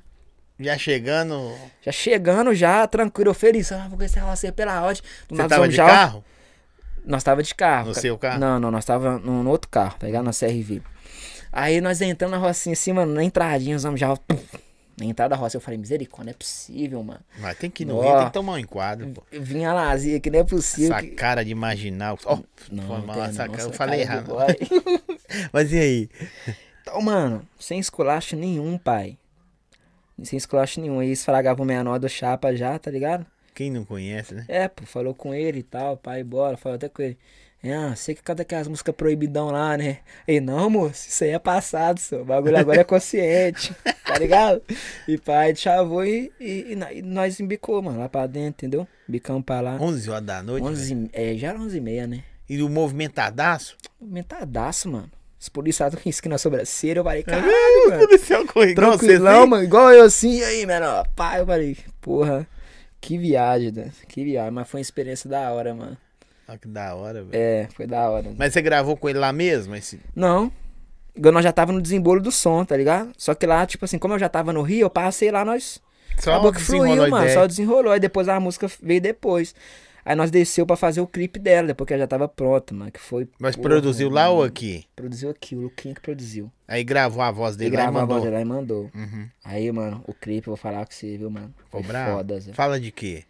Já 0.61 0.77
chegando, 0.77 1.55
Já 1.81 1.91
chegando, 1.91 2.55
já, 2.55 2.87
tranquilo, 2.87 3.33
feliz, 3.33 3.73
ah, 3.73 3.87
vou 3.89 3.97
conhecer 3.97 4.19
a 4.19 4.25
Rocinha 4.25 4.53
pela. 4.53 4.93
Do 4.93 5.01
você 5.37 5.49
tava 5.49 5.67
de 5.69 5.77
já- 5.77 5.87
carro? 5.87 6.25
Nós 7.07 7.25
tava 7.25 7.43
de 7.43 7.55
carro. 7.55 7.89
No 7.89 7.95
ca- 7.95 8.01
seu 8.03 8.19
carro? 8.19 8.39
Não, 8.41 8.61
não, 8.61 8.71
nós 8.71 8.85
tava 8.85 9.19
no, 9.19 9.49
outro 9.49 9.71
carro, 9.71 9.97
tá 9.99 10.07
ligado? 10.07 10.25
Na 10.27 10.33
CRV. 10.33 10.83
Aí 11.51 11.81
nós 11.81 12.03
entramos 12.03 12.39
na 12.39 12.47
Rocinha 12.47 12.75
assim, 12.75 12.93
mano, 12.93 13.15
na 13.15 13.25
entradinha, 13.25 13.79
vamos 13.79 13.99
já... 13.99 14.15
pum, 14.15 14.37
Na 14.99 15.07
entrada 15.07 15.31
da 15.31 15.37
Rocinha, 15.37 15.59
eu 15.59 15.63
falei, 15.63 15.79
misericórdia, 15.79 16.25
não 16.25 16.31
é 16.31 16.35
possível, 16.35 17.03
mano. 17.03 17.21
Mas 17.39 17.57
tem 17.57 17.71
que 17.71 17.85
ir 17.85 17.87
no 17.87 17.99
Ó. 17.99 18.03
Rio, 18.03 18.17
tem 18.19 18.27
que 18.27 18.33
tomar 18.33 18.55
um 18.55 18.59
enquadro, 18.59 19.09
pô. 19.11 19.23
Eu 19.31 19.43
vim 19.43 19.65
a 19.65 19.73
lazia, 19.73 20.19
que 20.19 20.29
não 20.29 20.41
é 20.41 20.45
possível. 20.45 20.97
Essa 20.97 21.07
que... 21.07 21.15
cara 21.15 21.45
de 21.45 21.55
marginal. 21.55 22.19
Ó, 22.25 22.39
Não, 22.71 22.83
foi 22.83 22.99
não 22.99 23.07
mal 23.07 23.23
essa 23.23 23.49
cara, 23.49 23.63
eu 23.63 23.73
falei 23.73 23.99
de 23.99 24.03
errado. 24.03 24.35
Mas 25.53 25.73
e 25.73 25.79
aí? 25.79 26.11
Então, 26.83 27.01
mano, 27.01 27.47
sem 27.61 27.79
esculacho 27.79 28.35
nenhum, 28.35 28.77
pai. 28.77 29.17
Sem 30.25 30.37
esculacho 30.37 30.81
nenhum. 30.81 30.99
Aí 30.99 31.13
esfragava 31.13 31.63
o 31.63 31.67
menor 31.67 31.99
do 31.99 32.09
chapa 32.09 32.57
já, 32.57 32.77
tá 32.79 32.91
ligado? 32.91 33.25
Quem 33.55 33.71
não 33.71 33.85
conhece, 33.85 34.35
né? 34.35 34.45
É, 34.49 34.69
pô, 34.69 34.85
falou 34.85 35.15
com 35.15 35.33
ele 35.33 35.61
e 35.61 35.63
tal, 35.63 35.97
pai, 35.97 36.25
bora. 36.25 36.57
Falou 36.57 36.77
até 36.77 36.89
com 36.89 37.03
ele. 37.03 37.19
É, 37.63 37.75
ah, 37.75 37.95
sei 37.97 38.15
que 38.15 38.23
canta 38.23 38.43
aquelas 38.43 38.69
músicas 38.69 38.95
proibidão 38.95 39.51
lá, 39.51 39.77
né? 39.77 39.99
Ei, 40.29 40.41
não, 40.41 40.71
moço, 40.71 41.09
isso 41.09 41.25
aí 41.25 41.31
é 41.31 41.39
passado, 41.41 41.99
senhor. 41.99 42.23
O 42.23 42.25
bagulho 42.25 42.57
agora 42.57 42.83
é 42.83 42.85
consciente, 42.85 43.75
tá 44.07 44.17
ligado? 44.17 44.63
E 45.09 45.19
pai, 45.19 45.57
chavou 45.57 46.05
e, 46.05 46.31
e, 46.39 46.79
e 46.93 47.03
nós 47.03 47.41
embicou, 47.41 47.83
mano, 47.83 47.99
lá 47.99 48.09
pra 48.09 48.29
dentro, 48.29 48.65
entendeu? 48.65 48.87
Bicamos 49.09 49.43
pra 49.45 49.61
lá. 49.61 49.77
11 49.81 50.09
horas 50.11 50.25
da 50.25 50.43
noite. 50.43 50.63
velho. 50.63 50.77
11, 50.77 51.11
é, 51.13 51.35
já 51.35 51.49
era 51.49 51.59
11 51.59 51.77
e 51.77 51.81
meia, 51.81 52.07
né? 52.07 52.23
E 52.49 52.63
o 52.63 52.69
movimentadaço? 52.69 53.77
Movimentadaço, 54.01 54.89
mano. 54.89 55.11
Os 55.41 55.49
policiais 55.49 55.95
com 55.95 56.09
esquina 56.09 56.35
na 56.35 56.39
sobrancelha, 56.39 57.01
eu 57.01 57.05
falei, 57.05 57.23
caralho, 57.23 57.49
O 57.87 57.91
mano. 57.91 58.07
policial 58.07 58.45
você, 58.45 58.75
Tranquilão, 58.75 59.47
mano. 59.47 59.65
Igual 59.65 59.93
eu 59.93 60.05
assim, 60.05 60.39
e 60.39 60.45
aí, 60.45 60.67
menor. 60.67 61.07
Pai, 61.15 61.41
eu 61.41 61.47
falei, 61.47 61.77
porra. 62.01 62.47
Que 63.01 63.19
viagem, 63.19 63.71
né? 63.73 63.91
Que 64.09 64.25
viagem. 64.25 64.51
Mas 64.53 64.69
foi 64.69 64.79
uma 64.79 64.83
experiência 64.83 65.29
da 65.29 65.53
hora, 65.53 65.75
mano. 65.75 65.97
Olha 66.49 66.59
que 66.59 66.67
da 66.67 66.95
hora, 66.95 67.23
velho. 67.23 67.31
É, 67.35 67.69
foi 67.75 67.87
da 67.87 68.09
hora. 68.09 68.33
Mas 68.37 68.53
você 68.55 68.63
gravou 68.63 68.97
com 68.97 69.09
ele 69.09 69.19
lá 69.19 69.33
mesmo? 69.33 69.77
Esse... 69.77 70.01
Não. 70.17 70.51
Nós 71.15 71.45
já 71.45 71.53
tava 71.53 71.73
no 71.73 71.83
desembolo 71.83 72.23
do 72.23 72.33
som, 72.33 72.65
tá 72.65 72.77
ligado? 72.77 73.11
Só 73.19 73.35
que 73.35 73.45
lá, 73.45 73.67
tipo 73.67 73.85
assim, 73.85 73.99
como 73.99 74.15
eu 74.15 74.19
já 74.19 74.29
tava 74.29 74.53
no 74.53 74.63
Rio, 74.63 74.83
eu 74.83 74.91
passei 74.91 75.31
lá, 75.31 75.45
nós. 75.45 75.81
Só 76.17 76.33
acabou 76.33 76.53
que 76.53 76.61
fluiu, 76.61 77.09
mano. 77.11 77.31
Só 77.31 77.47
desenrolou. 77.47 77.93
Aí 77.93 78.01
depois 78.01 78.29
a 78.29 78.41
música 78.41 78.67
veio 78.83 79.01
depois. 79.01 79.55
Aí 80.05 80.17
nós 80.17 80.31
desceu 80.31 80.65
pra 80.65 80.75
fazer 80.75 81.03
o 81.03 81.07
clipe 81.07 81.39
dela, 81.39 81.67
depois 81.67 81.87
que 81.87 81.93
ela 81.93 82.05
já 82.05 82.07
tava 82.07 82.27
pronta, 82.27 82.73
mano. 82.73 82.91
Que 82.91 82.99
foi. 82.99 83.29
Mas 83.39 83.57
porra, 83.57 83.69
produziu 83.69 84.09
lá 84.09 84.23
mano. 84.23 84.37
ou 84.37 84.43
aqui? 84.45 84.87
Produziu 84.97 85.29
aqui, 85.29 85.55
o 85.55 85.61
Luquinha 85.61 85.95
que 85.95 86.01
produziu. 86.01 86.51
Aí 86.67 86.83
gravou 86.83 87.21
a 87.23 87.31
voz 87.31 87.57
Ele 87.57 87.65
dele 87.65 87.77
lá 87.77 87.83
e 87.83 87.85
gravou 87.85 88.01
a 88.01 88.05
voz 88.07 88.17
mandou. 88.17 88.31
dela 88.31 88.41
e 88.41 88.45
mandou. 88.45 88.91
Uhum. 88.95 89.29
Aí, 89.45 89.71
mano, 89.71 90.03
o 90.07 90.15
clipe, 90.15 90.49
eu 90.49 90.53
vou 90.53 90.57
falar 90.57 90.87
com 90.87 90.93
você, 90.93 91.19
viu, 91.19 91.31
mano? 91.31 91.53
Foi 91.71 91.83
bravo? 91.83 92.13
foda, 92.17 92.41
Zé. 92.41 92.53
Fala 92.55 92.81
de 92.81 92.91
quê? 92.91 93.25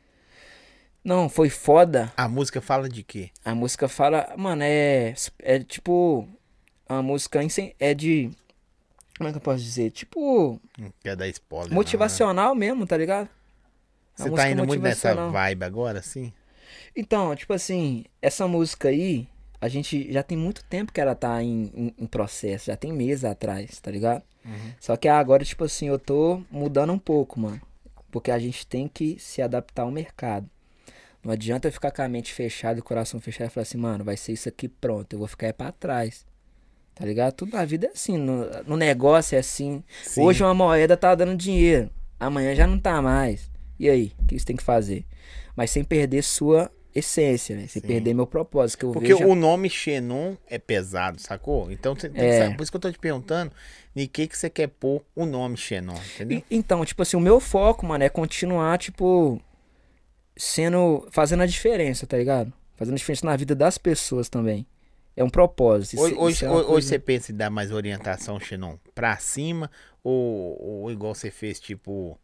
Não, 1.04 1.28
foi 1.28 1.48
foda. 1.48 2.12
A 2.16 2.28
música 2.28 2.60
fala 2.60 2.88
de 2.88 3.02
quê? 3.02 3.30
A 3.44 3.54
música 3.54 3.88
fala, 3.88 4.32
mano, 4.36 4.62
é. 4.64 5.14
É 5.38 5.58
tipo. 5.60 6.28
A 6.88 7.02
música 7.02 7.40
é 7.78 7.94
de. 7.94 8.30
Como 9.16 9.28
é 9.28 9.32
que 9.32 9.38
eu 9.38 9.42
posso 9.42 9.62
dizer? 9.62 9.90
Tipo. 9.90 10.60
Não 10.78 10.92
quer 11.00 11.16
dar 11.16 11.28
spoiler. 11.28 11.68
não, 11.68 11.70
né? 11.70 11.76
Motivacional 11.76 12.54
mesmo, 12.54 12.86
tá 12.86 12.96
ligado? 12.96 13.28
A 14.18 14.22
Você 14.22 14.30
tá 14.30 14.50
indo 14.50 14.66
muito 14.66 14.82
nessa 14.82 15.08
motivacional. 15.08 15.30
vibe 15.30 15.64
agora, 15.64 15.98
assim? 16.00 16.32
Então, 16.94 17.34
tipo 17.36 17.52
assim, 17.52 18.04
essa 18.20 18.46
música 18.48 18.88
aí, 18.88 19.28
a 19.60 19.68
gente 19.68 20.12
já 20.12 20.22
tem 20.22 20.36
muito 20.36 20.64
tempo 20.64 20.92
que 20.92 21.00
ela 21.00 21.14
tá 21.14 21.42
em, 21.42 21.70
em, 21.74 21.94
em 21.98 22.06
processo, 22.06 22.66
já 22.66 22.76
tem 22.76 22.92
meses 22.92 23.24
atrás, 23.24 23.78
tá 23.80 23.90
ligado? 23.90 24.22
Uhum. 24.44 24.72
Só 24.80 24.96
que 24.96 25.08
agora, 25.08 25.44
tipo 25.44 25.64
assim, 25.64 25.88
eu 25.88 25.98
tô 25.98 26.42
mudando 26.50 26.92
um 26.92 26.98
pouco, 26.98 27.38
mano. 27.40 27.60
Porque 28.10 28.30
a 28.30 28.38
gente 28.38 28.66
tem 28.66 28.88
que 28.88 29.18
se 29.18 29.40
adaptar 29.42 29.82
ao 29.82 29.90
mercado. 29.90 30.48
Não 31.24 31.32
adianta 31.32 31.68
eu 31.68 31.72
ficar 31.72 31.90
com 31.90 32.02
a 32.02 32.08
mente 32.08 32.32
fechada 32.32 32.78
e 32.78 32.80
o 32.80 32.84
coração 32.84 33.20
fechado 33.20 33.48
e 33.48 33.50
falar 33.50 33.62
assim, 33.62 33.78
mano, 33.78 34.04
vai 34.04 34.16
ser 34.16 34.32
isso 34.32 34.48
aqui 34.48 34.68
pronto, 34.68 35.12
eu 35.12 35.18
vou 35.18 35.28
ficar 35.28 35.46
aí 35.48 35.52
pra 35.52 35.72
trás. 35.72 36.26
Tá 36.94 37.04
ligado? 37.04 37.32
Tudo 37.34 37.52
na 37.52 37.64
vida 37.64 37.86
é 37.86 37.90
assim, 37.90 38.16
no, 38.16 38.44
no 38.66 38.76
negócio 38.76 39.36
é 39.36 39.38
assim. 39.38 39.82
Sim. 40.02 40.22
Hoje 40.22 40.42
uma 40.42 40.54
moeda 40.54 40.96
tá 40.96 41.14
dando 41.14 41.36
dinheiro, 41.36 41.90
amanhã 42.18 42.54
já 42.54 42.66
não 42.66 42.78
tá 42.78 43.00
mais. 43.02 43.50
E 43.78 43.88
aí, 43.88 44.12
o 44.18 44.24
que 44.26 44.38
você 44.38 44.44
tem 44.44 44.56
que 44.56 44.62
fazer? 44.62 45.04
Mas 45.54 45.70
sem 45.70 45.84
perder 45.84 46.22
sua 46.22 46.70
essência, 46.94 47.54
né? 47.54 47.66
Sem 47.68 47.80
Sim. 47.80 47.86
perder 47.86 48.14
meu 48.14 48.26
propósito, 48.26 48.78
que 48.78 48.84
eu 48.86 48.92
Porque 48.92 49.14
o 49.14 49.34
nome 49.36 49.70
Xenon 49.70 50.34
é 50.48 50.58
pesado, 50.58 51.20
sacou? 51.20 51.70
Então 51.70 51.94
você 51.94 52.08
tem 52.08 52.28
que 52.28 52.34
É. 52.34 52.38
saber. 52.38 52.56
Por 52.56 52.62
isso 52.64 52.72
que 52.72 52.76
eu 52.76 52.80
tô 52.80 52.90
te 52.90 52.98
perguntando 52.98 53.52
de 53.94 54.08
que, 54.08 54.26
que 54.26 54.36
você 54.36 54.50
quer 54.50 54.66
pôr 54.68 55.04
o 55.14 55.24
nome 55.24 55.56
Xenon, 55.56 55.94
entendeu? 56.14 56.38
E- 56.38 56.44
Então, 56.50 56.84
tipo 56.84 57.02
assim, 57.02 57.16
o 57.16 57.20
meu 57.20 57.38
foco, 57.38 57.86
mano, 57.86 58.02
é 58.02 58.08
continuar, 58.08 58.76
tipo, 58.78 59.40
sendo. 60.38 61.06
fazendo 61.10 61.42
a 61.42 61.46
diferença, 61.46 62.06
tá 62.06 62.16
ligado? 62.16 62.52
Fazendo 62.76 62.94
a 62.94 62.96
diferença 62.98 63.26
na 63.26 63.36
vida 63.36 63.54
das 63.54 63.76
pessoas 63.76 64.28
também. 64.28 64.66
É 65.16 65.24
um 65.24 65.28
propósito. 65.28 65.94
Isso- 65.96 66.02
Hoje, 66.04 66.12
isso 66.14 66.22
hoje, 66.22 66.44
é 66.46 66.50
hoje 66.50 66.66
coisa- 66.66 66.88
você 66.88 66.98
pensa 66.98 67.32
em 67.32 67.34
dar 67.36 67.50
mais 67.50 67.72
orientação, 67.72 68.38
Xenon, 68.38 68.76
pra 68.94 69.16
cima? 69.18 69.68
Ou, 70.04 70.56
ou 70.84 70.90
igual 70.92 71.12
você 71.14 71.28
fez, 71.30 71.58
tipo, 71.58 72.16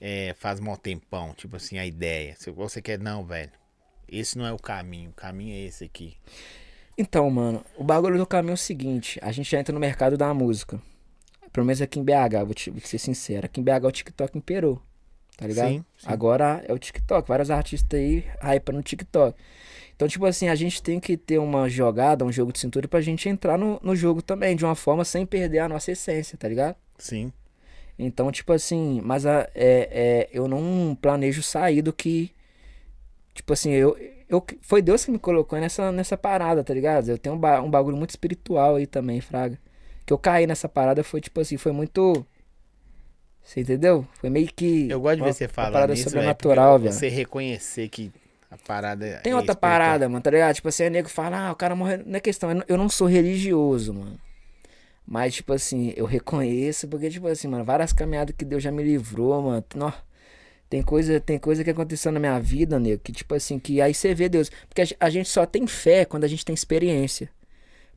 é, 0.00 0.34
faz 0.38 0.60
mó 0.60 0.76
tempão, 0.76 1.34
tipo 1.34 1.56
assim, 1.56 1.78
a 1.78 1.84
ideia. 1.86 2.34
Se 2.38 2.50
você 2.50 2.80
quer, 2.80 2.98
não, 2.98 3.24
velho, 3.24 3.50
esse 4.08 4.38
não 4.38 4.46
é 4.46 4.52
o 4.52 4.58
caminho, 4.58 5.10
o 5.10 5.14
caminho 5.14 5.54
é 5.54 5.60
esse 5.66 5.84
aqui. 5.84 6.16
Então, 6.96 7.28
mano, 7.30 7.64
o 7.76 7.82
bagulho 7.82 8.18
do 8.18 8.26
caminho 8.26 8.52
é 8.52 8.54
o 8.54 8.58
seguinte: 8.58 9.18
a 9.22 9.32
gente 9.32 9.50
já 9.50 9.58
entra 9.58 9.72
no 9.72 9.80
mercado 9.80 10.16
da 10.16 10.32
música. 10.32 10.80
Pelo 11.52 11.66
menos 11.66 11.82
aqui 11.82 11.98
em 11.98 12.04
BH, 12.04 12.44
vou, 12.44 12.54
te, 12.54 12.70
vou 12.70 12.80
ser 12.80 12.98
sincero. 12.98 13.44
Aqui 13.46 13.60
em 13.60 13.64
BH 13.64 13.84
o 13.86 13.92
TikTok 13.92 14.38
imperou. 14.38 14.80
Tá 15.42 15.48
ligado? 15.48 15.68
Sim, 15.68 15.84
sim. 15.98 16.06
Agora 16.06 16.64
é 16.66 16.72
o 16.72 16.78
TikTok. 16.78 17.28
Vários 17.28 17.50
artistas 17.50 17.98
aí 17.98 18.24
hypam 18.42 18.72
no 18.74 18.82
TikTok. 18.82 19.38
Então, 19.94 20.08
tipo 20.08 20.24
assim, 20.26 20.48
a 20.48 20.54
gente 20.54 20.82
tem 20.82 20.98
que 20.98 21.16
ter 21.16 21.38
uma 21.38 21.68
jogada, 21.68 22.24
um 22.24 22.32
jogo 22.32 22.52
de 22.52 22.58
cintura 22.58 22.88
pra 22.88 23.00
gente 23.00 23.28
entrar 23.28 23.56
no, 23.58 23.78
no 23.82 23.94
jogo 23.94 24.20
também, 24.22 24.56
de 24.56 24.64
uma 24.64 24.74
forma 24.74 25.04
sem 25.04 25.24
perder 25.24 25.60
a 25.60 25.68
nossa 25.68 25.92
essência, 25.92 26.36
tá 26.38 26.48
ligado? 26.48 26.76
Sim. 26.98 27.32
Então, 27.98 28.32
tipo 28.32 28.52
assim, 28.52 29.00
mas 29.04 29.26
a, 29.26 29.48
é, 29.54 29.88
é, 29.92 30.28
eu 30.32 30.48
não 30.48 30.96
planejo 31.00 31.42
sair 31.42 31.82
do 31.82 31.92
que. 31.92 32.32
Tipo 33.34 33.52
assim, 33.52 33.70
eu, 33.70 33.96
eu. 34.28 34.44
Foi 34.60 34.82
Deus 34.82 35.04
que 35.04 35.10
me 35.10 35.18
colocou 35.18 35.58
nessa, 35.58 35.90
nessa 35.92 36.16
parada, 36.16 36.62
tá 36.64 36.74
ligado? 36.74 37.08
Eu 37.08 37.18
tenho 37.18 37.34
um, 37.34 37.38
ba- 37.38 37.60
um 37.62 37.70
bagulho 37.70 37.96
muito 37.96 38.10
espiritual 38.10 38.76
aí 38.76 38.86
também, 38.86 39.20
Fraga. 39.20 39.58
Que 40.04 40.12
eu 40.12 40.18
caí 40.18 40.46
nessa 40.46 40.68
parada 40.68 41.02
foi, 41.04 41.20
tipo 41.20 41.40
assim, 41.40 41.56
foi 41.56 41.72
muito. 41.72 42.26
Você 43.44 43.60
entendeu? 43.60 44.06
Foi 44.14 44.30
meio 44.30 44.48
que. 44.54 44.88
Eu 44.88 45.00
gosto 45.00 45.16
de 45.16 45.22
ver 45.22 45.26
uma- 45.28 45.32
você 45.32 45.44
uma 45.44 45.50
falar 45.50 45.70
parada 45.72 45.92
nisso, 45.94 46.04
velho, 46.04 46.14
sobrenatural, 46.22 46.78
velho. 46.78 46.92
Você 46.92 47.08
reconhecer 47.08 47.88
que 47.88 48.10
a 48.50 48.56
parada 48.56 49.04
é 49.06 49.16
Tem 49.18 49.32
outra 49.34 49.52
espiritual. 49.52 49.60
parada, 49.60 50.08
mano, 50.08 50.22
tá 50.22 50.30
ligado? 50.30 50.54
Tipo 50.54 50.68
assim, 50.68 50.86
o 50.86 50.90
nego 50.90 51.08
fala, 51.08 51.48
ah, 51.48 51.52
o 51.52 51.56
cara 51.56 51.74
morreu. 51.74 52.02
Não 52.06 52.16
é 52.16 52.20
questão, 52.20 52.50
eu 52.68 52.76
não- 52.78 52.88
sou 52.88 53.06
religioso, 53.06 53.92
mano. 53.94 54.18
Mas, 55.06 55.34
tipo 55.34 55.52
assim, 55.52 55.92
eu 55.96 56.06
reconheço, 56.06 56.86
porque, 56.86 57.10
tipo 57.10 57.26
assim, 57.26 57.48
mano, 57.48 57.64
várias 57.64 57.92
caminhadas 57.92 58.34
que 58.36 58.44
Deus 58.44 58.62
já 58.62 58.70
me 58.70 58.82
livrou, 58.82 59.42
mano. 59.42 59.64
Nó, 59.74 59.92
tem 60.70 60.80
coisa, 60.82 61.20
tem 61.20 61.38
coisa 61.38 61.64
que 61.64 61.70
aconteceu 61.70 62.12
na 62.12 62.20
minha 62.20 62.38
vida, 62.38 62.78
nego, 62.78 63.02
que, 63.02 63.12
tipo 63.12 63.34
assim, 63.34 63.58
que 63.58 63.80
aí 63.80 63.92
você 63.92 64.14
vê 64.14 64.28
Deus. 64.28 64.50
Porque 64.68 64.96
a 64.98 65.10
gente 65.10 65.28
só 65.28 65.44
tem 65.44 65.66
fé 65.66 66.04
quando 66.04 66.24
a 66.24 66.28
gente 66.28 66.44
tem 66.44 66.54
experiência. 66.54 67.28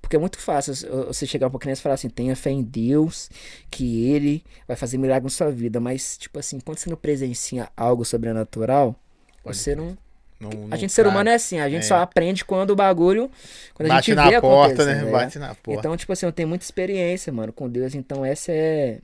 Porque 0.06 0.16
é 0.16 0.20
muito 0.20 0.38
fácil 0.38 0.72
você 1.08 1.26
chegar 1.26 1.50
pra 1.50 1.58
criança 1.60 1.82
e 1.82 1.84
falar 1.84 1.96
assim, 1.96 2.10
tenha 2.10 2.36
fé 2.36 2.52
em 2.52 2.62
Deus, 2.62 3.28
que 3.72 4.06
ele 4.08 4.44
vai 4.68 4.78
fazer 4.78 5.00
milagre 5.00 5.24
na 5.24 5.32
sua 5.32 5.50
vida. 5.50 5.80
Mas, 5.80 6.16
tipo 6.16 6.38
assim, 6.38 6.60
quando 6.60 6.78
você 6.78 6.92
não 6.92 6.96
presencia 6.96 7.68
algo 7.76 8.06
sobrenatural, 8.06 8.96
você 9.44 9.76
não. 9.76 9.98
Não- 10.40 10.52
A 10.70 10.76
gente, 10.76 10.94
ser 10.94 11.08
humano, 11.08 11.30
é 11.30 11.34
assim, 11.34 11.60
a 11.60 11.68
gente 11.68 11.80
É. 11.86 11.88
só 11.88 11.96
aprende 11.96 12.46
quando 12.46 12.70
o 12.70 12.76
bagulho. 12.76 13.32
Quando 13.74 13.90
a 13.90 13.96
Bate 13.96 14.08
gente 14.08 14.16
na 14.16 14.30
vê 14.30 14.40
porta, 14.42 14.86
né? 14.86 15.02
né? 15.04 15.12
Bate 15.12 15.40
na 15.40 15.56
porta. 15.56 15.80
Então, 15.80 15.98
tipo 15.98 16.14
assim, 16.14 16.28
eu 16.28 16.32
tenho 16.32 16.48
muita 16.50 16.64
experiência, 16.64 17.34
mano, 17.34 17.52
com 17.52 17.68
Deus. 17.68 17.96
Então, 17.96 18.24
essa 18.24 18.52
é. 18.52 19.00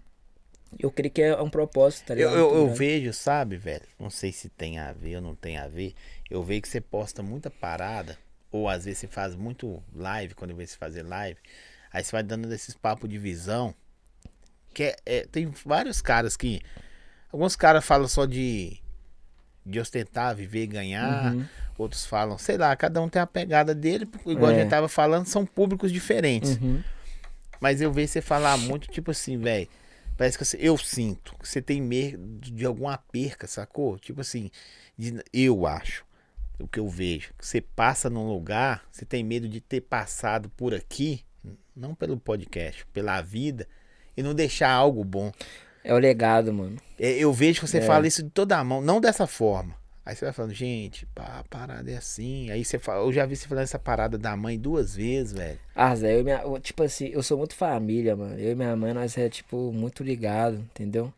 Eu 0.77 0.91
creio 0.91 1.11
que 1.11 1.21
é 1.23 1.35
um 1.41 1.49
propósito, 1.49 2.05
tá 2.05 2.13
Eu, 2.13 2.17
ligado? 2.17 2.35
eu, 2.37 2.53
eu 2.55 2.63
grande. 2.65 2.77
vejo, 2.77 3.13
sabe, 3.13 3.57
velho? 3.57 3.81
Não 3.99 4.09
sei 4.11 4.31
se 4.31 4.49
tem 4.49 4.77
a 4.77 4.93
ver 4.93 5.15
ou 5.15 5.21
não 5.21 5.33
tem 5.33 5.57
a 5.57 5.67
ver. 5.67 5.95
Eu 6.29 6.43
vejo 6.43 6.61
que 6.61 6.67
você 6.69 6.79
posta 6.79 7.23
muita 7.23 7.49
parada, 7.49 8.17
ou 8.51 8.67
às 8.69 8.85
vezes 8.85 8.99
você 8.99 9.07
faz 9.07 9.35
muito 9.35 9.81
live, 9.95 10.33
quando 10.35 10.51
eu 10.51 10.57
vejo 10.57 10.71
você 10.71 10.77
fazer 10.77 11.03
live. 11.03 11.39
Aí 11.91 12.03
você 12.03 12.11
vai 12.11 12.23
dando 12.23 12.51
esses 12.53 12.73
papos 12.75 13.09
de 13.09 13.17
visão. 13.17 13.73
Que 14.73 14.83
é, 14.83 14.95
é- 15.05 15.25
tem 15.25 15.51
vários 15.65 16.01
caras 16.01 16.37
que. 16.37 16.61
Alguns 17.31 17.55
caras 17.55 17.83
falam 17.85 18.07
só 18.07 18.25
de, 18.25 18.77
de 19.65 19.79
ostentar, 19.79 20.35
viver, 20.35 20.67
ganhar. 20.67 21.33
Uhum. 21.33 21.45
Outros 21.77 22.05
falam, 22.05 22.37
sei 22.37 22.57
lá, 22.57 22.75
cada 22.75 23.01
um 23.01 23.09
tem 23.09 23.21
a 23.21 23.27
pegada 23.27 23.73
dele. 23.75 24.07
Igual 24.25 24.51
a 24.51 24.53
É. 24.53 24.59
gente 24.61 24.69
tava 24.69 24.87
falando, 24.87 25.25
são 25.25 25.45
públicos 25.45 25.91
diferentes. 25.91 26.57
Uhum. 26.57 26.81
Mas 27.59 27.79
eu 27.81 27.91
vejo 27.91 28.11
você 28.11 28.21
falar 28.21 28.57
muito, 28.57 28.89
tipo 28.89 29.11
assim, 29.11 29.37
velho. 29.37 29.67
Parece 30.17 30.37
que 30.37 30.43
você, 30.45 30.57
eu 30.59 30.77
sinto 30.77 31.35
que 31.39 31.47
você 31.47 31.61
tem 31.61 31.81
medo 31.81 32.21
de 32.51 32.65
alguma 32.65 32.97
perca, 32.97 33.47
sacou? 33.47 33.97
Tipo 33.97 34.21
assim, 34.21 34.51
de- 34.97 35.23
eu 35.33 35.65
acho, 35.65 36.05
o 36.61 36.67
que 36.67 36.79
eu 36.79 36.87
vejo. 36.87 37.31
Você 37.39 37.59
passa 37.61 38.09
num 38.09 38.27
lugar, 38.27 38.83
você 38.91 39.05
tem 39.05 39.23
medo 39.23 39.47
de 39.47 39.59
ter 39.59 39.81
passado 39.81 40.49
por 40.49 40.73
aqui, 40.73 41.21
não 41.75 41.93
pelo 41.95 42.17
podcast, 42.17 42.85
pela 42.93 43.21
vida, 43.21 43.67
e 44.15 44.21
não 44.23 44.33
deixar 44.33 44.69
algo 44.71 45.03
bom. 45.03 45.31
É 45.83 45.93
o 45.93 45.97
legado, 45.97 46.53
mano. 46.53 46.77
É, 46.99 47.11
Eu 47.13 47.33
vejo 47.33 47.61
que 47.61 47.67
você 47.67 47.79
É. 47.79 47.81
fala 47.81 48.05
isso 48.07 48.21
de 48.23 48.29
toda 48.29 48.57
a 48.57 48.63
mão, 48.63 48.81
não 48.81 49.01
dessa 49.01 49.25
forma. 49.25 49.75
Aí 50.03 50.15
você 50.15 50.25
vai 50.25 50.33
falando, 50.33 50.53
gente, 50.53 51.05
pá, 51.13 51.39
a 51.39 51.43
parada 51.43 51.89
é 51.91 51.95
assim. 51.95 52.49
Aí 52.49 52.65
você 52.65 52.79
fala, 52.79 53.03
eu 53.05 53.13
já 53.13 53.23
vi 53.25 53.35
você 53.35 53.47
falando 53.47 53.63
essa 53.65 53.77
parada 53.79 54.17
da 54.17 54.35
mãe 54.35 54.57
duas 54.59 54.95
vezes, 54.95 55.31
velho. 55.33 55.59
Ah, 55.75 55.95
Zé, 55.95 56.15
eu 56.15 56.21
e 56.21 56.23
minha, 56.23 56.41
tipo 56.59 56.81
assim, 56.83 57.07
eu 57.09 57.21
sou 57.21 57.37
muito 57.37 57.53
família, 57.55 58.15
mano. 58.15 58.37
Eu 58.37 58.51
e 58.51 58.55
minha 58.55 58.75
mãe, 58.75 58.93
nós 58.93 59.15
é, 59.17 59.29
tipo, 59.29 59.71
muito 59.71 60.03
ligado, 60.03 60.55
entendeu? 60.57 61.13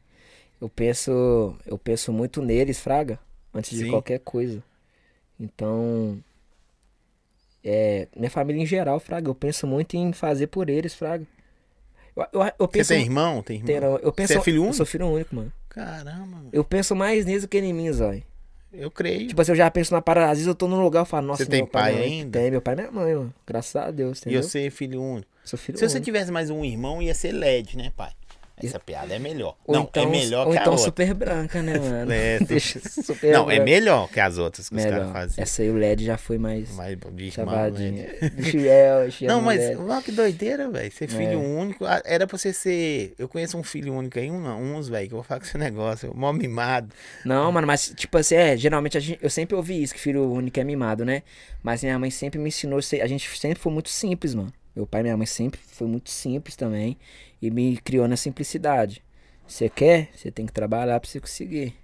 Eu 0.59 0.67
penso, 0.69 1.55
eu 1.65 1.77
penso 1.77 2.11
muito 2.11 2.41
neles, 2.41 2.79
fraga, 2.79 3.17
antes 3.53 3.71
de 3.77 3.85
Sim. 3.85 3.89
qualquer 3.89 4.19
coisa. 4.19 4.61
Então, 5.43 6.17
é, 7.63 8.07
minha 8.15 8.29
família 8.29 8.61
em 8.61 8.65
geral, 8.65 8.99
fraga, 8.99 9.29
eu 9.29 9.35
penso 9.35 9.67
muito 9.67 9.95
em 9.95 10.13
fazer 10.13 10.47
por 10.47 10.69
eles, 10.69 10.93
fraga. 10.93 11.25
Eu, 12.15 12.25
eu, 12.31 12.41
eu 12.43 12.51
Você 12.59 12.67
penso, 12.67 12.89
tem 12.93 13.01
irmão? 13.03 13.41
Tem 13.43 13.55
irmão? 13.57 13.65
tem, 13.67 13.79
não, 13.81 13.97
eu 13.97 14.11
penso, 14.13 14.33
Você 14.33 14.39
é 14.39 14.41
filho 14.41 14.57
Eu 14.57 14.61
único? 14.63 14.77
sou 14.77 14.85
filho 14.85 15.07
único, 15.07 15.35
mano. 15.35 15.51
Caramba, 15.69 16.25
mano. 16.25 16.49
Eu 16.53 16.63
penso 16.63 16.95
mais 16.95 17.25
neles 17.25 17.41
do 17.43 17.47
que 17.47 17.57
em 17.57 17.73
mim, 17.73 17.91
Zói. 17.91 18.23
eu 18.71 18.89
creio. 18.91 19.27
Tipo 19.27 19.41
assim, 19.41 19.51
eu 19.51 19.55
já 19.55 19.69
penso 19.71 19.93
na 19.93 20.01
parada, 20.01 20.27
às 20.31 20.37
vezes 20.37 20.47
eu 20.47 20.55
tô 20.55 20.67
num 20.67 20.81
lugar 20.81 21.03
e 21.05 21.09
falo, 21.09 21.27
nossa, 21.27 21.43
Você 21.43 21.49
tem 21.49 21.65
pai, 21.65 21.71
pai 21.83 21.91
minha 21.93 22.03
mãe 22.03 22.11
ainda? 22.19 22.39
Tem, 22.39 22.51
meu 22.51 22.61
pai 22.61 22.73
e 22.73 22.77
minha 22.77 22.91
mãe, 22.91 23.15
mano. 23.15 23.33
Graças 23.45 23.75
a 23.75 23.91
Deus, 23.91 24.19
e 24.19 24.21
entendeu? 24.21 24.39
eu 24.39 24.43
ser 24.43 24.69
filho 24.71 25.01
único. 25.01 25.27
Sou 25.43 25.57
filho 25.59 25.77
Se 25.77 25.87
você 25.87 25.95
único. 25.95 26.05
tivesse 26.05 26.31
mais 26.31 26.49
um 26.49 26.63
irmão, 26.63 27.01
ia 27.01 27.13
ser 27.15 27.31
LED, 27.33 27.75
né, 27.77 27.91
pai? 27.97 28.11
Essa 28.67 28.79
piada 28.79 29.13
é 29.13 29.19
melhor. 29.19 29.55
Ou 29.65 29.75
não, 29.75 29.83
então, 29.83 30.03
é 30.03 30.05
melhor 30.05 30.47
ou 30.47 30.53
que 30.53 30.59
então 30.59 30.73
a 30.73 30.75
outra. 30.75 30.85
super 30.85 31.13
branca, 31.13 31.61
né, 31.61 31.77
mano? 31.79 32.11
É, 32.13 32.39
Deixa 32.39 32.79
super 32.79 33.33
Não, 33.33 33.43
é 33.43 33.55
branca. 33.55 33.63
melhor 33.63 34.09
que 34.09 34.19
as 34.19 34.37
outras 34.37 34.69
que 34.69 34.75
os 34.75 34.83
Melhor. 34.83 34.99
caras 34.99 35.11
faziam. 35.13 35.43
Essa 35.43 35.61
aí 35.61 35.69
o 35.69 35.75
LED 35.75 36.05
já 36.05 36.17
foi 36.17 36.37
mais 36.37 36.69
mano, 37.45 37.81
Deixa 38.35 38.57
eu- 38.57 39.01
deixa 39.03 39.25
eu 39.25 39.27
Não, 39.27 39.41
mas 39.41 39.59
olha 39.77 40.01
que 40.01 40.11
doideira, 40.11 40.69
velho. 40.69 40.91
Ser 40.91 41.07
filho 41.07 41.33
É. 41.33 41.35
único. 41.37 41.85
ah, 41.85 42.01
Era 42.05 42.25
pra 42.27 42.37
você 42.37 42.51
ser. 42.53 43.13
Eu 43.17 43.27
conheço 43.27 43.57
um 43.57 43.63
filho 43.63 43.93
único 43.93 44.19
aí, 44.19 44.29
um, 44.29 44.75
uns, 44.77 44.87
velho, 44.89 45.07
que 45.07 45.13
eu 45.13 45.17
vou 45.17 45.23
falar 45.23 45.39
com 45.39 45.45
esse 45.45 45.57
negócio. 45.57 46.13
Mó 46.15 46.31
mimado. 46.33 46.89
Não, 47.25 47.51
mano, 47.51 47.67
mas 47.67 47.93
tipo 47.95 48.17
assim, 48.17 48.35
é, 48.35 48.55
geralmente 48.57 48.97
a 48.97 49.01
gente, 49.01 49.19
eu 49.21 49.29
sempre 49.29 49.55
ouvi 49.55 49.81
isso, 49.81 49.93
que 49.93 49.99
filho 49.99 50.31
único 50.31 50.59
é 50.59 50.63
mimado, 50.63 51.03
né? 51.05 51.23
Mas 51.61 51.81
minha 51.83 51.97
mãe 51.97 52.09
sempre 52.11 52.39
me 52.39 52.49
ensinou, 52.49 52.79
a 52.79 53.07
gente 53.07 53.29
sempre 53.37 53.59
foi 53.59 53.71
muito 53.71 53.89
simples, 53.89 54.33
mano. 54.35 54.51
Meu 54.75 54.87
pai 54.87 55.01
e 55.01 55.03
minha 55.03 55.17
mãe 55.17 55.25
sempre 55.25 55.59
foi 55.63 55.87
muito 55.87 56.09
simples 56.09 56.55
também 56.55 56.97
e 57.41 57.51
me 57.51 57.77
criou 57.77 58.07
na 58.07 58.17
simplicidade. 58.17 59.03
Você 59.47 59.69
quer? 59.69 60.09
Você 60.15 60.31
tem 60.31 60.45
que 60.45 60.53
trabalhar 60.53 60.99
pra 60.99 61.09
você 61.09 61.19
conseguir. 61.19 61.75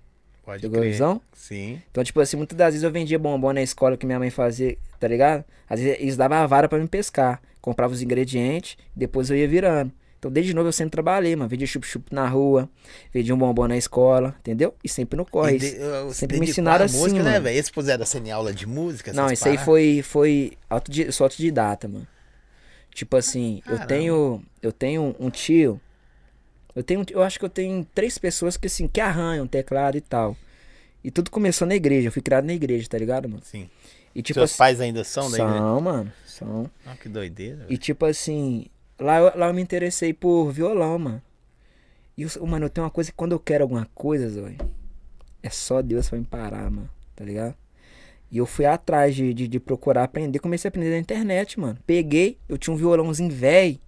Pode 0.43 0.61
Pegou 0.63 0.79
crer. 0.79 0.91
visão? 0.91 1.21
Sim. 1.33 1.79
Então, 1.91 2.03
tipo 2.03 2.19
assim, 2.19 2.35
muitas 2.37 2.57
das 2.57 2.69
vezes 2.73 2.83
eu 2.83 2.91
vendia 2.91 3.19
bombom 3.19 3.53
na 3.53 3.61
escola 3.61 3.95
que 3.95 4.05
minha 4.05 4.17
mãe 4.17 4.31
fazia, 4.31 4.75
tá 4.99 5.07
ligado? 5.07 5.45
Às 5.69 5.79
vezes 5.79 5.99
eles 5.99 6.17
davam 6.17 6.39
a 6.39 6.47
vara 6.47 6.67
pra 6.67 6.79
me 6.79 6.87
pescar. 6.87 7.39
Comprava 7.61 7.93
os 7.93 8.01
ingredientes, 8.01 8.77
depois 8.95 9.29
eu 9.29 9.35
ia 9.37 9.47
virando. 9.47 9.91
Então, 10.17 10.31
desde 10.31 10.53
novo 10.53 10.67
eu 10.67 10.73
sempre 10.73 10.91
trabalhei, 10.91 11.35
mano. 11.35 11.47
Vendia 11.49 11.67
chup-chup 11.67 12.13
na 12.13 12.27
rua, 12.27 12.67
vendia 13.13 13.33
um 13.35 13.37
bombom 13.37 13.67
na 13.67 13.77
escola, 13.77 14.35
entendeu? 14.39 14.73
E 14.83 14.89
sempre 14.89 15.15
no 15.15 15.25
corre. 15.25 15.57
De- 15.59 15.77
eu- 15.77 16.11
sempre 16.13 16.39
me 16.39 16.49
ensinaram 16.49 16.85
assim, 16.85 16.97
música, 16.97 17.21
né, 17.23 17.31
mano. 17.31 17.43
velho? 17.43 17.55
Eles 17.55 17.69
puseram 17.69 18.05
sem 18.05 18.31
aula 18.31 18.51
de 18.53 18.65
música? 18.65 19.13
Não, 19.13 19.29
isso 19.31 19.45
aí 19.47 19.51
paradas? 19.55 19.65
foi, 19.65 20.01
foi 20.03 20.51
autodi... 20.69 21.03
eu 21.03 21.11
sou 21.13 21.25
autodidata, 21.25 21.87
mano. 21.87 22.07
Tipo 22.99 23.15
assim, 23.15 23.61
eu 23.65 23.77
Caramba. 23.77 23.85
tenho, 23.85 24.43
eu 24.61 24.73
tenho 24.73 25.15
um 25.17 25.29
tio, 25.29 25.79
eu 26.75 26.83
tenho, 26.83 27.05
eu 27.11 27.23
acho 27.23 27.39
que 27.39 27.45
eu 27.45 27.49
tenho 27.49 27.87
três 27.95 28.17
pessoas 28.17 28.57
que 28.57 28.67
assim, 28.67 28.89
que 28.89 28.99
arranham 28.99 29.47
teclado 29.47 29.95
e 29.95 30.01
tal. 30.01 30.35
E 31.01 31.09
tudo 31.09 31.31
começou 31.31 31.65
na 31.65 31.75
igreja, 31.75 32.09
eu 32.09 32.11
fui 32.11 32.21
criado 32.21 32.43
na 32.43 32.53
igreja, 32.53 32.89
tá 32.89 32.97
ligado, 32.97 33.29
mano? 33.29 33.41
Sim. 33.45 33.69
E 34.13 34.21
tipo 34.21 34.37
Seus 34.37 34.51
assim, 34.51 34.57
pais 34.57 34.81
ainda 34.81 35.01
são, 35.05 35.29
né? 35.29 35.37
são, 35.37 35.79
mano, 35.79 36.11
são. 36.25 36.69
Ah, 36.85 36.97
que 36.97 37.07
doideira. 37.07 37.65
E 37.69 37.77
tipo 37.77 38.05
assim, 38.05 38.65
lá 38.99 39.17
eu, 39.19 39.31
lá 39.39 39.47
eu 39.47 39.53
me 39.53 39.61
interessei 39.61 40.13
por 40.13 40.51
violão, 40.51 40.99
mano. 40.99 41.21
E, 42.17 42.23
eu, 42.23 42.45
mano, 42.45 42.65
eu 42.65 42.69
tenho 42.69 42.83
uma 42.83 42.91
coisa 42.91 43.11
que 43.11 43.15
quando 43.15 43.31
eu 43.31 43.39
quero 43.39 43.63
alguma 43.63 43.87
coisa, 43.95 44.27
Zói, 44.27 44.57
é 45.41 45.49
só 45.49 45.81
Deus 45.81 46.09
pra 46.09 46.19
me 46.19 46.25
parar, 46.25 46.69
mano, 46.69 46.89
tá 47.15 47.23
ligado? 47.23 47.55
E 48.32 48.38
eu 48.38 48.45
fui 48.45 48.65
atrás 48.65 49.15
de, 49.15 49.34
de, 49.34 49.47
de 49.47 49.59
procurar 49.59 50.03
aprender, 50.03 50.39
comecei 50.39 50.67
a 50.67 50.69
aprender 50.69 50.91
na 50.91 50.97
internet, 50.99 51.59
mano. 51.59 51.77
Peguei, 51.86 52.38
eu 52.47 52.57
tinha 52.57 52.73
um 52.73 52.77
violãozinho 52.77 53.32
velho, 53.32 53.80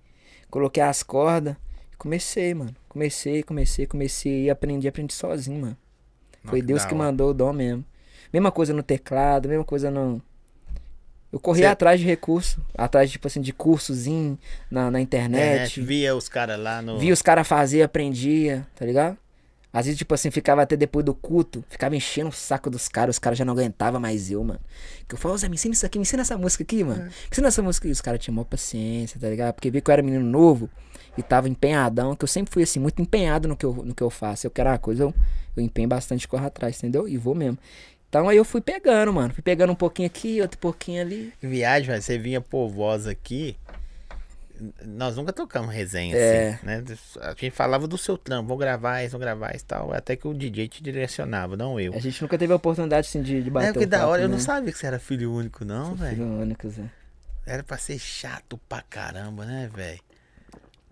coloquei 0.49 0.81
as 0.81 1.03
cordas, 1.03 1.55
e 1.93 1.95
comecei, 1.95 2.53
mano. 2.53 2.75
Comecei, 2.89 3.43
comecei, 3.43 3.85
comecei 3.85 4.43
e 4.45 4.49
aprendi, 4.49 4.87
aprendi 4.87 5.13
sozinho, 5.13 5.61
mano. 5.61 5.77
Não, 6.43 6.49
Foi 6.49 6.61
Deus 6.61 6.81
da 6.81 6.87
que 6.87 6.95
hora. 6.95 7.03
mandou 7.03 7.29
o 7.29 7.33
dom 7.33 7.53
mesmo. 7.53 7.85
Mesma 8.33 8.51
coisa 8.51 8.73
no 8.73 8.81
teclado, 8.81 9.47
mesma 9.47 9.63
coisa 9.63 9.91
no. 9.91 10.21
Eu 11.31 11.39
corri 11.39 11.59
Cê- 11.59 11.65
atrás 11.67 11.99
de 11.99 12.05
recurso, 12.05 12.61
atrás, 12.77 13.09
tipo 13.09 13.25
assim, 13.27 13.39
de 13.39 13.53
cursozinho 13.53 14.37
na, 14.69 14.91
na 14.91 14.99
internet. 14.99 15.79
Internet, 15.79 15.81
Via 15.81 16.15
os 16.15 16.27
caras 16.27 16.59
lá 16.59 16.81
no. 16.81 16.97
Via 16.99 17.13
os 17.13 17.21
caras 17.21 17.47
fazer, 17.47 17.83
aprendia, 17.83 18.67
tá 18.75 18.85
ligado? 18.85 19.17
Às 19.73 19.85
vezes, 19.85 19.97
tipo 19.97 20.13
assim, 20.13 20.29
ficava 20.29 20.61
até 20.61 20.75
depois 20.75 21.05
do 21.05 21.13
culto, 21.13 21.63
ficava 21.69 21.95
enchendo 21.95 22.29
o 22.29 22.33
saco 22.33 22.69
dos 22.69 22.89
caras, 22.89 23.15
os 23.15 23.19
caras 23.19 23.37
já 23.37 23.45
não 23.45 23.53
aguentavam 23.53 24.01
mais 24.01 24.29
eu, 24.29 24.43
mano. 24.43 24.59
Que 25.07 25.15
eu 25.15 25.19
falava, 25.19 25.37
Zé, 25.37 25.47
me 25.47 25.55
ensina 25.55 25.73
isso 25.73 25.85
aqui, 25.85 25.97
me 25.97 26.01
ensina 26.01 26.23
essa 26.23 26.37
música 26.37 26.63
aqui, 26.63 26.83
mano. 26.83 27.03
Me 27.03 27.11
ensina 27.31 27.47
essa 27.47 27.61
música 27.61 27.87
aqui. 27.87 27.93
Os 27.93 28.01
caras 28.01 28.19
tinham 28.19 28.35
maior 28.35 28.45
paciência, 28.45 29.19
tá 29.19 29.29
ligado? 29.29 29.53
Porque 29.53 29.71
via 29.71 29.79
que 29.79 29.89
eu 29.89 29.93
era 29.93 30.01
menino 30.01 30.25
novo 30.25 30.69
e 31.17 31.23
tava 31.23 31.47
empenhadão, 31.47 32.15
que 32.15 32.23
eu 32.23 32.27
sempre 32.27 32.53
fui 32.53 32.63
assim, 32.63 32.79
muito 32.79 33.01
empenhado 33.01 33.47
no 33.47 33.55
que 33.55 33.65
eu, 33.65 33.73
no 33.73 33.95
que 33.95 34.03
eu 34.03 34.09
faço. 34.09 34.45
Eu 34.45 34.51
quero 34.51 34.69
uma 34.69 34.77
coisa, 34.77 35.03
eu, 35.03 35.13
eu 35.55 35.63
empenho 35.63 35.87
bastante, 35.87 36.27
corro 36.27 36.45
atrás, 36.45 36.77
entendeu? 36.77 37.07
E 37.07 37.17
vou 37.17 37.33
mesmo. 37.33 37.57
Então 38.09 38.27
aí 38.27 38.35
eu 38.35 38.43
fui 38.43 38.59
pegando, 38.59 39.13
mano. 39.13 39.33
Fui 39.33 39.41
pegando 39.41 39.71
um 39.71 39.75
pouquinho 39.75 40.07
aqui, 40.07 40.41
outro 40.41 40.57
pouquinho 40.57 41.01
ali. 41.01 41.33
Viagem, 41.41 41.87
velho, 41.87 42.01
você 42.01 42.17
vinha 42.17 42.41
por 42.41 42.67
voz 42.67 43.07
aqui. 43.07 43.55
Nós 44.85 45.15
nunca 45.15 45.33
tocamos 45.33 45.73
resenha 45.73 46.15
É. 46.15 46.49
assim, 46.53 46.65
né? 46.65 46.83
A 47.21 47.29
gente 47.31 47.51
falava 47.51 47.87
do 47.87 47.97
seu 47.97 48.17
trampo, 48.17 48.47
vou 48.49 48.57
gravar 48.57 49.01
isso, 49.03 49.11
vou 49.11 49.19
gravar 49.19 49.55
isso 49.55 49.63
e 49.65 49.67
tal. 49.67 49.93
Até 49.93 50.15
que 50.15 50.27
o 50.27 50.33
DJ 50.33 50.67
te 50.67 50.83
direcionava, 50.83 51.57
não 51.57 51.79
eu. 51.79 51.93
A 51.93 51.99
gente 51.99 52.21
nunca 52.21 52.37
teve 52.37 52.53
a 52.53 52.55
oportunidade, 52.55 53.07
assim, 53.07 53.21
de, 53.21 53.41
de 53.41 53.49
bater 53.49 53.69
É, 53.69 53.73
que 53.73 53.79
um 53.85 53.87
da 53.87 53.99
papo, 53.99 54.09
hora, 54.11 54.21
eu 54.23 54.27
né? 54.29 54.35
não 54.35 54.39
sabia 54.41 54.71
que 54.71 54.77
você 54.77 54.85
era 54.87 54.99
filho 54.99 55.33
único, 55.33 55.65
não, 55.65 55.95
velho. 55.95 56.15
filho 56.15 56.27
único, 56.27 56.69
Zé. 56.69 56.83
Era 57.45 57.63
pra 57.63 57.77
ser 57.77 57.97
chato 57.97 58.59
pra 58.69 58.81
caramba, 58.83 59.45
né, 59.45 59.69
velho? 59.73 59.99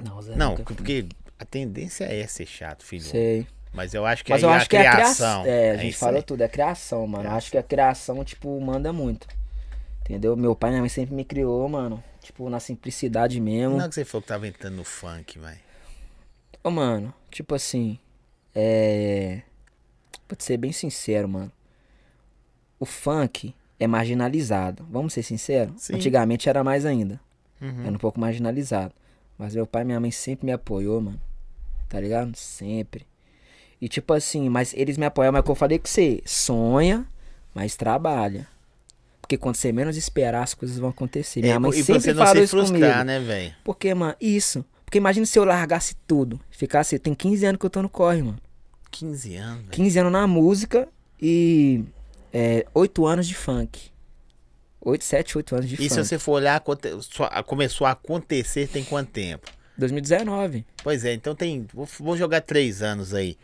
Não, 0.03 0.21
Zé. 0.21 0.35
Não, 0.35 0.51
nunca 0.51 0.63
fui. 0.65 0.75
porque 0.75 1.05
a 1.37 1.45
tendência 1.45 2.05
é 2.05 2.25
ser 2.25 2.45
chato, 2.47 2.83
filho 2.83 3.01
único. 3.03 3.17
Sei. 3.17 3.47
Mas 3.71 3.93
eu 3.93 4.03
acho 4.03 4.25
que 4.25 4.31
Mas 4.31 4.41
eu 4.41 4.49
a 4.49 4.55
acho 4.55 4.67
que 4.67 4.75
é 4.77 4.87
a 4.87 4.91
criação. 4.95 5.45
É, 5.45 5.71
a 5.71 5.77
gente 5.77 5.95
falou 5.95 6.15
aí. 6.17 6.23
tudo, 6.23 6.41
é 6.41 6.47
criação, 6.47 7.05
mano. 7.05 7.25
Eu 7.25 7.31
acho 7.33 7.51
que 7.51 7.57
a 7.57 7.61
criação, 7.61 8.23
tipo, 8.25 8.59
manda 8.59 8.91
muito. 8.91 9.27
Entendeu? 10.01 10.35
Meu 10.35 10.55
pai 10.55 10.69
e 10.69 10.73
minha 10.73 10.81
mãe 10.81 10.89
sempre 10.89 11.13
me 11.13 11.23
criou, 11.23 11.69
mano. 11.69 12.03
Tipo, 12.21 12.49
na 12.49 12.59
simplicidade 12.59 13.39
mesmo. 13.39 13.77
Não 13.77 13.85
é 13.85 13.89
que 13.89 13.95
você 13.95 14.05
falou 14.05 14.21
que 14.21 14.27
tava 14.27 14.47
entrando 14.47 14.75
no 14.75 14.83
funk, 14.83 15.39
velho. 15.39 15.59
Ô, 16.63 16.69
mano, 16.69 17.13
tipo 17.31 17.55
assim. 17.55 17.97
É. 18.53 19.41
Te 20.37 20.43
ser 20.43 20.57
bem 20.57 20.71
sincero, 20.71 21.27
mano. 21.27 21.51
O 22.79 22.85
funk 22.85 23.53
é 23.79 23.87
marginalizado. 23.87 24.85
Vamos 24.89 25.13
ser 25.13 25.23
sinceros? 25.23 25.81
Sim. 25.81 25.95
Antigamente 25.95 26.47
era 26.47 26.63
mais 26.63 26.85
ainda. 26.85 27.19
Uhum. 27.61 27.81
Era 27.83 27.91
um 27.91 27.97
pouco 27.97 28.19
marginalizado. 28.19 28.93
Mas 29.37 29.55
meu 29.55 29.65
pai 29.65 29.81
e 29.81 29.85
minha 29.85 29.99
mãe 29.99 30.11
sempre 30.11 30.45
me 30.45 30.51
apoiou, 30.51 31.01
mano. 31.01 31.19
Tá 31.87 31.99
ligado? 31.99 32.35
Sempre. 32.35 33.07
E 33.81 33.87
tipo 33.87 34.13
assim, 34.13 34.49
mas 34.49 34.73
eles 34.73 34.97
me 34.97 35.05
apoiam, 35.05 35.31
mas 35.31 35.39
é 35.39 35.41
o 35.41 35.43
que 35.43 35.51
eu 35.51 35.55
falei 35.55 35.79
com 35.79 35.87
você, 35.87 36.21
sonha, 36.25 37.07
mas 37.53 37.75
trabalha. 37.75 38.47
Porque 39.29 39.37
quando 39.37 39.57
você 39.57 39.71
menos 39.71 39.95
esperar, 39.95 40.41
as 40.41 40.55
coisas 40.55 40.79
vão 40.79 40.89
acontecer. 40.89 41.41
É, 41.41 41.43
Minha 41.43 41.59
mãe 41.59 41.69
e 41.69 41.83
sempre 41.83 42.01
você 42.01 42.13
não 42.15 42.25
falou 42.25 42.37
se 42.37 42.43
isso 42.45 42.55
comigo. 42.57 42.77
frustrar, 42.79 43.05
né, 43.05 43.19
velho? 43.19 43.53
Porque, 43.63 43.93
mano, 43.93 44.15
isso. 44.19 44.65
Porque 44.83 44.97
imagina 44.97 45.23
se 45.23 45.37
eu 45.37 45.45
largasse 45.45 45.95
tudo. 46.07 46.41
Ficasse. 46.49 46.97
Tem 46.97 47.13
15 47.13 47.45
anos 47.45 47.59
que 47.59 47.65
eu 47.67 47.69
tô 47.69 47.79
no 47.83 47.89
corre, 47.89 48.23
mano. 48.23 48.39
15 48.89 49.35
anos, 49.35 49.57
velho. 49.59 49.69
15 49.69 49.99
anos 49.99 50.11
na 50.11 50.25
música 50.25 50.87
e 51.21 51.83
é, 52.33 52.65
8 52.73 53.05
anos 53.05 53.27
de 53.27 53.35
funk. 53.35 53.91
8, 54.81 55.03
7, 55.03 55.37
8 55.37 55.55
anos 55.57 55.69
de 55.69 55.75
E 55.75 55.77
se 55.83 55.89
funk. 55.89 56.05
você 56.07 56.17
for 56.17 56.31
olhar, 56.31 56.59
começou 57.45 57.85
a 57.85 57.91
acontecer 57.91 58.67
tem 58.67 58.83
quanto 58.83 59.11
tempo? 59.11 59.45
2019. 59.77 60.65
Pois 60.83 61.05
é, 61.05 61.13
então 61.13 61.35
tem. 61.35 61.67
Vou, 61.71 61.87
vou 61.99 62.17
jogar 62.17 62.41
três 62.41 62.81
anos 62.81 63.13
aí. 63.13 63.37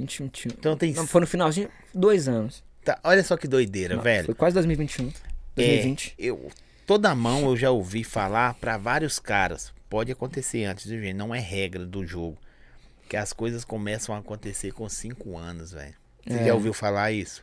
20, 0.00 0.22
21. 0.24 0.50
Então 0.58 0.76
tem. 0.76 0.92
Não, 0.94 1.06
foi 1.06 1.20
no 1.20 1.28
finalzinho, 1.28 1.68
dois 1.94 2.26
anos. 2.26 2.66
Tá, 2.92 2.98
olha 3.04 3.22
só 3.24 3.36
que 3.36 3.46
doideira, 3.48 3.96
Não, 3.96 4.02
velho. 4.02 4.26
Foi 4.26 4.34
quase 4.34 4.54
2021. 4.54 5.12
2020. 5.56 6.14
É, 6.18 6.24
eu, 6.24 6.50
toda 6.86 7.14
mão 7.14 7.42
eu 7.46 7.56
já 7.56 7.70
ouvi 7.70 8.04
falar 8.04 8.54
pra 8.54 8.76
vários 8.76 9.18
caras. 9.18 9.72
Pode 9.88 10.12
acontecer 10.12 10.64
antes, 10.64 10.86
viu, 10.86 11.00
gente? 11.00 11.14
Não 11.16 11.34
é 11.34 11.40
regra 11.40 11.84
do 11.86 12.04
jogo. 12.06 12.36
Que 13.08 13.16
as 13.16 13.32
coisas 13.32 13.64
começam 13.64 14.14
a 14.14 14.18
acontecer 14.18 14.72
com 14.72 14.88
5 14.88 15.36
anos, 15.36 15.72
velho. 15.72 15.94
Você 16.26 16.38
É. 16.38 16.44
já 16.46 16.54
ouviu 16.54 16.72
falar 16.74 17.10
isso? 17.12 17.42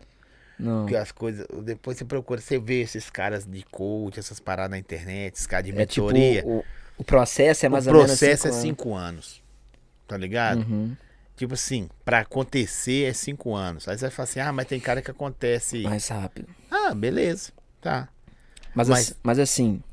Não. 0.60 0.86
Que 0.86 0.96
as 0.96 1.12
coisas. 1.12 1.46
Depois 1.64 1.98
você 1.98 2.06
procura, 2.06 2.40
você 2.40 2.58
vê 2.60 2.82
esses 2.82 3.10
caras 3.10 3.46
de 3.46 3.64
coach, 3.64 4.20
essas 4.20 4.40
paradas 4.40 4.72
na 4.72 4.78
internet, 4.78 5.34
esses 5.36 5.48
caras 5.48 5.66
de 5.66 5.72
É 5.78 5.86
tipo, 5.86 6.06
mentoria. 6.08 6.44
o, 6.46 6.64
o 7.00 7.04
processo 7.04 7.66
é 7.66 7.70
mais 7.70 7.88
o 7.88 7.90
ou 7.90 7.96
menos. 7.96 8.12
processo 8.12 8.44
cinco 8.44 8.48
é 8.48 8.52
anos. 8.54 8.62
5 8.62 8.96
anos. 8.96 9.44
Tá 10.08 10.16
ligado? 10.18 10.60
Uhum. 10.60 10.96
Tipo 11.36 11.54
assim, 11.56 11.90
pra 12.06 12.20
acontecer 12.20 13.04
é 13.10 13.14
5 13.14 13.54
anos. 13.54 13.88
Aí 13.88 13.98
você 13.98 14.06
vai 14.06 14.12
falar 14.12 14.24
assim, 14.24 14.40
ah, 14.40 14.54
mas 14.54 14.68
tem 14.68 14.80
cara 14.80 15.02
que 15.02 15.12
acontece. 15.12 15.82
Mais 15.84 16.08
rápido. 16.08 16.48
Ah, 16.72 16.94
beleza. 16.94 17.52
Tá. 17.82 18.08
Mas, 18.74 18.88
Mas- 18.90 19.00
assim- 19.00 19.16
mas 19.24 19.40
assim. 19.40 19.84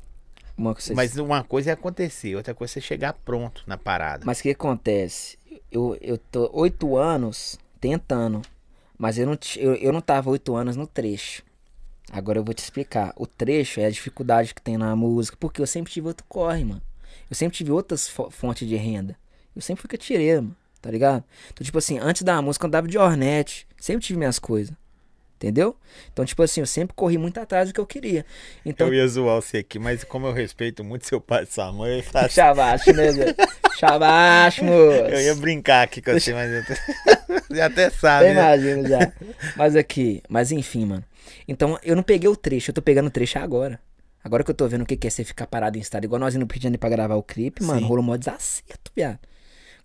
Uma 0.55 0.73
coisa, 0.75 0.93
Mas 0.93 1.17
uma 1.17 1.43
coisa 1.43 1.71
é 1.71 1.73
acontecer, 1.73 2.35
outra 2.35 2.53
coisa 2.53 2.71
é 2.71 2.73
você 2.75 2.81
chegar 2.81 3.13
pronto 3.13 3.63
na 3.65 3.75
parada. 3.75 4.23
Mas 4.23 4.39
o 4.39 4.43
que 4.43 4.51
acontece? 4.51 5.37
Eu, 5.71 5.97
eu 5.99 6.15
tô 6.17 6.47
oito 6.53 6.95
anos 6.95 7.57
tentando, 7.81 8.39
mas 8.95 9.17
eu 9.17 9.25
não, 9.25 9.35
eu, 9.57 9.73
eu 9.73 9.91
não 9.91 9.99
tava 9.99 10.29
oito 10.29 10.55
anos 10.55 10.75
no 10.75 10.85
trecho. 10.85 11.41
Agora 12.11 12.37
eu 12.37 12.43
vou 12.43 12.53
te 12.53 12.59
explicar. 12.59 13.11
O 13.15 13.25
trecho 13.25 13.79
é 13.79 13.85
a 13.85 13.89
dificuldade 13.89 14.53
que 14.53 14.61
tem 14.61 14.77
na 14.77 14.95
música, 14.95 15.35
porque 15.39 15.59
eu 15.59 15.65
sempre 15.65 15.91
tive 15.91 16.07
outro 16.07 16.23
corre, 16.29 16.63
mano. 16.63 16.81
Eu 17.27 17.35
sempre 17.35 17.57
tive 17.57 17.71
outras 17.71 18.07
fo- 18.07 18.29
fontes 18.29 18.67
de 18.67 18.75
renda. 18.75 19.17
Eu 19.55 19.61
sempre 19.61 19.81
fui 19.81 19.89
catireiro, 19.89 20.43
mano. 20.43 20.55
Tá 20.83 20.91
ligado? 20.91 21.23
Então, 21.53 21.63
tipo 21.63 21.77
assim, 21.77 21.97
antes 21.97 22.23
da 22.23 22.41
música 22.41 22.65
eu 22.65 22.67
andava 22.67 22.89
de 22.89 22.97
Hornet. 22.97 23.65
Sempre 23.79 24.05
tive 24.05 24.19
minhas 24.19 24.37
coisas. 24.37 24.75
Entendeu? 25.37 25.77
Então, 26.11 26.25
tipo 26.25 26.43
assim, 26.43 26.59
eu 26.59 26.65
sempre 26.67 26.93
corri 26.93 27.17
muito 27.17 27.37
atrás 27.39 27.69
do 27.69 27.73
que 27.73 27.79
eu 27.79 27.85
queria. 27.85 28.25
Então, 28.65 28.87
Eu 28.87 28.93
ia 28.93 29.07
zoar 29.07 29.41
você 29.41 29.59
aqui, 29.59 29.79
mas 29.79 30.03
como 30.03 30.27
eu 30.27 30.33
respeito 30.33 30.83
muito 30.83 31.07
seu 31.07 31.21
pai 31.21 31.43
e 31.43 31.45
sua 31.45 31.71
mãe, 31.71 31.99
eu 31.99 32.03
assim, 32.19 32.35
Chavacho, 32.35 32.91
né, 32.91 33.11
Zé? 33.13 33.35
Chavacho, 33.79 34.65
moço. 34.65 34.75
eu 34.75 35.21
ia 35.21 35.35
brincar 35.35 35.83
aqui 35.83 36.01
com 36.01 36.11
você, 36.11 36.33
mas 36.33 36.51
eu... 36.51 36.63
você 37.47 37.61
até 37.63 37.89
sabe, 37.89 38.25
Eu 38.29 38.33
né? 38.35 38.41
imagino 38.41 38.87
já. 38.87 39.13
Mas 39.55 39.77
aqui, 39.77 40.21
mas 40.27 40.51
enfim, 40.51 40.85
mano. 40.85 41.03
Então, 41.47 41.79
eu 41.81 41.95
não 41.95 42.03
peguei 42.03 42.29
o 42.29 42.35
trecho, 42.35 42.71
eu 42.71 42.75
tô 42.75 42.81
pegando 42.81 43.07
o 43.07 43.11
trecho 43.11 43.39
agora. 43.39 43.79
Agora 44.21 44.43
que 44.43 44.51
eu 44.51 44.55
tô 44.55 44.67
vendo 44.67 44.81
o 44.81 44.85
que 44.85 44.97
que 44.97 45.07
é 45.07 45.09
você 45.09 45.23
ficar 45.23 45.47
parado 45.47 45.77
em 45.77 45.81
estado, 45.81 46.03
igual 46.03 46.19
nós 46.19 46.35
indo 46.35 46.45
pro 46.45 46.55
Rio 46.55 46.59
de 46.59 46.63
Janeiro 46.63 46.79
pra 46.79 46.89
gravar 46.89 47.15
o 47.15 47.23
clipe, 47.23 47.63
mano, 47.63 47.79
Sim. 47.79 47.85
rolou 47.85 48.03
mó 48.03 48.15
desacerto, 48.17 48.91
viado. 48.95 49.19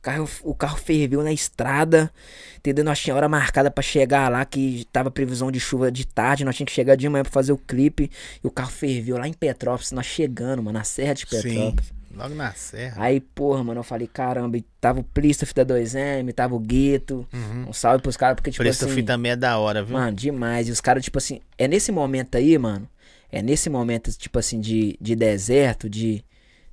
O 0.09 0.11
carro, 0.11 0.29
o 0.43 0.55
carro 0.55 0.77
ferveu 0.79 1.23
na 1.23 1.33
estrada, 1.33 2.11
entendeu? 2.57 2.85
Nós 2.85 2.99
tinha 2.99 3.15
hora 3.15 3.29
marcada 3.29 3.71
pra 3.71 3.83
chegar 3.83 4.31
lá, 4.31 4.45
que 4.45 4.87
tava 4.91 5.11
previsão 5.11 5.51
de 5.51 5.61
chuva 5.61 5.93
de 5.93 6.07
tarde, 6.07 6.45
nós 6.45 6.57
tinha 6.57 6.67
que 6.67 6.73
chegar 6.73 6.97
de 6.97 7.07
manhã 7.09 7.23
pra 7.23 7.33
fazer 7.33 7.53
o 7.53 7.59
clipe, 7.59 8.11
e 8.43 8.47
o 8.47 8.51
carro 8.51 8.71
ferveu 8.71 9.19
lá 9.19 9.29
em 9.29 9.33
Petrópolis, 9.33 9.93
nós 9.93 10.07
chegando, 10.07 10.63
mano, 10.63 10.79
na 10.79 10.85
Serra 10.85 11.13
de 11.15 11.27
Sim, 11.29 11.43
Petrópolis. 11.43 11.93
logo 12.17 12.35
na 12.35 12.53
serra. 12.53 13.03
Aí, 13.05 13.21
porra, 13.21 13.63
mano, 13.63 13.81
eu 13.81 13.85
falei, 13.85 14.07
caramba, 14.07 14.57
e 14.57 14.65
tava 14.81 15.01
o 15.01 15.05
Plistoff 15.05 15.53
da 15.55 15.65
2M, 15.65 16.33
tava 16.33 16.55
o 16.55 16.59
Gueto, 16.59 17.27
um 17.69 17.73
salve 17.73 18.03
pros 18.03 18.17
caras, 18.17 18.37
porque, 18.37 18.51
tipo 18.51 18.63
Preço 18.63 18.87
assim... 18.87 19.05
também 19.05 19.33
é 19.33 19.37
da 19.37 19.59
hora, 19.59 19.83
viu? 19.83 19.93
Mano, 19.93 20.17
demais. 20.17 20.69
E 20.69 20.71
os 20.71 20.81
caras, 20.81 21.05
tipo 21.05 21.19
assim, 21.19 21.41
é 21.59 21.69
nesse 21.69 21.93
momento 21.93 22.37
aí, 22.37 22.57
mano. 22.57 22.89
É 23.31 23.43
nesse 23.43 23.69
momento, 23.69 24.11
tipo 24.13 24.39
assim, 24.39 24.59
de, 24.59 24.97
de 24.99 25.15
deserto, 25.15 25.89
de, 25.89 26.25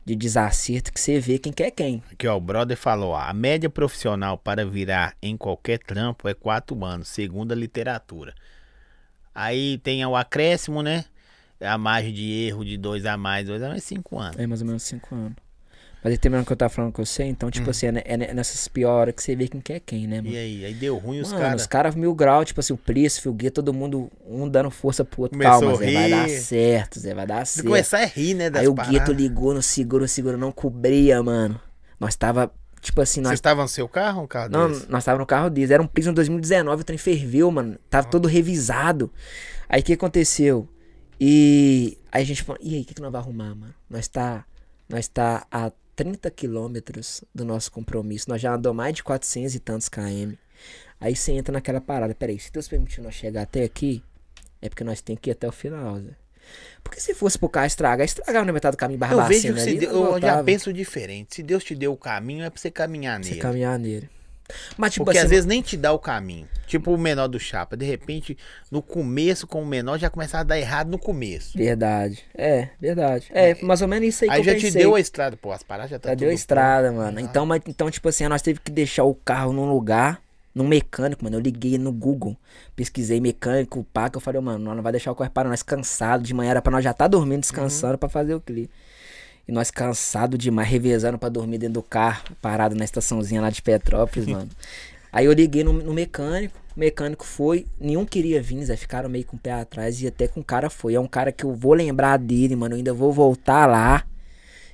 de 0.05 0.15
desacerto, 0.15 0.93
que 0.93 1.01
você 1.01 1.19
vê 1.19 1.39
quem 1.39 1.51
quer 1.51 1.71
quem. 1.71 2.03
Aqui, 2.11 2.27
ó, 2.27 2.37
o 2.37 2.39
brother 2.39 2.77
falou, 2.77 3.11
ó, 3.11 3.19
a 3.19 3.33
média 3.33 3.69
profissional 3.69 4.37
para 4.37 4.63
virar 4.63 5.15
em 5.21 5.35
qualquer 5.35 5.79
trampo 5.79 6.29
é 6.29 6.33
4 6.35 6.85
anos, 6.85 7.07
segundo 7.07 7.51
a 7.51 7.55
literatura. 7.55 8.35
Aí 9.33 9.79
tem 9.79 10.05
o 10.05 10.15
acréscimo, 10.15 10.83
né? 10.83 11.05
A 11.59 11.77
margem 11.77 12.13
de 12.13 12.45
erro 12.45 12.63
de 12.63 12.77
2 12.77 13.05
a 13.05 13.17
mais, 13.17 13.47
2 13.47 13.63
a 13.63 13.69
mais, 13.69 13.83
5 13.83 14.19
anos. 14.19 14.39
É 14.39 14.45
mais 14.45 14.61
ou 14.61 14.67
menos 14.67 14.83
cinco 14.83 15.15
anos. 15.15 15.35
Mas 16.05 16.11
aí 16.11 16.17
terminando 16.19 16.43
o 16.43 16.45
que 16.45 16.53
eu 16.53 16.57
tava 16.57 16.69
falando 16.69 16.91
com 16.91 17.03
você, 17.03 17.23
então, 17.23 17.49
tipo 17.49 17.67
assim, 17.67 17.87
é, 17.87 18.03
é 18.05 18.15
ne- 18.15 18.31
nessas 18.31 18.67
piores 18.67 19.15
que 19.15 19.23
você 19.23 19.35
vê 19.35 19.47
quem 19.47 19.59
quer 19.59 19.79
quem, 19.79 20.05
né, 20.05 20.17
mano? 20.17 20.29
E 20.29 20.37
aí? 20.37 20.63
Aí 20.65 20.73
deu 20.75 20.97
ruim 20.99 21.19
os 21.19 21.29
Mano, 21.29 21.41
caras. 21.41 21.61
os 21.61 21.67
caras 21.67 21.95
mil 21.95 22.13
grau, 22.13 22.45
tipo 22.45 22.59
assim, 22.59 22.73
o 22.73 22.77
Príncipe, 22.77 23.27
o 23.27 23.33
Guia, 23.33 23.49
todo 23.49 23.73
mundo, 23.73 24.11
um 24.23 24.47
dando 24.47 24.69
força 24.69 25.03
pro 25.03 25.23
outro. 25.23 25.35
Começou 25.35 25.61
Calma, 25.61 25.75
Zé, 25.77 25.91
vai 25.91 26.09
dar 26.11 26.29
certo, 26.29 26.99
Zé, 26.99 27.15
vai 27.15 27.25
dar 27.25 27.47
certo. 27.47 27.65
começar 27.65 28.01
a 28.03 28.05
rir, 28.05 28.35
né, 28.35 28.51
das 28.51 28.61
Aí 28.61 28.67
o. 28.67 28.75
Gueto 28.75 29.11
ligou 29.11 29.51
no 29.55 29.63
seguro, 29.63 30.03
o 30.05 30.07
seguro 30.07 30.37
não 30.37 30.51
cobria, 30.51 31.23
mano. 31.23 31.59
Nós 31.99 32.15
tava, 32.15 32.51
tipo 32.81 33.01
assim, 33.01 33.19
nós 33.19 33.29
Vocês 33.29 33.39
estavam 33.39 33.63
no 33.63 33.67
seu 33.67 33.89
carro 33.89 34.21
um 34.21 34.27
carro 34.27 34.51
Não, 34.51 34.67
desse? 34.69 34.87
nós 34.87 35.03
tava 35.03 35.17
no 35.17 35.25
carro 35.25 35.49
deles. 35.49 35.71
Era 35.71 35.81
um 35.81 35.87
Prisma 35.87 36.13
2019, 36.13 36.81
o 36.83 36.85
trem 36.85 36.99
ferveu, 36.99 37.49
mano. 37.49 37.79
Tava 37.89 38.05
todo 38.07 38.27
revisado. 38.27 39.11
Aí 39.67 39.81
o 39.81 39.83
que 39.83 39.93
aconteceu? 39.93 40.69
E 41.19 41.97
aí 42.11 42.21
a 42.21 42.25
gente 42.27 42.43
falou, 42.43 42.61
e 42.61 42.75
aí, 42.75 42.81
o 42.81 42.85
que, 42.85 42.93
que 42.93 43.01
nós 43.01 43.11
vamos 43.11 43.25
arrumar, 43.25 43.55
mano? 43.55 43.73
Nós 43.89 44.07
tá, 44.07 44.45
nós 44.87 45.07
tá 45.07 45.47
30 45.95 46.29
quilômetros 46.31 47.23
do 47.33 47.45
nosso 47.45 47.71
compromisso. 47.71 48.29
Nós 48.29 48.41
já 48.41 48.53
andamos 48.53 48.77
mais 48.77 48.93
de 48.95 49.03
400 49.03 49.55
e 49.55 49.59
tantos 49.59 49.89
km. 49.89 50.33
Aí 50.99 51.15
você 51.15 51.31
entra 51.33 51.51
naquela 51.53 51.79
parada. 51.81 52.13
Peraí, 52.15 52.39
se 52.39 52.51
Deus 52.51 52.67
permitir 52.67 53.01
nós 53.01 53.13
chegar 53.15 53.43
até 53.43 53.63
aqui, 53.63 54.03
é 54.61 54.69
porque 54.69 54.83
nós 54.83 55.01
tem 55.01 55.15
que 55.15 55.29
ir 55.29 55.33
até 55.33 55.47
o 55.47 55.51
final, 55.51 55.99
Zé. 55.99 56.11
Porque 56.83 56.99
se 56.99 57.13
fosse 57.15 57.39
pro 57.39 57.49
carro 57.49 57.65
estragar, 57.65 58.05
estragava 58.05 58.45
na 58.45 58.53
metade 58.53 58.75
do 58.75 58.79
caminho 58.79 58.99
Barra 58.99 59.13
Eu 59.15 59.25
vejo 59.25 59.53
que 59.53 59.59
se 59.59 59.69
ali, 59.69 59.79
Deus- 59.79 59.93
nós 59.93 60.13
eu 60.15 60.21
já 60.21 60.43
penso 60.43 60.71
diferente. 60.71 61.35
Se 61.35 61.43
Deus 61.43 61.63
te 61.63 61.73
deu 61.75 61.91
o 61.91 61.97
caminho, 61.97 62.43
é 62.43 62.49
pra 62.49 62.59
você 62.61 62.69
caminhar 62.69 63.21
Você 63.23 63.29
nele. 63.31 63.41
caminhar 63.41 63.79
nele. 63.79 64.09
Mas 64.77 64.93
tipo 64.93 65.05
Porque 65.05 65.17
assim, 65.17 65.25
às 65.25 65.31
vezes 65.31 65.45
nem 65.45 65.61
te 65.61 65.75
dá 65.75 65.91
o 65.91 65.99
caminho. 65.99 66.47
Tipo 66.67 66.93
o 66.93 66.97
menor 66.97 67.27
do 67.27 67.39
Chapa. 67.39 67.75
De 67.77 67.85
repente, 67.85 68.37
no 68.71 68.81
começo, 68.81 69.47
com 69.47 69.61
o 69.61 69.65
menor, 69.65 69.97
já 69.97 70.09
começava 70.09 70.41
a 70.41 70.45
dar 70.45 70.59
errado 70.59 70.89
no 70.89 70.97
começo. 70.99 71.57
Verdade. 71.57 72.23
É, 72.35 72.69
verdade. 72.79 73.27
É, 73.31 73.55
mais 73.63 73.81
ou 73.81 73.87
menos 73.87 74.07
isso 74.09 74.23
aí, 74.23 74.29
Aí 74.29 74.35
que 74.35 74.41
eu 74.49 74.53
já 74.53 74.59
te 74.59 74.65
pensei. 74.65 74.81
deu 74.81 74.95
a 74.95 74.99
estrada. 74.99 75.37
Pô, 75.37 75.51
as 75.51 75.63
paradas 75.63 75.91
já 75.91 75.99
tá 75.99 76.09
Já 76.09 76.15
deu 76.15 76.29
a 76.29 76.33
estrada, 76.33 76.87
pronto. 76.89 76.97
mano. 77.03 77.17
Ah. 77.19 77.21
Então, 77.21 77.45
mas, 77.45 77.61
então, 77.67 77.89
tipo 77.89 78.07
assim, 78.09 78.27
nós 78.27 78.41
teve 78.41 78.59
que 78.59 78.71
deixar 78.71 79.03
o 79.03 79.13
carro 79.15 79.51
num 79.53 79.67
lugar, 79.69 80.19
num 80.53 80.67
mecânico, 80.67 81.23
mano. 81.23 81.35
Eu 81.37 81.41
liguei 81.41 81.77
no 81.77 81.91
Google, 81.91 82.35
pesquisei 82.75 83.19
mecânico, 83.19 83.85
pá, 83.93 84.09
que 84.09 84.17
eu 84.17 84.21
falei, 84.21 84.41
mano, 84.41 84.59
nós 84.59 84.75
não 84.75 84.83
vai 84.83 84.91
deixar 84.91 85.11
o 85.11 85.15
carro 85.15 85.31
para 85.31 85.49
nós 85.49 85.61
cansado 85.63 86.23
de 86.23 86.33
manhã, 86.33 86.51
era 86.51 86.61
pra 86.61 86.71
nós 86.71 86.83
já 86.83 86.93
tá 86.93 87.07
dormindo, 87.07 87.41
descansando 87.41 87.97
pra 87.97 88.09
fazer 88.09 88.33
o 88.35 88.41
clipe. 88.41 88.71
E 89.47 89.51
nós 89.51 89.69
cansado 89.69 90.37
demais, 90.37 90.67
revezando 90.67 91.17
pra 91.17 91.29
dormir 91.29 91.59
dentro 91.59 91.75
do 91.75 91.83
carro, 91.83 92.23
parado 92.41 92.75
na 92.75 92.83
estaçãozinha 92.83 93.41
lá 93.41 93.49
de 93.49 93.61
Petrópolis, 93.61 94.27
mano. 94.27 94.49
Aí 95.11 95.25
eu 95.25 95.33
liguei 95.33 95.63
no, 95.63 95.71
no 95.71 95.93
mecânico, 95.93 96.59
o 96.75 96.79
mecânico 96.79 97.25
foi, 97.25 97.65
nenhum 97.79 98.05
queria 98.05 98.41
vir, 98.41 98.65
Zé, 98.65 98.75
ficaram 98.75 99.07
meio 99.07 99.23
com 99.23 99.37
o 99.37 99.39
pé 99.39 99.53
atrás 99.53 100.01
e 100.01 100.07
até 100.07 100.27
com 100.27 100.41
o 100.41 100.43
cara 100.43 100.69
foi. 100.69 100.95
É 100.95 100.99
um 100.99 101.07
cara 101.07 101.31
que 101.31 101.45
eu 101.45 101.53
vou 101.53 101.73
lembrar 101.73 102.17
dele, 102.17 102.55
mano, 102.55 102.73
eu 102.73 102.77
ainda 102.77 102.93
vou 102.93 103.13
voltar 103.13 103.65
lá 103.65 104.03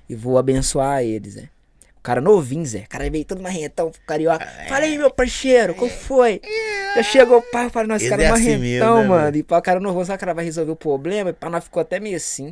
e 0.10 0.16
vou 0.16 0.38
abençoar 0.38 1.04
eles, 1.04 1.34
Zé. 1.34 1.50
O 1.98 2.02
cara 2.02 2.20
novinho, 2.20 2.66
Zé. 2.66 2.80
O 2.80 2.90
cara 2.90 3.08
veio 3.12 3.24
todo 3.24 3.44
marrentão, 3.44 3.92
carioca. 4.08 4.44
Fala 4.68 4.86
aí, 4.86 4.98
meu 4.98 5.12
parceiro, 5.12 5.76
qual 5.76 5.88
foi? 5.88 6.42
Já 6.96 7.04
chegou, 7.04 7.42
pá, 7.42 7.66
esse 7.66 7.78
Ele 8.06 8.10
cara 8.10 8.24
é 8.24 8.26
é 8.26 8.30
assim 8.30 8.44
marrentão, 8.58 8.60
mesmo, 8.60 9.02
né, 9.02 9.08
mano. 9.08 9.38
E 9.38 9.44
pá, 9.44 9.58
o 9.58 9.62
cara 9.62 9.80
novo, 9.80 10.04
sabe 10.06 10.18
que 10.18 10.24
o 10.24 10.26
cara 10.28 10.34
vai 10.34 10.46
resolver 10.46 10.72
o 10.72 10.76
problema? 10.76 11.30
E 11.30 11.34
pá, 11.34 11.50
nós 11.50 11.64
ficou 11.64 11.82
até 11.82 12.00
meio 12.00 12.18
assim. 12.18 12.50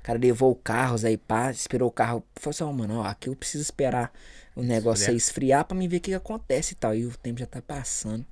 O 0.00 0.02
cara 0.02 0.18
levou 0.18 0.50
o 0.50 0.54
carro, 0.54 0.96
e 1.08 1.16
pá, 1.16 1.50
esperou 1.50 1.88
o 1.88 1.92
carro. 1.92 2.22
Falou 2.36 2.50
assim, 2.50 2.64
ó, 2.64 2.72
mano, 2.72 3.00
ó, 3.00 3.04
aqui 3.04 3.28
eu 3.28 3.36
preciso 3.36 3.62
esperar 3.62 4.12
o 4.54 4.62
negócio 4.62 5.04
aí 5.10 5.16
esfriar 5.16 5.64
pra 5.64 5.76
mim 5.76 5.86
ver 5.88 5.98
o 5.98 6.00
que, 6.00 6.10
que 6.10 6.14
acontece 6.16 6.72
e 6.72 6.76
tal. 6.76 6.94
E 6.94 7.06
o 7.06 7.16
tempo 7.16 7.40
já 7.40 7.46
tá 7.46 7.62
passando. 7.62 8.24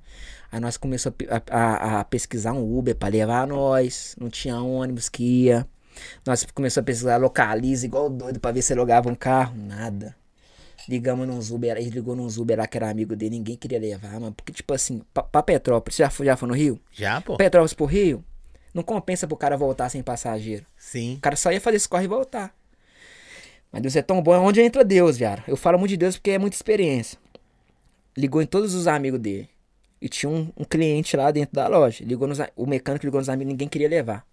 Aí 0.51 0.59
nós 0.59 0.77
começamos 0.77 1.17
a- 1.29 1.41
a- 1.49 1.99
a 1.99 2.03
pesquisar 2.03 2.53
um 2.53 2.77
Uber 2.77 2.95
pra 2.95 3.09
levar 3.09 3.47
nós. 3.47 4.15
Não 4.19 4.29
tinha 4.29 4.57
ônibus 4.59 5.09
que 5.09 5.23
ia. 5.45 5.67
Nós 6.25 6.45
começamos 6.53 6.83
a 6.83 6.85
pesquisar 6.85 7.17
localiza 7.17 7.85
igual 7.85 8.09
doido 8.09 8.39
pra 8.39 8.51
ver 8.51 8.61
se 8.61 8.73
alugava 8.73 9.09
um 9.09 9.15
carro. 9.15 9.55
Nada. 9.57 10.15
Ligamos 10.87 11.27
nos 11.27 11.51
Uber, 11.51 11.75
ele 11.75 11.89
ligou 11.89 12.15
nos 12.15 12.37
Uber 12.37 12.57
lá 12.57 12.65
que 12.65 12.77
era 12.77 12.89
amigo 12.89 13.15
dele, 13.15 13.31
ninguém 13.37 13.57
queria 13.57 13.79
levar, 13.79 14.19
mano. 14.19 14.31
Porque, 14.31 14.53
tipo 14.53 14.73
assim, 14.73 15.01
pra, 15.13 15.23
pra 15.23 15.43
Petrópolis, 15.43 15.95
você 15.95 16.03
já 16.03 16.09
foi, 16.09 16.25
já 16.25 16.37
foi 16.37 16.47
no 16.47 16.53
Rio? 16.53 16.79
Já, 16.93 17.19
pô. 17.19 17.35
Petrópolis 17.35 17.73
pro 17.73 17.85
Rio, 17.85 18.23
não 18.73 18.83
compensa 18.83 19.27
pro 19.27 19.35
cara 19.35 19.57
voltar 19.57 19.89
sem 19.89 20.01
passageiro. 20.01 20.65
Sim. 20.77 21.15
O 21.15 21.19
cara 21.19 21.35
só 21.35 21.51
ia 21.51 21.59
fazer 21.59 21.77
esse 21.77 21.89
corre 21.89 22.05
e 22.05 22.07
voltar. 22.07 22.55
Mas 23.71 23.81
Deus 23.81 23.95
é 23.95 24.01
tão 24.01 24.21
bom, 24.21 24.33
é 24.33 24.39
onde 24.39 24.61
entra 24.61 24.83
Deus, 24.83 25.17
viado. 25.17 25.43
Eu 25.47 25.57
falo 25.57 25.77
muito 25.77 25.89
de 25.89 25.97
Deus 25.97 26.15
porque 26.15 26.31
é 26.31 26.37
muita 26.37 26.55
experiência. 26.55 27.19
Ligou 28.15 28.41
em 28.41 28.45
todos 28.45 28.73
os 28.73 28.87
amigos 28.87 29.19
dele. 29.19 29.49
E 30.01 30.07
tinha 30.07 30.29
um, 30.29 30.51
um 30.55 30.63
cliente 30.63 31.17
lá 31.17 31.31
dentro 31.31 31.55
da 31.55 31.67
loja. 31.67 32.03
Ligou 32.05 32.27
nos, 32.27 32.39
o 32.55 32.65
mecânico 32.65 33.05
ligou 33.05 33.19
nos 33.19 33.29
amigos, 33.29 33.51
ninguém 33.51 33.67
queria 33.67 33.89
levar. 33.89 34.25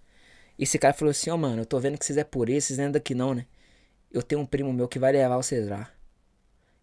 Esse 0.59 0.79
cara 0.79 0.95
falou 0.95 1.11
assim, 1.11 1.31
ó, 1.31 1.37
mano, 1.37 1.63
eu 1.63 1.67
tô 1.67 1.81
vendo 1.81 1.99
que 1.99 2.05
vocês 2.05 2.17
é 2.17 2.23
por 2.23 2.49
isso, 2.49 2.69
vocês 2.69 2.79
ainda 2.79 3.01
que 3.01 3.15
não, 3.15 3.35
né? 3.35 3.45
Eu 4.13 4.23
tenho 4.23 4.41
um 4.41 4.47
primo 4.47 4.73
meu 4.73 4.87
que 4.87 4.99
vai 4.99 5.11
levar 5.11 5.37
vocês 5.37 5.69
lá. 5.69 5.91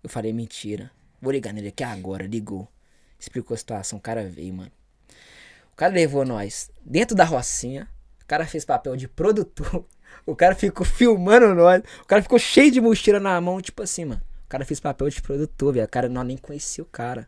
Eu 0.04 0.10
falei, 0.10 0.34
mentira. 0.34 0.92
Vou 1.22 1.32
ligar 1.32 1.54
nele 1.54 1.68
aqui 1.70 1.84
agora, 1.84 2.26
ligou. 2.26 2.68
Explicou 3.20 3.54
a 3.54 3.58
situação, 3.58 4.00
o 4.00 4.02
cara 4.02 4.24
veio, 4.28 4.54
mano. 4.54 4.72
O 5.72 5.76
cara 5.76 5.94
levou 5.94 6.26
nós 6.26 6.70
dentro 6.86 7.16
da 7.16 7.24
rocinha. 7.24 7.88
O 8.22 8.26
cara 8.26 8.46
fez 8.46 8.66
papel 8.66 8.96
de 8.96 9.08
produtor. 9.08 9.86
O 10.26 10.36
cara 10.36 10.54
ficou 10.54 10.86
filmando 10.86 11.56
nós. 11.56 11.82
O 12.02 12.06
cara 12.06 12.22
ficou 12.22 12.38
cheio 12.38 12.70
de 12.70 12.82
mochila 12.82 13.18
na 13.20 13.40
mão, 13.40 13.62
tipo 13.62 13.82
assim, 13.82 14.04
mano. 14.04 14.22
O 14.46 14.50
cara 14.50 14.66
fez 14.66 14.78
papel 14.80 15.10
de 15.10 15.22
produtor, 15.22 15.74
velho. 15.74 15.86
O 15.86 15.90
cara 15.90 16.10
nós 16.10 16.28
nem 16.28 16.36
conhecia 16.38 16.84
o 16.84 16.86
cara. 16.86 17.28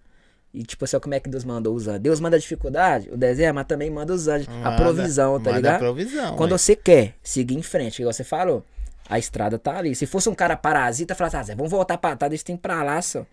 E 0.53 0.63
tipo 0.63 0.83
assim, 0.83 0.97
ó, 0.97 0.99
como 0.99 1.15
é 1.15 1.19
que 1.19 1.29
Deus 1.29 1.45
mandou 1.45 1.73
os 1.73 1.87
anjos? 1.87 2.01
Deus 2.01 2.19
manda 2.19 2.37
dificuldade, 2.37 3.09
o 3.09 3.15
deserto, 3.17 3.55
mas 3.55 3.65
também 3.67 3.89
manda 3.89 4.13
os 4.13 4.27
anjos. 4.27 4.49
a 4.49 4.51
Manda- 4.51 4.75
provisão, 4.75 5.33
tá 5.39 5.45
manda 5.45 5.55
ligado? 5.55 5.75
a 5.75 5.79
provisão. 5.79 6.35
Quando 6.35 6.51
você 6.57 6.75
quer 6.75 7.15
seguir 7.23 7.55
em 7.55 7.63
frente, 7.63 7.99
igual 8.01 8.11
você 8.13 8.23
falou, 8.25 8.63
a 9.09 9.19
estrada 9.19 9.57
tá 9.59 9.77
ali. 9.77 9.95
Se 9.95 10.05
fosse 10.05 10.29
um 10.29 10.35
cara 10.35 10.55
parasita, 10.55 11.15
falasse, 11.15 11.35
ah, 11.37 11.43
Zé, 11.43 11.55
vamos 11.55 11.71
voltar 11.71 11.97
pra 11.97 12.15
trás, 12.15 12.29
deixa 12.29 12.45
tem 12.45 12.57
pra 12.57 12.83
lá, 12.83 13.01
só. 13.01 13.25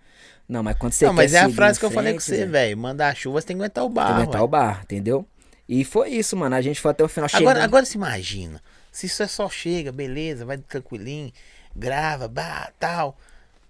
Não, 0.49 0.62
mas 0.62 0.77
quando 0.77 0.93
você 0.93 1.07
Não, 1.07 1.12
mas 1.12 1.33
é 1.33 1.39
a 1.41 1.49
frase 1.51 1.79
que 1.79 1.85
eu 1.85 1.91
falei 1.91 2.12
com 2.14 2.21
frente, 2.21 2.39
você, 2.41 2.47
velho. 2.47 2.77
Mandar 2.77 3.14
chuva, 3.14 3.41
você 3.41 3.47
tem 3.47 3.57
que 3.57 3.62
aguentar 3.62 3.85
o 3.85 3.87
tem 3.87 3.95
que 3.95 4.01
barro. 4.01 4.14
aguentar 4.23 4.43
o 4.43 4.49
bar, 4.49 4.81
entendeu? 4.83 5.25
E 5.68 5.85
foi 5.85 6.09
isso, 6.11 6.37
mano. 6.37 6.57
A 6.57 6.61
gente 6.61 6.81
foi 6.81 6.91
até 6.91 7.05
o 7.05 7.09
final 7.09 7.29
Agora, 7.33 7.55
chegando. 7.55 7.64
agora 7.64 7.85
se 7.87 7.97
imagina. 7.97 8.61
Se 8.91 9.07
isso 9.07 9.23
é 9.23 9.29
só 9.29 9.49
chega, 9.49 9.93
beleza, 9.93 10.45
vai 10.45 10.59
tranquilinho, 10.59 11.33
grava, 11.75 12.27
bah, 12.27 12.71
tal. 12.81 13.16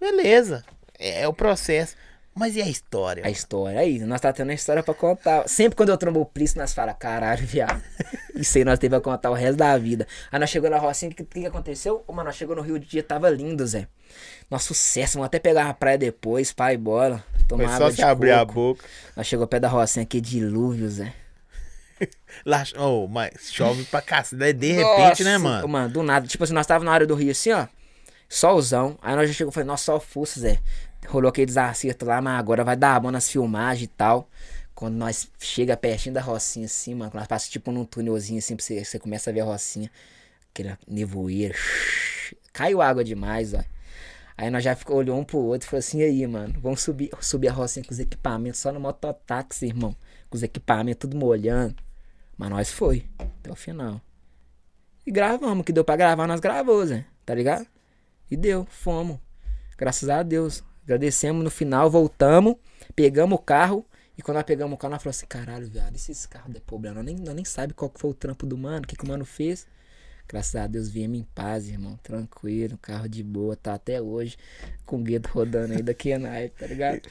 Beleza. 0.01 0.65
É, 0.99 1.23
é 1.23 1.29
o 1.29 1.33
processo. 1.35 1.95
Mas 2.35 2.55
e 2.57 2.63
a 2.63 2.69
história? 2.69 3.27
A 3.27 3.31
história 3.31 3.81
aí, 3.81 3.99
nós 4.01 4.21
tá 4.21 4.33
tendo 4.33 4.51
a 4.51 4.55
história 4.55 4.83
pra 4.83 4.95
contar. 4.95 5.49
Sempre 5.49 5.77
quando 5.77 5.89
eu 5.89 5.99
trombo 5.99 6.21
o 6.21 6.27
Plício, 6.27 6.59
nós 6.59 6.73
fala, 6.73 6.95
caralho, 6.95 7.45
viado. 7.45 7.83
Isso 8.35 8.57
aí 8.57 8.65
nós 8.65 8.79
teve 8.79 8.91
pra 8.91 9.01
contar 9.01 9.31
o 9.31 9.35
resto 9.35 9.57
da 9.57 9.77
vida. 9.77 10.07
Aí 10.31 10.39
nós 10.39 10.49
chegou 10.49 10.71
na 10.71 10.79
Rocinha, 10.79 11.11
o 11.11 11.15
que, 11.15 11.25
que 11.25 11.47
aconteceu? 11.47 12.05
Ô, 12.07 12.13
mano, 12.13 12.29
nós 12.29 12.37
chegou 12.37 12.55
no 12.55 12.63
Rio 12.63 12.79
de 12.79 12.87
dia, 12.87 13.03
tava 13.03 13.29
lindo, 13.29 13.67
Zé. 13.67 13.89
Nosso 14.51 14.69
sucesso, 14.69 15.15
vamos 15.15 15.27
até 15.27 15.39
pegar 15.39 15.69
a 15.69 15.75
praia 15.75 15.99
depois, 15.99 16.53
pai, 16.53 16.77
bola. 16.77 17.23
Tomar 17.49 17.65
Foi 17.65 17.75
água 17.75 17.87
só 17.87 17.91
de 17.91 17.97
se 17.97 18.03
abrir 18.03 18.33
a 18.33 18.41
coco. 18.41 18.55
boca. 18.55 18.85
Nós 19.17 19.27
chegou 19.27 19.47
perto 19.47 19.63
da 19.63 19.69
Rocinha, 19.69 20.07
que 20.07 20.21
dilúvio, 20.21 20.89
Zé. 20.89 21.13
Lá, 22.47 22.65
oh, 22.79 23.07
mas 23.07 23.53
chove 23.53 23.85
pra 23.85 24.01
cacete. 24.01 24.37
Daí, 24.37 24.53
De 24.53 24.73
repente, 24.73 25.25
né, 25.25 25.33
Nossa, 25.37 25.45
mano? 25.45 25.69
Mano, 25.69 25.89
do 25.93 26.03
nada. 26.03 26.27
Tipo 26.27 26.45
assim, 26.45 26.55
nós 26.55 26.67
tava 26.67 26.85
na 26.85 26.93
área 26.93 27.07
do 27.07 27.15
Rio 27.15 27.33
assim, 27.33 27.53
ó. 27.53 27.67
Solzão. 28.29 28.97
Aí 29.03 29.15
nós 29.17 29.29
já 29.29 29.35
chegou 29.35 29.51
e 29.51 29.55
falei, 29.55 29.67
nossa, 29.67 29.85
só 29.85 30.01
fuço, 30.01 30.41
Zé. 30.41 30.61
Rolou 31.09 31.29
aqueles 31.29 31.57
acertos 31.57 32.07
lá, 32.07 32.21
mas 32.21 32.39
agora 32.39 32.63
vai 32.63 32.77
dar 32.77 33.01
bom 33.01 33.11
nas 33.11 33.29
filmagens 33.29 33.85
e 33.85 33.87
tal. 33.89 34.29
Quando 34.75 34.95
nós 34.95 35.31
chega 35.39 35.77
pertinho 35.77 36.15
da 36.15 36.21
Rocinha 36.21 36.67
assim, 36.67 36.95
mano, 36.95 37.13
nós 37.15 37.27
passa 37.27 37.51
tipo 37.51 37.71
num 37.71 37.85
túnelzinho 37.85 38.39
assim, 38.39 38.57
você, 38.57 38.85
você 38.85 38.99
começa 38.99 39.31
a 39.31 39.33
ver 39.33 39.41
a 39.41 39.45
Rocinha. 39.45 39.91
Aquele 40.51 40.77
nevoeiro. 40.87 41.55
Caiu 42.53 42.81
água 42.81 43.05
demais, 43.05 43.55
ó. 43.55 43.63
Aí 44.37 44.51
nós 44.51 44.65
já 44.65 44.75
ficou, 44.75 44.97
olhou 44.97 45.19
um 45.19 45.25
pro 45.25 45.39
outro 45.39 45.67
e 45.67 45.71
falou 45.71 45.81
assim, 45.81 45.99
e 45.99 46.05
aí, 46.05 46.27
mano, 46.27 46.59
vamos 46.61 46.81
subir, 46.81 47.11
subir 47.21 47.49
a 47.49 47.53
Rocinha 47.53 47.85
com 47.85 47.93
os 47.93 47.99
equipamentos, 47.99 48.61
só 48.61 48.73
no 48.73 48.81
mototáxi, 48.81 49.67
irmão. 49.67 49.95
Com 50.31 50.37
os 50.37 50.43
equipamentos 50.43 51.01
tudo 51.01 51.17
molhando. 51.17 51.77
Mas 52.39 52.49
nós 52.49 52.73
foi, 52.73 53.05
até 53.19 53.53
o 53.53 53.55
final. 53.55 54.01
E 55.07 55.11
gravamos, 55.11 55.65
que 55.65 55.73
deu 55.73 55.85
pra 55.85 55.97
gravar, 55.97 56.27
nós 56.27 56.41
gravou, 56.41 56.87
Zé. 56.87 57.05
Tá 57.27 57.35
ligado? 57.35 57.67
E 58.31 58.37
deu, 58.37 58.67
fomos. 58.71 59.19
Graças 59.77 60.09
a 60.09 60.23
Deus. 60.23 60.65
Agradecemos 60.91 61.45
no 61.45 61.51
final, 61.51 61.89
voltamos, 61.89 62.57
pegamos 62.97 63.39
o 63.39 63.41
carro. 63.41 63.87
E 64.19 64.23
quando 64.23 64.39
nós 64.39 64.45
pegamos 64.45 64.75
o 64.75 64.77
carro, 64.77 64.91
nós 64.93 65.03
falamos 65.03 65.19
assim, 65.19 65.27
caralho, 65.27 65.69
viado, 65.69 65.97
se 65.97 66.11
esse 66.11 66.27
carro 66.27 66.53
der 66.53 66.61
problema? 66.63 66.97
Nós 66.97 67.05
nem, 67.05 67.17
nós 67.17 67.35
nem 67.35 67.45
sabe 67.45 67.73
qual 67.73 67.91
foi 67.95 68.11
o 68.11 68.15
trampo 68.15 68.45
do 68.45 68.59
mano, 68.59 68.83
o 68.85 68.87
que, 68.89 68.97
que 68.97 69.05
o 69.05 69.09
mano 69.09 69.25
fez. 69.25 69.69
Graças 70.29 70.55
a 70.57 70.67
Deus 70.67 70.89
viemos 70.89 71.19
em 71.19 71.27
paz, 71.35 71.69
irmão. 71.69 71.99
Tranquilo, 72.03 72.77
carro 72.83 73.09
de 73.09 73.23
boa, 73.23 73.57
tá 73.57 73.75
até 73.75 74.01
hoje. 74.01 74.37
Com 74.85 74.97
o 74.97 75.03
gueto 75.03 75.29
rodando 75.33 75.75
aí 75.75 75.83
daqui 75.83 76.13
a 76.13 76.19
night, 76.19 76.55
tá 76.59 76.67
ligado? 76.67 77.03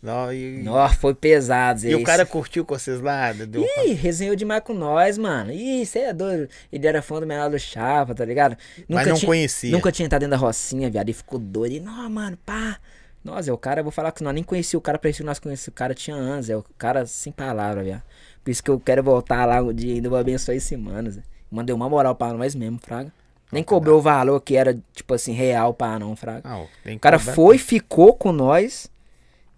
Não, 0.00 0.32
e, 0.32 0.62
Nossa, 0.62 0.94
foi 0.94 1.14
pesado, 1.14 1.84
e 1.84 1.94
o 1.94 1.98
Esse- 1.98 2.04
cara 2.04 2.24
curtiu 2.24 2.64
com 2.64 2.76
vocês 2.78 3.00
lá? 3.00 3.32
Deu... 3.32 3.62
Ih, 3.84 3.92
resenhou 3.92 4.34
demais 4.36 4.62
com 4.62 4.72
nós, 4.72 5.18
mano. 5.18 5.52
Ih, 5.52 5.84
cê 5.84 6.00
é 6.00 6.12
doido. 6.12 6.48
Ele 6.72 6.86
era 6.86 7.02
fã 7.02 7.20
do 7.20 7.26
menor 7.26 7.50
do 7.50 7.58
Chapa, 7.58 8.14
tá 8.14 8.24
ligado? 8.24 8.56
Mas 8.88 9.06
não 9.06 9.14
tinha, 9.16 9.26
conhecia. 9.28 9.70
Nunca 9.72 9.90
tinha 9.92 10.06
entrado 10.06 10.20
dentro 10.22 10.36
da 10.36 10.36
Rocinha, 10.44 10.88
viado. 10.90 11.08
E 11.08 11.12
ficou 11.12 11.38
doido. 11.38 11.72
E, 11.74 11.80
não, 11.80 12.08
mano, 12.08 12.36
pá. 12.44 12.80
Nossa, 13.26 13.50
é 13.50 13.52
o 13.52 13.58
cara, 13.58 13.80
eu 13.80 13.84
vou 13.84 13.90
falar 13.90 14.12
que 14.12 14.22
nós 14.22 14.32
nem 14.32 14.44
conhecia 14.44 14.78
o 14.78 14.82
cara, 14.82 14.98
parecia 14.98 15.22
que 15.24 15.26
nós 15.26 15.40
conhecíamos. 15.40 15.68
O 15.68 15.72
cara 15.72 15.94
tinha 15.94 16.16
anos, 16.16 16.48
é 16.48 16.56
o 16.56 16.62
cara 16.78 17.04
sem 17.06 17.32
palavra, 17.32 17.82
viado. 17.82 18.02
Por 18.44 18.50
isso 18.52 18.62
que 18.62 18.70
eu 18.70 18.78
quero 18.78 19.02
voltar 19.02 19.44
lá 19.44 19.60
um 19.60 19.72
dia 19.72 19.94
ainda 19.94 20.08
vou 20.08 20.16
abençoar 20.18 20.56
esse 20.56 20.76
mano, 20.76 21.10
Zé. 21.10 21.22
Mandei 21.50 21.74
uma 21.74 21.88
moral 21.88 22.14
pra 22.14 22.32
nós 22.32 22.54
mesmo, 22.54 22.78
Fraga. 22.78 23.12
Nem 23.50 23.64
cobrou 23.64 23.98
o 23.98 24.02
valor 24.02 24.40
que 24.40 24.56
era, 24.56 24.78
tipo 24.94 25.12
assim, 25.14 25.32
real 25.32 25.74
pra 25.74 25.98
não, 25.98 26.14
Fraga. 26.14 26.42
Que 26.84 26.92
O 26.94 27.00
cara 27.00 27.18
cobrar. 27.18 27.34
foi, 27.34 27.58
ficou 27.58 28.14
com 28.14 28.30
nós, 28.30 28.88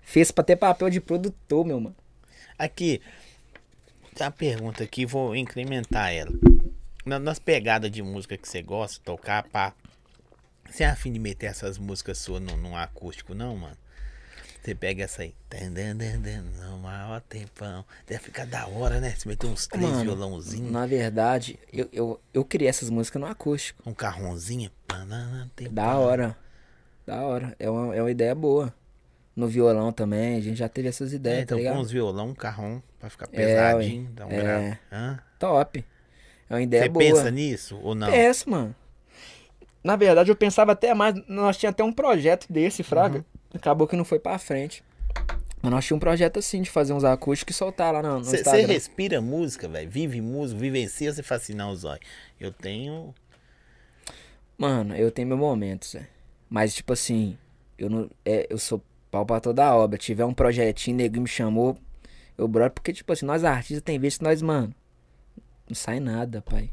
fez 0.02 0.30
pra 0.30 0.42
ter 0.42 0.56
papel 0.56 0.88
de 0.88 1.00
produtor, 1.00 1.64
meu 1.66 1.78
mano. 1.78 1.96
Aqui, 2.58 3.00
tem 4.14 4.26
uma 4.26 4.30
pergunta 4.32 4.82
aqui, 4.82 5.04
vou 5.04 5.36
incrementar 5.36 6.10
ela. 6.12 6.30
Na- 7.04 7.18
Nas 7.18 7.38
pegadas 7.38 7.90
de 7.90 8.02
música 8.02 8.36
que 8.36 8.48
você 8.48 8.62
gosta, 8.62 9.00
tocar, 9.04 9.44
pá. 9.44 9.72
Você 10.70 10.84
é 10.84 10.86
afim 10.88 11.12
de 11.12 11.18
meter 11.18 11.46
essas 11.46 11.78
músicas 11.78 12.18
suas 12.18 12.40
num, 12.42 12.56
num 12.56 12.76
acústico, 12.76 13.34
não, 13.34 13.56
mano? 13.56 13.76
Você 14.62 14.74
pega 14.74 15.04
essa 15.04 15.22
aí. 15.22 15.34
No 16.60 16.78
maior 16.78 17.20
tempão. 17.22 17.84
Deve 18.06 18.24
ficar 18.24 18.44
da 18.46 18.66
hora, 18.66 19.00
né? 19.00 19.14
Você 19.16 19.28
meter 19.28 19.46
uns 19.46 19.66
três 19.66 19.88
Mano, 19.88 20.02
violãozinhos, 20.02 20.70
Na 20.70 20.84
verdade, 20.86 21.58
eu, 21.72 21.88
eu, 21.92 22.20
eu 22.34 22.44
criei 22.44 22.68
essas 22.68 22.90
músicas 22.90 23.20
no 23.20 23.26
acústico. 23.28 23.82
um 23.88 23.94
carronzinho. 23.94 24.70
Da 25.70 25.96
hora. 25.96 26.36
Da 27.06 27.22
hora. 27.22 27.56
É 27.58 27.70
uma, 27.70 27.94
é 27.96 28.02
uma 28.02 28.10
ideia 28.10 28.34
boa. 28.34 28.74
No 29.34 29.46
violão 29.46 29.92
também, 29.92 30.36
a 30.36 30.40
gente 30.40 30.56
já 30.58 30.68
teve 30.68 30.88
essas 30.88 31.12
É, 31.12 31.16
ideias, 31.16 31.38
tá 31.38 31.42
então 31.44 31.58
ligado? 31.58 31.74
com 31.76 31.80
uns 31.80 31.90
violão, 31.92 32.30
um 32.30 32.34
carrom, 32.34 32.82
pra 32.98 33.08
ficar 33.08 33.26
É, 33.32 33.36
pesadinho. 33.36 34.10
dá 34.10 34.26
um 34.26 34.30
é. 34.32 34.78
Top. 35.38 35.84
É 36.50 36.54
uma 36.54 36.60
ideia 36.62 36.82
Você 36.82 36.88
boa. 36.88 37.04
pensa 37.04 37.30
nisso 37.30 37.78
ou 37.80 37.94
não? 37.94 38.10
Penso, 38.10 38.50
mano. 38.50 38.74
Na 39.82 39.96
verdade, 39.96 40.30
eu 40.30 40.36
pensava 40.36 40.72
até 40.72 40.92
mais. 40.94 41.14
Nós 41.28 41.56
tinha 41.56 41.70
até 41.70 41.82
um 41.84 41.92
projeto 41.92 42.46
desse, 42.50 42.82
Fraga. 42.82 43.18
Uhum. 43.18 43.24
Acabou 43.54 43.86
que 43.86 43.96
não 43.96 44.04
foi 44.04 44.18
pra 44.18 44.38
frente. 44.38 44.82
Mas 45.60 45.72
nós 45.72 45.84
tínhamos 45.84 45.98
um 45.98 46.06
projeto 46.06 46.38
assim 46.38 46.62
de 46.62 46.70
fazer 46.70 46.92
uns 46.92 47.04
acústicos 47.04 47.54
e 47.54 47.58
soltar 47.58 47.92
lá 47.92 48.02
no, 48.02 48.18
no 48.18 48.24
Você 48.24 48.62
respira 48.62 49.20
música, 49.20 49.68
velho. 49.68 49.90
Vive 49.90 50.20
música, 50.20 50.60
vivencia, 50.60 51.12
você 51.12 51.34
assim, 51.34 51.54
não, 51.54 51.74
Zói. 51.74 51.98
Eu 52.38 52.52
tenho. 52.52 53.14
Mano, 54.56 54.94
eu 54.94 55.10
tenho 55.10 55.28
meus 55.28 55.40
momentos, 55.40 55.94
é. 55.94 56.06
Mas, 56.48 56.74
tipo 56.74 56.92
assim, 56.92 57.36
eu 57.78 57.90
não. 57.90 58.10
É, 58.24 58.46
eu 58.50 58.58
sou 58.58 58.82
pau 59.10 59.26
pra 59.26 59.40
toda 59.40 59.64
a 59.64 59.76
obra. 59.76 59.98
Tiver 59.98 60.24
um 60.24 60.34
projetinho, 60.34 60.96
nego 60.96 61.20
me 61.20 61.28
chamou, 61.28 61.76
eu 62.36 62.46
broto, 62.46 62.74
porque, 62.74 62.92
tipo 62.92 63.12
assim, 63.12 63.26
nós 63.26 63.44
artistas 63.44 63.82
tem 63.82 63.98
vezes 63.98 64.18
que 64.18 64.24
nós, 64.24 64.40
mano, 64.40 64.72
não 65.68 65.74
sai 65.74 65.98
nada, 65.98 66.40
pai. 66.42 66.70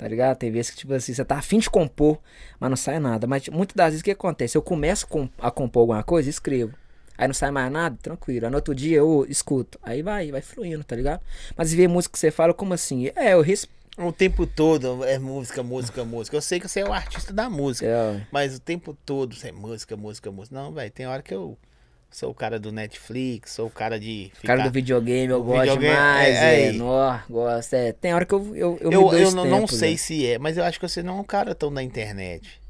Tá 0.00 0.08
ligado? 0.08 0.38
Tem 0.38 0.50
vezes 0.50 0.70
que, 0.70 0.78
tipo 0.78 0.94
assim, 0.94 1.12
você 1.12 1.22
tá 1.22 1.36
afim 1.36 1.58
de 1.58 1.68
compor, 1.68 2.18
mas 2.58 2.70
não 2.70 2.76
sai 2.76 2.98
nada. 2.98 3.26
Mas 3.26 3.42
tipo, 3.42 3.54
muitas 3.54 3.76
das 3.76 3.88
vezes 3.88 4.00
o 4.00 4.04
que 4.04 4.10
acontece? 4.10 4.56
Eu 4.56 4.62
começo 4.62 5.06
com- 5.06 5.28
a 5.38 5.50
compor 5.50 5.80
alguma 5.82 6.02
coisa 6.02 6.30
escrevo. 6.30 6.72
Aí 7.18 7.28
não 7.28 7.34
sai 7.34 7.50
mais 7.50 7.70
nada, 7.70 7.98
tranquilo. 8.00 8.46
Aí 8.46 8.50
no 8.50 8.56
outro 8.56 8.74
dia 8.74 8.96
eu 8.96 9.26
escuto. 9.28 9.78
Aí 9.82 10.00
vai, 10.00 10.30
vai 10.30 10.40
fluindo, 10.40 10.82
tá 10.82 10.96
ligado? 10.96 11.20
Mas 11.54 11.74
ver 11.74 11.86
música 11.86 12.14
que 12.14 12.18
você 12.18 12.30
fala, 12.30 12.54
como 12.54 12.72
assim? 12.72 13.10
É, 13.14 13.34
eu 13.34 13.42
respeito. 13.42 13.78
O 13.98 14.10
tempo 14.10 14.46
todo 14.46 15.04
é 15.04 15.18
música, 15.18 15.62
música, 15.62 16.02
música. 16.02 16.34
Eu 16.34 16.40
sei 16.40 16.58
que 16.58 16.66
você 16.66 16.80
é 16.80 16.84
o 16.88 16.94
artista 16.94 17.30
da 17.34 17.50
música. 17.50 17.84
É, 17.86 18.26
Mas 18.32 18.54
o 18.56 18.60
tempo 18.60 18.96
todo 19.04 19.34
você 19.34 19.48
é 19.48 19.52
música, 19.52 19.98
música, 19.98 20.30
música. 20.30 20.56
Não, 20.56 20.72
velho. 20.72 20.90
Tem 20.90 21.06
hora 21.06 21.20
que 21.22 21.34
eu 21.34 21.58
sou 22.10 22.30
o 22.30 22.34
cara 22.34 22.58
do 22.58 22.72
Netflix, 22.72 23.52
sou 23.52 23.68
o 23.68 23.70
cara 23.70 23.98
de. 23.98 24.30
Ficar... 24.34 24.56
Cara 24.56 24.68
do 24.68 24.72
videogame, 24.72 25.32
eu 25.32 25.42
gosto 25.42 25.60
videogame, 25.60 25.94
demais. 25.94 26.36
é, 26.36 26.66
É, 26.66 26.72
nó, 26.72 27.18
gosto. 27.28 27.74
É, 27.74 27.92
tem 27.92 28.12
hora 28.12 28.26
que 28.26 28.34
eu, 28.34 28.56
eu, 28.56 28.78
eu, 28.80 28.88
me 28.90 28.94
Eu, 28.94 29.12
eu 29.12 29.30
não, 29.32 29.60
tempo, 29.60 29.72
sei 29.72 29.92
né? 29.92 29.96
se 29.96 30.26
é, 30.26 30.38
mas 30.38 30.56
eu 30.56 30.64
acho 30.64 30.80
que 30.80 30.88
você 30.88 31.02
não 31.02 31.18
é 31.18 31.20
um 31.20 31.24
cara 31.24 31.54
tão 31.54 31.72
da 31.72 31.82
internet. 31.82 32.60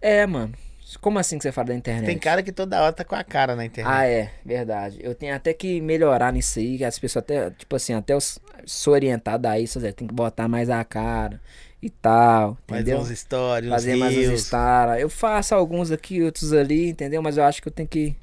É, 0.00 0.26
mano. 0.26 0.52
Como 1.00 1.18
assim 1.18 1.36
que 1.38 1.42
você 1.42 1.50
fala 1.50 1.68
da 1.68 1.74
internet? 1.74 2.06
Tem 2.06 2.18
cara 2.18 2.42
que 2.42 2.52
toda 2.52 2.80
hora 2.80 2.92
tá 2.92 3.04
com 3.04 3.16
a 3.16 3.24
cara 3.24 3.56
na 3.56 3.64
internet. 3.64 3.92
Ah, 3.92 4.06
é, 4.06 4.30
verdade. 4.44 5.00
Eu 5.02 5.14
tenho 5.14 5.34
até 5.34 5.52
que 5.52 5.80
melhorar 5.80 6.32
nisso 6.32 6.60
aí, 6.60 6.78
que 6.78 6.84
as 6.84 6.98
pessoas 6.98 7.24
até, 7.24 7.50
tipo 7.50 7.74
assim, 7.74 7.94
até 7.94 8.14
eu 8.14 8.18
sou 8.64 8.94
orientado 8.94 9.48
a 9.48 9.58
isso, 9.58 9.80
Zé, 9.80 9.90
tem 9.90 10.06
que 10.06 10.14
botar 10.14 10.46
mais 10.46 10.70
a 10.70 10.84
cara 10.84 11.40
e 11.84 11.90
tal, 11.90 12.56
Mais 12.68 12.82
entendeu? 12.82 13.00
uns 13.00 13.10
stories, 13.10 13.68
uns 13.68 13.74
Fazer 13.74 13.96
mais 13.96 14.16
uns 14.16 14.40
stars. 14.40 15.00
Eu 15.00 15.08
faço 15.10 15.54
alguns 15.54 15.90
aqui, 15.90 16.22
outros 16.22 16.52
ali, 16.52 16.88
entendeu? 16.90 17.20
Mas 17.22 17.36
eu 17.36 17.44
acho 17.44 17.60
que 17.60 17.68
eu 17.68 17.72
tenho 17.72 17.88
que. 17.88 18.16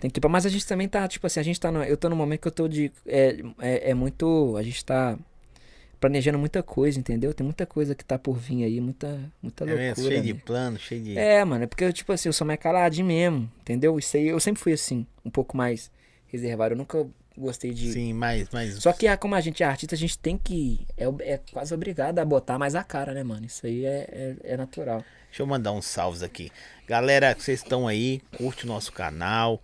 Tem 0.00 0.10
que. 0.10 0.20
Mas 0.28 0.44
a 0.44 0.48
gente 0.48 0.66
também 0.66 0.88
tá, 0.88 1.06
tipo 1.06 1.26
assim, 1.26 1.38
a 1.38 1.42
gente 1.44 1.60
tá. 1.60 1.70
No, 1.70 1.82
eu 1.84 1.96
tô 1.96 2.08
no 2.08 2.16
momento 2.16 2.40
que 2.40 2.48
eu 2.48 2.52
tô 2.52 2.66
de. 2.68 2.90
É, 3.06 3.36
é, 3.60 3.90
é 3.90 3.94
muito. 3.94 4.56
A 4.56 4.62
gente 4.62 4.84
tá 4.84 5.16
planejando 6.00 6.36
muita 6.38 6.60
coisa, 6.64 6.98
entendeu? 6.98 7.32
Tem 7.32 7.44
muita 7.44 7.64
coisa 7.64 7.94
que 7.94 8.04
tá 8.04 8.18
por 8.18 8.36
vir 8.36 8.64
aí, 8.64 8.80
muita, 8.80 9.20
muita 9.40 9.62
É 9.62 9.66
loucura. 9.68 9.88
mesmo, 9.88 10.08
cheio 10.08 10.22
de 10.22 10.34
né? 10.34 10.40
plano, 10.44 10.78
cheio 10.78 11.00
de. 11.00 11.16
É, 11.16 11.44
mano, 11.44 11.62
é 11.62 11.66
porque, 11.68 11.92
tipo 11.92 12.12
assim, 12.12 12.28
eu 12.28 12.32
sou 12.32 12.44
mais 12.44 12.58
caladinho 12.58 13.06
mesmo, 13.06 13.48
entendeu? 13.60 13.96
Isso 13.96 14.16
aí, 14.16 14.26
eu 14.26 14.40
sempre 14.40 14.60
fui 14.60 14.72
assim, 14.72 15.06
um 15.24 15.30
pouco 15.30 15.56
mais 15.56 15.88
reservado. 16.26 16.74
Eu 16.74 16.78
nunca 16.78 17.06
gostei 17.36 17.72
de. 17.72 17.92
Sim, 17.92 18.12
mas. 18.12 18.48
mas... 18.52 18.74
Só 18.76 18.92
que 18.92 19.06
ah, 19.06 19.16
como 19.16 19.34
a 19.34 19.40
gente 19.40 19.62
é 19.62 19.66
artista, 19.66 19.94
a 19.94 19.98
gente 19.98 20.18
tem 20.18 20.36
que. 20.36 20.86
É, 20.96 21.04
é 21.32 21.40
quase 21.52 21.74
obrigado 21.74 22.18
a 22.18 22.24
botar 22.24 22.58
mais 22.58 22.74
a 22.74 22.82
cara, 22.82 23.12
né, 23.12 23.22
mano? 23.22 23.46
Isso 23.46 23.66
aí 23.66 23.84
é, 23.84 24.08
é, 24.10 24.52
é 24.52 24.56
natural. 24.56 25.04
Deixa 25.28 25.42
eu 25.42 25.46
mandar 25.46 25.72
uns 25.72 25.86
salves 25.86 26.22
aqui. 26.22 26.50
Galera, 26.86 27.34
vocês 27.38 27.60
estão 27.60 27.88
aí, 27.88 28.20
curte 28.36 28.64
o 28.64 28.68
nosso 28.68 28.92
canal. 28.92 29.62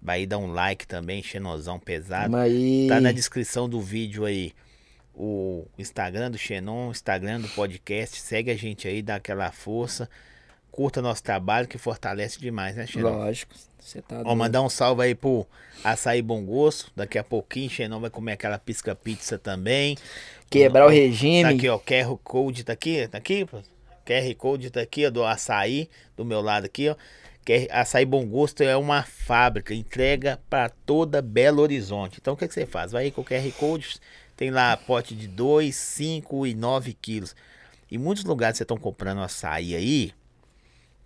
Vai 0.00 0.24
dar 0.24 0.38
um 0.38 0.50
like 0.50 0.86
também, 0.86 1.22
Xenozão 1.22 1.78
pesado. 1.78 2.30
Mas 2.30 2.50
aí. 2.50 2.86
Tá 2.88 3.00
na 3.00 3.12
descrição 3.12 3.68
do 3.68 3.80
vídeo 3.80 4.24
aí 4.24 4.54
o 5.14 5.66
Instagram 5.78 6.30
do 6.30 6.38
Xenon, 6.38 6.88
o 6.88 6.90
Instagram 6.90 7.40
do 7.40 7.48
podcast. 7.48 8.18
Segue 8.18 8.50
a 8.50 8.56
gente 8.56 8.88
aí, 8.88 9.02
dá 9.02 9.16
aquela 9.16 9.52
força. 9.52 10.08
Curta 10.70 11.02
nosso 11.02 11.22
trabalho 11.22 11.66
que 11.68 11.78
fortalece 11.78 12.38
demais, 12.40 12.76
né, 12.76 12.86
Xenon? 12.86 13.10
Lógico. 13.10 13.54
Você 13.78 14.02
tá 14.02 14.22
Ó, 14.24 14.34
mandar 14.34 14.62
um 14.62 14.68
salve 14.68 15.02
aí 15.02 15.14
pro 15.14 15.46
Açaí 15.82 16.20
Bom 16.22 16.44
Gosto. 16.44 16.90
Daqui 16.94 17.18
a 17.18 17.24
pouquinho, 17.24 17.70
Xenon 17.70 17.98
vai 18.00 18.10
comer 18.10 18.32
aquela 18.32 18.58
pisca 18.58 18.94
pizza 18.94 19.38
também. 19.38 19.96
Quebrar 20.48 20.84
o 20.86 20.88
Tá 20.88 20.94
regime. 20.94 21.54
aqui, 21.54 21.68
ó, 21.68 21.78
QR 21.78 22.16
Code 22.22 22.64
tá 22.64 22.72
aqui, 22.72 23.08
tá 23.08 23.18
aqui, 23.18 23.44
pô. 23.44 23.58
QR 24.04 24.34
Code 24.36 24.70
tá 24.70 24.80
aqui, 24.80 25.06
ó, 25.06 25.10
do 25.10 25.24
açaí, 25.24 25.88
do 26.16 26.24
meu 26.24 26.40
lado 26.40 26.66
aqui, 26.66 26.88
ó. 26.88 26.96
QR 27.44 27.66
Açaí 27.70 28.04
Bom 28.04 28.26
Gosto 28.26 28.62
é 28.62 28.76
uma 28.76 29.02
fábrica, 29.02 29.74
entrega 29.74 30.38
para 30.50 30.68
toda 30.68 31.22
Belo 31.22 31.62
Horizonte. 31.62 32.18
Então 32.20 32.34
o 32.34 32.36
que, 32.36 32.46
que 32.46 32.52
você 32.54 32.66
faz? 32.66 32.92
Vai 32.92 33.04
aí 33.04 33.10
com 33.10 33.22
o 33.22 33.24
QR 33.24 33.50
Code, 33.58 33.96
tem 34.36 34.50
lá 34.50 34.76
pote 34.76 35.14
de 35.14 35.26
2, 35.26 35.74
5 35.74 36.46
e 36.46 36.54
9 36.54 36.92
quilos. 37.00 37.34
Em 37.90 37.96
muitos 37.98 38.24
lugares 38.24 38.58
vocês 38.58 38.64
estão 38.64 38.76
comprando 38.76 39.20
açaí 39.22 39.74
aí, 39.74 40.12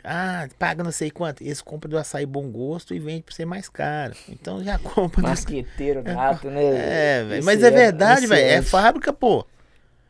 ah, 0.04 0.46
paga 0.58 0.84
não 0.84 0.92
sei 0.92 1.10
quanto. 1.10 1.42
Eles 1.42 1.60
compram 1.62 1.90
do 1.90 1.98
açaí 1.98 2.26
Bom 2.26 2.48
Gosto 2.50 2.94
e 2.94 2.98
vende 2.98 3.22
pra 3.22 3.34
ser 3.34 3.44
mais 3.46 3.68
caro. 3.68 4.14
Então 4.28 4.62
já 4.62 4.78
compra. 4.80 5.22
do- 5.22 5.28
Masqueteiro, 5.28 6.02
gato, 6.02 6.48
né? 6.50 6.62
É, 6.64 7.24
velho. 7.24 7.44
Mas 7.44 7.62
aí 7.64 7.72
é 7.72 7.76
verdade, 7.76 8.26
velho. 8.26 8.40
É 8.40 8.44
iniciante. 8.56 8.68
fábrica, 8.70 9.12
pô. 9.12 9.46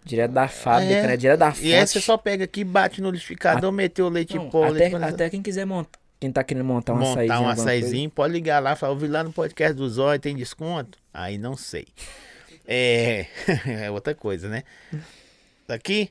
Direto 0.04 0.32
da 0.32 0.48
fábrica, 0.48 0.92
É. 0.92 1.06
né? 1.06 1.16
Direto 1.16 1.38
da 1.38 1.52
fonte. 1.52 1.66
E 1.66 1.74
aí 1.74 1.86
você 1.86 2.00
só 2.00 2.18
pega 2.18 2.44
aqui, 2.44 2.62
bate 2.64 3.00
no 3.00 3.08
liquidificador, 3.10 3.72
meteu 3.72 4.06
o 4.06 4.10
leite 4.10 4.36
Não, 4.36 4.46
em 4.46 4.50
pó, 4.50 4.64
até, 4.64 4.72
leite 4.88 4.94
até 4.96 5.30
quem 5.30 5.40
quiser 5.40 5.64
montar. 5.64 5.98
Quem 6.20 6.30
tá 6.32 6.42
querendo 6.44 6.64
montar 6.64 6.92
um 6.94 6.98
montar 6.98 7.22
açaizinho. 7.22 7.40
um 7.40 7.48
açaizinho, 7.48 8.10
pode 8.10 8.32
ligar 8.32 8.62
lá, 8.62 8.76
falar, 8.76 8.92
ouvi 8.92 9.06
lá 9.08 9.22
no 9.24 9.32
podcast 9.32 9.74
do 9.74 9.88
Zóio, 9.88 10.18
tem 10.20 10.34
desconto? 10.36 10.98
Aí 11.12 11.38
não 11.38 11.56
sei. 11.56 11.86
É, 12.66 13.26
é 13.84 13.90
outra 13.90 14.14
coisa, 14.14 14.48
né? 14.48 14.62
Tá 15.66 15.74
aqui? 15.74 16.10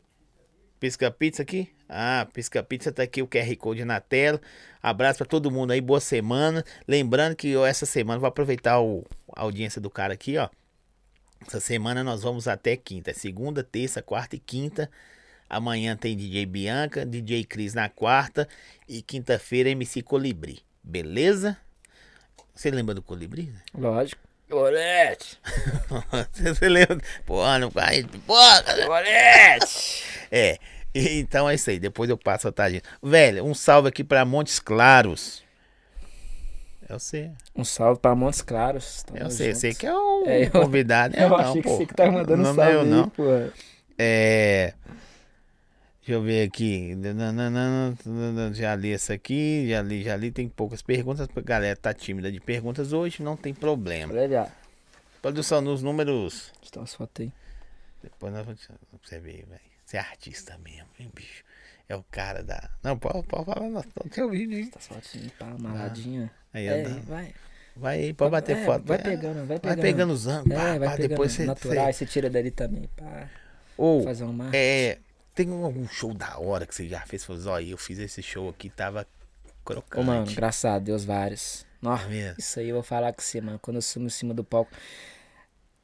Pisca 0.84 1.10
Pizza 1.10 1.43
aqui? 1.43 1.69
Ah, 1.88 2.27
Pisca 2.34 2.61
Pizza 2.61 2.91
tá 2.91 3.03
aqui 3.03 3.22
o 3.22 3.27
QR 3.27 3.55
Code 3.55 3.85
na 3.85 4.01
tela. 4.01 4.41
Abraço 4.81 5.19
pra 5.19 5.26
todo 5.26 5.49
mundo 5.49 5.72
aí, 5.72 5.80
boa 5.80 6.01
semana. 6.01 6.61
Lembrando 6.85 7.38
que 7.38 7.47
eu, 7.47 7.65
essa 7.65 7.85
semana 7.85 8.19
vou 8.19 8.27
aproveitar 8.27 8.81
o, 8.81 9.05
a 9.34 9.43
audiência 9.43 9.80
do 9.80 9.89
cara 9.89 10.14
aqui, 10.14 10.38
ó. 10.38 10.49
Essa 11.47 11.61
semana 11.61 12.03
nós 12.03 12.22
vamos 12.22 12.49
até 12.49 12.76
quinta. 12.76 13.14
Segunda, 13.14 13.64
terça, 13.64 14.01
quarta 14.01 14.35
e 14.35 14.39
quinta. 14.39 14.91
Amanhã 15.49 15.95
tem 15.95 16.18
DJ 16.18 16.45
Bianca, 16.45 17.05
DJ 17.05 17.45
Cris 17.45 17.73
na 17.73 17.88
quarta. 17.88 18.45
E 18.85 19.01
quinta-feira 19.01 19.69
MC 19.69 20.01
Colibri. 20.01 20.64
Beleza? 20.84 21.55
Você 22.53 22.69
lembra 22.69 22.93
do 22.93 23.01
Colibri? 23.01 23.43
né? 23.43 23.61
Lógico. 23.73 24.22
Olete! 24.51 25.39
Você 26.34 26.69
lembra? 26.69 26.99
Pô, 27.26 27.41
não 27.57 27.69
vai. 27.69 28.03
Porra! 28.27 28.64
Olete! 28.88 30.03
É. 30.30 30.60
Então 31.19 31.49
é 31.49 31.55
isso 31.55 31.69
aí. 31.69 31.79
Depois 31.79 32.09
eu 32.09 32.17
passo 32.17 32.47
a 32.47 32.51
tarde. 32.51 32.81
Velho, 33.01 33.43
um 33.43 33.53
salve 33.53 33.87
aqui 33.89 34.03
pra 34.03 34.23
Montes 34.25 34.59
Claros. 34.59 35.43
Eu 36.87 36.99
sei. 36.99 37.31
Um 37.55 37.63
salve 37.63 37.99
pra 37.99 38.13
Montes 38.13 38.41
Claros. 38.41 39.03
Tamo 39.03 39.17
Eu 39.19 39.31
sei. 39.31 39.47
junto. 39.47 39.59
Você 39.59 39.73
que 39.73 39.87
é 39.87 39.93
o 39.93 40.23
É, 40.27 40.45
eu- 40.45 40.51
convidado. 40.51 41.15
Eu 41.17 41.29
não, 41.29 41.37
achei 41.37 41.61
que 41.61 41.67
pô. 41.67 41.77
você 41.77 41.85
que 41.85 41.93
tá 41.93 42.11
mandando 42.11 42.43
não, 42.43 42.53
salve 42.55 42.73
eu 42.73 42.81
aí, 42.81 42.87
não. 42.89 43.09
pô. 43.09 43.23
É. 43.97 44.73
Deixa 46.05 46.11
eu 46.19 46.21
ver 46.21 46.45
aqui. 46.47 46.95
Já 48.53 48.75
li 48.75 48.91
essa 48.93 49.13
aqui, 49.13 49.67
já 49.69 49.81
li, 49.81 50.03
já 50.03 50.15
li. 50.17 50.31
Tem 50.31 50.47
poucas 50.49 50.81
perguntas. 50.81 51.27
A 51.33 51.41
galera 51.41 51.75
tá 51.77 51.93
tímida 51.93 52.31
de 52.31 52.39
perguntas 52.41 52.91
hoje, 52.93 53.23
não 53.23 53.37
tem 53.37 53.53
problema. 53.53 54.13
Já. 54.27 54.47
Produção 55.21 55.61
nos 55.61 55.81
números. 55.81 56.51
Estão 56.61 56.83
as 56.83 56.93
fotos 56.93 57.23
aí. 57.25 57.31
Depois 58.03 58.33
nós 58.33 58.45
vamos 58.45 58.59
ver, 59.09 59.45
velho. 59.45 59.72
Você 59.93 59.97
é 59.97 59.99
artista 59.99 60.57
mesmo, 60.57 60.87
hein, 60.99 61.11
bicho? 61.13 61.43
É 61.87 61.95
o 61.95 62.01
cara 62.09 62.41
da. 62.41 62.67
Não, 62.81 62.97
pode, 62.97 63.27
pode 63.27 63.45
falar, 63.45 63.69
nós 63.69 63.85
estamos 63.85 64.11
te 64.11 64.21
ouvindo, 64.23 64.55
hein? 64.55 64.71
Tá 64.71 64.79
aí, 65.13 65.29
pá, 65.37 65.45
amarradinha. 65.51 66.31
Aí, 66.51 66.65
É, 66.65 66.83
vai. 67.01 67.35
Vai 67.75 67.99
aí, 67.99 68.13
pode 68.13 68.31
bater 68.31 68.57
É, 68.57 68.65
foto. 68.65 68.83
Vai 68.87 68.97
É, 68.97 69.01
pegando, 69.03 69.35
vai 69.45 69.45
Vai 69.45 69.59
pegando. 69.59 69.81
pegando 69.81 70.13
os 70.13 70.25
ângulos. 70.25 70.57
É, 70.57 70.57
pá, 70.73 70.79
vai 70.79 70.89
pá, 70.89 70.95
pegando. 70.95 71.09
depois 71.09 71.31
você. 71.31 71.45
natural, 71.45 71.85
você- 71.85 71.93
você 71.93 72.05
tira 72.07 72.27
dali 72.27 72.49
também, 72.49 72.89
pá. 72.97 73.29
Ou, 73.77 74.03
Fazer 74.03 74.23
um 74.23 74.33
marketing. 74.33 74.57
é. 74.57 74.99
Tem 75.35 75.51
algum 75.63 75.87
show 75.87 76.11
da 76.11 76.39
hora 76.39 76.65
que 76.65 76.73
você 76.73 76.87
já 76.87 77.01
fez? 77.01 77.23
Falou, 77.23 77.41
ó, 77.49 77.59
eu 77.59 77.77
fiz 77.77 77.99
esse 77.99 78.23
show 78.23 78.49
aqui, 78.49 78.71
tava 78.71 79.05
crocante. 79.63 79.99
Ô, 80.01 80.03
mano, 80.03 80.25
graças 80.33 80.65
a 80.65 80.79
Deus, 80.79 81.05
vários. 81.05 81.67
Nó, 81.79 81.95
Tá 81.97 82.05
vendo? 82.07 82.35
isso 82.39 82.59
aí 82.59 82.69
eu 82.69 82.75
vou 82.75 82.83
falar 82.83 83.13
com 83.13 83.21
você, 83.21 83.39
mano. 83.41 83.59
Quando 83.59 83.75
eu 83.75 83.81
sumo 83.83 84.07
em 84.07 84.09
cima 84.09 84.33
do 84.33 84.43
palco. 84.43 84.71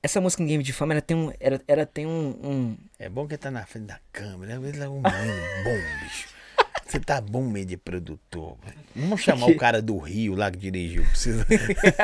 Essa 0.02 0.22
música 0.22 0.42
em 0.42 0.48
Game 0.48 0.64
de 0.64 0.72
Fama, 0.72 0.94
ela 0.94 1.02
tem 1.02 1.18
um. 1.18 1.32
Ela, 1.40 1.62
ela 1.68 1.86
tem 1.86 2.06
um. 2.06 2.30
um- 2.42 2.78
É 2.98 3.10
bom 3.10 3.28
que 3.28 3.38
tá 3.38 3.52
na 3.52 3.66
frente 3.66 3.86
da 3.88 4.00
câmera. 4.12 4.54
Ele 4.56 4.82
é 4.82 4.88
um 4.88 5.02
bom, 5.02 6.02
bicho. 6.04 6.30
Você 6.86 7.00
tá 7.00 7.22
bom 7.22 7.44
meio 7.44 7.66
de 7.66 7.78
produtor. 7.78 8.58
Vamos 8.96 9.22
chamar 9.22 9.46
o 9.48 9.56
cara 9.58 9.82
do 9.82 9.98
Rio 9.98 10.34
lá 10.36 10.50
que 10.50 10.58
dirigiu. 10.58 11.04
Precisa... 11.04 11.46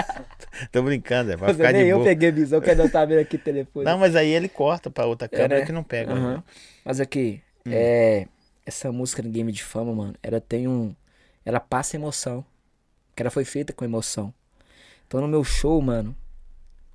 Tô 0.72 0.84
brincando, 0.84 1.32
é 1.32 1.38
pra 1.38 1.48
Mas 1.48 1.58
ficar 1.58 1.72
nem 1.74 1.84
de 1.86 1.90
eu 1.90 1.98
boa. 1.98 2.08
peguei 2.08 2.32
visão, 2.32 2.62
que 2.62 2.70
eu 2.70 2.90
tava 2.92 3.08
vendo 3.08 3.20
aqui 3.20 3.36
o 3.36 3.40
telefone. 3.40 3.84
Não, 3.86 3.98
mas 3.98 4.16
aí 4.16 4.30
ele 4.30 4.48
corta 4.48 4.90
pra 4.92 5.06
outra 5.08 5.28
câmera 5.28 5.60
né? 5.62 5.66
que 5.66 5.72
não 5.72 5.84
pega. 5.84 6.14
Né? 6.14 6.44
Mas 6.84 7.00
aqui, 7.00 7.42
Hum. 7.66 7.72
é. 7.74 8.28
Essa 8.66 8.92
música 8.92 9.22
no 9.24 9.30
Game 9.30 9.52
de 9.52 9.64
Fama, 9.64 9.94
mano, 9.94 10.16
ela 10.22 10.40
tem 10.42 10.68
um. 10.68 10.96
Ela 11.46 11.60
passa 11.60 11.96
emoção. 11.96 12.44
Que 13.16 13.24
ela 13.24 13.30
foi 13.32 13.46
feita 13.46 13.72
com 13.74 13.86
emoção. 13.86 14.34
Então 15.08 15.22
no 15.22 15.28
meu 15.28 15.44
show, 15.44 15.82
mano, 15.82 16.16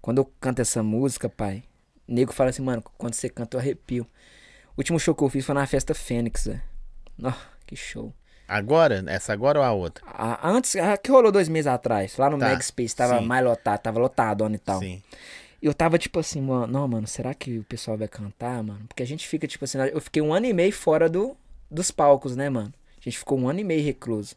quando 0.00 0.18
eu 0.18 0.24
canto 0.40 0.60
essa 0.60 0.82
música, 0.82 1.28
pai, 1.28 1.62
nego 2.06 2.32
fala 2.32 2.50
assim, 2.50 2.62
mano, 2.62 2.82
quando 2.98 3.14
você 3.14 3.28
canta 3.28 3.56
eu 3.56 3.60
arrepio. 3.60 4.06
O 4.76 4.80
último 4.80 4.98
show 4.98 5.14
que 5.14 5.22
eu 5.22 5.28
fiz 5.28 5.44
foi 5.44 5.54
na 5.54 5.66
festa 5.66 5.94
Fênix, 5.94 6.46
velho. 6.46 6.62
Nó, 7.18 7.32
que 7.66 7.76
show. 7.76 8.12
Agora? 8.48 9.04
Essa 9.06 9.32
agora 9.32 9.58
ou 9.60 9.64
a 9.64 9.72
outra? 9.72 10.04
A- 10.06 10.48
antes, 10.50 10.74
a 10.76 10.96
que 10.96 11.10
rolou 11.10 11.30
dois 11.30 11.48
meses 11.48 11.66
atrás, 11.68 12.16
lá 12.16 12.28
no 12.28 12.38
Tá, 12.38 12.48
Mag 12.48 12.64
Space, 12.64 12.96
tava 12.96 13.18
sim. 13.20 13.26
mais 13.26 13.44
lotado, 13.44 13.78
tava 13.80 14.00
lotado 14.00 14.52
e 14.52 14.58
tal. 14.58 14.80
Sim. 14.80 15.02
E 15.62 15.66
eu 15.66 15.74
tava 15.74 15.98
tipo 15.98 16.18
assim, 16.18 16.40
mano, 16.40 16.66
não, 16.66 16.88
mano, 16.88 17.06
será 17.06 17.34
que 17.34 17.58
o 17.58 17.64
pessoal 17.64 17.96
vai 17.96 18.08
cantar, 18.08 18.62
mano? 18.62 18.86
Porque 18.88 19.02
a 19.02 19.06
gente 19.06 19.28
fica, 19.28 19.46
tipo 19.46 19.64
assim, 19.64 19.78
eu 19.78 20.00
fiquei 20.00 20.20
um 20.22 20.32
ano 20.32 20.46
e 20.46 20.52
meio 20.52 20.72
fora 20.72 21.08
do, 21.08 21.36
dos 21.70 21.90
palcos, 21.90 22.34
né, 22.34 22.48
mano? 22.48 22.72
A 22.98 23.02
gente 23.04 23.18
ficou 23.18 23.38
um 23.38 23.48
ano 23.48 23.60
e 23.60 23.64
meio 23.64 23.84
recluso. 23.84 24.34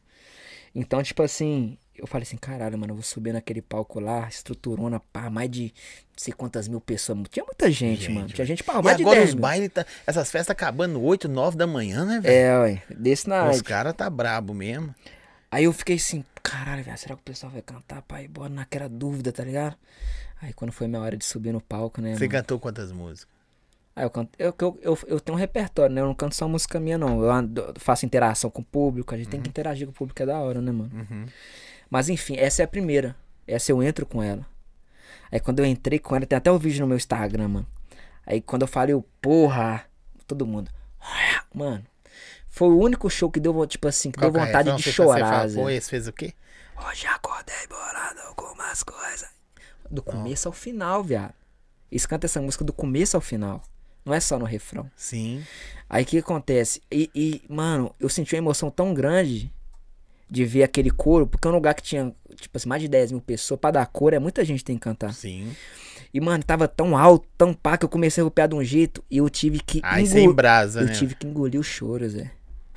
Então, 0.76 1.02
tipo 1.02 1.24
assim, 1.24 1.78
eu 1.96 2.08
falei 2.08 2.24
assim, 2.24 2.38
caralho, 2.38 2.78
mano, 2.78 2.92
eu 2.92 2.96
vou 2.96 3.04
subir 3.04 3.32
naquele 3.34 3.62
palco 3.62 4.00
lá, 4.00 4.28
estruturona, 4.28 5.00
pá, 5.00 5.30
mais 5.30 5.50
de 5.50 5.64
não 5.66 5.72
sei 6.18 6.34
quantas 6.34 6.68
mil 6.68 6.82
pessoas. 6.82 7.18
Tinha 7.30 7.46
muita 7.46 7.70
gente, 7.72 8.02
Gente, 8.04 8.12
mano. 8.12 8.28
Tinha 8.28 8.46
gente, 8.46 8.62
E 8.62 8.84
mais 8.84 8.98
de 8.98 9.04
agora 9.04 9.20
10 9.20 9.30
os 9.30 9.36
bailes, 9.36 9.70
tá, 9.70 9.86
essas 10.08 10.32
festas 10.32 10.52
acabando 10.52 11.02
8, 11.02 11.28
9 11.30 11.58
da 11.58 11.68
manhã, 11.68 12.06
né, 12.06 12.20
velho? 12.20 12.34
É, 12.36 12.60
ué, 12.60 12.84
desse 12.90 13.28
na 13.30 13.50
Os 13.50 13.62
caras 13.62 13.94
tá 13.94 14.10
brabo 14.10 14.54
mesmo. 14.54 14.94
Aí 15.52 15.66
eu 15.66 15.74
fiquei 15.74 15.98
assim, 15.98 16.24
caralho, 16.42 16.84
velho, 16.84 16.98
será 16.98 17.16
que 17.16 17.22
o 17.22 17.24
pessoal 17.26 17.52
vai 17.52 17.62
cantar, 17.62 18.02
pai? 18.02 18.28
Bora 18.28 18.50
naquela 18.50 18.90
dúvida, 18.90 19.32
tá 19.32 19.44
ligado? 19.44 19.76
Aí 20.42 20.52
quando 20.52 20.72
foi 20.72 20.88
minha 20.88 21.00
hora 21.02 21.16
de 21.16 21.24
subir 21.24 21.52
no 21.54 21.62
palco, 21.62 22.02
né, 22.02 22.14
Você 22.16 22.22
mano? 22.28 22.32
cantou 22.32 22.60
quantas 22.60 22.92
músicas? 22.92 23.32
Aí 23.96 24.04
eu 24.04 24.10
canto. 24.10 24.32
Eu, 24.40 24.56
eu, 24.60 24.80
eu, 24.82 25.00
eu 25.06 25.20
tenho 25.20 25.38
um 25.38 25.40
repertório, 25.40 25.94
né? 25.94 26.02
Eu 26.02 26.08
não 26.08 26.16
canto 26.16 26.34
só 26.34 26.48
música 26.48 26.80
minha, 26.80 26.98
não. 26.98 27.22
Eu 27.22 27.30
ando- 27.32 27.74
faço 27.78 28.04
interação 28.08 28.50
com 28.50 28.64
o 28.64 28.66
público. 28.66 29.14
A 29.14 29.18
gente 29.20 29.30
tem 29.30 29.40
que 29.40 29.48
interagir 29.48 29.86
com 29.86 29.92
o 29.92 29.96
público, 29.96 30.20
é 30.24 30.26
da 30.26 30.40
hora, 30.40 30.60
né, 30.60 30.72
mano? 30.72 30.90
Uhum. 30.92 31.26
Mas 31.94 32.10
enfim, 32.10 32.36
essa 32.38 32.64
é 32.64 32.66
a 32.66 32.68
primeira. 32.68 33.16
Essa 33.46 33.72
eu 33.72 33.84
entro 33.84 34.04
com 34.04 34.24
ela. 34.24 34.44
Aí 35.32 35.40
quando 35.40 35.60
eu 35.60 35.66
entrei 35.66 36.00
com 36.00 36.16
ela, 36.16 36.26
tem 36.26 36.36
até 36.36 36.52
o 36.52 36.58
vídeo 36.58 36.82
no 36.82 36.88
meu 36.88 36.98
Instagram, 36.98 37.48
mano. 37.48 37.68
Aí 38.26 38.42
quando 38.42 38.64
eu 38.64 38.68
falei 38.68 38.96
o 38.96 39.04
porra, 39.22 39.86
todo 40.26 40.44
mundo. 40.44 40.72
Mano, 41.54 41.86
foi 42.50 42.70
o 42.70 42.80
único 42.80 43.08
show 43.12 43.30
que 43.30 43.40
deu, 43.40 43.64
tipo 43.68 43.88
assim, 43.88 44.10
que 44.10 44.18
Qual 44.18 44.32
deu 44.32 44.42
é? 44.42 44.46
vontade 44.48 44.70
Não, 44.70 44.76
de 44.76 44.82
você- 44.82 44.90
Você 44.90 44.96
chorar. 44.96 45.48
Zé. 45.48 45.62
pô, 45.62 45.70
esse 45.70 45.88
fez 45.88 46.08
o 46.08 46.12
quê? 46.14 46.34
Hoje 46.84 47.06
acordei 47.06 47.68
bolado 47.70 48.34
com 48.36 48.46
umas 48.56 48.82
coisas. 48.82 49.30
Do 49.88 50.02
começo 50.02 50.48
ao 50.48 50.52
final, 50.52 51.04
viado. 51.04 51.36
Eles 51.92 52.08
cantam 52.08 52.26
essa 52.26 52.42
música 52.42 52.64
do 52.64 52.74
começo 52.74 53.16
ao 53.16 53.22
final. 53.22 53.62
Não 54.04 54.16
é 54.16 54.20
só 54.20 54.40
no 54.40 54.46
refrão. 54.46 54.90
Sim. 54.96 55.46
Aí 55.88 56.02
o 56.04 56.08
que 56.08 56.18
acontece? 56.18 56.82
E, 56.92 57.12
e, 57.14 57.44
mano, 57.48 57.94
eu 58.00 58.10
senti 58.10 58.34
uma 58.34 58.40
emoção 58.40 58.72
tão 58.72 58.96
grande 58.96 59.54
de 60.30 60.46
ver 60.46 60.64
aquele 60.64 60.90
coro, 60.90 61.28
porque 61.28 61.48
é 61.48 61.52
um 61.52 61.54
lugar 61.54 61.74
que 61.74 61.84
tinha, 61.84 62.14
tipo 62.36 62.58
assim, 62.58 62.68
mais 62.70 62.82
de 62.82 62.88
10 62.88 63.12
mil 63.12 63.22
pessoas. 63.22 63.60
Pra 63.60 63.72
dar 63.72 63.86
cor, 63.86 64.14
é 64.14 64.20
muita 64.20 64.44
gente 64.44 64.64
tem 64.64 64.76
que 64.76 64.82
cantar. 64.82 65.14
Sim. 65.14 65.52
E, 66.14 66.20
mano, 66.22 66.44
tava 66.44 66.68
tão 66.68 66.96
alto, 66.98 67.28
tão 67.38 67.54
pá, 67.54 67.78
que 67.78 67.86
eu 67.86 67.90
comecei 67.90 68.22
a 68.22 68.26
rupiar 68.26 68.48
de 68.48 68.56
um 68.56 68.64
jeito 68.64 69.04
e 69.10 69.18
eu 69.18 69.30
tive 69.30 69.60
que 69.60 69.80
Aí 69.84 70.04
engol- 70.04 70.14
sem 70.14 70.32
brasa, 70.32 70.82
Eu 70.82 70.86
né? 70.88 70.94
tive 70.94 71.16
que 71.16 71.26
engolir 71.26 71.60
o 71.60 71.64
choro, 71.64 72.08
Zé. 72.08 72.32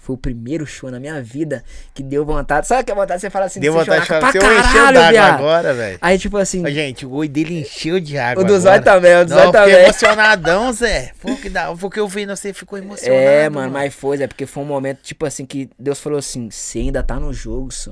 Foi 0.06 0.14
o 0.14 0.18
primeiro 0.18 0.64
show 0.64 0.88
na 0.88 1.00
minha 1.00 1.20
vida 1.20 1.64
que 1.92 2.00
deu 2.00 2.24
vontade. 2.24 2.68
Sabe 2.68 2.84
que 2.84 2.92
a 2.92 2.94
vontade 2.94 3.20
você 3.20 3.28
fala 3.28 3.46
assim, 3.46 3.58
Deu 3.58 3.72
vontade 3.72 4.02
de 4.02 4.06
chorar 4.06 4.20
chorar. 4.32 4.38
pra 4.40 4.54
encheu 4.54 4.72
caralho, 4.72 4.94
d'água 4.94 5.10
viado. 5.10 5.34
agora, 5.34 5.74
velho. 5.74 5.98
Aí, 6.00 6.16
tipo 6.16 6.36
assim, 6.36 6.64
Ô, 6.64 6.70
Gente, 6.70 7.04
o 7.04 7.10
olho 7.12 7.28
dele 7.28 7.58
encheu 7.58 7.98
de 7.98 8.16
água. 8.16 8.44
o 8.44 8.46
do. 8.46 8.60
Zóio 8.60 8.80
também, 8.84 9.16
o 9.20 9.24
do 9.24 9.30
Não, 9.30 9.36
Zóio 9.38 9.50
também. 9.52 9.74
emocionadão, 9.74 10.72
Zé. 10.72 11.10
Pô, 11.20 11.34
que 11.34 11.50
da... 11.50 11.74
Porque 11.74 11.98
eu 11.98 12.06
vi 12.06 12.24
você 12.24 12.52
ficou 12.52 12.78
emocionado. 12.78 13.20
É, 13.20 13.48
mano, 13.50 13.72
mas 13.72 13.92
foi, 13.92 14.22
é 14.22 14.28
porque 14.28 14.46
foi 14.46 14.62
um 14.62 14.66
momento, 14.66 15.00
tipo 15.02 15.26
assim, 15.26 15.44
que 15.44 15.68
Deus 15.76 15.98
falou 15.98 16.20
assim, 16.20 16.48
você 16.52 16.78
ainda 16.78 17.02
tá 17.02 17.18
no 17.18 17.32
jogo, 17.32 17.72
só. 17.72 17.90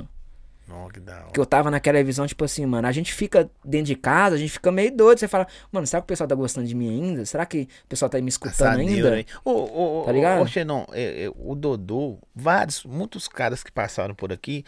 Que 0.93 1.01
da 1.01 1.17
hora. 1.17 1.31
Que 1.33 1.41
eu 1.41 1.47
tava 1.47 1.71
naquela 1.71 2.03
visão, 2.03 2.27
tipo 2.27 2.45
assim, 2.45 2.65
mano, 2.65 2.89
a 2.89 2.93
gente 2.93 3.13
fica 3.13 3.51
dentro 3.65 3.87
de 3.87 3.97
casa, 3.97 4.35
a 4.37 4.39
gente 4.39 4.53
fica 4.53 4.73
meio 4.73 4.95
doido. 4.95 5.19
Você 5.19 5.29
fala, 5.29 5.47
mano, 5.71 5.87
será 5.87 6.01
que 6.01 6.05
o 6.05 6.09
pessoal 6.09 6.27
tá 6.27 6.35
gostando 6.35 6.67
de 6.67 6.75
mim 6.75 6.89
ainda? 6.89 7.27
Será 7.27 7.45
que 7.45 7.69
o 7.85 7.89
pessoal 7.89 8.09
tá 8.09 8.21
me 8.21 8.29
escutando 8.29 8.81
ainda? 8.81 9.25
Ô, 9.45 9.51
ô, 9.51 10.01
ô, 10.01 10.05
Tá 10.05 10.13
ligado? 10.13 10.43
Ô, 10.43 10.47
Xenon, 10.47 10.85
é, 10.93 11.25
é, 11.25 11.33
o 11.37 11.55
Dodô, 11.55 12.19
vários, 12.35 12.85
muitos 12.85 13.29
caras 13.29 13.63
que 13.63 13.71
passaram 13.71 14.15
por 14.15 14.33
aqui, 14.33 14.65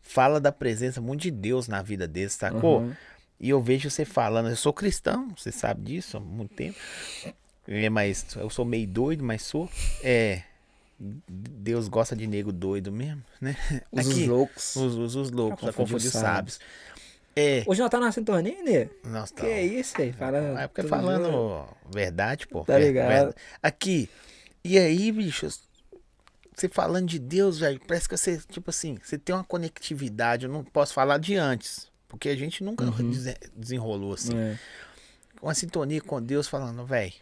fala 0.00 0.40
da 0.40 0.50
presença 0.50 1.00
muito 1.00 1.22
de 1.22 1.30
Deus 1.30 1.68
na 1.68 1.82
vida 1.82 2.08
deles, 2.08 2.32
sacou? 2.32 2.80
Uhum. 2.80 2.92
E 3.38 3.50
eu 3.50 3.60
vejo 3.60 3.90
você 3.90 4.04
falando, 4.04 4.48
eu 4.48 4.56
sou 4.56 4.72
cristão, 4.72 5.28
você 5.36 5.50
sabe 5.50 5.82
disso 5.82 6.16
há 6.16 6.20
muito 6.20 6.54
tempo. 6.54 6.78
É, 7.66 7.88
mas 7.88 8.26
eu 8.36 8.50
sou 8.50 8.64
meio 8.64 8.86
doido, 8.86 9.24
mas 9.24 9.42
sou. 9.42 9.68
É. 10.02 10.42
Deus 11.28 11.88
gosta 11.88 12.14
de 12.14 12.26
nego 12.26 12.52
doido 12.52 12.92
mesmo, 12.92 13.22
né? 13.40 13.56
Os 13.90 14.08
Aqui, 14.08 14.26
loucos. 14.26 14.76
Os, 14.76 14.94
os, 14.94 15.16
os 15.16 15.30
loucos, 15.30 15.60
Pra 15.60 15.72
confundir 15.72 16.06
os 16.08 16.14
os 16.14 16.20
sábios. 16.20 16.60
É. 17.34 17.64
Hoje 17.66 17.80
nós 17.80 17.90
tá 17.90 17.98
na 17.98 18.12
sintonia, 18.12 18.62
né? 18.62 18.84
Tá 19.02 19.26
Que 19.42 19.46
é 19.46 19.64
isso 19.64 20.00
aí? 20.00 20.12
Fala. 20.12 20.38
é 20.62 20.68
porque 20.68 20.86
falando 20.86 21.24
junto. 21.32 21.76
verdade, 21.92 22.46
pô. 22.46 22.64
Tá 22.64 22.78
ligado. 22.78 23.08
verdade. 23.08 23.34
Aqui. 23.62 24.08
E 24.62 24.78
aí, 24.78 25.10
bicho, 25.10 25.48
você 26.54 26.68
falando 26.68 27.08
de 27.08 27.18
Deus, 27.18 27.58
velho, 27.58 27.80
parece 27.86 28.08
que 28.08 28.16
você, 28.16 28.38
tipo 28.48 28.70
assim, 28.70 28.96
você 29.02 29.18
tem 29.18 29.34
uma 29.34 29.42
conectividade. 29.44 30.44
Eu 30.46 30.52
não 30.52 30.62
posso 30.62 30.92
falar 30.94 31.18
de 31.18 31.34
antes, 31.34 31.90
porque 32.06 32.28
a 32.28 32.36
gente 32.36 32.62
nunca 32.62 32.84
Uhum. 32.84 33.10
desen- 33.10 33.36
desenrolou 33.56 34.12
assim. 34.14 34.36
É. 34.36 34.58
Uma 35.40 35.54
sintonia 35.54 36.00
com 36.00 36.22
Deus 36.22 36.46
falando, 36.46 36.84
velho, 36.86 37.14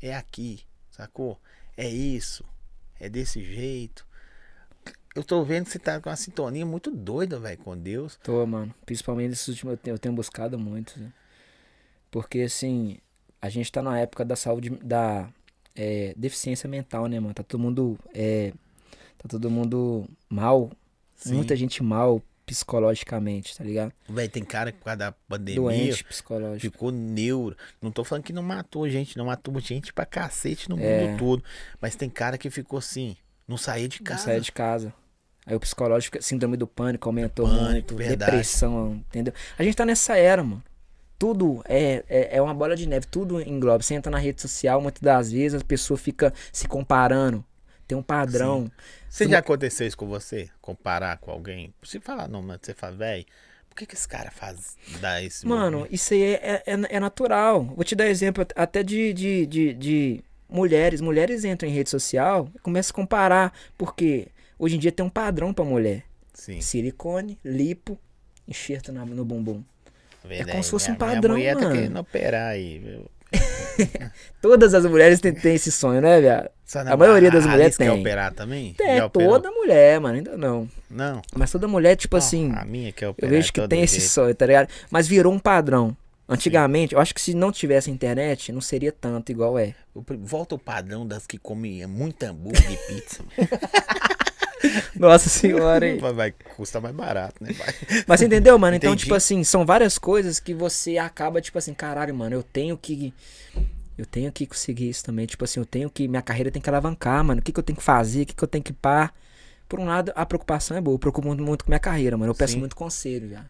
é 0.00 0.14
aqui, 0.14 0.60
sacou? 0.90 1.38
É 1.76 1.86
isso, 1.88 2.44
é 3.00 3.08
desse 3.08 3.42
jeito. 3.42 4.06
Eu 5.14 5.24
tô 5.24 5.42
vendo 5.42 5.64
que 5.64 5.72
você 5.72 5.78
tá 5.78 6.00
com 6.00 6.08
uma 6.08 6.16
sintonia 6.16 6.64
muito 6.64 6.90
doida, 6.90 7.38
velho, 7.38 7.58
com 7.58 7.76
Deus. 7.76 8.16
Tô, 8.22 8.46
mano. 8.46 8.74
Principalmente 8.86 9.30
nesses 9.30 9.48
últimos 9.48 9.72
eu 9.72 9.76
tenho, 9.76 9.94
eu 9.94 9.98
tenho 9.98 10.14
buscado 10.14 10.58
muito, 10.58 10.98
né? 11.00 11.12
Porque, 12.10 12.40
assim, 12.40 12.98
a 13.40 13.48
gente 13.48 13.70
tá 13.70 13.82
na 13.82 13.98
época 13.98 14.24
da 14.24 14.36
saúde, 14.36 14.70
da 14.70 15.28
é, 15.74 16.14
deficiência 16.16 16.68
mental, 16.68 17.06
né, 17.06 17.18
mano? 17.18 17.34
Tá 17.34 17.42
todo 17.42 17.60
mundo, 17.60 17.98
é, 18.14 18.52
tá 19.16 19.28
todo 19.28 19.50
mundo 19.50 20.08
mal, 20.28 20.70
Sim. 21.16 21.34
muita 21.34 21.56
gente 21.56 21.82
mal 21.82 22.22
psicologicamente, 22.48 23.56
tá 23.56 23.64
ligado? 23.64 23.92
Velho, 24.08 24.30
tem 24.30 24.44
cara 24.44 24.72
que 24.72 24.78
por 24.78 24.84
causa 24.86 24.96
da 24.98 25.12
pandemia 25.12 25.60
Doente 25.60 26.04
psicológico. 26.04 26.60
ficou 26.60 26.90
neuro. 26.90 27.56
Não 27.80 27.90
tô 27.90 28.04
falando 28.04 28.24
que 28.24 28.32
não 28.32 28.42
matou 28.42 28.88
gente, 28.88 29.16
não 29.16 29.26
matou 29.26 29.58
gente 29.60 29.92
pra 29.92 30.06
cacete 30.06 30.68
no 30.68 30.78
É. 30.80 31.06
mundo 31.06 31.18
todo. 31.18 31.44
Mas 31.80 31.94
tem 31.96 32.08
cara 32.08 32.38
que 32.38 32.48
ficou 32.50 32.78
assim, 32.78 33.16
não 33.46 33.56
saía 33.56 33.88
de 33.88 33.98
Não 34.00 34.04
casa. 34.04 34.24
saia 34.24 34.40
de 34.40 34.52
casa. 34.52 34.92
Aí 35.46 35.56
o 35.56 35.60
psicológico, 35.60 36.22
síndrome 36.22 36.56
do 36.56 36.66
pânico 36.66 37.08
aumentou 37.08 37.46
Pânico, 37.46 37.64
muito, 37.70 37.96
verdade. 37.96 38.32
depressão, 38.32 39.02
entendeu? 39.08 39.32
A 39.58 39.62
gente 39.62 39.76
tá 39.76 39.84
nessa 39.86 40.16
era, 40.16 40.42
mano. 40.42 40.62
Tudo 41.18 41.62
é, 41.68 42.04
é, 42.08 42.36
é 42.36 42.42
uma 42.42 42.54
bola 42.54 42.76
de 42.76 42.86
neve, 42.86 43.06
tudo 43.06 43.40
engloba. 43.40 43.82
Você 43.82 43.94
entra 43.94 44.10
na 44.12 44.18
rede 44.18 44.40
social, 44.40 44.80
muitas 44.80 45.02
das 45.02 45.32
vezes 45.32 45.60
a 45.60 45.64
pessoa 45.64 45.96
fica 45.96 46.32
se 46.52 46.68
comparando. 46.68 47.44
Tem 47.88 47.96
um 47.96 48.02
padrão. 48.02 48.70
Você 49.08 49.24
Se 49.24 49.30
já 49.30 49.38
aconteceu 49.38 49.86
isso 49.86 49.96
com 49.96 50.06
você? 50.06 50.48
Comparar 50.60 51.16
com 51.18 51.30
alguém? 51.30 51.72
Se 51.82 51.98
falar, 52.00 52.28
não, 52.28 52.42
mas 52.42 52.58
você 52.62 52.74
fala, 52.74 52.96
velho, 52.96 53.24
por 53.68 53.76
que, 53.76 53.86
que 53.86 53.94
esse 53.94 54.06
cara 54.08 54.30
faz, 54.30 54.76
dá 55.00 55.22
esse 55.22 55.46
Mano, 55.46 55.78
movimento?" 55.78 55.94
isso 55.94 56.12
aí 56.14 56.22
é, 56.34 56.62
é, 56.66 56.96
é 56.96 57.00
natural. 57.00 57.64
Vou 57.64 57.84
te 57.84 57.94
dar 57.96 58.06
exemplo 58.08 58.46
até 58.54 58.82
de, 58.82 59.12
de, 59.12 59.46
de, 59.46 59.74
de 59.74 60.24
mulheres. 60.48 61.00
Mulheres 61.00 61.44
entram 61.44 61.68
em 61.68 61.72
rede 61.72 61.88
social 61.90 62.48
e 62.54 62.58
começam 62.58 62.92
a 62.92 62.94
comparar. 62.94 63.52
Porque 63.76 64.28
hoje 64.58 64.76
em 64.76 64.78
dia 64.78 64.92
tem 64.92 65.04
um 65.04 65.10
padrão 65.10 65.52
pra 65.54 65.64
mulher. 65.64 66.04
Sim, 66.34 66.60
Silicone, 66.60 67.38
lipo, 67.44 67.98
enxerto 68.46 68.92
na- 68.92 69.04
no 69.06 69.24
bumbum. 69.24 69.64
verdade. 70.24 70.50
como 70.52 70.62
se 70.62 70.70
fosse 70.70 70.90
um 70.90 70.94
Minha- 70.94 71.06
minha 71.06 71.14
padrão, 71.16 71.34
mulher 71.36 71.54
tá 71.56 71.62
mano. 71.62 71.74
querendo 71.74 71.98
operar 71.98 72.48
aí, 72.50 72.78
viu? 72.78 73.10
Todas 74.40 74.74
as 74.74 74.84
mulheres 74.86 75.20
têm, 75.20 75.32
têm 75.34 75.54
esse 75.54 75.70
sonho, 75.72 76.00
né, 76.00 76.20
viado? 76.20 76.50
A 76.74 76.96
maioria 76.96 77.30
das 77.30 77.44
mulheres 77.46 77.64
Alice 77.66 77.78
quer 77.78 77.90
tem. 77.90 78.00
operar 78.00 78.32
também? 78.34 78.74
É, 78.80 78.98
Já 78.98 79.06
operou? 79.06 79.30
toda 79.40 79.50
mulher, 79.50 79.98
mano, 80.00 80.16
ainda 80.16 80.36
não. 80.36 80.68
Não. 80.90 81.22
Mas 81.34 81.50
toda 81.50 81.66
mulher, 81.66 81.96
tipo 81.96 82.14
Não, 82.16 82.18
assim, 82.18 82.52
A 82.54 82.64
minha 82.64 82.92
quer 82.92 83.06
eu 83.06 83.10
operar. 83.10 83.30
vejo 83.30 83.46
de 83.46 83.52
que 83.52 83.68
tem 83.68 83.82
esse 83.82 84.00
sonho, 84.02 84.34
tá 84.34 84.44
ligado? 84.46 84.68
Mas 84.90 85.08
virou 85.08 85.32
um 85.32 85.38
padrão. 85.38 85.96
Antigamente, 86.28 86.94
eu 86.94 87.00
acho 87.00 87.14
que 87.14 87.22
se 87.22 87.32
não 87.32 87.50
tivesse 87.50 87.90
internet, 87.90 88.52
não 88.52 88.60
seria 88.60 88.92
tanto 88.92 89.32
igual 89.32 89.58
é. 89.58 89.74
Volta 90.20 90.56
o 90.56 90.58
padrão 90.58 91.06
das 91.06 91.26
que 91.26 91.38
comem 91.38 91.86
muito 91.86 92.22
hambúrguer 92.22 92.70
e 92.70 92.76
pizza. 92.76 93.24
Nossa 94.96 95.28
senhora, 95.28 95.86
hein? 95.86 95.98
vai, 95.98 96.12
vai 96.12 96.32
custa 96.56 96.80
mais 96.80 96.94
barato, 96.94 97.42
né? 97.42 97.52
Vai. 97.52 97.74
Mas 98.06 98.18
você 98.20 98.26
entendeu, 98.26 98.58
mano? 98.58 98.76
Então, 98.76 98.90
Entendi. 98.90 99.04
tipo 99.04 99.14
assim, 99.14 99.44
são 99.44 99.64
várias 99.64 99.96
coisas 99.98 100.40
que 100.40 100.52
você 100.52 100.98
acaba, 100.98 101.40
tipo 101.40 101.56
assim, 101.58 101.72
caralho, 101.72 102.14
mano, 102.14 102.34
eu 102.34 102.42
tenho 102.42 102.76
que. 102.76 103.14
Eu 103.98 104.06
tenho 104.06 104.30
que 104.30 104.46
conseguir 104.46 104.88
isso 104.88 105.04
também. 105.04 105.26
Tipo 105.26 105.44
assim, 105.44 105.58
eu 105.58 105.66
tenho 105.66 105.90
que. 105.90 106.06
Minha 106.06 106.22
carreira 106.22 106.52
tem 106.52 106.62
que 106.62 106.70
alavancar, 106.70 107.24
mano. 107.24 107.40
O 107.40 107.42
que, 107.42 107.50
que 107.50 107.58
eu 107.58 107.64
tenho 107.64 107.76
que 107.76 107.82
fazer? 107.82 108.22
O 108.22 108.26
que, 108.26 108.34
que 108.34 108.44
eu 108.44 108.48
tenho 108.48 108.62
que 108.62 108.72
pá? 108.72 109.12
Por 109.68 109.80
um 109.80 109.84
lado, 109.84 110.12
a 110.14 110.24
preocupação 110.24 110.76
é 110.76 110.80
boa. 110.80 110.94
Eu 110.94 110.98
preocupo 111.00 111.26
muito, 111.26 111.42
muito 111.42 111.64
com 111.64 111.70
minha 111.70 111.80
carreira, 111.80 112.16
mano. 112.16 112.30
Eu 112.30 112.34
peço 112.34 112.52
Sim. 112.52 112.60
muito 112.60 112.76
conselho, 112.76 113.28
já. 113.28 113.44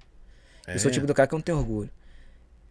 É. 0.66 0.74
Eu 0.74 0.78
sou 0.78 0.90
o 0.90 0.92
tipo 0.92 1.06
do 1.06 1.12
cara 1.12 1.28
que 1.28 1.34
eu 1.34 1.36
não 1.36 1.42
tenho 1.42 1.58
orgulho. 1.58 1.90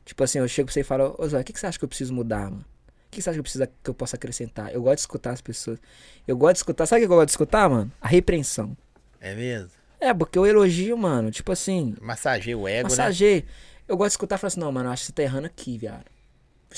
Tipo 0.04 0.24
assim, 0.24 0.40
eu 0.40 0.48
chego 0.48 0.66
pra 0.66 0.74
você 0.74 0.80
e 0.80 0.84
falo, 0.84 1.16
ô 1.20 1.28
Zóia, 1.28 1.42
o 1.42 1.44
que, 1.46 1.54
que 1.54 1.60
você 1.60 1.68
acha 1.68 1.78
que 1.78 1.86
eu 1.86 1.90
preciso 1.90 2.14
mudar, 2.14 2.50
mano? 2.50 2.66
O 3.08 3.12
que, 3.12 3.22
você 3.22 3.30
acha 3.30 3.36
que 3.36 3.40
eu, 3.40 3.44
preciso, 3.44 3.68
que 3.84 3.90
eu 3.90 3.94
posso 3.94 4.16
acrescentar? 4.16 4.74
Eu 4.74 4.82
gosto 4.82 4.96
de 4.96 5.02
escutar 5.02 5.32
as 5.32 5.42
pessoas. 5.42 5.80
Eu 6.28 6.36
gosto 6.36 6.54
de 6.54 6.60
escutar. 6.60 6.86
Sabe 6.88 7.04
o 7.04 7.08
que 7.08 7.14
eu 7.14 7.18
gosto 7.18 7.28
de 7.28 7.32
escutar, 7.32 7.70
mano? 7.70 7.92
A 8.02 8.08
repreensão. 8.08 8.76
É 9.22 9.36
mesmo? 9.36 9.70
É, 10.00 10.14
porque 10.14 10.38
eu 10.38 10.46
elogio, 10.46 10.98
mano. 10.98 11.30
Tipo 11.30 11.52
assim, 11.52 11.96
Massageia 12.02 12.58
o 12.58 12.68
ego, 12.68 12.90
né? 12.90 12.96
Massageio. 12.96 13.44
Eu 13.88 13.96
gosto 13.96 14.10
de 14.10 14.14
escutar 14.14 14.36
e 14.36 14.40
falar 14.40 14.48
assim, 14.48 14.60
não, 14.60 14.72
mano, 14.72 14.90
acho 14.90 15.04
que 15.04 15.08
você 15.08 15.14
tá 15.14 15.24
errando 15.24 15.48
aqui, 15.48 15.78
viado. 15.78 16.06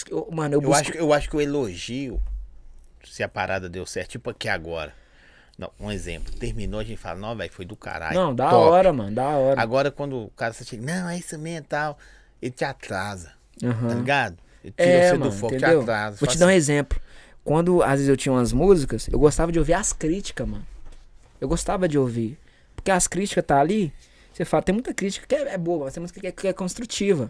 Eu- 0.09 0.27
mano, 0.31 0.55
eu 0.55 0.61
Eu 0.61 0.67
busco... 0.69 0.81
acho, 0.81 0.91
que- 0.91 0.97
eu 0.99 1.13
acho 1.13 1.29
que 1.29 1.35
o 1.35 1.41
elogio, 1.41 2.21
se 3.03 3.23
a 3.23 3.27
parada 3.27 3.67
deu 3.69 3.85
certo, 3.85 4.11
tipo 4.11 4.29
aqui 4.29 4.47
agora. 4.47 4.93
Não, 5.57 5.71
um 5.79 5.91
exemplo. 5.91 6.31
Terminou, 6.33 6.79
a 6.79 6.83
gente 6.83 6.97
fala, 6.97 7.19
não, 7.19 7.35
velho, 7.35 7.51
foi 7.51 7.65
do 7.65 7.75
caralho. 7.75 8.17
Não, 8.17 8.33
da 8.33 8.49
top." 8.49 8.55
hora, 8.71 8.93
mano, 8.93 9.13
da 9.13 9.27
hora. 9.27 9.59
Agora, 9.61 9.91
quando 9.91 10.25
o 10.25 10.29
cara 10.29 10.53
chega, 10.53 10.81
não, 10.85 11.09
é 11.09 11.17
isso 11.17 11.37
mesmo 11.37 11.59
e 11.65 11.67
tal, 11.67 11.97
ele 12.41 12.51
te 12.51 12.63
atrasa, 12.63 13.33
tá 13.61 13.67
Aham. 13.67 13.95
ligado? 13.97 14.37
Ele 14.63 14.73
tira 14.77 14.89
É, 14.89 15.01
você 15.11 15.17
mano, 15.17 15.31
do 15.31 15.37
foco, 15.37 15.53
te 15.53 15.57
entendeu? 15.57 15.81
atrasa. 15.81 16.17
Vou 16.17 16.27
te 16.29 16.37
dar 16.37 16.45
um 16.45 16.49
assim, 16.49 16.57
exemplo. 16.57 16.99
Quando, 17.43 17.81
às 17.83 17.91
vezes, 17.91 18.07
eu 18.07 18.15
tinha 18.15 18.31
umas 18.31 18.53
músicas, 18.53 19.07
eu 19.11 19.19
gostava 19.19 19.51
de 19.51 19.59
ouvir 19.59 19.73
as 19.73 19.91
críticas, 19.91 20.47
mano. 20.47 20.65
Eu 21.41 21.47
gostava 21.47 21.87
de 21.87 21.97
ouvir. 21.97 22.37
Porque 22.75 22.91
as 22.91 23.07
críticas 23.07 23.43
tá 23.45 23.59
ali, 23.59 23.91
você 24.33 24.45
fala, 24.45 24.63
tem 24.63 24.73
muita 24.73 24.93
crítica 24.93 25.25
que 25.27 25.35
é, 25.35 25.53
é 25.53 25.57
boa, 25.57 25.85
mas 25.85 25.93
tem 25.93 25.99
muita 26.01 26.17
que 26.19 26.27
é, 26.27 26.31
que 26.31 26.47
é 26.47 26.53
construtiva. 26.53 27.29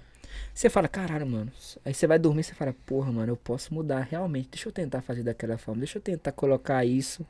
Você 0.53 0.69
fala, 0.69 0.87
caralho, 0.87 1.25
mano. 1.25 1.51
Aí 1.85 1.93
você 1.93 2.05
vai 2.07 2.19
dormir 2.19 2.41
e 2.41 2.43
você 2.43 2.53
fala, 2.53 2.75
porra, 2.85 3.11
mano, 3.11 3.31
eu 3.31 3.37
posso 3.37 3.73
mudar 3.73 4.01
realmente. 4.09 4.49
Deixa 4.51 4.67
eu 4.67 4.71
tentar 4.73 5.01
fazer 5.01 5.23
daquela 5.23 5.57
forma. 5.57 5.79
Deixa 5.79 5.97
eu 5.97 6.01
tentar 6.01 6.31
colocar 6.31 6.83
isso 6.85 7.25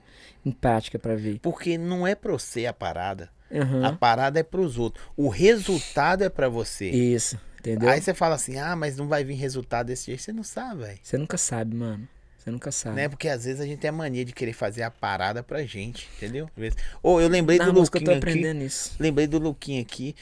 em 0.46 0.52
prática 0.52 0.98
pra 0.98 1.16
ver. 1.16 1.40
Porque 1.40 1.78
não 1.78 2.06
é 2.08 2.16
pra 2.16 2.32
você 2.32 2.66
a 2.66 2.74
parada. 2.74 3.30
Aham. 3.52 3.86
A 3.86 3.94
parada 3.94 4.40
é 4.40 4.44
pros 4.44 4.78
outros. 4.78 5.04
O 5.18 5.28
resultado 5.30 6.24
é 6.24 6.30
pra 6.30 6.48
você. 6.50 6.90
Isso, 6.90 7.40
entendeu? 7.60 7.90
Aí 7.90 8.02
você 8.02 8.14
fala 8.14 8.36
assim, 8.36 8.58
ah, 8.58 8.76
mas 8.76 8.96
não 8.98 9.08
vai 9.08 9.24
vir 9.24 9.36
resultado 9.36 9.88
desse 9.88 10.08
jeito. 10.08 10.22
Você 10.22 10.32
não 10.34 10.44
sabe, 10.44 10.84
velho. 10.84 11.00
Você 11.02 11.18
nunca 11.18 11.38
sabe, 11.38 11.76
mano. 11.76 12.08
Você 12.38 12.52
nunca 12.52 12.72
sabe. 12.72 12.96
Né? 12.96 13.10
Porque 13.10 13.28
às 13.28 13.44
vezes 13.46 13.60
a 13.60 13.66
gente 13.66 13.80
tem 13.80 13.90
a 13.90 13.94
mania 13.94 14.24
de 14.24 14.32
querer 14.32 14.54
fazer 14.54 14.82
a 14.84 14.90
parada 14.90 15.44
pra 15.44 15.62
gente, 15.64 16.08
entendeu? 16.16 16.50
Vezes- 16.56 16.78
Ô, 17.04 17.20
eu 17.20 17.28
lembrei 17.28 17.58
Na 17.58 17.66
do 17.66 17.74
música 17.74 17.98
eu 17.98 18.04
tô 18.04 18.12
Luquinha 18.12 18.18
aqui. 18.32 18.40
aprendendo 18.40 18.64
isso. 18.66 18.96
Lembrei 19.00 19.28
do 19.28 19.38
Luquinha 19.40 19.82
aqui. 19.82 20.16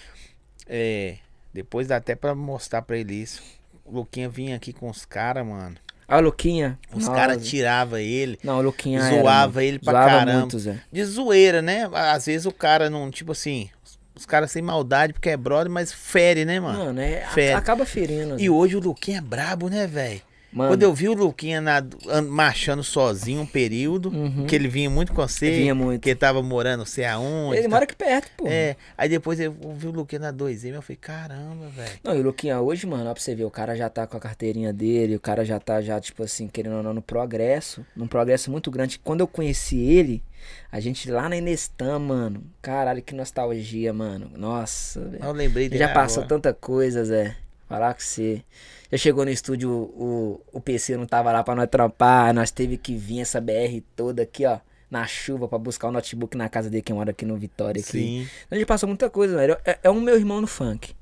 É, 0.66 1.18
depois 1.58 1.88
dá 1.88 1.96
até 1.98 2.14
pra 2.16 2.36
mostrar 2.36 2.84
pra 2.84 2.98
ele 2.98 3.16
isso. 3.16 3.42
O 3.84 3.92
Luquinha 3.96 4.30
vinha 4.30 4.56
aqui 4.56 4.72
com 4.72 4.88
os 4.90 5.06
caras, 5.06 5.44
mano. 5.46 5.76
Ah, 6.08 6.18
o 6.18 6.22
Luquinha. 6.22 6.78
Os 6.94 7.08
caras 7.10 7.46
tiravam 7.48 7.98
ele. 7.98 8.38
Não, 8.44 8.60
o 8.60 8.62
Luquinha 8.62 9.00
era, 9.00 9.16
zoava 9.20 9.54
mano. 9.56 9.62
ele 9.62 9.80
pra 9.80 9.92
Zoava 9.94 10.10
caramba. 10.20 10.40
muito, 10.40 10.60
Zé. 10.60 10.80
De 10.92 11.04
zoeira, 11.04 11.62
né? 11.62 11.90
Às 11.92 12.28
vezes 12.28 12.46
o 12.46 12.52
cara 12.52 12.90
não, 12.92 13.10
tipo 13.10 13.32
assim, 13.32 13.70
os 14.16 14.26
caras 14.26 14.52
sem 14.52 14.62
maldade 14.62 15.14
porque 15.14 15.30
é 15.32 15.36
brother, 15.36 15.72
mas 15.72 15.92
fere, 15.92 16.46
né, 16.46 16.60
mano? 16.60 16.78
Mano, 16.86 17.02
é, 17.02 17.26
Fere. 17.34 17.54
acaba 17.54 17.86
ferindo. 17.86 18.40
E 18.40 18.50
hoje 18.50 18.76
o 18.76 18.80
Luquinha 18.80 19.18
é 19.18 19.22
brabo, 19.22 19.68
né, 19.68 19.88
velho? 19.88 20.22
Mano, 20.58 20.72
Quando 20.72 20.82
eu 20.84 20.94
vi 20.94 21.08
o 21.08 21.14
Luquinha 21.14 21.62
na, 21.62 21.78
an- 22.10 22.22
marchando 22.24 22.84
sozinho 22.84 23.42
um 23.42 23.46
período, 23.46 24.10
Uhum. 24.10 24.46
que 24.48 24.56
ele 24.56 24.68
vinha 24.68 24.90
muito 24.90 25.14
com 25.14 25.22
você, 25.28 25.52
Vinha 25.52 25.76
muito. 25.76 26.02
que 26.02 26.10
ele 26.10 26.16
tava 26.20 26.42
morando 26.42 26.86
sei 26.86 27.06
aonde. 27.06 27.58
ele 27.58 27.64
tá- 27.64 27.70
mora 27.70 27.84
aqui 27.84 27.96
perto, 27.96 28.32
pô. 28.36 28.46
É, 28.48 28.76
aí 28.98 29.08
depois 29.08 29.40
eu 29.40 29.56
vi 29.76 29.88
o 29.88 29.92
Luquinha 29.92 30.20
na 30.20 30.32
2M, 30.34 30.74
eu 30.76 30.82
falei, 30.82 30.98
caramba, 31.00 31.68
velho. 31.70 31.92
Não, 32.04 32.16
e 32.16 32.20
o 32.20 32.24
Luquinha 32.24 32.60
hoje, 32.60 32.88
mano, 32.88 33.10
ó 33.10 33.14
pra 33.14 33.22
você 33.22 33.36
ver, 33.36 33.44
o 33.46 33.52
cara 33.52 33.76
já 33.76 33.90
tá 33.90 34.08
com 34.08 34.18
a 34.18 34.20
carteirinha 34.20 34.74
dele, 34.74 35.16
o 35.16 35.20
cara 35.20 35.46
já 35.46 35.60
tá, 35.60 35.82
já, 35.82 36.00
tipo 36.02 36.24
assim, 36.24 36.48
querendo 36.48 36.78
ou 36.78 36.84
não, 36.84 36.94
no 36.94 37.02
progresso, 37.02 37.86
num 37.96 38.08
progresso 38.08 38.50
muito 38.50 38.72
grande. 38.72 38.98
Quando 38.98 39.22
eu 39.22 39.28
conheci 39.28 39.78
ele, 39.78 40.24
a 40.72 40.80
gente 40.80 41.10
lá 41.12 41.28
na 41.30 41.38
Inestam, 41.38 42.00
mano, 42.00 42.42
caralho, 42.62 43.02
que 43.02 43.14
nostalgia, 43.14 43.94
mano. 43.94 44.32
Nossa, 44.36 45.02
velho. 45.02 45.24
Eu 45.24 45.32
lembrei 45.34 45.70
dele 45.70 45.80
Já 45.84 45.90
passou 45.94 46.24
agora. 46.24 46.36
tanta 46.42 46.54
coisa, 46.54 47.04
Zé. 47.06 47.36
Falar 47.68 47.94
com 47.94 47.99
você. 47.99 48.44
Já 48.91 48.98
chegou 48.98 49.26
no 49.26 49.31
estúdio, 49.31 49.69
o, 49.69 50.41
o 50.53 50.61
PC 50.61 50.95
não 50.95 51.06
tava 51.06 51.31
lá 51.31 51.44
pra 51.44 51.53
nós 51.56 51.69
trampar, 51.69 52.34
nós 52.34 52.52
teve 52.52 52.77
que 52.77 52.95
vir 52.95 53.19
essa 53.19 53.41
BR 53.41 53.81
toda 53.95 54.23
aqui, 54.23 54.45
ó, 54.45 54.60
na 54.89 55.06
chuva 55.06 55.48
pra 55.48 55.57
buscar 55.57 55.89
o 55.89 55.91
notebook 55.91 56.38
na 56.38 56.48
casa 56.48 56.69
dele, 56.69 56.81
que 56.81 56.94
mora 56.94 57.11
aqui 57.11 57.26
no 57.26 57.35
Vitória. 57.35 57.81
Aqui. 57.81 57.91
Sim. 57.91 58.27
A 58.49 58.56
gente 58.56 58.65
passou 58.65 58.88
muita 58.88 59.10
coisa, 59.10 59.35
velho. 59.35 59.57
É, 59.65 59.80
é 59.84 59.89
um 59.89 59.99
meu 59.99 60.15
irmão 60.15 60.39
no 60.39 60.48
funk. 60.48 60.95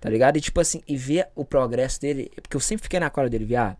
Tá 0.00 0.10
ligado? 0.10 0.36
E 0.36 0.40
tipo 0.40 0.60
assim, 0.60 0.82
e 0.86 0.96
ver 0.96 1.28
o 1.34 1.44
progresso 1.44 2.00
dele. 2.00 2.30
Porque 2.36 2.56
eu 2.56 2.60
sempre 2.60 2.82
fiquei 2.82 3.00
na 3.00 3.10
cola 3.10 3.30
dele, 3.30 3.44
viado. 3.44 3.76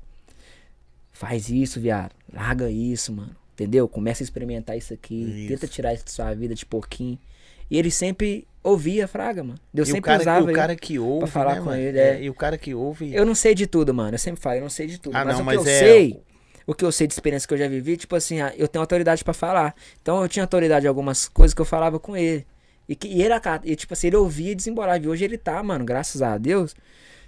Faz 1.12 1.48
isso, 1.50 1.80
viado. 1.80 2.14
Larga 2.32 2.70
isso, 2.70 3.12
mano. 3.12 3.36
Entendeu? 3.52 3.88
Começa 3.88 4.22
a 4.22 4.24
experimentar 4.24 4.76
isso 4.76 4.94
aqui. 4.94 5.22
Isso. 5.22 5.48
Tenta 5.48 5.68
tirar 5.68 5.92
isso 5.92 6.06
da 6.06 6.10
sua 6.10 6.34
vida 6.34 6.54
de 6.54 6.64
pouquinho. 6.64 7.18
E 7.70 7.76
ele 7.78 7.90
sempre 7.90 8.46
ouvia 8.68 9.04
a 9.04 9.08
Fraga, 9.08 9.42
mano. 9.42 9.58
Eu 9.74 9.80
E 9.80 9.82
o 9.82 9.86
sempre 9.86 10.02
cara, 10.02 10.20
usava 10.20 10.50
o 10.50 10.52
cara 10.52 10.76
que 10.76 10.98
ouve, 10.98 11.30
falar 11.30 11.54
né, 11.56 11.58
com 11.60 11.66
mano? 11.66 11.80
ele, 11.80 11.98
é. 11.98 12.22
E 12.22 12.30
o 12.30 12.34
cara 12.34 12.56
que 12.56 12.74
ouve... 12.74 13.14
Eu 13.14 13.24
não 13.26 13.34
sei 13.34 13.54
de 13.54 13.66
tudo, 13.66 13.92
mano. 13.92 14.14
Eu 14.14 14.18
sempre 14.18 14.40
falo, 14.40 14.56
eu 14.56 14.62
não 14.62 14.70
sei 14.70 14.86
de 14.86 14.98
tudo. 14.98 15.16
Ah, 15.16 15.24
mas 15.24 15.34
não, 15.34 15.42
o 15.42 15.44
mas 15.46 15.58
que 15.62 15.68
eu 15.68 15.70
é- 15.72 15.78
sei, 15.78 16.20
o 16.66 16.74
que 16.74 16.84
eu 16.84 16.92
sei 16.92 17.06
de 17.06 17.12
experiência 17.14 17.46
que 17.48 17.54
eu 17.54 17.58
já 17.58 17.68
vivi, 17.68 17.96
tipo 17.96 18.14
assim, 18.14 18.40
ah, 18.40 18.52
eu 18.56 18.68
tenho 18.68 18.82
autoridade 18.82 19.24
pra 19.24 19.34
falar. 19.34 19.74
Então 20.00 20.22
eu 20.22 20.28
tinha 20.28 20.42
autoridade 20.44 20.86
em 20.86 20.88
algumas 20.88 21.28
coisas 21.28 21.54
que 21.54 21.60
eu 21.60 21.64
falava 21.66 21.98
com 21.98 22.16
ele. 22.16 22.46
E, 22.88 22.94
que, 22.96 23.06
e 23.08 23.22
ele, 23.22 23.34
e, 23.64 23.76
tipo 23.76 23.92
assim, 23.92 24.06
ele 24.06 24.16
ouvia 24.16 24.52
e 24.52 24.54
desembolava. 24.54 25.02
E 25.04 25.08
hoje 25.08 25.24
ele 25.24 25.36
tá, 25.36 25.62
mano, 25.62 25.84
graças 25.84 26.22
a 26.22 26.38
Deus. 26.38 26.74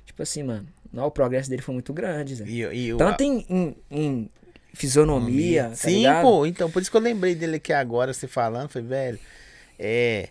Tipo 0.07 0.23
assim, 0.23 0.43
mano, 0.43 0.67
não, 0.93 1.07
o 1.07 1.11
progresso 1.11 1.49
dele 1.51 1.63
foi 1.63 1.75
muito 1.75 1.93
grande, 1.93 2.35
Zé. 2.35 2.45
E, 2.47 2.63
e 2.91 2.97
Tanto 2.97 3.23
em, 3.23 3.45
em, 3.49 3.77
em 3.91 4.31
fisionomia, 4.73 5.69
tá 5.71 5.77
Sim, 5.77 5.99
ligado? 5.99 6.23
pô, 6.23 6.47
então, 6.47 6.71
por 6.71 6.81
isso 6.81 6.91
que 6.91 6.97
eu 6.97 7.01
lembrei 7.01 7.35
dele 7.35 7.57
aqui 7.57 7.73
agora, 7.73 8.13
você 8.13 8.27
falando, 8.27 8.69
foi, 8.69 8.83
velho, 8.83 9.19
é, 9.79 10.29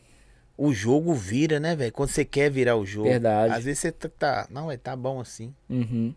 o 0.62 0.74
jogo 0.74 1.14
vira, 1.14 1.60
né, 1.60 1.76
velho, 1.76 1.92
quando 1.94 2.10
você 2.10 2.26
quer 2.26 2.52
virar 2.52 2.76
o 2.76 2.86
jogo. 2.86 3.08
Verdade. 3.08 3.54
Às 3.54 3.64
vezes 3.64 3.80
você 3.80 3.92
tá, 3.92 4.10
tá 4.10 4.48
não, 4.50 4.70
é, 4.70 4.76
tá 4.78 4.96
bom 4.96 5.20
assim, 5.22 5.54
Uhum. 5.70 6.14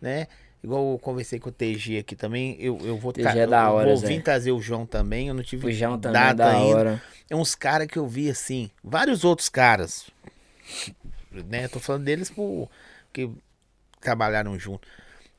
né, 0.00 0.26
igual 0.62 0.92
eu 0.92 0.98
conversei 0.98 1.38
com 1.38 1.48
o 1.48 1.52
TG 1.52 1.98
aqui 1.98 2.14
também, 2.14 2.56
eu, 2.60 2.78
eu 2.84 2.98
vou, 2.98 3.12
TG 3.12 3.26
é 3.38 3.46
da 3.46 3.64
eu 3.68 3.72
hora, 3.72 3.88
vou 3.88 3.96
Zé. 3.96 4.08
vir 4.08 4.22
trazer 4.22 4.52
o 4.52 4.60
João 4.60 4.84
também, 4.84 5.28
eu 5.28 5.34
não 5.34 5.42
tive 5.42 5.66
O 5.66 5.72
João 5.72 5.98
também 5.98 6.20
é 6.20 6.24
data 6.24 6.34
da 6.36 6.50
ainda. 6.50 6.76
hora. 6.76 7.02
É 7.30 7.34
uns 7.34 7.54
caras 7.54 7.86
que 7.86 7.98
eu 7.98 8.06
vi 8.06 8.28
assim, 8.28 8.70
vários 8.84 9.24
outros 9.24 9.48
caras, 9.48 10.06
né? 11.48 11.66
Tô 11.68 11.80
falando 11.80 12.04
deles 12.04 12.30
por 12.30 12.68
que 13.12 13.30
trabalharam 14.00 14.58
junto. 14.58 14.86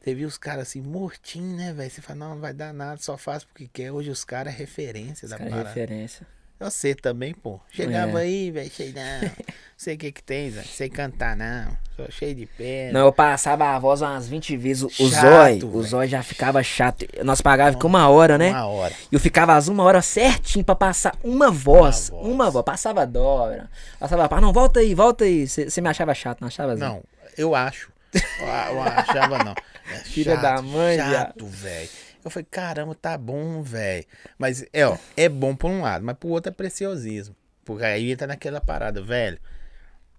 Você 0.01 0.15
viu 0.15 0.27
os 0.27 0.37
caras 0.37 0.69
assim, 0.69 0.81
mortinho, 0.81 1.55
né, 1.57 1.73
velho? 1.73 1.89
Você 1.91 2.01
fala, 2.01 2.19
não, 2.19 2.29
não 2.35 2.41
vai 2.41 2.53
dar 2.53 2.73
nada, 2.73 2.99
só 3.01 3.17
faz 3.17 3.43
porque 3.43 3.67
quer. 3.67 3.91
Hoje 3.91 4.09
os 4.09 4.23
caras 4.23 4.53
é 4.53 4.57
referência 4.57 5.25
Esse 5.25 5.29
da 5.29 5.37
cara 5.37 5.49
é 5.49 5.51
parada. 5.53 5.69
referência. 5.69 6.25
Você 6.59 6.95
também, 6.95 7.33
pô. 7.35 7.59
Chegava 7.69 8.19
É. 8.19 8.23
aí, 8.25 8.49
velho, 8.51 8.69
cheio, 8.71 8.93
não. 8.95 9.29
sei 9.77 9.93
o 9.93 9.97
que 9.97 10.11
que 10.11 10.23
tem, 10.23 10.49
Zé. 10.49 10.63
Sei 10.63 10.89
cantar, 10.89 11.35
não. 11.35 11.77
Sou 11.95 12.09
cheio 12.09 12.33
de 12.33 12.45
pé. 12.47 12.89
Não, 12.91 13.01
eu 13.01 13.11
passava 13.13 13.65
a 13.75 13.79
voz 13.79 14.01
umas 14.01 14.27
20 14.27 14.57
vezes. 14.57 14.83
O, 14.83 14.89
Chato, 15.09 15.21
zói, 15.21 15.59
o 15.63 15.83
zói 15.83 16.07
já 16.07 16.23
ficava 16.23 16.61
chato. 16.63 17.05
Nós 17.23 17.41
pagávamos 17.41 17.79
com 17.79 17.87
uma 17.87 18.09
hora, 18.09 18.37
né? 18.39 18.49
Uma 18.51 18.65
hora. 18.67 18.93
E 19.11 19.15
eu 19.15 19.19
ficava 19.19 19.55
às 19.55 19.67
uma 19.67 19.83
hora 19.83 20.01
certinho 20.01 20.65
pra 20.65 20.75
passar 20.75 21.15
uma 21.23 21.51
voz. 21.51 22.09
Uma 22.09 22.21
Uma 22.21 22.43
voz. 22.45 22.53
voz. 22.53 22.65
Passava 22.65 23.05
dobra. 23.05 23.69
Passava, 23.99 24.27
pá, 24.27 24.41
não, 24.41 24.51
volta 24.51 24.79
aí, 24.79 24.95
volta 24.95 25.25
aí. 25.25 25.47
Você 25.47 25.79
me 25.79 25.89
achava 25.89 26.13
chato, 26.15 26.41
não 26.41 26.47
achava? 26.47 26.75
Zé? 26.75 26.83
Não, 26.85 27.03
eu 27.37 27.53
acho. 27.53 27.91
Eu, 28.13 28.21
eu 28.47 28.81
achava 28.81 29.43
não. 29.43 29.53
É 29.91 29.95
Filha 30.05 30.37
da 30.37 30.59
mãe, 30.61 30.97
Chato, 30.97 31.45
velho. 31.45 31.89
Eu 32.27 32.31
falei, 32.31 32.47
caramba, 32.49 32.95
tá 32.95 33.17
bom, 33.17 33.61
velho. 33.61 34.05
Mas, 34.37 34.65
é, 34.71 34.85
ó, 34.85 34.97
é 35.15 35.27
bom 35.27 35.55
por 35.55 35.69
um 35.69 35.81
lado, 35.81 36.05
mas 36.05 36.17
pro 36.17 36.29
outro 36.29 36.51
é 36.51 36.53
preciosismo. 36.53 37.35
Porque 37.65 37.83
aí 37.83 38.11
entra 38.11 38.27
naquela 38.27 38.61
parada, 38.61 39.01
velho. 39.01 39.39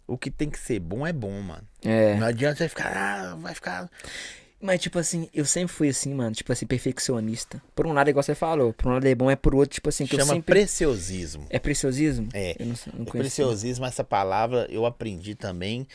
O 0.06 0.16
que 0.16 0.30
tem 0.30 0.50
que 0.50 0.58
ser 0.58 0.80
bom 0.80 1.06
é 1.06 1.12
bom, 1.12 1.40
mano. 1.40 1.66
É. 1.84 2.14
Não 2.16 2.26
adianta 2.26 2.56
você 2.56 2.68
ficar, 2.68 2.96
ah, 2.96 3.34
vai 3.36 3.54
ficar. 3.54 3.90
Mas, 4.60 4.80
tipo 4.80 4.98
assim, 4.98 5.28
eu 5.32 5.44
sempre 5.44 5.72
fui 5.72 5.88
assim, 5.88 6.12
mano. 6.12 6.34
Tipo 6.34 6.52
assim, 6.52 6.66
perfeccionista. 6.66 7.62
Por 7.74 7.86
um 7.86 7.92
lado, 7.92 8.08
é 8.08 8.10
igual 8.10 8.22
você 8.22 8.34
falou. 8.34 8.72
Por 8.72 8.88
um 8.88 8.94
lado 8.94 9.06
é 9.06 9.14
bom, 9.14 9.30
é 9.30 9.36
por 9.36 9.54
outro, 9.54 9.74
tipo 9.74 9.88
assim, 9.88 10.04
que 10.06 10.16
eu 10.16 10.20
Chama 10.20 10.34
sempre. 10.34 10.54
preciosismo. 10.54 11.46
É 11.48 11.58
preciosismo? 11.58 12.28
É. 12.32 12.56
Eu 12.58 12.66
não, 12.66 12.74
não 12.94 13.04
conheço. 13.04 13.18
preciosismo, 13.18 13.84
essa 13.86 14.02
palavra, 14.02 14.66
eu 14.70 14.84
aprendi 14.84 15.34
também 15.34 15.86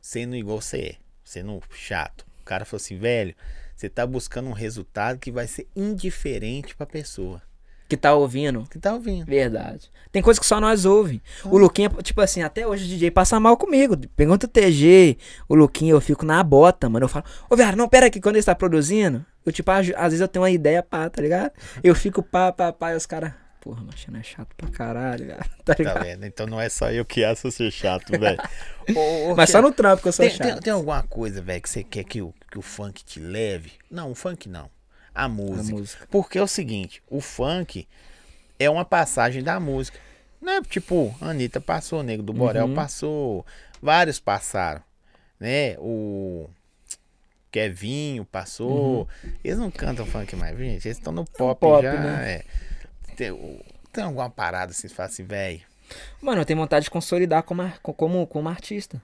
sendo 0.00 0.36
igual 0.36 0.60
você 0.60 0.78
é, 0.78 0.94
sendo 1.24 1.62
chato. 1.70 2.26
O 2.40 2.44
cara 2.44 2.64
falou 2.64 2.80
assim, 2.82 2.98
velho, 2.98 3.34
você 3.80 3.88
tá 3.88 4.06
buscando 4.06 4.48
um 4.48 4.52
resultado 4.52 5.18
que 5.18 5.32
vai 5.32 5.46
ser 5.46 5.66
indiferente 5.74 6.76
pra 6.76 6.84
pessoa 6.84 7.40
Que 7.88 7.96
tá 7.96 8.14
ouvindo. 8.14 8.64
que 8.70 8.78
tá 8.78 8.92
ouvindo. 8.92 9.24
Verdade. 9.24 9.90
Tem 10.12 10.20
coisa 10.20 10.38
que 10.38 10.44
só 10.46 10.60
nós 10.60 10.84
ouve. 10.84 11.22
O 11.46 11.56
Luquinha, 11.56 11.88
tipo 12.02 12.20
assim, 12.20 12.42
até 12.42 12.66
hoje 12.66 12.84
o 12.84 12.88
DJ 12.88 13.10
passa 13.10 13.40
mal 13.40 13.56
comigo. 13.56 13.96
Pergunta 14.14 14.44
o 14.46 14.48
TG, 14.48 15.16
o 15.48 15.54
Luquinha, 15.54 15.92
eu 15.92 16.00
fico 16.00 16.26
na 16.26 16.42
bota, 16.42 16.90
mano. 16.90 17.04
Eu 17.04 17.08
falo, 17.08 17.24
ô, 17.48 17.56
velho, 17.56 17.74
não, 17.76 17.88
pera 17.88 18.06
aqui, 18.06 18.20
quando 18.20 18.34
ele 18.36 18.40
está 18.40 18.54
produzindo, 18.54 19.24
eu, 19.46 19.50
tipo, 19.50 19.70
às 19.70 19.86
vezes 19.86 20.20
eu 20.20 20.28
tenho 20.28 20.42
uma 20.42 20.50
ideia, 20.50 20.82
pá, 20.82 21.08
tá 21.08 21.22
ligado? 21.22 21.52
Eu 21.82 21.94
fico 21.94 22.22
pá, 22.22 22.52
pá, 22.52 22.70
pá, 22.72 22.92
e 22.92 22.96
os 22.96 23.06
caras, 23.06 23.32
porra, 23.60 23.82
machina 23.84 24.18
é 24.18 24.22
chato 24.22 24.54
pra 24.56 24.68
caralho, 24.70 25.26
cara. 25.28 25.46
Tá 25.64 25.74
Tá 25.74 25.94
vendo? 26.00 26.24
Então 26.26 26.46
não 26.46 26.60
é 26.60 26.68
só 26.68 26.90
eu 26.90 27.04
que 27.04 27.22
acho 27.24 27.50
ser 27.50 27.70
chato, 27.70 28.10
velho. 28.18 28.38
Mas 29.36 29.50
só 29.50 29.60
no 29.62 29.70
trampo 29.72 30.02
que 30.02 30.08
eu 30.08 30.12
sou 30.12 30.26
tem, 30.26 30.36
tem, 30.36 30.48
chato. 30.50 30.62
tem 30.62 30.72
alguma 30.72 31.02
coisa, 31.04 31.40
velho, 31.40 31.62
que 31.62 31.68
você 31.70 31.84
quer 31.84 32.04
que 32.04 32.20
o, 32.22 32.34
que 32.50 32.58
o 32.58 32.62
funk 32.62 33.04
te 33.04 33.20
leve? 33.20 33.72
Não, 33.90 34.10
o 34.10 34.14
funk 34.14 34.48
não. 34.48 34.68
A 35.14 35.28
música. 35.28 35.76
música. 35.76 36.08
Porque 36.10 36.38
é 36.38 36.42
o 36.42 36.46
seguinte, 36.46 37.02
o 37.08 37.20
funk 37.20 37.86
é 38.58 38.68
uma 38.70 38.84
passagem 38.84 39.42
da 39.42 39.60
música. 39.60 39.98
Né? 40.40 40.60
Tipo, 40.68 41.14
a 41.20 41.26
Anitta 41.30 41.60
passou, 41.60 42.00
o 42.00 42.02
Nego 42.02 42.22
do 42.22 42.32
Borel 42.32 42.66
Uhum. 42.66 42.74
passou, 42.74 43.44
vários 43.82 44.18
passaram, 44.18 44.80
né? 45.38 45.76
O 45.78 46.48
Kevinho 47.52 48.24
passou. 48.24 49.08
Eles 49.44 49.58
não 49.58 49.70
cantam 49.70 50.06
funk 50.06 50.34
mais, 50.36 50.56
gente. 50.56 50.86
Eles 50.86 50.96
estão 50.98 51.12
no 51.12 51.24
pop, 51.24 51.64
Uhum. 51.64 51.72
pop, 51.72 51.82
já. 51.82 51.92
né? 52.00 52.32
é. 52.32 52.44
Tem, 53.20 53.60
tem 53.92 54.04
alguma 54.04 54.30
parada 54.30 54.72
assim, 54.72 54.88
você 54.88 54.94
fala 54.94 55.08
assim, 55.08 55.24
velho. 55.24 55.60
Mano, 56.22 56.40
eu 56.40 56.44
tenho 56.46 56.58
vontade 56.58 56.84
de 56.84 56.90
consolidar 56.90 57.42
como, 57.42 57.70
como, 57.82 58.26
como 58.26 58.48
artista. 58.48 59.02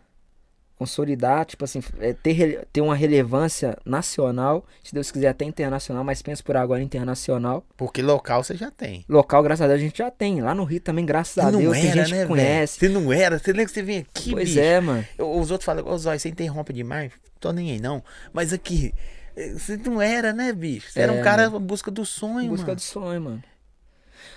Consolidar, 0.79 1.47
tipo 1.47 1.65
assim, 1.65 1.83
é, 2.01 2.13
ter, 2.13 2.67
ter 2.71 2.83
uma 2.83 2.95
relevância 2.95 3.79
nacional, 3.85 4.65
se 4.85 4.93
Deus 4.95 5.11
quiser 5.11 5.29
até 5.29 5.45
internacional, 5.47 6.05
mas 6.05 6.21
penso 6.21 6.45
por 6.45 6.55
agora 6.57 6.83
internacional. 6.83 7.65
Porque 7.79 8.03
local 8.03 8.45
você 8.45 8.55
já 8.55 8.71
tem. 8.71 9.03
Local, 9.09 9.43
graças 9.43 9.65
a 9.65 9.69
Deus, 9.69 9.81
a 9.81 9.83
gente 9.83 9.99
já 9.99 10.11
tem. 10.11 10.43
Lá 10.43 10.55
no 10.55 10.65
Rio 10.65 10.81
também, 10.81 11.05
graças 11.07 11.39
a 11.39 11.51
Deus, 11.51 11.73
tem 11.79 11.93
gente 11.93 12.09
que 12.09 12.15
velho? 12.15 12.29
conhece. 12.29 12.79
Você 12.79 12.89
não 12.91 13.11
era? 13.13 13.39
Você 13.39 13.53
lembra 13.53 13.65
que 13.67 13.71
você 13.73 13.83
vem 13.83 13.99
aqui, 13.99 14.31
Pois 14.33 14.49
bicho? 14.51 14.61
é, 14.61 14.81
mano. 14.81 15.07
Eu- 15.17 15.31
Os 15.39 15.51
outros 15.51 15.65
falam, 15.65 15.87
ô 15.87 15.97
Zói, 15.99 16.19
você 16.19 16.29
interrompe 16.29 16.73
demais. 16.75 17.11
Tô 17.41 17.53
nem 17.53 17.71
aí, 17.73 17.81
não. 17.81 18.05
Mas 18.33 18.53
aqui, 18.53 18.95
eh, 19.35 19.55
você 19.55 19.79
não 19.79 20.01
era, 20.01 20.33
né, 20.35 20.53
bicho? 20.53 20.91
Você 20.91 21.01
era 21.01 21.13
um 21.13 21.17
É, 21.19 21.23
cara 21.23 21.47
em 21.47 21.59
busca 21.59 21.91
do 21.91 22.05
sonho, 22.05 22.51
Busca 22.51 22.67
mano. 22.67 22.77
do 22.77 22.83
sonho, 22.83 23.21
mano. 23.23 23.43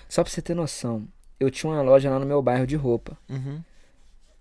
Só 0.10 0.24
pra 0.24 0.32
você 0.34 0.42
ter 0.42 0.56
noção, 0.56 1.08
eu 1.40 1.52
tinha 1.52 1.72
uma 1.72 1.82
loja 1.84 2.10
lá 2.10 2.20
no 2.20 2.26
meu 2.26 2.42
bairro 2.42 2.66
de 2.66 2.76
roupa. 2.76 3.18
Uhum. 3.30 3.64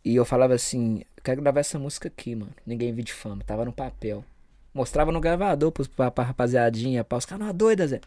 E 0.02 0.16
eu 0.16 0.24
falava 0.24 0.54
assim, 0.54 1.02
eu 1.16 1.22
quero 1.22 1.42
gravar 1.42 1.60
essa 1.60 1.78
música 1.78 2.08
aqui, 2.08 2.34
mano. 2.34 2.52
Ninguém 2.66 2.92
viu 2.92 3.04
de 3.04 3.12
fama, 3.12 3.44
tava 3.44 3.66
no 3.66 3.72
papel. 3.72 4.24
Mostrava 4.72 5.12
no 5.12 5.20
gravador 5.20 5.70
pros, 5.70 5.86
pra, 5.86 6.10
pra 6.10 6.24
rapaziadinha, 6.24 7.04
pra 7.04 7.18
os 7.18 7.26
caras, 7.26 7.46
não, 7.46 7.54
doida, 7.54 7.86
Zé. 7.86 8.00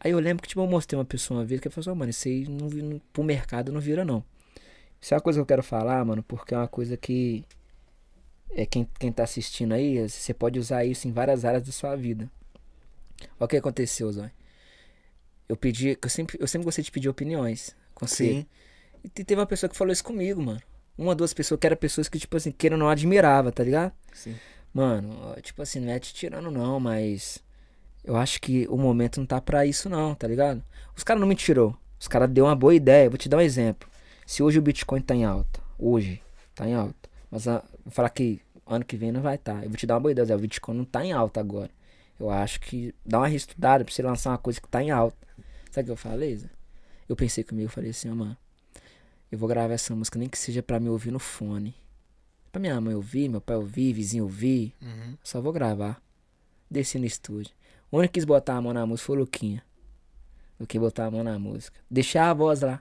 Aí 0.00 0.12
eu 0.12 0.18
lembro 0.18 0.42
que, 0.42 0.48
tipo, 0.48 0.60
eu 0.62 0.66
mostrei 0.66 0.98
uma 0.98 1.04
pessoa 1.04 1.40
uma 1.40 1.46
vez 1.46 1.60
que 1.60 1.68
falou 1.68 1.82
assim, 1.82 1.90
"Ô, 1.90 1.94
mano, 1.94 2.10
isso 2.10 2.28
aí 2.28 2.48
não, 2.48 2.68
não, 2.68 3.00
pro 3.12 3.22
mercado 3.22 3.70
não 3.70 3.80
vira, 3.80 4.04
não. 4.04 4.24
Isso 5.00 5.12
é 5.12 5.16
uma 5.16 5.20
coisa 5.22 5.38
que 5.38 5.42
eu 5.42 5.46
quero 5.46 5.62
falar, 5.62 6.02
mano, 6.04 6.22
porque 6.22 6.54
é 6.54 6.58
uma 6.58 6.68
coisa 6.68 6.96
que 6.96 7.44
é 8.50 8.64
quem, 8.64 8.88
quem 8.98 9.12
tá 9.12 9.24
assistindo 9.24 9.72
aí, 9.72 10.08
você 10.08 10.32
pode 10.32 10.58
usar 10.58 10.84
isso 10.84 11.06
em 11.06 11.12
várias 11.12 11.44
áreas 11.44 11.62
da 11.62 11.72
sua 11.72 11.94
vida. 11.96 12.30
Olha 13.38 13.46
o 13.46 13.48
que 13.48 13.56
aconteceu, 13.56 14.10
Zói. 14.12 14.30
Eu 15.48 15.56
pedi, 15.56 15.98
eu 16.00 16.08
sempre, 16.08 16.36
eu 16.40 16.46
sempre 16.46 16.64
gostei 16.64 16.82
de 16.84 16.90
pedir 16.90 17.08
opiniões 17.08 17.74
com 17.94 18.06
você. 18.06 18.24
Sim. 18.32 18.46
E 19.02 19.08
te- 19.08 19.24
teve 19.24 19.40
uma 19.40 19.46
pessoa 19.46 19.68
que 19.68 19.76
falou 19.76 19.92
isso 19.92 20.04
comigo, 20.04 20.42
mano. 20.42 20.60
Uma, 20.96 21.14
duas 21.14 21.34
pessoas 21.34 21.58
que 21.60 21.66
eram 21.66 21.76
pessoas 21.76 22.08
que, 22.08 22.18
tipo 22.18 22.36
assim, 22.36 22.50
que 22.52 22.68
eu 22.68 22.76
não 22.78 22.88
admirava, 22.88 23.50
tá 23.52 23.62
ligado? 23.62 23.92
Sim. 24.12 24.34
Mano, 24.72 25.34
tipo 25.42 25.60
assim, 25.62 25.80
não 25.80 25.92
é 25.92 25.98
te 25.98 26.12
tirando 26.14 26.50
não, 26.50 26.80
mas 26.80 27.42
eu 28.04 28.16
acho 28.16 28.40
que 28.40 28.66
o 28.68 28.76
momento 28.76 29.18
não 29.20 29.26
tá 29.26 29.40
pra 29.40 29.66
isso 29.66 29.88
não, 29.88 30.14
tá 30.14 30.26
ligado? 30.26 30.62
Os 30.96 31.04
caras 31.04 31.20
não 31.20 31.28
me 31.28 31.34
tirou. 31.36 31.76
Os 31.98 32.08
caras 32.08 32.28
deu 32.30 32.44
uma 32.46 32.56
boa 32.56 32.74
ideia. 32.74 33.08
Vou 33.08 33.18
te 33.18 33.28
dar 33.28 33.36
um 33.38 33.40
exemplo. 33.40 33.88
Se 34.26 34.42
hoje 34.42 34.58
o 34.58 34.62
Bitcoin 34.62 35.00
tá 35.00 35.14
em 35.14 35.24
alta, 35.24 35.60
hoje 35.78 36.22
tá 36.54 36.66
em 36.66 36.74
alta, 36.74 37.08
mas 37.30 37.46
ah, 37.46 37.62
vou 37.84 37.92
falar 37.92 38.08
que 38.10 38.40
ano 38.66 38.84
que 38.84 38.96
vem 38.96 39.12
não 39.12 39.20
vai 39.20 39.34
estar. 39.36 39.62
Eu 39.62 39.68
vou 39.68 39.76
te 39.76 39.86
dar 39.86 39.94
uma 39.94 40.00
boa 40.00 40.12
ideia, 40.12 40.24
Zé. 40.26 40.34
O 40.34 40.38
Bitcoin 40.38 40.76
não 40.76 40.84
tá 40.84 41.04
em 41.04 41.12
alta 41.12 41.40
agora. 41.40 41.70
Eu 42.18 42.30
acho 42.30 42.60
que 42.60 42.94
dá 43.04 43.18
uma 43.18 43.28
reestudada 43.28 43.84
pra 43.84 43.92
você 43.92 44.02
lançar 44.02 44.30
uma 44.30 44.38
coisa 44.38 44.60
que 44.60 44.68
tá 44.68 44.82
em 44.82 44.90
alta. 44.90 45.16
Sabe 45.74 45.82
o 45.82 45.86
que 45.86 45.90
eu 45.90 45.96
falei, 45.96 46.36
Zé? 46.36 46.48
Eu 47.08 47.16
pensei 47.16 47.42
comigo, 47.42 47.66
eu 47.66 47.68
falei 47.68 47.90
assim, 47.90 48.08
ó, 48.08 48.14
mano. 48.14 48.36
Eu 49.28 49.36
vou 49.36 49.48
gravar 49.48 49.74
essa 49.74 49.92
música, 49.92 50.16
nem 50.16 50.28
que 50.28 50.38
seja 50.38 50.62
pra 50.62 50.78
me 50.78 50.88
ouvir 50.88 51.10
no 51.10 51.18
fone. 51.18 51.74
Pra 52.52 52.60
minha 52.60 52.80
mãe 52.80 52.94
ouvir, 52.94 53.28
meu 53.28 53.40
pai 53.40 53.56
ouvir, 53.56 53.92
vizinho 53.92 54.22
ouvir. 54.22 54.72
Uhum. 54.80 55.18
Só 55.24 55.40
vou 55.40 55.52
gravar. 55.52 56.00
Desci 56.70 56.96
no 56.96 57.04
estúdio. 57.04 57.52
O 57.90 57.98
único 57.98 58.12
que 58.12 58.20
quis 58.20 58.24
botar 58.24 58.54
a 58.54 58.62
mão 58.62 58.72
na 58.72 58.86
música 58.86 59.06
foi 59.06 59.16
o 59.16 59.18
Luquinha. 59.18 59.64
Do 60.60 60.64
que 60.64 60.78
botar 60.78 61.06
a 61.06 61.10
mão 61.10 61.24
na 61.24 61.40
música. 61.40 61.76
Deixar 61.90 62.30
a 62.30 62.34
voz 62.34 62.60
lá. 62.60 62.80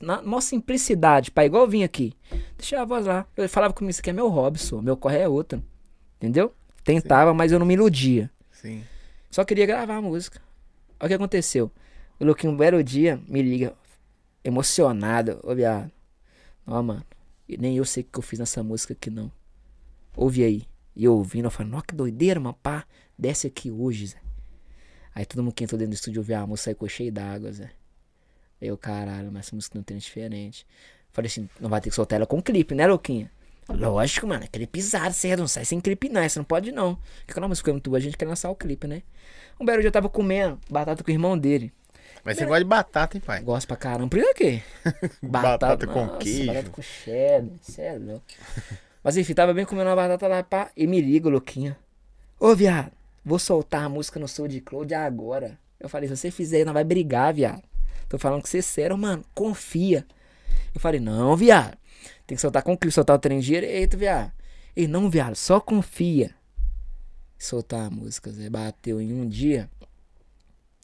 Na 0.00 0.22
maior 0.22 0.42
simplicidade, 0.42 1.32
pai, 1.32 1.46
igual 1.46 1.64
eu 1.64 1.68
vim 1.68 1.82
aqui. 1.82 2.14
Deixar 2.56 2.82
a 2.82 2.84
voz 2.84 3.04
lá. 3.04 3.26
Eu 3.36 3.48
falava 3.48 3.74
comigo, 3.74 3.90
isso 3.90 4.00
aqui 4.00 4.10
é 4.10 4.12
meu 4.12 4.28
hobby, 4.28 4.60
só. 4.60 4.80
Meu 4.80 4.96
corre 4.96 5.18
é 5.18 5.28
outro. 5.28 5.60
Entendeu? 6.18 6.54
Tentava, 6.84 7.34
mas 7.34 7.50
eu 7.50 7.58
não 7.58 7.66
me 7.66 7.74
iludia. 7.74 8.30
Sim. 8.52 8.84
Só 9.28 9.44
queria 9.44 9.66
gravar 9.66 9.96
a 9.96 10.00
música. 10.02 10.40
Olha 11.04 11.06
o 11.06 11.08
que 11.08 11.14
aconteceu. 11.16 11.70
O 12.18 12.24
Luquinho, 12.24 12.54
um 12.54 12.56
belo 12.56 12.82
dia, 12.82 13.20
me 13.28 13.42
liga, 13.42 13.74
emocionado. 14.42 15.38
Ô, 15.42 15.54
viado. 15.54 15.92
Ó, 16.66 16.82
mano. 16.82 17.04
Nem 17.46 17.76
eu 17.76 17.84
sei 17.84 18.02
o 18.02 18.06
que 18.06 18.18
eu 18.18 18.22
fiz 18.22 18.38
nessa 18.38 18.62
música 18.62 18.94
aqui, 18.94 19.10
não. 19.10 19.30
Ouve 20.16 20.42
aí. 20.42 20.62
E 20.96 21.04
eu 21.04 21.14
ouvindo, 21.14 21.44
eu 21.44 21.50
falei, 21.50 21.70
nossa, 21.70 21.84
que 21.88 21.94
doideira, 21.94 22.40
mano. 22.40 22.56
Pá, 22.62 22.86
desce 23.18 23.46
aqui 23.46 23.70
hoje, 23.70 24.06
Zé. 24.06 24.16
Aí 25.14 25.26
todo 25.26 25.42
mundo 25.42 25.52
que 25.52 25.62
entrou 25.62 25.78
dentro 25.78 25.90
do 25.90 25.94
estúdio 25.94 26.20
ouviu 26.20 26.38
a 26.38 26.46
música 26.46 26.70
ficou 26.70 26.88
cheio 26.88 27.12
d'água, 27.12 27.52
Zé. 27.52 27.70
Eu, 28.58 28.78
caralho, 28.78 29.30
mas 29.30 29.48
essa 29.48 29.54
música 29.54 29.78
não 29.78 29.84
tem 29.84 29.98
diferente. 29.98 30.66
Falei 31.12 31.26
assim, 31.26 31.50
não 31.60 31.68
vai 31.68 31.82
ter 31.82 31.90
que 31.90 31.96
soltar 31.96 32.16
ela 32.16 32.26
com 32.26 32.40
clipe, 32.40 32.74
né, 32.74 32.86
Luquinha? 32.86 33.30
Lógico, 33.68 34.26
mano, 34.26 34.44
é 34.44 34.46
clipezado, 34.46 35.14
você 35.14 35.34
não 35.36 35.48
sai 35.48 35.64
sem 35.64 35.80
clipe 35.80 36.08
não, 36.08 36.20
essa 36.20 36.38
não 36.38 36.44
pode 36.44 36.70
não. 36.70 36.96
Porque 37.20 37.32
quando 37.32 37.44
a 37.44 37.48
música 37.48 37.70
é 37.70 37.72
muito 37.72 37.88
boa, 37.88 37.98
a 37.98 38.00
gente 38.00 38.16
quer 38.16 38.26
lançar 38.26 38.50
o 38.50 38.54
clipe, 38.54 38.86
né? 38.86 39.02
Um 39.58 39.64
belo 39.64 39.80
dia 39.80 39.88
eu 39.88 39.92
tava 39.92 40.08
comendo 40.08 40.58
batata 40.68 41.02
com 41.02 41.10
o 41.10 41.14
irmão 41.14 41.38
dele. 41.38 41.72
Mas 42.24 42.38
você 42.38 42.46
gosta 42.46 42.64
de 42.64 42.68
batata, 42.68 43.16
hein, 43.16 43.22
pai? 43.24 43.42
Gosto 43.42 43.66
pra 43.66 43.76
caramba. 43.76 44.08
Por 44.08 44.34
quê? 44.34 44.62
Batata 45.22 45.86
com 45.86 46.08
queijo. 46.16 46.46
Batata 46.46 46.70
com 46.70 46.82
cheddar. 46.82 47.50
Cê 47.60 47.82
é 47.82 47.98
louco. 47.98 48.24
Mas 49.02 49.18
enfim, 49.18 49.34
tava 49.34 49.52
bem 49.52 49.66
comendo 49.66 49.90
uma 49.90 49.96
batata 49.96 50.26
lá, 50.26 50.42
pá. 50.42 50.70
E 50.74 50.86
me 50.86 51.02
liga, 51.02 51.28
Luquinha. 51.28 51.76
Ô, 52.40 52.54
viado, 52.54 52.90
vou 53.22 53.38
soltar 53.38 53.84
a 53.84 53.88
música 53.90 54.18
no 54.18 54.26
SoundCloud 54.26 54.94
agora. 54.94 55.58
Eu 55.78 55.88
falei, 55.88 56.08
se 56.08 56.16
você 56.16 56.30
fizer, 56.30 56.64
não 56.64 56.72
vai 56.72 56.82
brigar, 56.82 57.34
viado. 57.34 57.62
Tô 58.08 58.18
falando 58.18 58.42
que 58.42 58.48
você 58.48 58.58
é 58.58 58.62
sério, 58.62 58.96
mano. 58.96 59.22
Confia. 59.34 60.06
Eu 60.74 60.80
falei, 60.80 61.00
não, 61.00 61.36
viado. 61.36 61.76
Tem 62.26 62.36
que 62.36 62.40
soltar 62.40 62.62
com 62.62 62.76
clipe, 62.76 62.92
soltar 62.92 63.16
o 63.16 63.18
trem 63.18 63.40
direito, 63.40 63.96
viado. 63.98 64.32
E 64.76 64.86
não, 64.86 65.10
viado, 65.10 65.36
só 65.36 65.60
confia. 65.60 66.34
Soltar 67.38 67.86
a 67.86 67.90
música, 67.90 68.30
Zé. 68.30 68.48
Bateu 68.48 69.00
em 69.00 69.12
um 69.12 69.28
dia. 69.28 69.68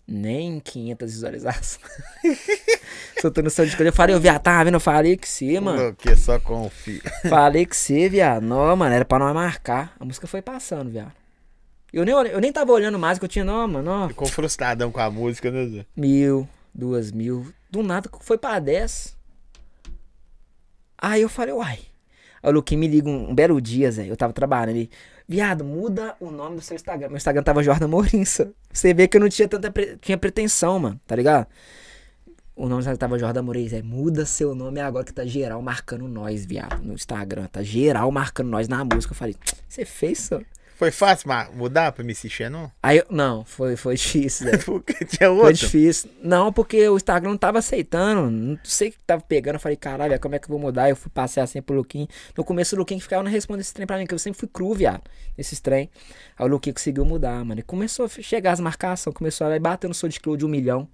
Nem 0.07 0.59
500 0.61 1.13
visualizações. 1.13 1.81
Soltando 3.21 3.47
o 3.47 3.51
SoundCloud. 3.51 3.87
Eu 3.87 3.93
falei, 3.93 4.17
ô, 4.17 4.21
viado, 4.21 4.43
tá 4.43 4.63
vendo? 4.65 4.75
Eu 4.75 4.81
falei 4.81 5.17
que 5.17 5.29
você, 5.29 5.61
mano. 5.61 5.95
Que 5.95 6.17
só 6.17 6.39
confia. 6.41 7.01
Falei 7.29 7.65
que 7.65 7.77
você, 7.77 8.09
viado. 8.09 8.43
Não, 8.43 8.75
mano, 8.77 8.95
era 8.95 9.05
pra 9.05 9.19
nós 9.19 9.33
marcar. 9.33 9.95
A 10.01 10.05
música 10.05 10.27
foi 10.27 10.43
passando, 10.43 10.91
viado. 10.91 11.13
Eu 11.93 12.05
nem, 12.05 12.15
eu 12.15 12.41
nem 12.41 12.53
tava 12.53 12.73
olhando 12.73 12.99
mais, 12.99 13.19
que 13.19 13.25
eu 13.25 13.29
tinha, 13.29 13.45
não, 13.45 13.67
mano. 13.69 13.91
Ó, 13.91 14.09
Ficou 14.09 14.27
frustradão 14.27 14.91
com 14.91 15.01
a 15.01 15.11
música, 15.11 15.51
né, 15.51 15.67
Zé? 15.67 15.87
mil, 15.97 16.49
duas 16.75 17.13
mil. 17.13 17.53
Do 17.71 17.83
nada 17.83 18.11
foi 18.21 18.37
pra 18.39 18.59
dez. 18.59 19.17
Aí 21.01 21.23
eu 21.23 21.29
falei, 21.29 21.55
uai. 21.55 21.79
Aí 22.43 22.51
o 22.51 22.53
Luquinho 22.53 22.81
me 22.81 22.89
liga 22.89 23.09
um, 23.09 23.31
um 23.31 23.35
belo 23.35 23.61
dia, 23.61 23.91
Zé. 23.91 24.07
Eu 24.09 24.17
tava 24.17 24.33
trabalhando 24.33 24.71
ali. 24.71 24.91
Viado, 25.29 25.65
muda 25.65 26.17
o 26.21 26.31
nome 26.31 26.57
do 26.57 26.63
seu 26.63 26.75
Instagram. 26.75 27.09
Meu 27.09 27.17
Instagram 27.17 27.43
tava 27.43 27.63
Jordan 27.63 27.89
Mourinça. 27.89 28.53
Você 28.73 28.93
vê 28.93 29.07
que 29.07 29.17
eu 29.17 29.21
não 29.21 29.29
tinha 29.29 29.47
tanta 29.47 29.71
pre- 29.71 29.97
tinha 30.01 30.19
pretensão, 30.19 30.79
mano, 30.79 31.01
tá 31.07 31.15
ligado? 31.17 31.47
O 32.57 32.69
nome 32.69 32.81
Instagram 32.81 32.99
tava 32.99 33.19
Jordan 33.19 33.43
Mourinça. 33.43 33.77
É, 33.77 33.83
muda 33.83 34.27
seu 34.27 34.55
nome 34.55 34.81
agora 34.81 35.05
que 35.05 35.13
tá 35.13 35.25
geral 35.25 35.63
marcando 35.63 36.07
nós, 36.09 36.45
viado, 36.45 36.83
no 36.83 36.95
Instagram. 36.95 37.47
Tá 37.47 37.63
geral 37.63 38.11
marcando 38.11 38.49
nós 38.49 38.69
na 38.69 38.85
música. 38.85 39.13
Eu 39.13 39.17
falei, 39.17 39.37
você 39.69 39.85
fez, 39.85 40.19
só? 40.19 40.41
Foi 40.81 40.91
fácil 40.91 41.29
mudar 41.53 41.93
pra 41.93 42.03
me 42.03 42.13
assistir, 42.13 42.51
não? 42.51 42.73
Aí 42.83 43.05
não, 43.11 43.45
foi, 43.45 43.77
foi 43.77 43.97
difícil, 43.97 44.49
Zé. 44.49 44.57
Porque 44.57 44.95
tinha 45.05 45.29
Foi 45.29 45.37
outro. 45.37 45.53
difícil. 45.53 46.11
Não, 46.25 46.51
porque 46.51 46.89
o 46.89 46.97
Instagram 46.97 47.29
não 47.33 47.37
tava 47.37 47.59
aceitando. 47.59 48.31
Não 48.31 48.59
sei 48.65 48.89
o 48.89 48.93
que 48.93 48.99
tava 49.07 49.21
pegando. 49.21 49.57
Eu 49.57 49.61
falei, 49.61 49.77
caralho, 49.77 50.19
como 50.19 50.37
é 50.37 50.39
que 50.39 50.47
eu 50.47 50.49
vou 50.49 50.59
mudar? 50.59 50.89
Eu 50.89 50.97
fui 50.97 51.11
passar 51.11 51.43
assim 51.43 51.61
pro 51.61 51.77
Luquinho. 51.77 52.09
No 52.35 52.43
começo 52.43 52.75
o 52.75 52.79
Luquinho 52.79 52.99
ficava 52.99 53.23
não 53.23 53.31
respondendo 53.31 53.61
esse 53.61 53.75
trem 53.75 53.87
pra 53.87 53.99
mim, 53.99 54.07
que 54.07 54.15
eu 54.15 54.19
sempre 54.19 54.41
fui 54.41 54.49
cru, 54.51 54.73
viado. 54.73 55.03
Nesses 55.37 55.61
trem. 55.61 55.91
Aí 56.39 56.47
o 56.47 56.49
Luquinho 56.49 56.73
conseguiu 56.73 57.05
mudar, 57.05 57.45
mano. 57.45 57.61
E 57.61 57.63
começou 57.63 58.07
a 58.07 58.09
chegar 58.09 58.53
as 58.53 58.61
marcações, 58.61 59.15
começou 59.15 59.47
a 59.49 59.59
bater 59.59 59.87
no 59.87 59.93
SoundCloud 59.93 60.39
de 60.39 60.47
um 60.47 60.49
milhão. 60.49 60.89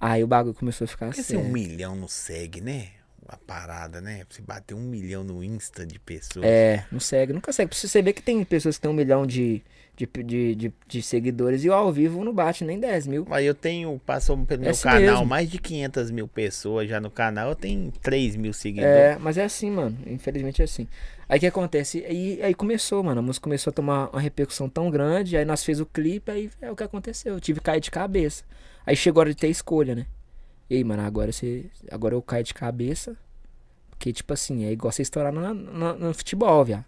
Aí 0.00 0.24
o 0.24 0.26
bagulho 0.26 0.54
começou 0.54 0.86
a 0.86 0.88
ficar 0.88 1.06
Porque 1.06 1.20
assim. 1.20 1.34
se 1.34 1.36
um 1.36 1.48
milhão 1.52 1.94
não 1.94 2.08
segue, 2.08 2.60
né? 2.60 2.88
A 3.28 3.36
parada, 3.36 4.00
né? 4.00 4.24
Você 4.26 4.40
bater 4.40 4.72
um 4.72 4.80
milhão 4.80 5.22
no 5.22 5.44
Insta 5.44 5.84
de 5.84 5.98
pessoas. 5.98 6.46
É, 6.46 6.86
não 6.90 6.98
segue, 6.98 7.34
nunca 7.34 7.52
segue. 7.52 7.76
Você 7.76 8.00
ver 8.00 8.14
que 8.14 8.22
tem 8.22 8.42
pessoas 8.42 8.76
que 8.76 8.80
tem 8.80 8.90
um 8.90 8.94
milhão 8.94 9.26
de, 9.26 9.62
de, 9.94 10.06
de, 10.06 10.54
de, 10.54 10.72
de 10.86 11.02
seguidores 11.02 11.62
e 11.62 11.68
o 11.68 11.74
ao 11.74 11.92
vivo 11.92 12.24
não 12.24 12.32
bate 12.32 12.64
nem 12.64 12.80
10 12.80 13.06
mil. 13.06 13.26
Mas 13.28 13.44
eu 13.44 13.54
tenho, 13.54 14.00
passou 14.06 14.34
pelo 14.46 14.62
meu 14.62 14.70
assim 14.70 14.84
canal, 14.84 15.00
mesmo. 15.00 15.26
mais 15.26 15.50
de 15.50 15.58
500 15.58 16.10
mil 16.10 16.26
pessoas 16.26 16.88
já 16.88 16.98
no 16.98 17.10
canal. 17.10 17.50
Eu 17.50 17.54
tenho 17.54 17.92
3 18.00 18.34
mil 18.36 18.54
seguidores. 18.54 18.96
É, 18.96 19.18
mas 19.18 19.36
é 19.36 19.44
assim, 19.44 19.70
mano. 19.70 19.98
Infelizmente 20.06 20.62
é 20.62 20.64
assim. 20.64 20.88
Aí 21.28 21.36
o 21.36 21.40
que 21.40 21.46
acontece? 21.46 22.02
Aí, 22.08 22.40
aí 22.42 22.54
começou, 22.54 23.02
mano. 23.02 23.18
A 23.18 23.22
música 23.22 23.44
começou 23.44 23.70
a 23.70 23.74
tomar 23.74 24.08
uma 24.10 24.22
repercussão 24.22 24.70
tão 24.70 24.90
grande. 24.90 25.36
Aí 25.36 25.44
nós 25.44 25.62
fez 25.62 25.80
o 25.80 25.84
clipe, 25.86 26.30
aí 26.30 26.50
é 26.62 26.70
o 26.70 26.76
que 26.76 26.82
aconteceu. 26.82 27.34
Eu 27.34 27.40
tive 27.40 27.60
que 27.60 27.66
cair 27.66 27.80
de 27.80 27.90
cabeça. 27.90 28.42
Aí 28.86 28.96
chegou 28.96 29.20
a 29.20 29.24
hora 29.24 29.30
de 29.30 29.36
ter 29.36 29.48
escolha, 29.48 29.94
né? 29.94 30.06
E 30.70 30.76
aí, 30.76 30.84
mano, 30.84 31.02
agora 31.02 31.32
você. 31.32 31.66
Agora 31.90 32.14
eu 32.14 32.22
caio 32.22 32.44
de 32.44 32.54
cabeça. 32.54 33.16
Porque, 33.90 34.12
tipo 34.12 34.32
assim, 34.32 34.64
é 34.64 34.70
igual 34.72 34.92
você 34.92 35.02
estourar 35.02 35.32
no, 35.32 35.52
no, 35.54 35.94
no 35.98 36.14
futebol, 36.14 36.64
viado. 36.64 36.84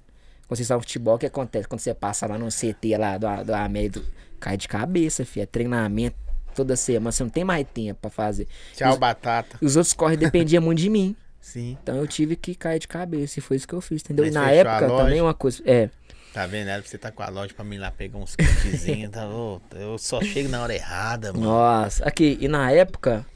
Quando 0.46 0.56
você 0.56 0.62
está 0.62 0.74
no 0.76 0.80
futebol, 0.80 1.14
o 1.16 1.18
que 1.18 1.26
acontece? 1.26 1.66
Quando 1.66 1.80
você 1.80 1.92
passa 1.94 2.26
lá 2.26 2.38
no 2.38 2.48
CT 2.48 2.96
lá 2.96 3.18
do, 3.18 3.44
do 3.44 3.52
Amédio, 3.54 4.04
cai 4.38 4.56
de 4.56 4.68
cabeça, 4.68 5.24
filho. 5.24 5.42
É 5.42 5.46
treinamento 5.46 6.16
toda 6.54 6.76
semana. 6.76 7.10
Você 7.12 7.22
não 7.22 7.30
tem 7.30 7.42
mais 7.44 7.66
tempo 7.72 8.00
pra 8.02 8.10
fazer. 8.10 8.46
Tchau, 8.76 8.92
Os- 8.92 8.98
batata. 8.98 9.58
Os 9.60 9.76
outros 9.76 9.92
corre 9.92 10.16
dependiam 10.16 10.62
muito 10.62 10.78
de 10.78 10.88
mim. 10.90 11.16
Sim. 11.40 11.76
Então 11.82 11.96
eu 11.96 12.06
tive 12.06 12.36
que 12.36 12.54
cair 12.54 12.78
de 12.78 12.86
cabeça 12.86 13.38
e 13.38 13.42
foi 13.42 13.56
isso 13.56 13.66
que 13.66 13.74
eu 13.74 13.80
fiz, 13.80 14.02
entendeu? 14.02 14.24
Mas 14.26 14.34
e 14.34 14.38
na 14.38 14.50
época 14.52 14.86
também 14.88 15.20
uma 15.20 15.34
coisa. 15.34 15.62
É, 15.64 15.88
Tá 16.32 16.46
vendo? 16.46 16.68
Era 16.68 16.80
pra 16.80 16.88
você 16.88 16.96
tá 16.98 17.10
com 17.10 17.24
a 17.24 17.28
loja 17.28 17.52
pra 17.54 17.64
mim 17.64 17.78
lá 17.78 17.90
pegar 17.90 18.18
uns 18.18 18.36
kitzinhos. 18.36 19.10
tá, 19.10 19.26
ô, 19.28 19.60
eu 19.74 19.98
só 19.98 20.20
chego 20.20 20.48
na 20.48 20.62
hora 20.62 20.72
errada, 20.74 21.32
mano. 21.32 21.44
nossa. 21.44 22.04
Aqui, 22.04 22.38
e 22.40 22.46
na 22.46 22.70
época 22.70 23.26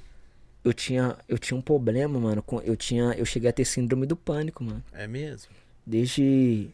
eu 0.64 0.72
tinha, 0.72 1.16
eu 1.28 1.38
tinha 1.38 1.56
um 1.56 1.60
problema, 1.60 2.18
mano. 2.18 2.42
Com, 2.42 2.60
eu 2.62 2.74
tinha. 2.76 3.12
Eu 3.12 3.24
cheguei 3.26 3.50
a 3.50 3.52
ter 3.52 3.64
síndrome 3.64 4.06
do 4.06 4.16
pânico, 4.16 4.64
mano. 4.64 4.82
É 4.92 5.06
mesmo? 5.06 5.50
Desde. 5.86 6.68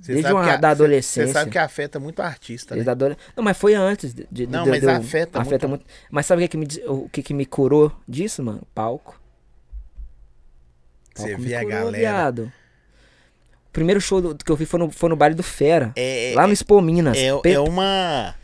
Você 0.00 0.12
Desde 0.14 0.32
uma- 0.32 0.42
a- 0.42 0.56
da 0.56 0.68
Você 0.68 0.72
adolescência. 0.82 1.32
sabe 1.32 1.50
que 1.52 1.58
afeta 1.58 2.00
muito 2.00 2.20
artista, 2.20 2.74
né? 2.74 2.78
Desde 2.78 2.88
a 2.90 2.92
adole- 2.92 3.16
Não, 3.36 3.44
mas 3.44 3.56
foi 3.56 3.74
antes. 3.74 4.12
De, 4.12 4.26
de- 4.30 4.46
Não, 4.48 4.64
de- 4.64 4.70
mas 4.70 4.80
de- 4.80 4.88
afeta 4.88 5.40
muito. 5.40 5.68
muito. 5.68 5.84
Mas 6.10 6.26
sabe 6.26 6.42
o 6.44 6.48
que, 6.48 6.48
que 6.48 6.56
me, 6.56 6.66
o 6.88 7.08
que, 7.08 7.22
que 7.22 7.32
me 7.34 7.46
curou 7.46 7.92
disso, 8.06 8.42
mano? 8.42 8.62
Palco. 8.74 9.20
Você 11.14 11.36
vê 11.36 11.54
a 11.54 11.64
galera. 11.64 11.96
viado. 11.96 12.52
O 13.68 13.70
primeiro 13.72 14.00
show 14.00 14.20
do- 14.20 14.34
que 14.36 14.50
eu 14.50 14.56
vi 14.56 14.66
foi 14.66 14.80
no, 14.80 14.90
foi 14.90 15.08
no 15.08 15.16
baile 15.16 15.34
do 15.34 15.42
Fera. 15.44 15.92
É, 15.96 16.32
lá 16.34 16.46
no 16.46 16.52
Expo 16.52 16.80
Minas. 16.80 17.16
é, 17.16 17.28
é 17.44 17.60
uma. 17.60 18.34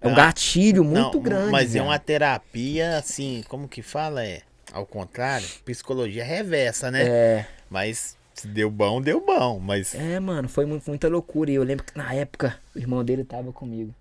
É 0.00 0.06
um 0.08 0.14
gatilho 0.14 0.84
muito 0.84 1.16
Não, 1.16 1.22
grande. 1.22 1.50
Mas 1.50 1.74
é 1.74 1.82
uma 1.82 1.98
terapia, 1.98 2.96
assim, 2.98 3.42
como 3.48 3.66
que 3.68 3.82
fala? 3.82 4.24
É. 4.24 4.42
Ao 4.72 4.84
contrário, 4.86 5.46
psicologia 5.64 6.22
reversa, 6.24 6.90
né? 6.90 7.02
É, 7.08 7.46
Mas 7.70 8.16
se 8.34 8.46
deu 8.46 8.70
bom, 8.70 9.00
deu 9.00 9.24
bom. 9.24 9.58
Mas 9.58 9.94
é, 9.94 10.20
mano, 10.20 10.48
foi 10.48 10.66
mu- 10.66 10.80
muita 10.86 11.08
loucura. 11.08 11.50
E 11.50 11.54
eu 11.54 11.62
lembro 11.64 11.84
que 11.84 11.96
na 11.96 12.12
época 12.14 12.56
o 12.74 12.78
irmão 12.78 13.02
dele 13.04 13.24
tava 13.24 13.50
comigo. 13.52 13.94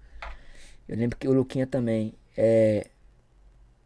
Eu 0.87 0.97
lembro 0.97 1.17
que 1.17 1.27
o 1.27 1.33
Luquinha 1.33 1.65
também. 1.65 2.13
É. 2.37 2.85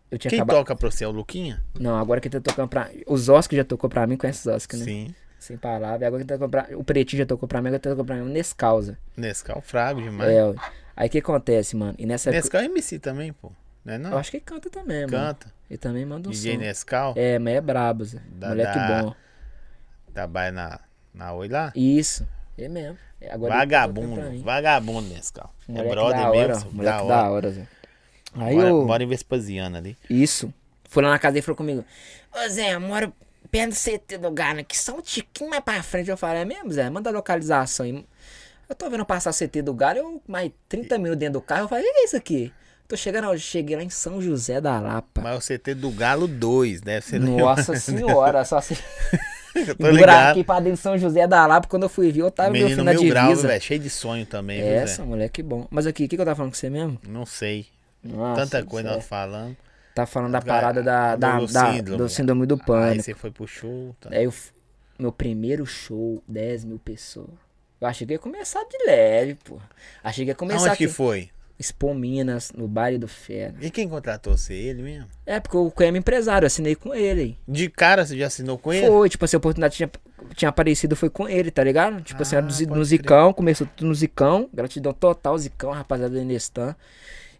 Eu 0.10 0.18
tinha 0.18 0.30
quem 0.30 0.40
acabado. 0.40 0.58
toca 0.58 0.76
pra 0.76 0.92
você 0.92 1.04
é 1.06 1.08
o 1.08 1.12
Luquinha? 1.12 1.64
Não, 1.80 1.96
agora 1.98 2.20
que 2.20 2.30
tá 2.30 2.42
tocando 2.42 2.68
pra. 2.68 2.90
Os 3.08 3.30
Oscar 3.30 3.56
já 3.58 3.64
tocou 3.64 3.90
pra 3.90 4.06
mim, 4.06 4.18
conhece 4.18 4.40
os 4.50 4.54
Oscar, 4.54 4.80
né? 4.80 4.86
Sim. 4.86 5.16
Sem 5.40 5.58
palavra. 5.58 6.04
E 6.04 6.08
agora 6.08 6.22
que 6.24 6.28
tá 6.28 6.34
tocando 6.36 6.50
pra. 6.52 6.68
O 6.78 6.84
Pretinho 6.84 7.20
já 7.20 7.26
tocou 7.26 7.48
pra 7.48 7.62
mim, 7.62 7.68
agora 7.70 7.80
tá 7.80 7.90
tocando 7.92 8.06
pra 8.08 8.16
mim. 8.18 8.24
O 8.24 8.26
Nescausa. 8.26 8.98
Nescau 9.16 9.62
frago 9.62 10.02
demais. 10.02 10.30
É. 10.32 10.54
aí 10.96 11.08
o 11.08 11.12
que 11.12 11.20
acontece, 11.20 11.76
mano? 11.76 11.96
E 11.98 12.06
nessa. 12.06 12.32
Nescau 12.32 12.62
é 12.62 12.66
MC 12.66 13.00
também, 13.00 13.32
pô. 13.34 13.52
Não 13.84 13.94
é 13.94 13.98
não? 13.98 14.12
Eu 14.12 14.18
acho 14.18 14.32
que 14.32 14.40
canta 14.40 14.70
também, 14.70 15.02
mano. 15.02 15.12
Canta. 15.12 15.52
Ele 15.70 15.78
também 15.78 16.06
manda 16.06 16.28
um 16.30 16.32
DJ 16.32 16.54
som. 16.54 16.60
Nescau. 16.60 17.14
É, 17.16 17.40
mas 17.40 17.56
é 17.56 17.62
brabo, 17.62 18.04
Zé. 18.06 18.20
Da- 18.32 18.50
Moleque 18.50 18.78
da- 18.78 19.04
bom. 19.04 19.16
Trabalha 20.14 20.52
na, 20.52 20.80
na 21.14 21.34
Oi 21.34 21.48
lá. 21.48 21.72
Isso. 21.76 22.28
Ele 22.58 22.70
mesmo. 22.70 22.98
É, 23.20 23.32
Agora 23.34 23.54
tá 23.54 23.60
Vagabundo. 23.60 24.44
Vagabundo, 24.44 25.10
Nescau. 25.10 25.54
É 25.68 25.72
Moleque 25.72 25.90
brother 25.92 26.20
da 26.20 26.30
hora, 26.30 26.48
mesmo. 26.50 26.72
Moleque 26.74 26.98
da 26.98 26.98
da 26.98 27.04
hora. 27.24 27.32
hora, 27.32 27.52
Zé. 27.52 27.68
Aí 28.36 28.56
Mora, 28.56 28.68
eu. 28.70 28.86
mora 28.86 29.04
em 29.04 29.08
Vespasiano 29.08 29.78
ali. 29.78 29.98
Isso. 30.10 30.54
Foi 30.86 31.02
lá 31.04 31.10
na 31.10 31.20
casa 31.20 31.40
e 31.40 31.42
falou 31.42 31.56
comigo: 31.56 31.84
Ô 32.34 32.50
Zé, 32.50 32.74
eu 32.76 32.82
moro 32.82 33.14
perto 33.50 33.72
do 33.72 33.76
CT 33.76 34.18
do 34.18 34.32
Galo, 34.32 34.64
que 34.66 34.78
só 34.78 34.96
um 34.96 35.02
tiquinho 35.02 35.50
mais 35.50 35.64
pra 35.64 35.82
frente. 35.84 36.10
Eu 36.10 36.18
falei, 36.18 36.42
é 36.42 36.46
mesmo, 36.46 36.72
Zé? 36.72 36.90
Manda 36.90 37.10
a 37.10 37.14
localização 37.14 37.86
aí. 37.86 38.06
Eu 38.70 38.76
tô 38.76 38.90
vendo 38.90 39.06
passar 39.06 39.32
o 39.32 39.34
CT 39.34 39.62
do 39.62 39.74
Galo, 39.74 39.98
eu 40.00 40.22
mais 40.28 40.52
30 40.70 40.98
minutos 40.98 41.20
dentro 41.20 41.34
do 41.34 41.42
carro, 41.42 41.64
eu 41.66 41.68
falei, 41.68 41.84
o 41.84 41.94
que 41.94 42.00
é 42.00 42.04
isso 42.06 42.16
aqui? 42.18 42.54
Tô 42.88 42.96
chegando, 42.98 43.26
eu 43.32 43.38
cheguei 43.38 43.76
lá 43.76 43.84
em 43.84 43.90
São 43.90 44.22
José 44.22 44.60
da 44.60 44.80
Lapa. 44.80 45.22
Mas 45.22 45.38
o 45.38 45.48
CT 45.58 45.74
do 45.76 45.92
Galo 45.92 46.28
2, 46.28 46.82
deve 46.82 47.06
ser. 47.06 47.20
Nossa 47.20 47.76
senhora, 47.76 48.44
só 48.46 48.60
se. 48.62 48.78
Eu 49.54 49.76
tô 49.76 49.90
ligado. 49.90 50.32
aqui 50.32 50.46
pra 50.46 50.60
dentro 50.62 50.76
de 50.76 50.80
São 50.80 50.98
José 50.98 51.28
da 51.28 51.46
Lapa, 51.46 51.68
quando 51.68 51.84
eu 51.84 51.90
fui 51.90 52.10
ver, 52.10 52.22
eu 52.22 52.32
tava 52.32 52.52
meu 52.52 52.62
Menino 52.70 52.70
filho 52.70 52.84
na 52.86 52.92
mil 52.94 53.02
divisa. 53.26 53.48
velho. 53.50 53.62
Cheio 53.62 53.80
de 53.82 53.90
sonho 53.90 54.26
também, 54.26 54.62
viu, 54.62 54.72
Essa, 54.72 55.02
Zé? 55.02 55.04
moleque, 55.04 55.44
bom. 55.44 55.68
Mas 55.70 55.86
aqui, 55.86 56.06
o 56.06 56.08
que, 56.08 56.16
que 56.16 56.22
eu 56.22 56.26
tava 56.26 56.38
falando 56.38 56.54
com 56.54 56.58
você 56.58 56.70
mesmo? 56.70 56.98
Não 57.06 57.26
sei. 57.26 57.66
Nossa, 58.02 58.42
Tanta 58.44 58.64
coisa 58.66 58.92
nós 58.94 59.06
falando. 59.06 59.58
Tá 59.94 60.06
falando 60.06 60.32
da 60.32 60.42
parada 60.42 60.82
da, 60.82 61.18
da, 61.18 61.38
do 61.40 61.48
da- 61.52 61.74
síndrome. 61.74 61.98
do 61.98 62.08
síndrome 62.10 62.46
do 62.46 62.56
Aí 62.56 62.62
pânico. 62.66 63.04
você 63.04 63.14
foi 63.14 63.30
pro 63.30 63.46
show. 63.46 63.94
Tá. 64.00 64.10
Aí 64.14 64.24
eu, 64.24 64.34
meu 64.98 65.12
primeiro 65.12 65.66
show, 65.66 66.24
10 66.30 66.64
mil 66.64 66.80
pessoas. 66.80 67.28
Eu 67.82 67.88
achei 67.88 68.06
que 68.06 68.14
ia 68.14 68.20
começar 68.20 68.64
de 68.64 68.78
leve, 68.86 69.36
pô. 69.44 69.58
Achei 70.04 70.24
que 70.24 70.30
ia 70.32 70.36
começar 70.36 70.72
aqui. 70.72 70.86
que 70.86 70.94
foi? 70.94 71.30
Expo 71.60 71.94
Minas, 71.94 72.52
no 72.56 72.68
baile 72.68 72.98
do 72.98 73.08
Fera. 73.08 73.54
E 73.62 73.70
quem 73.70 73.88
contratou 73.88 74.36
você? 74.38 74.54
Ele 74.54 74.82
mesmo? 74.82 75.08
É, 75.26 75.40
porque 75.40 75.56
o 75.58 75.70
Coema 75.70 75.98
empresário, 75.98 76.46
eu 76.46 76.48
assinei 76.48 76.74
com 76.76 76.94
ele. 76.94 77.38
De 77.48 77.70
cara 77.70 78.04
você 78.06 78.18
já 78.18 78.28
assinou 78.28 78.58
com 78.58 78.74
ele? 78.74 78.88
Foi, 78.88 79.10
tipo 79.10 79.26
assim, 79.26 79.36
a 79.36 79.40
oportunidade 79.40 79.76
tinha, 79.76 79.92
tinha 80.36 80.50
aparecido, 80.50 80.96
foi 80.96 81.10
com 81.10 81.30
ele, 81.30 81.52
tá 81.52 81.64
ligado? 81.64 82.02
Tipo 82.02 82.22
assim, 82.24 82.36
Ah, 82.36 82.50
Zi- 82.50 82.66
pode 82.66 82.80
no 82.80 82.84
Zicão, 82.86 83.32
começou 83.34 83.68
tudo 83.76 83.88
no 83.90 83.94
Zicão, 83.96 84.50
gratidão 84.52 84.92
total, 84.94 85.38
Zicão, 85.38 85.72
rapaziada 85.72 86.14
do 86.16 86.20
Inestan. 86.22 86.76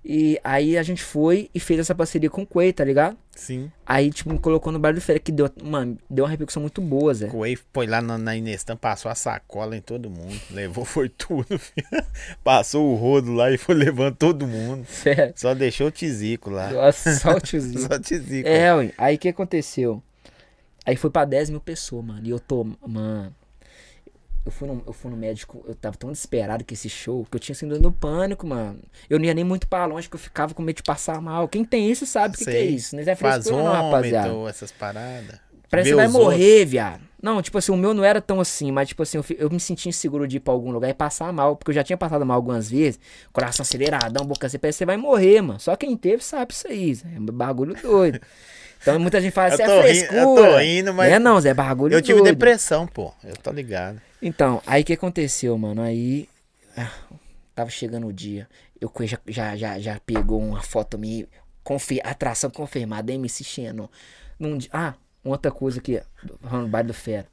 E 0.04 0.40
aí 0.44 0.78
a 0.78 0.84
gente 0.84 1.04
foi 1.04 1.50
e 1.54 1.60
fez 1.60 1.80
essa 1.80 1.94
parceria 1.94 2.30
com 2.30 2.42
o 2.42 2.48
Quay, 2.48 2.74
tá 2.74 2.84
ligado? 2.84 3.16
Sim. 3.36 3.72
Aí, 3.86 4.10
tipo, 4.12 4.32
me 4.32 4.40
colocou 4.40 4.74
no 4.74 4.80
baile 4.80 5.00
do 5.00 5.02
Fera, 5.02 5.20
que 5.20 5.32
deu, 5.32 5.50
uma, 5.62 5.86
deu 6.10 6.26
uma 6.26 6.30
repercussão 6.30 6.62
muito 6.62 6.82
boa, 6.82 7.14
Zé. 7.14 7.28
O 7.28 7.40
Wave 7.40 7.60
foi 7.72 7.86
lá 7.86 8.02
na, 8.02 8.18
na 8.18 8.36
Inestan, 8.36 8.76
passou 8.76 9.12
a 9.12 9.16
sacola 9.16 9.78
em 9.78 9.82
todo 9.82 10.10
mundo. 10.10 10.40
Levou, 10.50 10.86
foi 10.86 11.08
tudo. 11.08 11.58
filho. 11.60 11.88
Passou 12.44 12.92
o 12.92 12.96
rodo 12.96 13.32
lá 13.32 13.52
e 13.52 13.58
foi 13.58 13.76
levando 13.76 14.16
todo 14.16 14.48
mundo. 14.48 14.86
Sério. 14.86 15.34
Só 15.36 15.54
deixou 15.54 15.88
o 15.88 15.92
Tizico 15.92 16.50
lá. 16.50 16.72
Nossa, 16.72 17.14
só 17.16 17.36
o 17.36 17.40
tiozinho. 17.42 17.82
Só 17.82 17.96
o 17.96 18.00
Tizico. 18.00 18.48
É, 18.48 18.74
ué. 18.74 18.94
Aí 18.98 19.16
o 19.16 19.20
que 19.20 19.30
aconteceu? 19.30 20.02
Aí 20.84 20.96
foi 20.96 21.12
pra 21.12 21.26
10 21.26 21.52
mil 21.52 21.62
pessoas, 21.62 22.04
mano. 22.04 22.26
E 22.26 22.32
eu 22.32 22.40
tô, 22.40 22.64
mano. 22.88 23.36
Eu 24.44 24.52
fui, 24.52 24.68
no, 24.68 24.82
eu 24.88 24.92
fui 24.94 25.12
no 25.12 25.18
médico, 25.18 25.64
eu 25.68 25.76
tava 25.76 25.96
tão 25.96 26.12
desesperado 26.12 26.64
com 26.66 26.74
esse 26.74 26.90
show, 26.90 27.28
que 27.30 27.36
eu 27.36 27.40
tinha 27.40 27.54
síndrome 27.54 27.84
do 27.84 27.92
pânico, 27.92 28.48
mano. 28.48 28.80
Eu 29.08 29.20
não 29.20 29.26
ia 29.26 29.34
nem 29.36 29.44
muito 29.44 29.68
pra 29.68 29.86
longe, 29.86 30.10
que 30.10 30.16
eu 30.16 30.20
ficava 30.20 30.54
com 30.56 30.64
medo 30.64 30.78
de 30.78 30.84
passar 30.84 31.22
mal. 31.22 31.48
Quem 31.48 31.64
tem 31.64 31.92
isso 31.92 32.08
sabe 32.08 32.34
o 32.36 32.38
que, 32.40 32.46
que 32.46 32.50
é 32.52 32.64
isso. 32.66 32.96
Não 32.96 33.04
é 33.04 33.16
Faz 33.16 33.44
frescura 33.44 33.64
não, 33.64 33.72
rapaziada. 33.72 34.30
vômito, 34.30 34.50
essas 34.50 34.72
paradas. 34.72 35.40
Parece 35.70 35.90
Vê 35.90 35.96
que 35.96 35.96
vai 35.96 36.08
morrer, 36.08 36.66
viado. 36.66 37.02
Não, 37.22 37.40
tipo 37.42 37.58
assim, 37.58 37.72
o 37.72 37.78
meu 37.78 37.94
não 37.94 38.04
era 38.04 38.20
tão 38.20 38.40
assim, 38.42 38.72
mas 38.72 38.90
tipo 38.90 39.04
assim, 39.04 39.20
eu, 39.20 39.26
eu 39.38 39.50
me 39.50 39.60
sentia 39.60 39.90
inseguro 39.90 40.28
de 40.28 40.38
ir 40.38 40.40
pra 40.40 40.52
algum 40.54 40.72
lugar 40.72 40.90
e 40.90 40.94
passar 40.94 41.32
mal, 41.32 41.56
porque 41.56 41.70
eu 41.70 41.76
já 41.76 41.84
tinha 41.84 41.96
passado 41.96 42.26
mal 42.26 42.36
algumas 42.36 42.70
vezes, 42.70 43.00
coração 43.32 43.62
aceleradão, 43.62 44.26
boca 44.26 44.50
seca, 44.50 44.60
parece 44.60 44.78
que 44.78 44.80
você 44.80 44.86
vai 44.88 44.98
morrer, 44.98 45.40
mano. 45.42 45.60
Só 45.60 45.76
quem 45.76 45.96
teve 45.96 46.24
sabe 46.24 46.52
isso 46.52 46.68
aí. 46.68 46.98
É 47.16 47.20
um 47.20 47.26
bagulho 47.28 47.76
doido. 47.80 48.20
Então 48.82 49.00
muita 49.00 49.22
gente 49.22 49.32
fala, 49.32 49.50
isso 49.54 49.62
é 49.62 49.66
tô 49.68 49.72
rindo- 49.82 49.88
eu 49.88 50.08
frescura. 50.10 50.52
tô 50.52 50.58
rindo, 50.58 50.94
mas 50.96 51.10
Não 51.10 51.16
é 51.16 51.20
não, 51.20 51.40
Zé, 51.40 51.50
é 51.50 51.54
bagulho 51.54 51.94
Eu 51.94 52.02
tive 52.02 52.20
doido. 52.20 52.34
depressão, 52.34 52.88
pô. 52.88 53.14
Eu 53.24 53.36
tô 53.38 53.52
ligado. 53.52 54.02
Então, 54.22 54.62
aí 54.66 54.82
o 54.82 54.86
que 54.86 54.94
aconteceu, 54.94 55.58
mano? 55.58 55.82
Aí. 55.82 56.30
ah, 56.78 56.92
tava 57.56 57.70
chegando 57.70 58.08
o 58.08 58.14
dia. 58.14 58.48
Eu 58.80 58.92
já, 59.02 59.20
já, 59.28 59.56
já, 59.58 59.80
já 59.80 60.00
pegou 60.06 60.42
uma 60.42 60.62
foto 60.62 60.98
minha. 60.98 61.28
Confi 61.64 62.00
atração 62.04 62.50
confirmada, 62.50 63.12
MC 63.14 63.44
Xenon. 63.44 63.88
Num 64.40 64.58
ah, 64.74 64.94
outra 65.24 65.52
coisa 65.52 65.80
aqui, 65.80 66.02
falando 66.42 66.66
do 66.66 66.70
baile 66.72 66.88
do 66.88 66.94
Fera. 66.94 67.28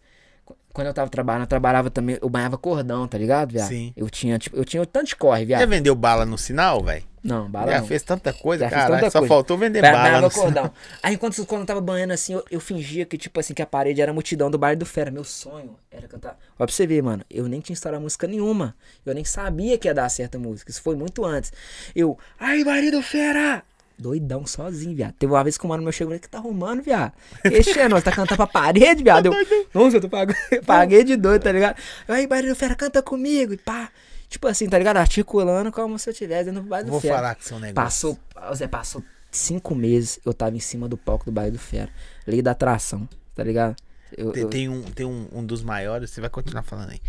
Qu- 0.45 0.55
Quando 0.73 0.87
eu 0.89 0.95
tava 0.95 1.09
trabalhando, 1.09 1.43
eu 1.43 1.47
trabalhava 1.47 1.91
também, 1.91 2.19
eu 2.21 2.29
banhava 2.29 2.59
cordão, 2.59 3.09
tá 3.09 3.17
ligado, 3.17 3.53
viado? 3.53 3.69
Sim. 3.69 3.93
Eu 3.97 4.11
tinha, 4.11 4.39
tipo, 4.39 4.55
eu 4.57 4.65
tinha 4.67 4.85
tanto 4.85 5.07
de 5.09 5.17
corre, 5.17 5.41
Já 5.41 5.47
viado. 5.47 5.69
vendeu 5.71 5.95
bala 5.95 6.27
no 6.27 6.37
sinal, 6.37 6.85
velho? 6.85 7.05
Não, 7.23 7.49
bala 7.51 7.73
Já 7.73 7.81
não. 7.81 7.87
fez 7.87 8.03
tanta 8.03 8.33
coisa, 8.33 8.65
Já 8.65 8.71
cara. 8.71 8.95
tanta 8.97 9.11
Só 9.11 9.19
coisa. 9.21 9.35
faltou 9.35 9.59
vender 9.59 9.83
Ba- 9.83 9.93
bala 9.93 10.21
no 10.21 10.31
sinal. 10.31 10.45
cordão. 10.45 10.73
Aí 11.03 11.17
quando, 11.17 11.47
quando 11.47 11.61
eu 11.63 11.67
tava 11.67 11.81
banhando 11.81 12.13
assim, 12.13 12.35
eu, 12.35 12.45
eu 12.51 12.61
fingia 12.61 13.05
que, 13.05 13.19
tipo 13.19 13.39
assim, 13.41 13.55
que 13.55 13.63
a 13.63 13.67
parede 13.67 14.01
era 14.01 14.11
a 14.11 14.15
multidão 14.15 14.51
do 14.51 14.57
baile 14.59 14.79
do 14.79 14.87
Fera. 14.87 15.11
Meu 15.11 15.25
sonho 15.25 15.77
era 15.91 16.07
cantar. 16.09 16.39
Ó, 16.59 16.65
pra 16.65 16.73
você 16.75 16.87
ver, 16.87 17.03
mano, 17.03 17.25
eu 17.31 17.49
nem 17.49 17.61
tinha 17.61 17.75
estourado 17.75 18.03
música 18.03 18.27
nenhuma. 18.27 18.75
Eu 19.05 19.15
nem 19.15 19.25
sabia 19.25 19.77
que 19.79 19.89
ia 19.89 19.95
dar 19.95 20.09
certa 20.09 20.39
música. 20.39 20.71
Isso 20.71 20.83
foi 20.83 20.95
muito 20.97 21.25
antes. 21.25 21.53
Eu, 21.95 22.19
ai, 22.39 22.63
baile 22.65 22.91
do 22.91 23.03
Fera! 23.03 23.63
Doidão, 24.01 24.47
sozinho, 24.47 24.95
viado. 24.95 25.15
Teve 25.19 25.33
uma 25.33 25.43
vez 25.43 25.59
que 25.59 25.65
o 25.65 25.69
mano 25.69 25.83
meu 25.83 25.91
chegou 25.91 26.15
e 26.15 26.21
que 26.21 26.29
tá 26.29 26.39
arrumando, 26.39 26.81
viado. 26.81 27.13
Esse 27.43 27.77
é, 27.81 27.89
nós 27.89 28.05
tá 28.05 28.13
cantando 28.13 28.37
pra 28.37 28.47
parede, 28.47 29.03
viado. 29.03 29.27
Eu, 29.27 29.33
nossa, 29.75 29.97
eu 29.97 30.01
tô 30.01 30.09
pag... 30.09 30.33
paguei 30.65 31.03
de 31.03 31.17
doido, 31.17 31.43
tá 31.43 31.51
ligado? 31.51 31.77
Aí, 32.07 32.25
baile 32.25 32.49
do 32.49 32.55
Fera, 32.55 32.77
canta 32.77 33.03
comigo. 33.03 33.55
E 33.55 33.57
pá. 33.57 33.91
Tipo 34.29 34.47
assim, 34.47 34.69
tá 34.69 34.77
ligado? 34.79 34.99
Articulando 34.99 35.73
como 35.73 35.99
se 35.99 36.09
eu 36.11 36.15
tivesse 36.15 36.47
dentro 36.47 36.63
do 36.63 36.69
baile 36.69 36.87
do 36.87 36.93
Vou 36.93 37.01
Fera. 37.01 37.15
falar 37.17 37.35
com 37.35 37.43
seu 37.43 37.59
negócio. 37.59 37.75
Passou, 37.75 38.19
Zé 38.55 38.69
passou 38.69 39.03
cinco 39.31 39.75
meses, 39.75 40.19
eu 40.25 40.33
tava 40.35 40.57
em 40.57 40.61
cima 40.61 40.89
do 40.89 40.97
palco 40.97 41.25
do 41.27 41.33
Baile 41.33 41.53
do 41.53 41.59
Fera. 41.59 41.91
Lei 42.27 42.41
da 42.43 42.51
atração, 42.53 43.09
tá 43.35 43.43
ligado? 43.45 43.77
Eu, 44.17 44.33
Tem, 44.33 44.43
eu- 44.43 44.49
tem 44.49 44.69
um, 44.69 44.83
tem 44.83 45.07
um, 45.07 45.29
um 45.33 45.45
dos 45.45 45.63
maiores, 45.63 46.11
você 46.11 46.21
vai 46.21 46.31
continuar 46.31 46.63
falando 46.63 46.91
aí, 46.91 47.01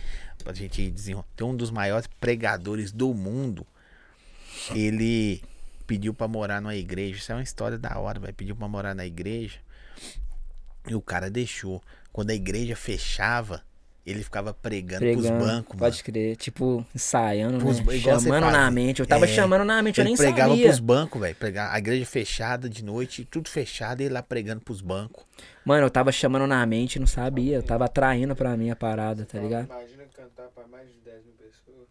pra 0.44 0.54
gente 0.54 0.90
desenrolar. 0.92 1.26
Tem 1.36 1.48
um 1.48 1.56
dos 1.56 1.72
maiores 1.72 2.08
pregadores 2.20 2.92
do 2.92 3.14
mundo. 3.14 3.66
Ele 4.76 5.42
pediu 5.88 6.14
pra 6.14 6.28
morar 6.28 6.62
numa 6.62 6.76
igreja. 6.76 7.18
Isso 7.18 7.32
é 7.32 7.36
uma 7.36 7.44
história 7.44 7.78
da 7.78 7.98
hora, 7.98 8.20
vai. 8.20 8.32
Pediu 8.34 8.56
pra 8.56 8.68
morar 8.68 8.94
na 8.94 9.06
igreja. 9.06 9.60
E 10.88 10.96
o 10.96 11.02
cara 11.02 11.30
deixou. 11.30 11.82
Quando 12.12 12.32
a 12.32 12.36
igreja 12.36 12.76
fechava, 12.76 13.64
ele 14.12 14.24
ficava 14.24 14.54
pregando, 14.54 15.00
pregando, 15.02 15.28
pros 15.28 15.38
bancos, 15.48 15.70
mano. 15.70 15.80
pode 15.80 16.04
crer, 16.04 16.36
tipo, 16.36 16.86
ensaiando, 16.96 17.58
Pros- 17.60 17.80
né? 17.80 17.98
chamando 18.00 18.52
na 18.52 18.72
mente. 18.72 19.00
Eu 19.00 19.06
tava 19.06 19.26
É, 19.26 19.28
chamando 19.28 19.64
na 19.66 19.82
mente, 19.82 19.98
eu 20.00 20.04
Ele 20.04 20.10
nem 20.10 20.18
pregava 20.18 20.50
sabia. 20.52 20.66
pros 20.68 20.80
bancos, 20.80 21.22
velho. 21.22 21.36
Pregar- 21.36 21.74
A 21.74 21.78
igreja 21.80 22.06
fechada 22.06 22.70
de 22.70 22.84
noite, 22.84 23.26
tudo 23.26 23.50
fechado, 23.50 24.02
e 24.02 24.06
ele 24.06 24.14
lá 24.14 24.24
pregando 24.24 24.62
pros 24.62 24.82
bancos. 24.82 25.24
Mano, 25.66 25.86
eu 25.86 25.90
tava 25.90 26.12
chamando 26.12 26.48
na 26.48 26.66
mente, 26.66 26.98
não 27.00 27.08
sabia. 27.08 27.58
Eu 27.58 27.64
tava 27.64 27.86
atraindo 27.86 28.36
pra 28.36 28.56
mim 28.58 28.70
a 28.70 28.76
parada, 28.76 29.26
tá 29.26 29.38
ligado? 29.40 29.66
Imagina 29.66 30.04
cantar 30.16 30.48
pra 30.48 30.66
mais 30.68 30.88
de 30.88 31.00
10 31.02 31.24
mil 31.26 31.34
pessoas. 31.36 31.88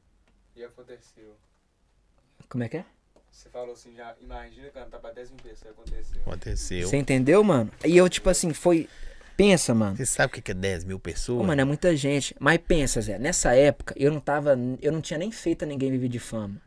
E 0.57 0.65
aconteceu. 0.65 1.37
Como 2.49 2.65
é 2.65 2.69
que 2.69 2.79
é? 2.79 2.85
Você 3.31 3.49
falou 3.51 3.73
assim, 3.73 3.95
já 3.95 4.15
imagina 4.21 4.69
cantar 4.71 4.99
pra 4.99 5.13
10 5.13 5.31
mil 5.31 5.39
pessoas. 5.41 5.73
Aconteceu. 5.73 6.21
Aconteceu. 6.23 6.89
Você 6.89 6.97
entendeu, 6.97 7.45
mano? 7.45 7.71
E 7.85 7.97
eu, 7.97 8.09
tipo 8.09 8.29
assim, 8.29 8.53
foi. 8.53 8.89
Pensa, 9.39 9.73
mano. 9.73 9.97
Você 9.97 10.05
sabe 10.05 10.37
o 10.37 10.43
que 10.43 10.51
é 10.51 10.55
10 10.55 10.83
mil 10.83 10.99
pessoas? 10.99 11.39
Pô, 11.39 11.45
mano, 11.47 11.61
é 11.61 11.65
muita 11.65 11.95
gente. 11.95 12.35
Mas 12.41 12.59
pensa, 12.59 13.01
Zé, 13.01 13.21
nessa 13.21 13.55
época 13.55 13.95
eu 13.97 14.13
não 14.13 14.19
tava. 14.19 14.59
Eu 14.83 14.91
não 14.91 15.01
tinha 15.01 15.17
nem 15.17 15.31
feito 15.31 15.65
ninguém 15.65 15.93
viver 15.93 16.09
de 16.09 16.19
fama. 16.19 16.61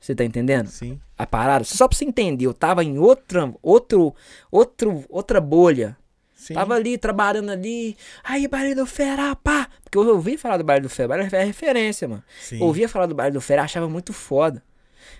Você 0.00 0.12
tá 0.12 0.24
entendendo? 0.24 0.66
Sim. 0.66 1.00
A 1.16 1.24
parada. 1.24 1.62
Só 1.62 1.86
pra 1.86 1.96
você 1.96 2.04
entender, 2.04 2.44
eu 2.44 2.52
tava 2.52 2.82
em 2.82 2.98
outra. 2.98 3.54
Outro. 3.62 4.16
Outro. 4.50 5.04
Outra 5.08 5.40
bolha. 5.40 5.96
Sim. 6.34 6.54
Tava 6.54 6.74
ali, 6.74 6.98
trabalhando 6.98 7.52
ali. 7.52 7.96
Aí, 8.24 8.48
baile 8.48 8.74
do 8.74 8.84
Fera, 8.84 9.36
pá. 9.36 9.68
Porque 9.84 9.96
eu 9.96 10.08
ouvi 10.08 10.36
falar 10.36 10.56
do 10.56 10.64
baile 10.64 10.82
do 10.82 10.88
Fera. 10.88 11.06
Baile 11.06 11.26
do 11.26 11.30
Fera 11.30 11.44
é 11.44 11.46
referência, 11.46 12.08
mano. 12.08 12.24
Sim. 12.40 12.60
Ouvia 12.60 12.88
falar 12.88 13.06
do 13.06 13.14
baile 13.14 13.32
do 13.32 13.40
Fera, 13.40 13.62
achava 13.62 13.88
muito 13.88 14.12
foda. 14.12 14.60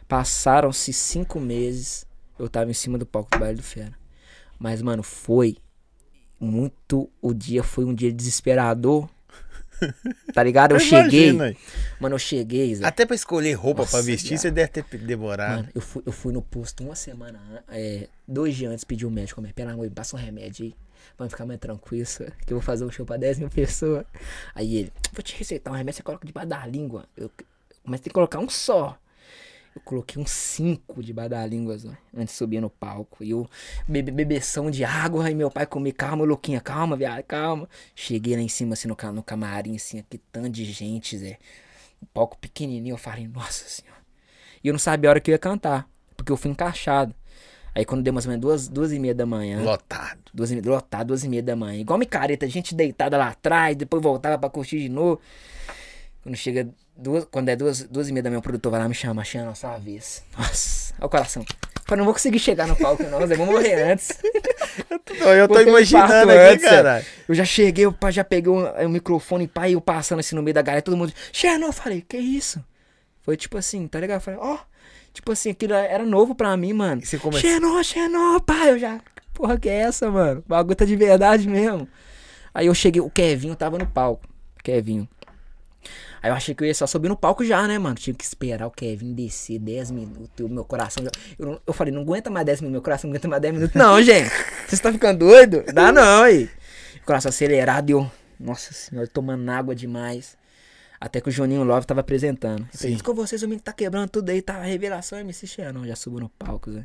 Passaram-se 0.08 0.92
cinco 0.92 1.38
meses. 1.38 2.04
Eu 2.36 2.48
tava 2.48 2.72
em 2.72 2.74
cima 2.74 2.98
do 2.98 3.06
palco 3.06 3.30
do 3.30 3.38
baile 3.38 3.58
do 3.58 3.62
Fera. 3.62 3.94
Mas, 4.58 4.82
mano, 4.82 5.04
foi 5.04 5.58
muito. 6.42 7.08
O 7.20 7.32
dia 7.32 7.62
foi 7.62 7.84
um 7.84 7.94
dia 7.94 8.12
desesperador. 8.12 9.08
Tá 10.32 10.42
ligado? 10.42 10.72
Eu 10.72 10.78
cheguei. 10.80 11.30
Imagina. 11.30 11.56
Mano, 12.00 12.14
eu 12.14 12.18
cheguei, 12.18 12.74
Zé. 12.74 12.84
Até 12.86 13.04
pra 13.06 13.14
escolher 13.16 13.52
roupa 13.54 13.82
pra 13.84 13.98
Nossa, 13.98 14.02
vestir, 14.02 14.28
viado. 14.30 14.40
você 14.40 14.50
deve 14.50 14.68
ter 14.68 14.84
demorado. 14.98 15.56
Mano, 15.56 15.68
eu 15.74 15.80
fui, 15.80 16.02
eu 16.06 16.12
fui 16.12 16.32
no 16.32 16.42
posto 16.42 16.84
uma 16.84 16.94
semana, 16.94 17.38
an- 17.50 17.62
é, 17.68 18.08
dois 18.26 18.54
dias 18.54 18.72
antes, 18.72 18.84
pedi 18.84 19.04
o 19.06 19.10
médico, 19.10 19.40
mas 19.42 19.52
pelo 19.52 19.70
amor, 19.70 19.82
de 19.82 19.88
Deus, 19.88 19.94
passa 19.94 20.16
um 20.16 20.20
remédio 20.20 20.66
aí, 20.66 20.74
pra 21.16 21.26
eu 21.26 21.30
ficar 21.30 21.46
mais 21.46 21.58
tranquilo, 21.58 22.06
que 22.46 22.52
eu 22.52 22.58
vou 22.58 22.60
fazer 22.62 22.84
um 22.84 22.90
show 22.92 23.04
pra 23.04 23.16
10 23.16 23.40
mil 23.40 23.50
pessoas. 23.50 24.04
Aí 24.54 24.76
ele, 24.76 24.92
vou 25.12 25.22
te 25.22 25.36
receitar 25.36 25.72
um 25.72 25.76
remédio, 25.76 25.96
você 25.96 26.02
coloca 26.04 26.24
debaixo 26.26 26.48
da 26.48 26.64
língua. 26.66 27.04
Eu, 27.16 27.28
mas 27.84 27.98
tem 28.00 28.10
que 28.10 28.14
colocar 28.14 28.38
um 28.38 28.48
só. 28.48 28.96
Eu 29.74 29.80
coloquei 29.82 30.22
debaixo 30.98 31.30
da 31.30 31.46
língua, 31.46 31.78
Zó, 31.78 31.88
antes 32.14 32.34
de 32.34 32.38
subir 32.38 32.60
no 32.60 32.68
palco. 32.68 33.24
E 33.24 33.30
eu, 33.30 33.48
bebe, 33.88 34.10
bebeção 34.10 34.70
de 34.70 34.84
água, 34.84 35.26
aí 35.26 35.34
meu 35.34 35.50
pai 35.50 35.66
comigo, 35.66 35.96
calma, 35.96 36.24
Luquinha, 36.24 36.60
calma, 36.60 36.94
viado, 36.94 37.22
calma. 37.22 37.68
Cheguei 37.94 38.36
lá 38.36 38.42
em 38.42 38.48
cima, 38.48 38.74
assim, 38.74 38.86
no, 38.86 38.96
no 39.12 39.22
camarim, 39.22 39.76
assim, 39.76 39.98
aqui, 39.98 40.18
tanto 40.30 40.50
de 40.50 40.64
gente, 40.64 41.16
Zé. 41.16 41.38
O 42.02 42.06
palco 42.06 42.36
pequenininho, 42.36 42.92
eu 42.92 42.98
falei, 42.98 43.26
nossa 43.26 43.64
senhora. 43.66 44.02
E 44.62 44.68
eu 44.68 44.72
não 44.72 44.78
sabia 44.78 45.08
a 45.08 45.12
hora 45.12 45.20
que 45.20 45.30
eu 45.30 45.34
ia 45.34 45.38
cantar, 45.38 45.88
porque 46.16 46.30
eu 46.30 46.36
fui 46.36 46.50
encaixado. 46.50 47.14
Aí 47.74 47.86
quando 47.86 48.02
deu 48.02 48.12
mais 48.12 48.26
ou 48.26 48.30
menos 48.30 48.42
duas, 48.42 48.68
duas 48.68 48.92
e 48.92 48.98
meia 48.98 49.14
da 49.14 49.24
manhã, 49.24 49.62
Lotado. 49.62 50.20
duas 50.34 50.50
e 50.50 50.60
lotado, 50.60 51.06
duas 51.08 51.24
e 51.24 51.28
meia 51.28 51.42
da 51.42 51.56
manhã, 51.56 51.80
igual 51.80 51.98
micareta, 51.98 52.46
gente 52.46 52.74
deitada 52.74 53.16
lá 53.16 53.28
atrás, 53.28 53.74
depois 53.74 54.02
voltava 54.02 54.36
pra 54.38 54.50
curtir 54.50 54.78
de 54.78 54.88
novo. 54.90 55.18
Quando 56.22 56.36
chega 56.36 56.68
duas, 56.96 57.24
quando 57.24 57.48
é 57.48 57.56
duas, 57.56 57.82
duas 57.82 58.08
e 58.08 58.12
meia 58.12 58.22
da 58.22 58.30
manhã, 58.30 58.38
o 58.38 58.42
produtor 58.42 58.70
vai 58.70 58.80
lá 58.80 58.88
me 58.88 58.94
chamar, 58.94 59.24
chama 59.24 59.44
a 59.44 59.48
nossa 59.48 59.76
vez. 59.78 60.22
Nossa, 60.38 60.94
olha 60.98 61.06
o 61.06 61.08
coração. 61.08 61.44
Falei, 61.84 61.98
não 61.98 62.04
vou 62.04 62.14
conseguir 62.14 62.38
chegar 62.38 62.66
no 62.66 62.76
palco, 62.76 63.02
não, 63.02 63.26
Zé. 63.26 63.34
Vou 63.34 63.46
morrer 63.46 63.82
antes. 63.90 64.10
Eu 64.88 65.48
tô 65.48 65.54
ter 65.54 65.66
um 65.66 65.68
imaginando 65.70 66.30
aqui, 66.30 66.38
antes, 66.40 66.64
é. 66.64 66.70
caralho. 66.70 67.04
Eu 67.28 67.34
já 67.34 67.44
cheguei, 67.44 67.84
eu 67.84 67.94
já 68.10 68.24
peguei 68.24 68.50
o, 68.50 68.64
o 68.64 68.88
microfone, 68.88 69.46
pá, 69.46 69.68
e 69.68 69.74
eu 69.74 69.80
passando 69.80 70.20
assim 70.20 70.34
no 70.34 70.42
meio 70.42 70.54
da 70.54 70.62
galera, 70.62 70.80
todo 70.80 70.96
mundo, 70.96 71.12
Xenon, 71.32 71.66
eu 71.66 71.72
falei, 71.72 72.00
que 72.00 72.16
isso? 72.16 72.64
Foi 73.20 73.36
tipo 73.36 73.58
assim, 73.58 73.86
tá 73.86 74.00
ligado? 74.00 74.18
Eu 74.18 74.20
falei, 74.22 74.40
ó, 74.40 74.58
tipo 75.12 75.30
assim, 75.32 75.50
aquilo 75.50 75.74
era 75.74 76.04
novo 76.06 76.34
pra 76.34 76.56
mim, 76.56 76.72
mano. 76.72 77.04
Você 77.04 77.18
começou- 77.18 77.42
Xenon, 77.50 77.82
Xenon, 77.82 78.40
pá, 78.40 78.66
eu 78.68 78.78
já, 78.78 79.00
porra 79.34 79.58
que 79.58 79.68
é 79.68 79.80
essa, 79.80 80.10
mano? 80.10 80.42
O 80.46 80.48
bagulho 80.48 80.76
tá 80.76 80.84
de 80.84 80.96
verdade 80.96 81.46
mesmo. 81.46 81.86
Aí 82.54 82.66
eu 82.66 82.74
cheguei, 82.74 83.00
o 83.02 83.10
Kevinho 83.10 83.54
tava 83.54 83.76
no 83.76 83.86
palco, 83.86 84.26
Kevinho. 84.62 85.06
Aí 86.22 86.30
eu 86.30 86.34
achei 86.34 86.54
que 86.54 86.62
eu 86.62 86.66
ia 86.68 86.74
só 86.74 86.86
subir 86.86 87.08
no 87.08 87.16
palco 87.16 87.44
já, 87.44 87.66
né, 87.66 87.78
mano? 87.78 87.96
Tinha 87.96 88.14
que 88.14 88.22
esperar 88.24 88.66
o 88.66 88.70
Kevin 88.70 89.12
descer 89.12 89.58
10 89.58 89.90
minutos. 89.90 90.30
e 90.38 90.42
O 90.44 90.48
meu 90.48 90.64
coração 90.64 91.02
já. 91.02 91.10
Eu, 91.38 91.46
não- 91.46 91.60
eu 91.66 91.72
falei, 91.72 91.92
não 91.92 92.02
aguenta 92.02 92.30
mais 92.30 92.46
10 92.46 92.60
minutos, 92.60 92.72
meu 92.74 92.82
coração 92.82 93.08
não 93.08 93.12
aguenta 93.14 93.28
mais 93.28 93.42
10 93.42 93.54
minutos. 93.54 93.74
Não, 93.74 94.00
gente. 94.00 94.28
Vocês 94.30 94.74
estão 94.74 94.92
ficando 94.92 95.18
doido? 95.18 95.64
Dá 95.74 95.90
não, 95.90 96.22
aí. 96.22 96.48
Coração 97.04 97.28
acelerado 97.30 97.90
e 97.90 97.92
eu. 97.92 98.08
Nossa 98.38 98.72
senhora, 98.72 99.06
tomando 99.08 99.48
água 99.50 99.74
demais. 99.74 100.36
Até 101.00 101.20
que 101.20 101.28
o 101.28 101.32
Juninho 101.32 101.64
Love 101.64 101.84
tava 101.86 102.00
apresentando. 102.00 102.60
Eu 102.72 102.78
falei, 102.78 103.00
com 103.00 103.14
vocês, 103.14 103.42
o 103.42 103.46
menino 103.48 103.62
tá 103.62 103.72
quebrando 103.72 104.08
tudo 104.08 104.30
aí, 104.30 104.40
tá? 104.40 104.62
Revelação 104.62 105.18
MC 105.18 105.46
Xenon. 105.48 105.84
Já 105.84 105.96
subiu 105.96 106.20
no 106.20 106.28
palco, 106.28 106.70
Zé. 106.70 106.84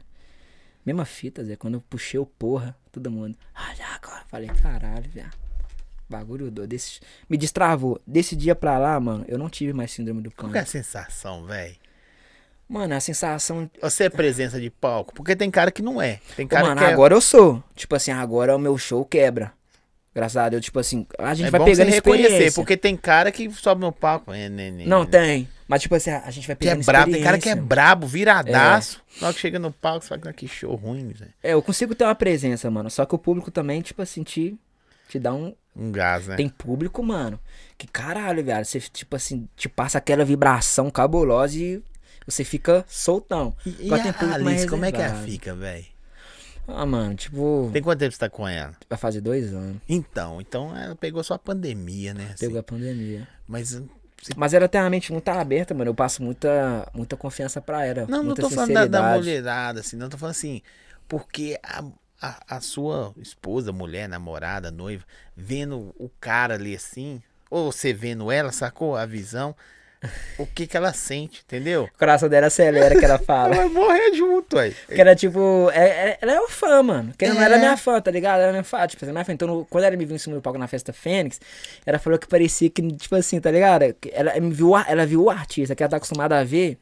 Mesma 0.83 1.05
fita, 1.05 1.43
Zé. 1.45 1.55
Quando 1.55 1.75
eu 1.75 1.81
puxei 1.87 2.19
o 2.19 2.25
porra, 2.25 2.75
todo 2.91 3.11
mundo. 3.11 3.37
Ah, 3.53 3.75
já 3.75 3.85
agora. 3.93 4.23
Falei, 4.27 4.49
caralho, 4.49 5.07
viado. 5.13 5.37
Bagulho 6.09 6.49
doido. 6.49 6.69
Desse... 6.69 6.99
Me 7.29 7.37
destravou. 7.37 7.99
Desse 8.05 8.35
dia 8.35 8.55
pra 8.55 8.77
lá, 8.77 8.99
mano, 8.99 9.25
eu 9.27 9.37
não 9.37 9.49
tive 9.49 9.73
mais 9.73 9.91
síndrome 9.91 10.21
do 10.21 10.31
Qual 10.31 10.51
que 10.51 10.57
é 10.57 10.61
a 10.61 10.63
pânico. 10.63 10.71
sensação, 10.71 11.45
velho? 11.45 11.75
Mano, 12.69 12.95
a 12.95 12.99
sensação. 12.99 13.69
Você 13.81 14.05
é 14.05 14.09
presença 14.09 14.59
de 14.59 14.69
palco? 14.69 15.13
Porque 15.13 15.35
tem 15.35 15.49
cara 15.49 15.71
que 15.71 15.81
não 15.81 16.01
é. 16.01 16.19
Tem 16.35 16.45
Ô, 16.45 16.49
cara 16.49 16.67
mano, 16.67 16.81
que 16.81 16.85
é... 16.85 16.91
agora 16.91 17.13
eu 17.13 17.21
sou. 17.21 17.63
Tipo 17.75 17.95
assim, 17.95 18.11
agora 18.11 18.55
o 18.55 18.59
meu 18.59 18.77
show 18.77 19.05
quebra. 19.05 19.53
Graças 20.13 20.37
a 20.37 20.49
Deus, 20.49 20.65
tipo 20.65 20.79
assim, 20.79 21.05
a 21.19 21.35
gente 21.35 21.47
é 21.47 21.51
vai 21.51 21.59
bom 21.59 21.65
pegando 21.65 21.89
você 21.89 21.95
reconhecer, 21.95 22.51
porque 22.55 22.75
tem 22.75 22.97
cara 22.97 23.31
que 23.31 23.51
sobe 23.51 23.81
no 23.81 23.91
palco. 23.91 24.33
É, 24.33 24.49
né, 24.49 24.71
né, 24.71 24.83
Não, 24.87 25.03
né, 25.03 25.09
tem. 25.11 25.49
Mas, 25.67 25.83
tipo 25.83 25.93
assim, 25.93 26.09
a 26.09 26.31
gente 26.31 26.47
vai 26.47 26.55
Que 26.55 26.67
é 26.67 26.71
pegando 26.71 26.85
brabo, 26.85 27.11
tem 27.11 27.21
cara 27.21 27.37
que 27.37 27.49
é 27.49 27.55
brabo, 27.55 28.07
viradaço. 28.07 28.99
Na 29.21 29.27
hora 29.27 29.33
que 29.35 29.39
chega 29.39 29.59
no 29.59 29.71
palco, 29.71 30.03
você 30.03 30.17
fala 30.17 30.33
que 30.33 30.47
show 30.47 30.73
ruim, 30.73 31.13
Zé. 31.15 31.27
É, 31.43 31.53
eu 31.53 31.61
consigo 31.61 31.93
ter 31.93 32.03
uma 32.03 32.15
presença, 32.15 32.71
mano. 32.71 32.89
Só 32.89 33.05
que 33.05 33.13
o 33.13 33.17
público 33.19 33.51
também, 33.51 33.79
tipo 33.81 34.01
assim, 34.01 34.23
te, 34.23 34.57
te 35.07 35.19
dá 35.19 35.33
um. 35.33 35.53
Um 35.75 35.91
gás, 35.91 36.27
né? 36.27 36.35
Tem 36.35 36.49
público, 36.49 37.03
mano. 37.03 37.39
Que 37.77 37.87
caralho, 37.87 38.43
velho. 38.43 38.65
Você, 38.65 38.79
tipo 38.79 39.15
assim, 39.15 39.47
te 39.55 39.69
passa 39.69 39.99
aquela 39.99 40.25
vibração 40.25 40.89
cabulosa 40.89 41.55
e 41.57 41.83
você 42.25 42.43
fica 42.43 42.83
soltão. 42.87 43.55
E, 43.65 43.87
e 43.87 43.93
a 43.93 44.33
Alice, 44.33 44.67
como 44.67 44.85
é 44.85 44.91
que 44.91 44.97
ela 44.97 45.07
reservado. 45.07 45.31
fica, 45.31 45.55
velho? 45.55 45.85
Ah, 46.67 46.85
mano, 46.85 47.15
tipo. 47.15 47.69
Tem 47.71 47.81
quanto 47.81 47.99
tempo 47.99 48.11
você 48.11 48.19
tá 48.19 48.29
com 48.29 48.45
ela? 48.47 48.73
Vai 48.89 48.99
fazer 48.99 49.21
dois 49.21 49.53
anos. 49.53 49.77
Então, 49.87 50.41
então 50.41 50.75
ela 50.75 50.95
pegou 50.95 51.23
só 51.23 51.35
a 51.35 51.39
pandemia, 51.39 52.13
né? 52.13 52.31
assim. 52.33 52.45
Pegou 52.45 52.59
a 52.59 52.63
pandemia. 52.63 53.25
Mas 53.47 53.73
hum, 53.73 53.87
Mas 54.35 54.53
ela 54.53 54.67
tem 54.67 54.81
a 54.81 54.89
mente 54.89 55.13
muito 55.13 55.29
aberta, 55.29 55.73
mano. 55.73 55.91
Eu 55.91 55.95
passo 55.95 56.21
muita, 56.21 56.89
muita 56.93 57.15
confiança 57.15 57.61
pra 57.61 57.85
ela. 57.85 58.05
não, 58.09 58.21
não 58.21 58.35
tô 58.35 58.49
falando 58.49 58.73
da, 58.73 58.85
da 58.85 59.15
mulherada, 59.15 59.79
assim, 59.79 59.95
não 59.95 60.09
tô 60.09 60.17
falando 60.17 60.31
assim, 60.31 60.61
porque 61.07 61.57
a, 61.63 61.85
a, 62.21 62.57
a 62.57 62.61
sua 62.61 63.13
esposa, 63.17 63.71
mulher, 63.71 64.07
namorada, 64.09 64.71
noiva, 64.71 65.03
vendo 65.35 65.93
o 65.97 66.09
cara 66.19 66.55
ali 66.55 66.75
assim, 66.75 67.21
ou 67.49 67.71
você 67.71 67.93
vendo 67.93 68.31
ela, 68.31 68.51
sacou? 68.51 68.95
A 68.95 69.05
visão, 69.05 69.55
o 70.37 70.45
que 70.45 70.67
que 70.67 70.77
ela 70.77 70.93
sente, 70.93 71.41
entendeu? 71.45 71.83
O 71.93 71.97
coração 71.97 72.29
dela 72.29 72.47
acelera 72.47 72.97
que 72.97 73.03
ela 73.03 73.15
Ela 73.17 73.23
fala. 73.23 73.55
vai 73.55 73.67
morrer 73.67 74.13
junto, 74.13 74.57
aí. 74.59 74.75
Que 74.87 74.99
era 75.01 75.15
tipo. 75.15 75.69
é- 75.73 76.09
é- 76.11 76.17
ela 76.21 76.33
é 76.33 76.39
uma 76.39 76.49
fã, 76.49 76.83
mano. 76.83 77.13
Que 77.17 77.27
não 77.27 77.41
É. 77.41 77.45
era 77.45 77.57
minha 77.57 77.75
fã, 77.77 77.99
tá 77.99 78.11
ligado? 78.11 78.39
Ela 78.39 78.49
é 78.49 78.51
minha 78.51 78.63
fã. 78.63 78.85
Tipo, 78.87 79.05
ela 79.05 79.11
é 79.11 79.13
minha 79.13 79.25
fã. 79.25 79.33
Então, 79.33 79.65
quando 79.69 79.83
ela 79.85 79.95
me 79.97 80.05
viu 80.05 80.15
em 80.15 80.19
cima 80.19 80.35
do 80.35 80.41
palco 80.41 80.59
na 80.59 80.67
festa 80.67 80.93
Fênix, 80.93 81.39
ela 81.85 81.97
falou 81.99 82.19
que 82.19 82.27
parecia 82.27 82.69
que, 82.69 82.81
tipo 82.93 83.15
assim, 83.15 83.39
tá 83.41 83.49
ligado? 83.49 83.95
Ela, 84.11 84.39
me 84.39 84.51
viu, 84.53 84.71
ela 84.77 85.05
viu 85.05 85.23
o 85.23 85.29
artista, 85.29 85.75
que 85.75 85.81
ela 85.83 85.89
tá 85.89 85.97
acostumada 85.97 86.37
a 86.39 86.43
ver. 86.43 86.77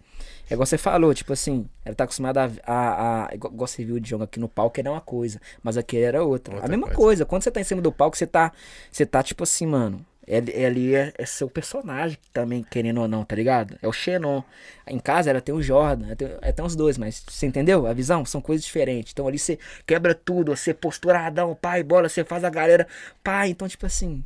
É 0.50 0.54
igual 0.54 0.66
você 0.66 0.78
falou, 0.78 1.14
tipo 1.14 1.34
assim, 1.34 1.68
ela 1.84 1.96
tá 1.96 2.04
acostumada 2.04 2.44
a. 2.44 2.74
a, 2.74 3.26
a 3.28 3.36
igual, 3.36 3.54
você 3.56 3.84
viu 3.84 3.96
o 3.96 4.00
Djonga 4.00 4.26
aqui 4.26 4.40
no 4.40 4.48
palco, 4.48 4.80
era 4.80 4.92
uma 4.92 5.02
coisa, 5.02 5.42
mas 5.64 5.78
aqui 5.78 5.98
era 5.98 6.24
outra. 6.24 6.56
Outra 6.56 6.68
a 6.68 6.70
mesma 6.70 6.88
coisa. 6.88 6.98
coisa. 6.98 7.26
Quando 7.26 7.44
você 7.44 7.52
tá 7.52 7.60
em 7.60 7.64
cima 7.64 7.82
do 7.82 7.92
palco, 7.92 8.16
você 8.16 8.28
tá. 8.28 8.52
Você 8.92 9.06
tá, 9.06 9.24
tipo 9.24 9.44
assim, 9.44 9.66
mano. 9.66 10.06
Ele, 10.28 10.52
ele 10.54 10.96
é, 10.96 11.14
é 11.20 11.26
seu 11.26 11.48
personagem 11.48 12.18
também, 12.34 12.64
querendo 12.64 13.00
ou 13.00 13.08
não, 13.08 13.24
tá 13.24 13.36
ligado? 13.36 13.78
É 13.80 13.88
o 13.88 13.94
Xenon. 13.94 14.42
Em 14.88 14.98
casa 14.98 15.30
ela 15.30 15.40
tem 15.40 15.54
o 15.54 15.62
Jordan, 15.62 16.08
ela 16.08 16.16
tem, 16.16 16.28
ela 16.28 16.54
tem 16.54 16.66
os 16.66 16.76
dois, 16.76 16.98
mas 16.98 17.24
você 17.28 17.46
entendeu? 17.46 17.86
A 17.86 17.94
visão 17.94 18.26
são 18.26 18.42
coisas 18.42 18.66
diferentes. 18.66 19.12
Então 19.14 19.28
ali 19.28 19.38
você 19.38 19.60
quebra 19.86 20.16
tudo, 20.16 20.56
você 20.56 20.74
posturadão, 20.74 21.54
pai, 21.54 21.84
bola, 21.84 22.10
você 22.10 22.24
faz 22.24 22.44
a 22.44 22.50
galera, 22.50 22.88
pai. 23.24 23.50
Então, 23.50 23.68
tipo 23.68 23.86
assim, 23.86 24.24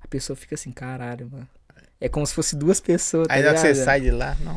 a 0.00 0.08
pessoa 0.08 0.36
fica 0.36 0.56
assim, 0.56 0.72
caralho, 0.72 1.30
mano. 1.30 1.48
É 2.00 2.08
como 2.08 2.24
se 2.26 2.32
fosse 2.34 2.54
duas 2.54 2.80
pessoas, 2.80 3.26
tá 3.26 3.34
Aí 3.34 3.42
na 3.42 3.48
hora 3.50 3.56
que 3.60 3.66
você 3.66 3.74
sai 3.74 4.00
de 4.00 4.10
lá, 4.12 4.36
não, 4.40 4.52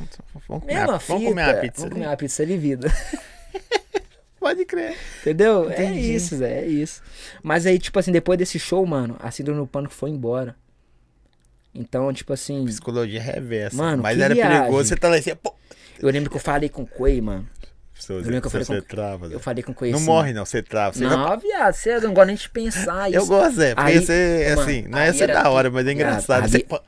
vamos 0.47 0.63
comer, 0.63 0.65
Mesma 0.75 0.85
vamos 0.99 1.03
fita, 1.03 1.29
comer 1.29 1.31
uma 1.47 1.53
pizza. 1.55 1.81
Vamos 1.81 1.93
comer 1.93 2.07
uma 2.07 2.17
pizza 2.17 2.45
de 2.45 2.57
vida. 2.57 2.87
Pode 4.39 4.65
crer. 4.65 4.95
Entendeu? 5.21 5.71
Entendi. 5.71 5.99
É 5.99 6.15
isso, 6.15 6.35
Zé, 6.37 6.59
é 6.61 6.65
isso. 6.67 7.01
Mas 7.43 7.65
aí, 7.65 7.77
tipo 7.77 7.97
assim, 7.99 8.11
depois 8.11 8.37
desse 8.39 8.57
show, 8.57 8.83
mano, 8.85 9.15
a 9.19 9.29
síndrome 9.29 9.59
do 9.59 9.67
pânico 9.67 9.93
foi 9.93 10.09
embora. 10.09 10.55
Então, 11.73 12.11
tipo 12.11 12.33
assim, 12.33 12.65
Psicologia 12.65 13.21
reversa. 13.21 13.77
Mano, 13.77 14.01
Mas 14.03 14.17
que 14.17 14.23
era 14.23 14.33
viagem. 14.33 14.59
perigoso, 14.61 14.89
você 14.89 14.95
tá 14.95 15.09
lá 15.09 15.15
assim, 15.15 15.35
pô. 15.35 15.53
eu 15.99 16.09
lembro 16.09 16.29
que 16.29 16.35
eu 16.35 16.41
falei 16.41 16.69
com 16.69 16.81
o 16.81 16.87
Quay, 16.87 17.21
mano. 17.21 17.47
Você, 17.93 18.13
lembro 18.13 18.41
que 18.41 18.47
eu 18.47 18.51
falei 18.51 18.65
você 18.65 18.81
com- 18.81 18.87
trava. 18.87 19.27
Eu 19.27 19.39
falei 19.39 19.63
com 19.63 19.71
o 19.71 19.75
Quay 19.75 19.91
Não 19.91 19.97
assim, 19.99 20.05
morre 20.07 20.33
não, 20.33 20.43
você 20.45 20.61
trava. 20.63 20.93
Você 20.97 21.05
vai- 21.05 21.15
Não, 21.15 21.39
viado, 21.39 21.73
você 21.73 21.99
não 21.99 22.13
gosta 22.13 22.25
nem 22.25 22.35
de 22.35 22.49
pensar 22.49 23.09
isso. 23.09 23.19
Eu 23.19 23.25
gosto, 23.27 23.55
Zé, 23.57 23.75
porque 23.75 23.91
Aí, 23.91 23.99
você, 23.99 24.45
mano, 24.49 24.61
assim, 24.61 24.81
não 24.87 24.97
é 24.99 25.09
aí 25.09 25.13
ser 25.17 25.27
da 25.27 25.49
hora, 25.49 25.69
tudo- 25.69 25.75
mas 25.75 25.87
é 25.87 25.93
Viado, 25.93 25.95
engraçado. 26.09 26.49
Você 26.49 26.55
ali- 26.57 26.63
pô- 26.65 26.81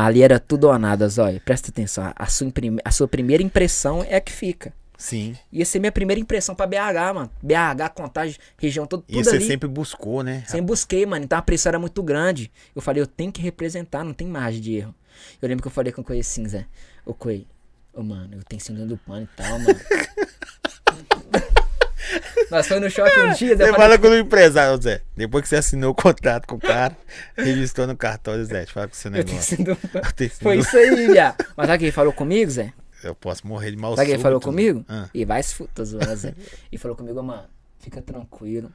Ali 0.00 0.22
era 0.22 0.38
tudo 0.38 0.68
ou 0.68 0.78
nada, 0.78 1.08
Zóia. 1.08 1.42
Presta 1.44 1.70
atenção. 1.70 2.12
A 2.14 2.26
sua, 2.26 2.52
a 2.84 2.90
sua 2.92 3.08
primeira 3.08 3.42
impressão 3.42 4.04
é 4.08 4.14
a 4.14 4.20
que 4.20 4.30
fica. 4.30 4.72
Sim. 4.96 5.36
Ia 5.52 5.64
ser 5.64 5.80
minha 5.80 5.90
primeira 5.90 6.20
impressão 6.20 6.54
pra 6.54 6.68
BH, 6.68 7.14
mano. 7.14 7.30
BH, 7.42 7.88
Contagem, 7.96 8.36
região 8.56 8.86
toda, 8.86 9.02
E 9.08 9.16
você 9.16 9.36
ali. 9.36 9.44
sempre 9.46 9.68
buscou, 9.68 10.22
né? 10.22 10.44
Sempre 10.46 10.66
busquei, 10.66 11.04
mano. 11.04 11.24
Então 11.24 11.36
a 11.36 11.42
pressão 11.42 11.70
era 11.70 11.80
muito 11.80 12.00
grande. 12.00 12.48
Eu 12.76 12.80
falei, 12.80 13.02
eu 13.02 13.08
tenho 13.08 13.32
que 13.32 13.42
representar, 13.42 14.04
não 14.04 14.12
tem 14.14 14.28
margem 14.28 14.60
de 14.60 14.74
erro. 14.76 14.94
Eu 15.42 15.48
lembro 15.48 15.62
que 15.62 15.68
eu 15.68 15.72
falei 15.72 15.92
com 15.92 16.00
o 16.00 16.04
Coelho 16.04 16.20
assim, 16.20 16.46
Zé. 16.46 16.64
Ô, 17.04 17.12
Coelho, 17.12 17.46
ô, 17.92 18.00
mano, 18.00 18.36
eu 18.36 18.44
tenho 18.44 18.62
síndrome 18.62 18.88
do 18.88 18.96
pânico 18.98 19.32
e 19.34 19.36
tal, 19.42 19.58
mano. 19.58 19.80
Nós 22.50 22.66
foi 22.66 22.80
no 22.80 22.90
shopping 22.90 23.20
um 23.20 23.32
dia. 23.32 23.56
Você 23.56 23.56
falei, 23.56 23.74
fala 23.74 23.98
com 23.98 24.08
o 24.08 24.18
empresário, 24.18 24.80
Zé. 24.82 25.02
Depois 25.16 25.42
que 25.42 25.48
você 25.48 25.56
assinou 25.56 25.90
o 25.90 25.94
contrato 25.94 26.46
com 26.46 26.56
o 26.56 26.60
cara, 26.60 26.96
registrou 27.36 27.86
no 27.86 27.96
cartório, 27.96 28.44
Zé. 28.44 28.62
Eu 28.62 28.66
falar 28.68 28.88
com 28.88 28.94
o 28.94 28.96
seu 28.96 29.10
negócio. 29.10 29.56
Foi 30.40 30.58
isso 30.58 30.76
aí, 30.76 31.08
viado. 31.08 31.44
Mas 31.56 31.66
sabe 31.66 31.76
o 31.76 31.78
que 31.78 31.84
ele 31.86 31.92
falou 31.92 32.12
comigo, 32.12 32.50
Zé? 32.50 32.72
Eu 33.02 33.14
posso 33.14 33.46
morrer 33.46 33.70
de 33.70 33.76
mal 33.76 33.94
Sabe 33.94 34.02
o 34.02 34.06
que 34.06 34.14
ele 34.16 34.22
falou 34.22 34.42
súbito, 34.42 34.50
comigo? 34.50 34.84
Ah. 34.88 35.08
E 35.14 35.24
vai 35.24 35.42
se 35.42 35.54
fuder, 35.54 35.84
zoando, 35.84 36.16
Zé. 36.16 36.34
E 36.70 36.78
falou 36.78 36.96
comigo, 36.96 37.22
mano, 37.22 37.44
fica 37.78 38.02
tranquilo. 38.02 38.72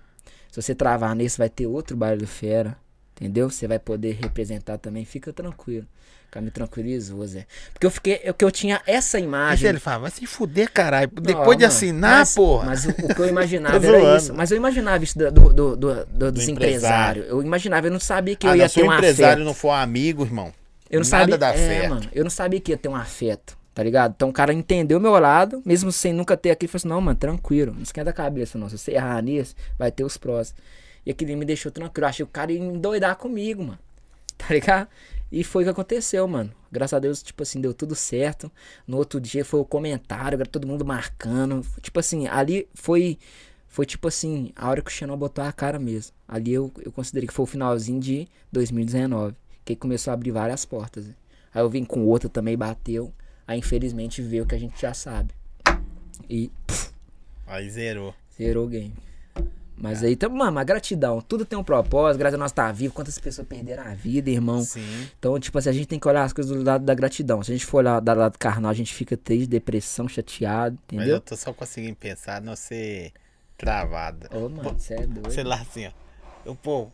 Se 0.52 0.62
você 0.62 0.74
travar 0.74 1.16
nesse, 1.16 1.38
vai 1.38 1.50
ter 1.50 1.68
outro 1.68 1.98
baile 1.98 2.22
do 2.22 2.28
Fera. 2.28 2.78
Entendeu? 3.16 3.50
Você 3.50 3.68
vai 3.68 3.80
poder 3.80 4.14
representar 4.14 4.78
também, 4.78 5.06
fica 5.06 5.32
tranquilo. 5.32 5.86
O 6.34 6.38
cara 6.42 6.46
me 6.46 6.50
tranquilizou, 6.50 7.24
Zé. 7.28 7.46
Porque 7.72 7.86
eu 7.86 7.92
fiquei, 7.92 8.20
eu, 8.24 8.34
que 8.34 8.44
eu 8.44 8.50
tinha 8.50 8.82
essa 8.88 9.18
Mas 9.20 9.24
imagem. 9.28 9.70
ele 9.70 9.80
fala, 9.80 10.00
vai 10.00 10.10
se 10.12 10.26
fuder, 10.26 10.72
caralho. 10.72 11.12
Não, 11.14 11.22
Depois 11.22 11.56
de 11.60 11.64
assinar, 11.64 12.20
mas, 12.22 12.34
porra. 12.34 12.66
Mas 12.66 12.86
o, 12.86 12.90
o 12.90 13.14
que 13.14 13.20
eu 13.22 13.28
imaginava 13.30 13.86
era 13.86 14.18
isso. 14.18 14.34
Mas 14.34 14.50
eu 14.50 14.58
imaginava 14.58 15.04
isso 15.04 15.16
do, 15.16 15.32
do, 15.32 15.54
do, 15.54 15.76
do- 15.76 16.06
do- 16.06 16.32
dos 16.32 16.48
empresário. 16.48 17.22
empresários. 17.22 17.26
Eu 17.30 17.44
imaginava, 17.44 17.86
eu 17.86 17.92
não 17.92 18.00
sabia 18.00 18.36
que 18.36 18.48
ah, 18.48 18.50
eu 18.50 18.56
não, 18.58 18.64
ia 18.64 18.68
se 18.70 18.76
ter 18.76 18.82
o 18.82 18.90
um 18.90 18.94
empresário 18.96 19.34
afeto. 19.34 19.46
não 19.46 19.54
for 19.54 19.70
amigo, 19.70 20.24
irmão. 20.24 20.52
Eu 20.90 21.02
não 21.02 21.08
nada 21.10 21.22
sabia, 21.22 21.38
dá 21.38 21.54
é, 21.56 21.88
mano, 21.88 22.10
eu 22.12 22.24
não 22.24 22.32
sabia 22.32 22.60
que 22.60 22.72
ia 22.72 22.78
ter 22.78 22.90
um 22.90 22.96
afeto, 22.96 23.56
tá 23.76 23.84
ligado? 23.84 24.14
Então 24.16 24.30
o 24.30 24.34
cara 24.34 24.52
entendeu 24.54 24.98
o 24.98 25.02
meu 25.02 25.12
lado, 25.20 25.62
mesmo 25.64 25.92
sem 25.92 26.14
nunca 26.14 26.36
ter 26.36 26.50
aqui, 26.50 26.68
falou 26.68 26.78
assim, 26.80 26.88
não, 26.88 27.00
mano, 27.00 27.16
tranquilo, 27.18 27.74
não 27.76 27.84
esquenta 27.84 28.10
a 28.10 28.14
cabeça, 28.14 28.58
não. 28.58 28.70
Se 28.70 28.78
você 28.80 28.94
errar 28.94 29.22
nisso, 29.22 29.54
vai 29.78 29.92
ter 29.92 30.04
os 30.04 30.18
prós. 30.18 30.54
E 31.06 31.12
aquele 31.12 31.36
me 31.36 31.46
deixou 31.46 31.72
tranquilo. 31.72 32.06
Eu 32.06 32.10
achei 32.10 32.26
que 32.26 32.30
o 32.30 32.34
cara 32.34 32.52
ia 32.52 32.60
endoidar 32.60 33.16
comigo, 33.18 33.62
mano. 33.64 33.80
Tá 34.36 34.54
ligado? 34.54 34.88
E 35.34 35.44
foi 35.44 35.64
o 35.64 35.66
que 35.66 35.72
aconteceu, 35.72 36.28
mano. 36.28 36.54
Graças 36.72 36.94
a 36.94 37.00
Deus, 37.00 37.24
tipo 37.24 37.42
assim, 37.42 37.60
deu 37.60 37.74
tudo 37.74 37.96
certo. 37.96 38.52
No 38.86 38.98
outro 38.98 39.20
dia 39.20 39.44
foi 39.44 39.60
o 39.60 39.66
comentário, 39.66 40.38
todo 40.46 40.68
mundo 40.68 40.86
marcando. 40.86 41.66
Tipo 41.82 42.00
assim, 42.00 42.28
ali 42.28 42.68
foi. 42.76 43.18
Foi 43.68 43.84
tipo 43.84 44.08
assim, 44.08 44.52
a 44.56 44.70
hora 44.70 44.80
que 44.80 44.92
o 44.92 44.94
Xenon 44.94 45.18
botou 45.18 45.44
a 45.44 45.52
cara 45.52 45.80
mesmo. 45.80 46.14
Ali 46.28 46.54
eu, 46.54 46.72
eu 46.86 46.92
considerei 46.92 47.28
que 47.28 47.34
foi 47.34 47.42
o 47.42 47.48
finalzinho 47.48 48.00
de 48.00 48.28
2019. 48.52 49.36
Que 49.66 49.76
começou 49.76 50.12
a 50.12 50.14
abrir 50.14 50.30
várias 50.30 50.66
portas. 50.66 51.08
né? 51.08 51.16
Aí 51.52 51.64
eu 51.64 51.70
vim 51.70 51.84
com 51.84 52.06
outra 52.06 52.30
também, 52.30 52.56
bateu. 52.56 53.12
Aí 53.48 53.58
infelizmente 53.58 54.22
veio 54.22 54.44
o 54.44 54.48
que 54.48 54.54
a 54.54 54.60
gente 54.60 54.80
já 54.80 54.94
sabe. 54.94 55.34
E 56.30 56.52
Aí 57.48 57.68
zerou. 57.72 58.14
zerou 58.38 58.66
o 58.68 58.70
game. 58.70 58.94
Mas 59.84 60.02
aí, 60.02 60.16
tá, 60.16 60.30
mano, 60.30 60.54
mas 60.54 60.66
gratidão. 60.66 61.20
Tudo 61.20 61.44
tem 61.44 61.60
um 61.60 61.64
propósito, 61.64 62.18
graças 62.18 62.36
a 62.36 62.38
nós 62.38 62.52
estar 62.52 62.68
tá 62.68 62.72
vivo. 62.72 62.94
Quantas 62.94 63.20
pessoas 63.20 63.46
perderam 63.46 63.84
a 63.84 63.94
vida, 63.94 64.30
irmão? 64.30 64.62
Sim. 64.62 65.10
Então, 65.20 65.38
tipo 65.38 65.58
assim, 65.58 65.68
a 65.68 65.74
gente 65.74 65.88
tem 65.88 66.00
que 66.00 66.08
olhar 66.08 66.24
as 66.24 66.32
coisas 66.32 66.56
do 66.56 66.64
lado 66.64 66.86
da 66.86 66.94
gratidão. 66.94 67.44
Se 67.44 67.52
a 67.52 67.54
gente 67.54 67.66
for 67.66 67.80
olhar 67.80 68.00
do 68.00 68.14
lado 68.14 68.40
carnal, 68.40 68.72
a 68.72 68.74
gente 68.74 68.94
fica 68.94 69.18
triste, 69.18 69.46
depressão, 69.46 70.08
chateado, 70.08 70.80
Mas 70.88 70.96
entendeu? 70.96 71.16
eu 71.16 71.20
tô 71.20 71.36
só 71.36 71.52
conseguindo 71.52 71.98
pensar 71.98 72.42
não 72.42 72.56
ser 72.56 73.12
travada. 73.58 74.30
Ô, 74.34 74.48
mano, 74.48 74.80
você 74.80 74.94
é 74.94 75.06
doido. 75.06 75.30
Sei 75.30 75.44
lá 75.44 75.56
assim, 75.56 75.88
ó. 75.88 75.92
Eu, 76.46 76.56
pô. 76.56 76.90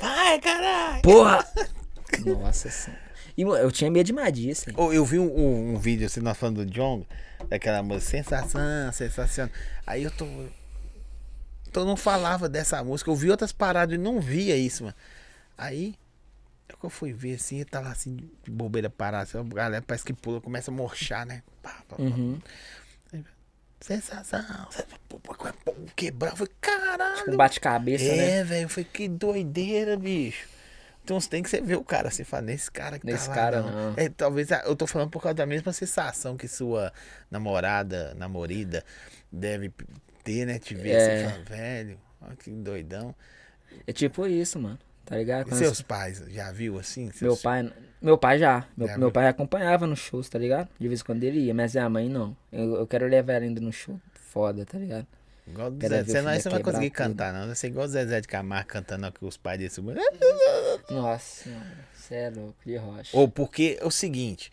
Vai, 0.00 0.40
caralho! 0.40 1.02
Porra! 1.02 1.46
Nossa 2.24 2.70
senhora. 2.70 3.04
E 3.36 3.42
eu 3.42 3.70
tinha 3.70 3.90
medo 3.90 4.06
demais 4.06 4.32
disso, 4.32 4.70
hein? 4.70 4.76
Eu 4.78 5.04
vi 5.04 5.18
um, 5.18 5.30
um, 5.30 5.74
um 5.74 5.78
vídeo 5.78 6.06
assim, 6.06 6.20
nós 6.20 6.38
falando 6.38 6.64
do 6.64 6.70
John, 6.70 7.04
daquela 7.50 7.82
música 7.82 8.22
Sensação, 8.22 8.90
Sensacional. 8.90 9.52
Aí 9.86 10.04
eu 10.04 10.10
tô. 10.10 10.24
Então 11.74 11.84
não 11.84 11.96
falava 11.96 12.48
dessa 12.48 12.84
música. 12.84 13.10
Eu 13.10 13.16
vi 13.16 13.32
outras 13.32 13.50
paradas 13.50 13.96
e 13.96 13.98
não 13.98 14.20
via 14.20 14.56
isso, 14.56 14.84
mano. 14.84 14.94
Aí 15.58 15.96
eu 16.80 16.88
fui 16.88 17.12
ver 17.12 17.34
assim, 17.34 17.58
eu 17.58 17.66
tava 17.66 17.88
assim, 17.88 18.14
de 18.44 18.48
bobeira 18.48 18.88
parada. 18.88 19.24
Assim, 19.24 19.38
a 19.38 19.42
galera 19.42 19.84
parece 19.84 20.04
que 20.04 20.12
pula, 20.12 20.40
começa 20.40 20.70
a 20.70 20.74
murchar, 20.74 21.26
né? 21.26 21.42
Pá, 21.60 21.82
pá. 21.88 21.96
Uhum. 21.98 22.40
Sensação, 23.80 24.68
quebrar. 25.96 26.36
Falei, 26.36 26.52
caralho. 26.60 27.16
Tipo 27.16 27.36
bate-cabeça, 27.36 28.04
né? 28.04 28.38
É, 28.38 28.44
velho, 28.44 28.68
foi 28.68 28.84
que 28.84 29.08
doideira, 29.08 29.96
bicho. 29.96 30.46
Então 31.02 31.20
você 31.20 31.28
tem 31.28 31.42
que 31.42 31.50
você 31.50 31.60
ver 31.60 31.76
o 31.76 31.84
cara, 31.84 32.08
você 32.08 32.22
fala, 32.22 32.44
nesse 32.44 32.70
cara 32.70 33.00
que 33.00 33.06
Nesse 33.06 33.24
tá 33.24 33.30
lá, 33.30 33.34
cara, 33.34 33.62
não. 33.62 33.90
não. 33.90 33.94
É, 33.96 34.08
talvez 34.08 34.52
ah, 34.52 34.62
eu 34.64 34.76
tô 34.76 34.86
falando 34.86 35.10
por 35.10 35.20
causa 35.20 35.34
da 35.34 35.44
mesma 35.44 35.72
sensação 35.72 36.36
que 36.36 36.46
sua 36.46 36.92
namorada, 37.28 38.14
namorida 38.14 38.84
deve 39.30 39.72
ter, 40.24 40.46
né? 40.46 40.58
Te 40.58 40.74
ver 40.74 40.90
É. 40.90 41.24
assim, 41.26 41.30
fala, 41.30 41.44
velho, 41.44 42.00
olha 42.22 42.36
que 42.36 42.50
doidão. 42.50 43.14
É 43.86 43.92
tipo 43.92 44.26
isso, 44.26 44.58
mano. 44.58 44.78
Tá 45.04 45.16
ligado? 45.16 45.46
E 45.46 45.50
Quando 45.50 45.58
seus 45.58 45.82
pais, 45.82 46.24
já 46.30 46.50
viu 46.50 46.78
assim? 46.78 47.10
Meu 47.20 47.36
pai, 47.36 47.70
meu 48.00 48.16
pai 48.16 48.38
já. 48.38 48.66
Meu, 48.76 48.88
Já 48.88 48.96
meu 48.96 49.12
pai 49.12 49.28
acompanhava 49.28 49.86
nos 49.86 49.98
shows, 49.98 50.28
tá 50.30 50.38
ligado? 50.38 50.68
De 50.80 50.88
vez 50.88 51.00
em 51.00 51.04
quando 51.04 51.22
ele 51.24 51.40
ia, 51.40 51.52
mas 51.54 51.76
a 51.76 51.86
mãe 51.90 52.08
não. 52.08 52.34
Eu, 52.50 52.76
eu 52.76 52.86
quero 52.86 53.06
levar 53.06 53.34
ela 53.34 53.44
ainda 53.44 53.60
no 53.60 53.70
show 53.72 54.00
foda, 54.14 54.64
tá 54.64 54.78
ligado? 54.78 55.06
Igual 55.46 55.70
do 55.70 55.78
Quero 55.78 55.92
Zé, 55.94 56.02
ver 56.02 56.10
você 56.10 56.22
não, 56.22 56.32
você 56.32 56.48
não 56.48 56.54
vai 56.56 56.62
conseguir 56.62 56.88
tudo. 56.90 56.96
cantar, 56.96 57.32
não. 57.34 57.46
Vai 57.46 57.54
ser 57.54 57.66
igual 57.66 57.84
o 57.84 57.88
Zezé 57.88 58.18
de 58.22 58.26
Camargo 58.28 58.66
cantando 58.70 59.04
aqui 59.04 59.22
os 59.26 59.36
pais 59.36 59.58
desse. 59.58 59.82
Nossa 60.90 61.50
você 61.94 62.14
é 62.14 62.30
louco, 62.30 62.56
de 62.64 62.76
rocha. 62.76 63.16
Ou 63.16 63.28
porque 63.28 63.78
é 63.80 63.84
o 63.84 63.90
seguinte: 63.90 64.50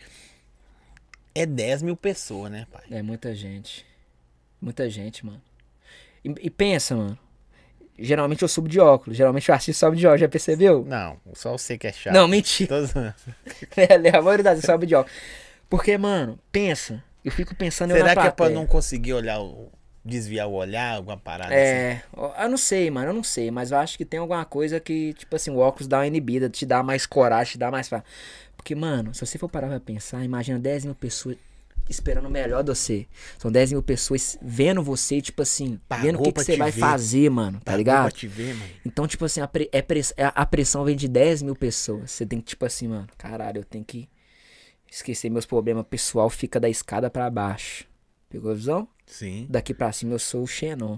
é 1.34 1.46
10 1.46 1.82
mil 1.84 1.96
pessoas, 1.96 2.52
né, 2.52 2.68
pai? 2.72 2.84
É 2.92 3.02
muita 3.02 3.34
gente. 3.34 3.86
Muita 4.60 4.90
gente, 4.90 5.26
mano. 5.26 5.42
E, 6.24 6.34
e 6.42 6.50
pensa, 6.50 6.96
mano. 6.96 7.18
Geralmente 8.00 8.42
eu 8.42 8.48
subo 8.48 8.68
de 8.68 8.80
óculos. 8.80 9.16
Geralmente 9.18 9.48
eu 9.50 9.54
assisto 9.56 9.80
sobe 9.80 9.98
de 9.98 10.08
óculos, 10.08 10.22
já 10.22 10.30
percebeu? 10.30 10.84
Não, 10.86 11.18
só 11.34 11.52
você 11.52 11.78
que 11.78 11.86
é 11.88 11.92
chato. 11.94 12.14
Não, 12.14 12.28
mentira. 12.28 12.68
Todos- 12.70 12.92
É, 13.78 14.16
a 14.18 14.22
maioria 14.22 14.44
das 14.44 14.60
sobe 14.62 14.88
de 14.88 14.96
óculos. 14.96 15.16
Porque, 15.70 15.98
mano, 15.98 16.40
pensa. 16.52 17.04
Eu 17.24 17.32
fico 17.32 17.54
pensando 17.56 17.92
eu 17.92 17.98
Será 17.98 18.08
na 18.10 18.14
que 18.14 18.20
é 18.20 18.24
pra 18.24 18.32
plateia. 18.34 18.58
não 18.60 18.66
conseguir 18.66 19.14
olhar, 19.14 19.40
o- 19.40 19.70
desviar 20.04 20.48
o 20.48 20.54
olhar, 20.54 20.96
alguma 20.96 21.16
parada 21.18 21.54
assim? 21.54 21.62
É, 21.64 22.02
eu 22.44 22.50
não 22.50 22.58
sei, 22.58 22.90
mano, 22.90 23.10
eu 23.10 23.14
não 23.14 23.24
sei, 23.24 23.52
mas 23.52 23.70
eu 23.72 23.78
acho 23.78 23.96
que 23.96 24.04
tem 24.04 24.20
alguma 24.20 24.44
coisa 24.44 24.80
que, 24.80 25.14
tipo 25.14 25.36
assim, 25.36 25.52
o 25.52 25.58
óculos 25.60 25.88
dá 25.88 26.00
uma 26.00 26.08
inibida, 26.08 26.50
te 26.50 26.66
dá 26.66 26.82
mais 26.82 27.06
coragem, 27.06 27.52
te 27.54 27.58
dá 27.60 27.70
mais. 27.70 27.88
Porque, 28.58 28.74
mano, 28.74 29.14
se 29.14 29.24
você 29.24 29.38
for 29.38 29.48
parar 29.48 29.68
pra 29.68 29.80
pensar, 29.80 30.24
imagina 30.24 30.58
10 30.58 30.86
mil 30.86 30.96
pessoas 30.96 31.38
esperando 31.90 32.26
o 32.28 32.30
melhor 32.30 32.64
de 32.64 32.70
você. 32.70 33.08
São 33.38 33.52
10 33.52 33.72
mil 33.74 33.84
pessoas 33.84 34.38
vendo 34.42 34.82
você, 34.82 35.18
e, 35.18 35.22
tipo 35.22 35.42
assim, 35.42 35.80
Pagou 35.88 36.06
vendo 36.06 36.20
o 36.20 36.24
que, 36.24 36.32
que 36.32 36.44
você 36.44 36.56
vai 36.58 36.72
ver. 36.72 36.80
fazer, 36.80 37.30
mano, 37.30 37.58
tá 37.60 37.66
Pagou 37.66 37.78
ligado? 37.80 38.04
pra 38.04 38.12
te 38.12 38.28
ver, 38.28 38.54
mano. 38.56 38.72
Então, 38.86 39.08
tipo 39.08 39.26
assim, 39.26 39.42
a, 39.42 39.48
pre- 39.48 39.70
é 39.72 39.82
press- 39.82 40.14
é- 40.18 40.32
a 40.34 40.46
pressão 40.46 40.84
vem 40.86 40.96
de 40.96 41.08
10 41.08 41.42
mil 41.42 41.56
pessoas. 41.56 42.12
Você 42.12 42.26
tem 42.26 42.40
que, 42.40 42.46
tipo 42.46 42.66
assim, 42.66 42.88
mano, 42.88 43.08
caralho, 43.18 43.60
eu 43.60 43.66
tenho 43.66 43.84
que 43.84 44.08
esquecer 44.90 45.30
meus 45.30 45.46
problemas 45.46 45.86
pessoal, 45.90 46.30
fica 46.30 46.60
da 46.60 46.70
escada 46.70 47.10
pra 47.10 47.30
baixo. 47.30 47.86
Pegou 48.30 48.52
a 48.52 48.56
visão? 48.56 48.88
Sim. 49.06 49.46
daqui 49.50 49.74
pra 49.74 49.92
cima 49.92 50.14
eu 50.14 50.20
sou 50.20 50.44
o 50.44 50.48
Xenon. 50.48 50.98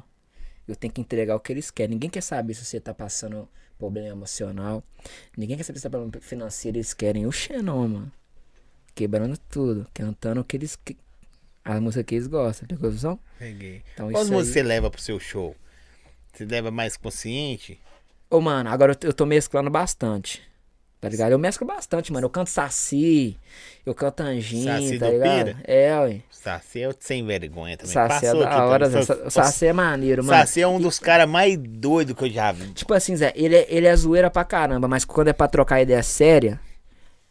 Eu 0.68 0.76
tenho 0.76 0.94
que 0.94 1.02
entregar 1.02 1.36
o 1.36 1.40
que 1.40 1.52
eles 1.52 1.72
querem. 1.72 1.96
Ninguém 1.96 2.10
quer 2.10 2.22
saber 2.22 2.54
se 2.54 2.64
você 2.64 2.80
tá 2.80 2.94
passando 2.94 3.50
problema 3.78 4.08
emocional. 4.10 4.84
Ninguém 5.36 5.58
quer 5.58 5.64
saber 5.64 5.80
se 5.80 5.84
tá 5.84 5.90
problema 5.90 6.14
financeiro. 6.22 6.78
Eles 6.78 6.94
querem 6.94 7.26
o 7.26 7.32
Xenon, 7.32 7.88
mano. 7.88 8.12
Quebrando 8.96 9.38
tudo. 9.50 9.88
Cantando 9.94 10.42
o 10.42 10.44
que 10.44 10.58
eles. 10.58 10.76
que- 10.76 10.98
A 11.66 11.80
música 11.80 12.04
que 12.04 12.16
eles 12.16 12.28
gostam. 12.28 12.68
Pegou 12.68 12.90
a 12.90 12.92
visão? 12.92 13.20
Peguei. 13.40 13.82
Então 13.94 14.12
Quais 14.12 14.26
isso 14.26 14.34
aí- 14.34 14.38
músicas 14.40 14.54
você 14.54 14.64
leva 14.64 14.90
pro 14.92 15.02
seu 15.02 15.20
show? 15.20 15.56
Você 16.34 16.46
leva 16.46 16.70
mais 16.72 16.98
consciente? 16.98 17.80
Ô, 18.30 18.42
mano, 18.42 18.70
agora 18.70 18.98
eu 19.04 19.14
tô- 19.14 19.26
mesclando 19.26 19.70
bastante. 19.70 20.42
Tá 21.00 21.10
ligado? 21.10 21.34
Eu 21.34 21.38
mesclo 21.40 21.68
bastante, 21.68 22.14
mano. 22.14 22.26
Eu 22.26 22.30
canto 22.30 22.50
Saci, 22.50 23.38
eu 23.86 23.94
canto 23.94 24.22
Anjinho, 24.24 24.64
Saci 24.64 24.98
tá 25.00 25.06
do 25.08 25.12
ligado? 25.12 25.46
Pira? 25.48 25.60
É, 25.66 26.00
ué. 26.00 26.22
Saci 26.32 26.82
é 26.82 26.90
sem 26.98 27.26
vergonha 27.26 27.76
também. 27.76 27.92
Saci 27.94 28.26
é 28.26 28.30
Passou 28.30 28.40
da 28.42 28.50
aqui 28.50 28.62
hora. 28.62 28.90
Zé. 28.90 29.30
Saci 29.30 29.66
é 29.66 29.74
maneiro, 29.74 30.24
mano. 30.24 30.38
Saci 30.40 30.62
é 30.62 30.68
um 30.68 30.80
dos 30.80 31.00
caras 31.00 31.30
mais 31.30 31.58
doidos 31.58 32.16
que 32.16 32.24
eu 32.24 32.30
já 32.30 32.52
vi. 32.54 32.72
Tipo 32.72 32.94
assim, 32.94 33.16
Zé, 33.18 33.34
ele 33.36 33.54
é, 33.56 33.66
ele 33.70 33.86
é 33.86 33.96
zoeira 33.96 34.30
pra 34.32 34.46
caramba, 34.46 34.88
mas 34.88 35.04
quando 35.04 35.28
é 35.28 35.34
pra 35.34 35.48
trocar 35.50 35.82
ideia 35.82 36.02
séria, 36.02 36.58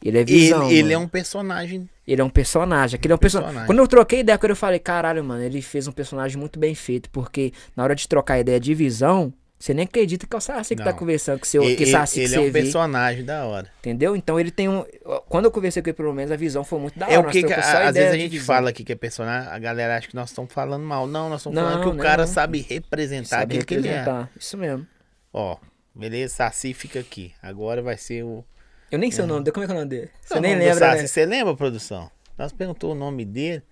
ele 0.03 0.19
é 0.19 0.25
visão. 0.25 0.67
ele, 0.69 0.79
ele 0.79 0.93
é 0.93 0.99
um 0.99 1.09
personagem. 1.09 1.89
Ele 2.07 2.21
é 2.21 2.25
um 2.25 2.31
personagem. 2.31 2.97
Aquele 2.97 3.13
é 3.13 3.15
um 3.15 3.19
personagem. 3.19 3.49
Personagem. 3.55 3.67
Quando 3.67 3.79
eu 3.79 3.89
troquei 3.89 4.21
ideia 4.21 4.37
com 4.37 4.47
ele, 4.47 4.53
eu 4.53 4.57
falei, 4.57 4.79
caralho, 4.79 5.23
mano, 5.23 5.43
ele 5.43 5.63
fez 5.63 5.87
um 5.87 5.93
personagem 5.93 6.37
muito 6.37 6.59
bem 6.59 6.75
feito. 6.75 7.09
Porque 7.11 7.53
na 7.77 7.85
hora 7.85 7.95
de 7.95 8.09
trocar 8.09 8.41
ideia 8.41 8.59
de 8.59 8.75
visão, 8.75 9.33
você 9.63 9.73
nem 9.73 9.85
acredita 9.85 10.27
que 10.27 10.35
é 10.35 10.37
o 10.37 10.41
Saci 10.41 10.75
que 10.75 10.83
tá 10.83 10.93
conversando 10.93 11.39
com 11.39 11.45
seu, 11.45 11.63
ele 11.63 11.77
que 11.77 11.87
Saci 11.87 12.19
ele 12.23 12.29
que 12.29 12.35
é 12.35 12.39
você 12.39 12.49
um 12.49 12.53
personagem 12.53 13.25
da 13.25 13.45
hora. 13.45 13.71
Entendeu? 13.79 14.17
Então 14.17 14.41
ele 14.41 14.51
tem 14.51 14.69
um. 14.69 14.85
Quando 15.29 15.45
eu 15.45 15.53
conversei 15.53 15.81
com 15.81 15.89
ele, 15.89 15.97
pelo 15.97 16.13
menos, 16.13 16.33
a 16.33 16.37
visão 16.37 16.65
foi 16.65 16.81
muito 16.81 16.99
da 16.99 17.07
hora. 17.07 17.15
É 17.15 17.19
o 17.21 17.25
que, 17.27 17.45
que 17.45 17.55
só 17.55 17.77
às 17.85 17.95
vezes 17.95 18.13
a 18.13 18.19
gente 18.19 18.41
fala 18.41 18.71
aqui 18.71 18.83
que 18.83 18.93
é 18.93 18.97
personagem, 18.97 19.49
a 19.49 19.59
galera 19.61 19.97
acha 19.97 20.09
que 20.09 20.17
nós 20.17 20.31
estamos 20.31 20.53
falando 20.53 20.83
mal. 20.85 21.07
Não, 21.07 21.29
nós 21.29 21.43
estamos 21.43 21.55
Não, 21.57 21.63
falando 21.63 21.83
que 21.85 21.89
o 21.91 21.95
não, 21.95 22.03
cara 22.03 22.27
não. 22.27 22.33
sabe 22.33 22.67
representar 22.69 23.39
Sabe 23.39 23.55
aquilo 23.55 23.65
que 23.67 23.75
ele 23.75 23.87
é. 23.87 23.99
representar. 23.99 24.31
Isso 24.37 24.59
mesmo. 24.59 24.85
Ó, 25.33 25.57
beleza, 25.95 26.35
Saci 26.35 26.75
fica 26.75 26.99
aqui. 26.99 27.33
Agora 27.41 27.81
vai 27.81 27.97
ser 27.97 28.25
o. 28.25 28.45
Eu 28.93 28.99
nem 28.99 29.11
sei 29.11 29.25
o 29.25 29.27
nome 29.27 29.43
dele. 29.45 29.53
Como 29.55 29.65
é 29.65 29.67
que 29.67 29.73
é 29.73 29.75
o 29.75 29.79
nome 29.79 29.89
dele? 29.91 30.11
Você 30.21 30.39
o 30.39 30.41
nem 30.41 30.55
lembra, 30.55 30.75
Saci? 30.91 31.03
né? 31.03 31.07
Você 31.09 31.27
lembra, 31.27 31.57
produção? 31.57 32.11
Nós 32.37 32.53
perguntou 32.53 32.93
o 32.93 32.95
nome 32.95 33.25
dele. 33.25 33.63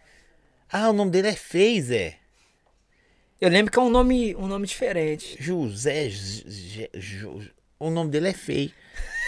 Ah, 0.72 0.88
o 0.88 0.92
nome 0.92 1.10
dele 1.10 1.28
é 1.28 1.36
é. 1.90 2.14
Eu 3.40 3.48
lembro 3.50 3.70
que 3.72 3.78
é 3.78 3.82
um 3.82 3.90
nome, 3.90 4.34
um 4.36 4.46
nome 4.46 4.66
diferente. 4.66 5.36
José. 5.38 6.08
J- 6.08 6.44
J- 6.48 6.90
Ju- 6.94 7.50
O 7.78 7.90
nome 7.90 8.10
dele 8.10 8.28
é 8.28 8.32
feio. 8.32 8.72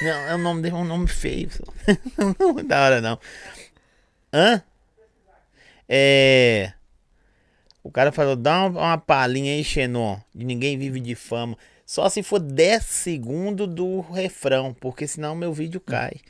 Não, 0.02 0.10
é 0.28 0.34
o 0.34 0.38
nome 0.38 0.62
dele 0.62 0.74
é 0.74 0.78
um 0.78 0.84
nome 0.84 1.06
feio. 1.08 1.48
Não 2.38 2.58
é 2.58 2.62
da 2.62 2.84
hora, 2.84 3.00
não. 3.00 3.18
Hã? 4.32 4.62
É. 5.88 6.72
O 7.82 7.90
cara 7.90 8.12
falou: 8.12 8.36
dá 8.36 8.66
uma, 8.66 8.80
uma 8.80 8.98
palhinha 8.98 9.52
aí, 9.52 9.64
Xenon. 9.64 10.18
De 10.34 10.44
ninguém 10.44 10.78
vive 10.78 11.00
de 11.00 11.14
fama. 11.14 11.56
Só 11.92 12.08
se 12.08 12.22
for 12.22 12.40
10 12.40 12.82
segundos 12.82 13.68
do 13.68 14.00
refrão, 14.00 14.74
porque 14.80 15.06
senão 15.06 15.36
meu 15.36 15.52
vídeo 15.52 15.78
cai. 15.78 16.22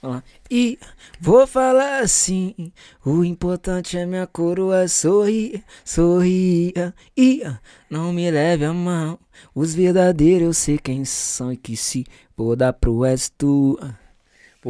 Vamos 0.00 0.16
lá. 0.16 0.24
E 0.50 0.78
vou 1.20 1.46
falar 1.46 1.98
assim: 1.98 2.72
o 3.04 3.22
importante 3.22 3.98
é 3.98 4.06
minha 4.06 4.26
coroa 4.26 4.88
sorrir, 4.88 5.62
sorrir. 5.84 6.72
E 7.14 7.42
não 7.90 8.14
me 8.14 8.30
leve 8.30 8.64
a 8.64 8.72
mão. 8.72 9.18
Os 9.54 9.74
verdadeiros 9.74 10.46
eu 10.46 10.54
sei 10.54 10.78
quem 10.78 11.04
são 11.04 11.52
e 11.52 11.58
que 11.58 11.76
se 11.76 12.06
vou 12.34 12.56
dar 12.56 12.72
pro 12.72 13.02
resto. 13.02 13.78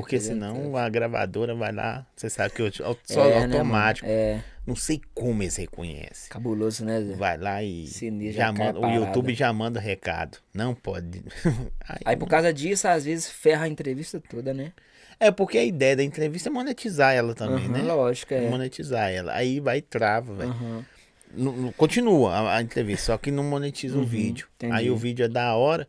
Porque 0.00 0.20
senão 0.20 0.76
a 0.76 0.88
gravadora 0.88 1.54
vai 1.54 1.72
lá. 1.72 2.06
Você 2.14 2.30
sabe 2.30 2.54
que 2.54 2.62
eu, 2.62 2.70
só 2.72 3.24
É, 3.26 3.46
né, 3.46 3.56
automático. 3.56 4.06
É, 4.08 4.40
Não 4.66 4.76
sei 4.76 5.00
como 5.12 5.42
eles 5.42 5.56
reconhecem. 5.56 6.30
cabuloso, 6.30 6.84
né, 6.84 7.02
Zé? 7.02 7.14
Vai 7.16 7.36
lá 7.36 7.62
e 7.62 7.86
Sinistro, 7.86 8.38
já 8.38 8.52
cai 8.52 8.66
manda, 8.72 8.80
o. 8.80 8.88
YouTube 8.88 9.34
já 9.34 9.52
manda 9.52 9.80
o 9.80 9.82
recado. 9.82 10.38
Não 10.54 10.74
pode. 10.74 11.24
Aí- 11.88 11.98
Aí 12.04 12.16
por 12.16 12.28
causa 12.28 12.52
disso, 12.52 12.86
às 12.86 13.04
vezes 13.04 13.28
ferra 13.30 13.64
a 13.64 13.68
entrevista 13.68 14.20
toda, 14.20 14.54
né? 14.54 14.72
É 15.18 15.32
porque 15.32 15.58
a 15.58 15.64
ideia 15.64 15.96
da 15.96 16.04
entrevista 16.04 16.48
é 16.48 16.52
monetizar 16.52 17.12
ela 17.12 17.34
também, 17.34 17.64
Aham, 17.64 17.72
né? 17.72 17.82
Lógico, 17.82 18.34
é. 18.34 18.48
Monetizar 18.48 19.10
ela. 19.10 19.34
Aí 19.34 19.58
vai 19.58 19.78
e 19.78 19.82
trava, 19.82 20.32
velho. 20.34 20.86
Não- 21.32 21.72
Continua 21.72 22.32
a, 22.34 22.56
a 22.58 22.62
entrevista, 22.62 23.06
só 23.06 23.18
que 23.18 23.30
não 23.32 23.42
monetiza 23.42 23.96
o 23.96 24.00
Uhum, 24.02 24.06
vídeo. 24.06 24.46
entendi. 24.54 24.74
Aí 24.74 24.90
o 24.90 24.96
vídeo 24.96 25.24
é 25.24 25.28
da 25.28 25.56
hora, 25.56 25.88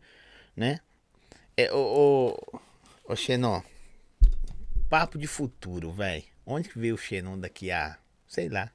né? 0.56 0.80
É, 1.56 1.72
o, 1.72 2.34
o, 3.06 3.12
o 3.12 3.16
Xenon, 3.16 3.60
papo 4.90 5.16
de 5.18 5.26
futuro, 5.26 5.90
velho. 5.92 6.24
Onde 6.44 6.68
que 6.68 6.78
veio 6.78 6.96
o 6.96 6.98
Xenon 6.98 7.38
daqui 7.38 7.70
a, 7.70 7.96
sei 8.26 8.48
lá. 8.48 8.70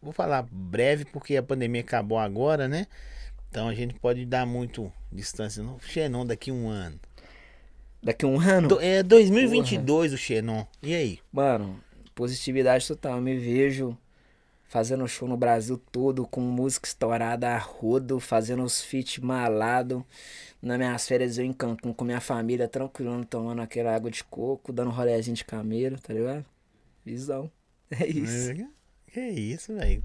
Vou 0.00 0.12
falar 0.12 0.42
breve 0.50 1.04
porque 1.04 1.36
a 1.36 1.42
pandemia 1.42 1.80
acabou 1.80 2.18
agora, 2.18 2.66
né? 2.68 2.86
Então 3.50 3.68
a 3.68 3.74
gente 3.74 3.94
pode 3.94 4.24
dar 4.24 4.46
muito 4.46 4.90
distância. 5.12 5.62
No 5.62 5.78
Xenon 5.80 6.24
daqui 6.24 6.50
a 6.50 6.54
um 6.54 6.68
ano. 6.68 6.98
Daqui 8.02 8.24
um 8.26 8.40
ano, 8.40 8.68
Do- 8.68 8.80
é 8.80 9.02
2022 9.02 10.12
o 10.12 10.18
Xenon. 10.18 10.64
E 10.82 10.94
aí? 10.94 11.20
mano, 11.32 11.80
positividade 12.14 12.86
total. 12.86 13.16
Eu 13.16 13.22
me 13.22 13.36
vejo 13.36 13.96
fazendo 14.64 15.06
show 15.06 15.28
no 15.28 15.36
Brasil 15.36 15.76
todo, 15.92 16.26
com 16.26 16.40
música 16.40 16.88
estourada 16.88 17.50
a 17.50 17.58
rodo, 17.58 18.18
fazendo 18.18 18.64
os 18.64 18.82
feat 18.82 19.22
malado. 19.22 20.04
Nas 20.62 20.78
minhas 20.78 21.06
férias 21.08 21.38
eu 21.38 21.44
em 21.44 21.52
Cancún 21.52 21.92
com 21.92 22.04
minha 22.04 22.20
família, 22.20 22.68
tranquilão, 22.68 23.22
tomando 23.24 23.60
aquela 23.62 23.94
água 23.94 24.10
de 24.10 24.22
coco, 24.24 24.72
dando 24.72 24.90
rolezinho 24.90 25.36
de 25.36 25.44
camelo, 25.44 25.98
tá 26.00 26.12
ligado? 26.14 26.44
Visão. 27.04 27.50
É 27.90 28.06
isso. 28.06 28.54
Que 29.06 29.20
isso, 29.20 29.74
velho. 29.74 30.02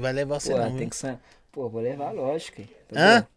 Vai 0.00 0.12
levar 0.14 0.40
você 0.40 0.54
Pô, 0.54 0.58
não. 0.58 0.68
tem 0.70 0.78
viu? 0.78 0.88
que 0.88 0.96
ser. 0.96 1.18
Pô, 1.52 1.68
vou 1.68 1.82
levar, 1.82 2.10
lógico. 2.12 2.62
Tá 2.88 2.96
Hã? 2.96 3.14
vendo? 3.16 3.28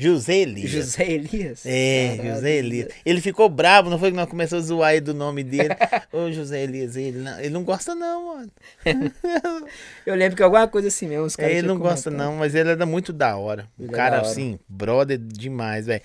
José 0.00 0.36
Elias. 0.38 0.70
José 0.70 1.10
Elias. 1.10 1.66
É, 1.66 2.14
Caralho, 2.16 2.34
José 2.36 2.50
Elias. 2.56 2.88
Ele 3.04 3.20
ficou 3.20 3.48
bravo, 3.48 3.90
não 3.90 3.98
foi 3.98 4.10
que 4.10 4.16
nós 4.16 4.28
começamos 4.30 4.64
a 4.64 4.68
zoar 4.68 4.90
aí 4.90 5.00
do 5.00 5.12
nome 5.12 5.42
dele. 5.42 5.74
Ô, 6.12 6.30
José 6.30 6.62
Elias, 6.62 6.94
ele 6.96 7.18
não, 7.18 7.38
ele 7.40 7.50
não 7.50 7.64
gosta 7.64 7.94
não, 7.96 8.36
mano. 8.36 8.52
Eu 10.06 10.14
lembro 10.14 10.36
que 10.36 10.42
alguma 10.42 10.66
coisa 10.68 10.88
assim 10.88 11.06
mesmo. 11.08 11.24
Os 11.24 11.36
caras 11.36 11.52
ele 11.56 11.66
não 11.66 11.78
gosta 11.78 12.10
comentado. 12.10 12.26
não, 12.30 12.36
mas 12.36 12.54
ele 12.54 12.70
era 12.70 12.86
muito 12.86 13.12
da 13.12 13.36
hora. 13.36 13.68
Ele 13.78 13.88
é 13.88 13.92
cara 13.92 14.18
hora. 14.18 14.26
assim, 14.26 14.58
brother 14.68 15.18
demais, 15.18 15.86
velho. 15.86 16.02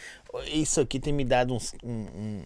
Isso 0.52 0.82
aqui 0.82 1.00
tem 1.00 1.14
me 1.14 1.24
dado 1.24 1.54
uns- 1.54 1.74
um, 1.84 1.92
um, 1.92 2.44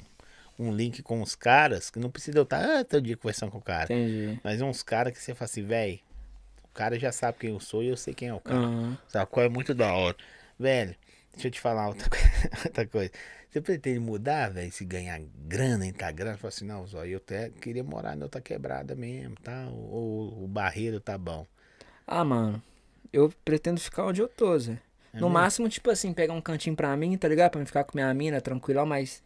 um 0.60 0.72
link 0.74 1.02
com 1.02 1.22
os 1.22 1.34
caras 1.36 1.90
que 1.90 1.98
não 2.00 2.10
precisa 2.10 2.38
eu 2.38 2.44
estar 2.44 2.62
ah, 2.80 2.84
todo 2.84 3.02
dia 3.02 3.16
conversando 3.16 3.52
com 3.52 3.58
o 3.60 3.62
cara. 3.62 3.86
Entendi. 3.86 4.40
Mas 4.44 4.62
uns 4.62 4.84
caras 4.84 5.14
que 5.14 5.22
você 5.24 5.34
fala 5.34 5.46
assim, 5.46 5.64
velho, 5.64 6.00
o 6.66 6.74
cara 6.74 7.00
já 7.00 7.12
sabe 7.12 7.38
quem 7.40 7.52
eu 7.52 7.60
sou 7.60 7.82
e 7.82 7.88
eu 7.88 7.96
sei 7.98 8.14
quem 8.14 8.28
é 8.28 8.34
o 8.34 8.40
cara. 8.40 8.60
Aham. 8.60 8.98
Sabe 9.08 9.32
qual 9.32 9.46
é 9.46 9.50
muito 9.50 9.74
da 9.74 9.94
hora. 9.94 10.16
Velho, 10.60 10.96
deixa 11.38 11.48
eu 11.48 11.52
te 11.52 11.62
falar 11.62 11.88
outra, 11.88 12.10
outra 12.66 12.86
coisa. 12.88 13.12
Você 13.50 13.62
pretende 13.62 14.00
mudar, 14.00 14.52
velho, 14.52 14.72
se 14.72 14.84
ganhar 14.84 15.20
grana, 15.48 15.86
entrar 15.86 16.12
grana? 16.12 16.38
Fala 16.38 16.50
assim, 16.50 16.66
não, 16.66 16.86
Zó, 16.86 17.06
eu 17.06 17.18
até 17.18 17.50
queria 17.50 17.84
morar 17.84 18.16
na 18.16 18.26
outra 18.26 18.42
quebrada 18.42 18.94
mesmo, 18.96 19.36
tá? 19.42 19.68
Ou 19.70 20.44
o 20.44 20.48
barreiro 20.48 21.00
tá 21.00 21.18
bom. 21.18 21.46
Ah, 22.06 22.24
mano. 22.26 22.62
Eu 23.12 23.32
pretendo 23.46 23.80
ficar 23.80 24.06
onde 24.06 24.22
eu 24.22 24.28
tô, 24.28 24.58
Zé. 24.60 24.74
É 25.14 25.20
no 25.20 25.30
mesmo? 25.30 25.30
máximo, 25.30 25.70
tipo 25.70 25.90
assim, 25.90 26.14
pegar 26.14 26.34
um 26.34 26.42
cantinho 26.42 26.76
pra 26.76 26.96
mim, 26.98 27.18
tá 27.18 27.28
ligado? 27.28 27.52
Pra 27.52 27.60
me 27.60 27.66
ficar 27.66 27.84
com 27.86 27.98
minha 27.98 28.14
mina, 28.14 28.42
tranquilão, 28.42 28.86
mas 28.86 29.24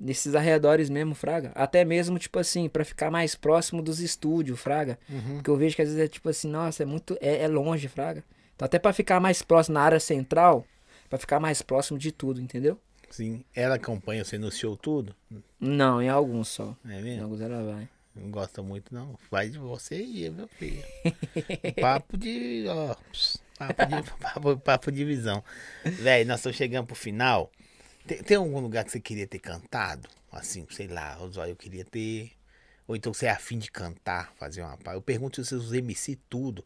nesses 0.00 0.34
arredores 0.34 0.88
mesmo, 0.90 1.14
Fraga. 1.14 1.52
Até 1.54 1.84
mesmo, 1.84 2.18
tipo 2.18 2.38
assim, 2.38 2.68
pra 2.68 2.84
ficar 2.84 3.10
mais 3.10 3.34
próximo 3.34 3.82
dos 3.82 4.00
estúdios, 4.00 4.58
Fraga. 4.60 4.98
Uhum. 5.08 5.36
Porque 5.36 5.50
eu 5.50 5.56
vejo 5.56 5.76
que 5.76 5.82
às 5.82 5.88
vezes 5.88 6.02
é 6.02 6.08
tipo 6.08 6.28
assim, 6.28 6.48
nossa, 6.48 6.82
é 6.82 6.86
muito. 6.86 7.16
É, 7.20 7.42
é 7.44 7.48
longe, 7.48 7.86
Fraga. 7.86 8.24
Então 8.56 8.66
até 8.66 8.78
pra 8.78 8.92
ficar 8.92 9.20
mais 9.20 9.42
próximo 9.42 9.74
na 9.74 9.82
área 9.82 10.00
central, 10.00 10.64
pra 11.12 11.18
ficar 11.18 11.38
mais 11.38 11.60
próximo 11.60 11.98
de 11.98 12.10
tudo, 12.10 12.40
entendeu? 12.40 12.80
Sim. 13.10 13.44
Ela 13.54 13.74
acompanha 13.74 14.24
você 14.24 14.38
show 14.50 14.74
tudo? 14.78 15.14
Não, 15.60 16.00
em 16.00 16.08
alguns 16.08 16.48
só. 16.48 16.74
É 16.88 16.98
Em 17.00 17.02
mesmo? 17.02 17.24
alguns 17.24 17.42
ela 17.42 17.62
vai. 17.62 17.86
Não 18.16 18.30
gosta 18.30 18.62
muito, 18.62 18.94
não. 18.94 19.18
Vai 19.30 19.50
de 19.50 19.58
você 19.58 20.02
e 20.02 20.30
meu 20.30 20.48
filho. 20.48 20.82
papo 21.78 22.16
de. 22.16 22.64
Ó, 22.66 22.96
papo 23.58 23.86
de, 23.86 24.10
papo, 24.18 24.56
papo 24.56 24.90
de 24.90 25.04
visão. 25.04 25.44
Véi, 25.84 26.24
nós 26.24 26.38
estamos 26.40 26.56
chegando 26.56 26.86
pro 26.86 26.96
final. 26.96 27.52
Tem, 28.06 28.22
tem 28.22 28.36
algum 28.38 28.60
lugar 28.60 28.82
que 28.82 28.90
você 28.90 28.98
queria 29.00 29.26
ter 29.26 29.38
cantado? 29.38 30.08
Assim, 30.30 30.66
sei 30.70 30.88
lá, 30.88 31.18
eu 31.46 31.56
queria 31.56 31.84
ter. 31.84 32.32
Ou 32.88 32.96
então 32.96 33.12
você 33.12 33.26
é 33.26 33.30
afim 33.30 33.58
de 33.58 33.70
cantar, 33.70 34.32
fazer 34.38 34.62
uma. 34.62 34.78
Eu 34.94 35.02
pergunto 35.02 35.44
se 35.44 35.54
os 35.54 35.74
MC 35.74 36.18
tudo. 36.30 36.64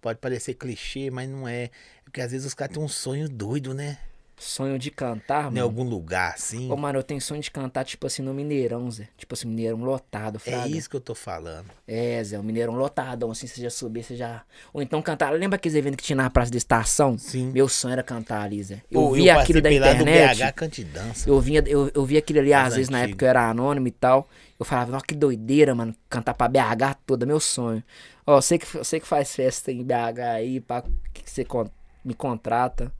Pode 0.00 0.18
parecer 0.18 0.54
clichê, 0.54 1.10
mas 1.10 1.28
não 1.28 1.46
é. 1.48 1.70
Porque 2.04 2.20
às 2.20 2.30
vezes 2.32 2.46
os 2.46 2.54
caras 2.54 2.74
têm 2.74 2.82
um 2.82 2.88
sonho 2.88 3.28
doido, 3.28 3.74
né? 3.74 3.98
Sonho 4.40 4.78
de 4.78 4.88
cantar, 4.92 5.46
Em 5.50 5.54
mano. 5.54 5.62
algum 5.62 5.82
lugar 5.82 6.32
assim. 6.34 6.70
Ô, 6.70 6.76
mano, 6.76 7.00
eu 7.00 7.02
tenho 7.02 7.20
sonho 7.20 7.42
de 7.42 7.50
cantar, 7.50 7.84
tipo 7.84 8.06
assim, 8.06 8.22
no 8.22 8.32
Mineirão, 8.32 8.88
Zé. 8.88 9.08
Tipo 9.18 9.34
assim, 9.34 9.48
Mineirão 9.48 9.78
lotado, 9.82 10.36
É 10.36 10.38
Fraga. 10.52 10.68
isso 10.68 10.88
que 10.88 10.94
eu 10.94 11.00
tô 11.00 11.12
falando. 11.12 11.66
É, 11.88 12.22
Zé, 12.22 12.38
o 12.38 12.42
Mineirão 12.44 12.74
lotado, 12.76 13.28
assim, 13.28 13.48
você 13.48 13.60
já 13.60 13.68
subir, 13.68 14.04
você 14.04 14.14
já... 14.14 14.42
Ou 14.72 14.80
então 14.80 15.02
cantar, 15.02 15.30
lembra 15.32 15.56
aqueles 15.56 15.74
eventos 15.74 15.96
que 15.96 16.04
tinha 16.04 16.14
na 16.14 16.30
Praça 16.30 16.52
da 16.52 16.56
Estação? 16.56 17.18
Sim. 17.18 17.50
Meu 17.50 17.68
sonho 17.68 17.94
era 17.94 18.02
cantar 18.04 18.42
ali, 18.42 18.62
Zé. 18.62 18.76
Eu 18.88 19.00
Pô, 19.00 19.10
via 19.12 19.40
aquilo 19.40 19.60
da 19.60 19.70
lá 19.70 19.74
do 19.92 20.02
internet, 20.02 20.38
BH 20.38 20.52
Cantidança. 20.54 21.28
eu, 21.28 21.40
vinha, 21.40 21.64
eu, 21.66 21.90
eu 21.92 22.04
via 22.06 22.20
aquilo 22.20 22.38
ali, 22.38 22.54
às 22.54 22.76
vezes, 22.76 22.90
na 22.90 23.00
época 23.00 23.24
eu 23.24 23.30
era 23.30 23.50
anônimo 23.50 23.88
e 23.88 23.92
tal. 23.92 24.28
Eu 24.56 24.64
falava, 24.64 24.96
ó, 24.96 25.00
que 25.00 25.16
doideira, 25.16 25.74
mano, 25.74 25.92
cantar 26.08 26.34
pra 26.34 26.46
BH 26.46 26.94
toda, 27.04 27.26
meu 27.26 27.40
sonho. 27.40 27.82
Ó, 28.30 28.40
sei 28.42 28.58
que, 28.58 28.84
sei 28.84 29.00
que 29.00 29.06
faz 29.06 29.34
festa 29.34 29.72
em 29.72 29.82
BH 29.82 30.20
aí, 30.34 30.60
pá, 30.60 30.82
que 31.14 31.22
você 31.24 31.44
con- 31.46 31.70
me 32.04 32.12
contrata 32.12 32.92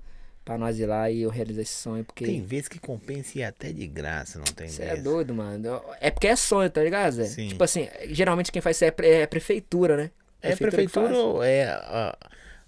pra 0.42 0.56
nós 0.56 0.78
ir 0.78 0.86
lá 0.86 1.10
e 1.10 1.20
eu 1.20 1.28
realizar 1.28 1.60
esse 1.60 1.74
sonho, 1.74 2.02
porque... 2.02 2.24
Tem 2.24 2.42
vezes 2.42 2.66
que 2.68 2.78
compensa 2.78 3.38
ir 3.38 3.42
até 3.44 3.70
de 3.70 3.86
graça, 3.86 4.38
não 4.38 4.46
tem 4.46 4.68
Você 4.68 4.84
é 4.84 4.96
doido, 4.96 5.34
mano. 5.34 5.82
É 6.00 6.10
porque 6.10 6.28
é 6.28 6.34
sonho, 6.34 6.70
tá 6.70 6.82
ligado, 6.82 7.12
Zé? 7.12 7.24
Sim. 7.26 7.48
Tipo 7.48 7.62
assim, 7.62 7.86
geralmente 8.06 8.50
quem 8.50 8.62
faz 8.62 8.76
isso 8.78 8.86
é, 8.86 8.90
pre- 8.90 9.06
é 9.06 9.26
prefeitura, 9.26 9.96
né? 9.98 10.10
É 10.40 10.56
prefeitura 10.56 11.14
ou 11.14 11.42
é. 11.42 11.64
a- 11.64 12.16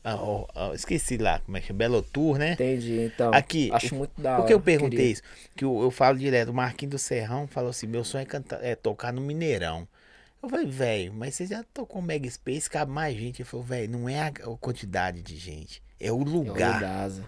a- 0.05 0.11
a- 0.12 0.70
a- 0.70 0.74
esqueci 0.74 1.16
lá, 1.16 1.39
como 1.39 1.57
é 1.57 1.61
que 1.62 1.73
é? 1.73 1.74
Belo 1.74 2.03
Tour, 2.03 2.37
né? 2.37 2.53
Entendi, 2.53 3.01
então. 3.01 3.32
Aqui, 3.32 3.70
Acho 3.73 3.95
o- 3.95 3.99
muito 3.99 4.20
da 4.20 4.32
hora. 4.32 4.41
Por 4.43 4.47
que 4.49 4.53
eu 4.53 4.61
perguntei 4.61 4.99
queria. 4.99 5.12
isso? 5.12 5.23
Que 5.57 5.65
eu, 5.65 5.81
eu 5.82 5.91
falo 5.91 6.19
direto, 6.19 6.51
o 6.51 6.55
Marquinhos 6.55 6.91
do 6.91 6.99
Serrão 6.99 7.47
falou 7.47 7.70
assim: 7.70 7.87
meu 7.87 8.05
sonho 8.05 8.23
é, 8.23 8.24
cantar, 8.27 8.62
é 8.62 8.74
tocar 8.74 9.12
no 9.15 9.20
Mineirão. 9.23 9.89
Eu 10.43 10.49
falei, 10.49 10.67
velho, 10.67 11.12
mas 11.12 11.35
você 11.35 11.47
já 11.47 11.62
tocou 11.75 12.01
Mega 12.01 12.29
Space, 12.31 12.69
cabe 12.69 12.91
mais 12.91 13.17
gente. 13.17 13.43
Ele 13.43 13.49
falou, 13.49 13.65
velho, 13.65 13.91
não 13.91 14.09
é 14.09 14.21
a, 14.23 14.33
quantidade 14.59 15.21
de 15.23 15.37
gente, 15.37 15.83
é 15.99 16.11
o 16.11 16.17
É 16.19 16.21
o 16.21 16.25
lugar. 16.25 16.75
lugar, 16.77 17.09
Zé. 17.11 17.23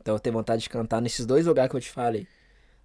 Então 0.00 0.14
eu 0.14 0.18
tenho 0.20 0.34
vontade 0.34 0.62
de 0.62 0.68
cantar 0.68 1.00
nesses 1.00 1.24
dois 1.24 1.46
lugares 1.46 1.70
que 1.70 1.76
eu 1.76 1.80
te 1.80 1.90
falei. 1.90 2.26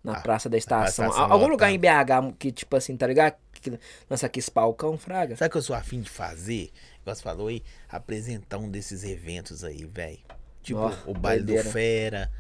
Na 0.04 0.14
Ah, 0.14 0.22
Praça 0.22 0.48
da 0.48 0.58
Estação. 0.58 1.12
Al- 1.12 1.34
Algum 1.34 1.48
lugar 1.48 1.72
em 1.72 1.78
BH 1.80 2.34
que, 2.38 2.52
tipo 2.52 2.74
assim, 2.78 2.96
tá 2.96 3.06
ligado? 3.06 3.36
Que 3.52 3.78
lança 4.10 4.28
aqui 4.28 4.40
esse 4.40 4.50
palcão, 4.50 4.98
fraga. 4.98 5.36
Sabe 5.36 5.50
o 5.50 5.52
que 5.52 5.58
eu 5.58 5.62
sou 5.62 5.76
afim 5.76 6.00
de 6.02 6.10
fazer? 6.10 6.72
Você 7.04 7.22
falou 7.22 7.48
aí, 7.48 7.62
apresentar 7.90 8.60
um 8.60 8.70
desses 8.70 9.04
eventos 9.04 9.64
aí, 9.64 9.84
velho. 9.86 10.20
Tipo, 10.64 10.80
Ó, 10.80 10.94
o 11.08 11.14
baile 11.14 11.44
doideira. 11.44 11.68
do 11.68 11.72
Fera. 11.74 12.32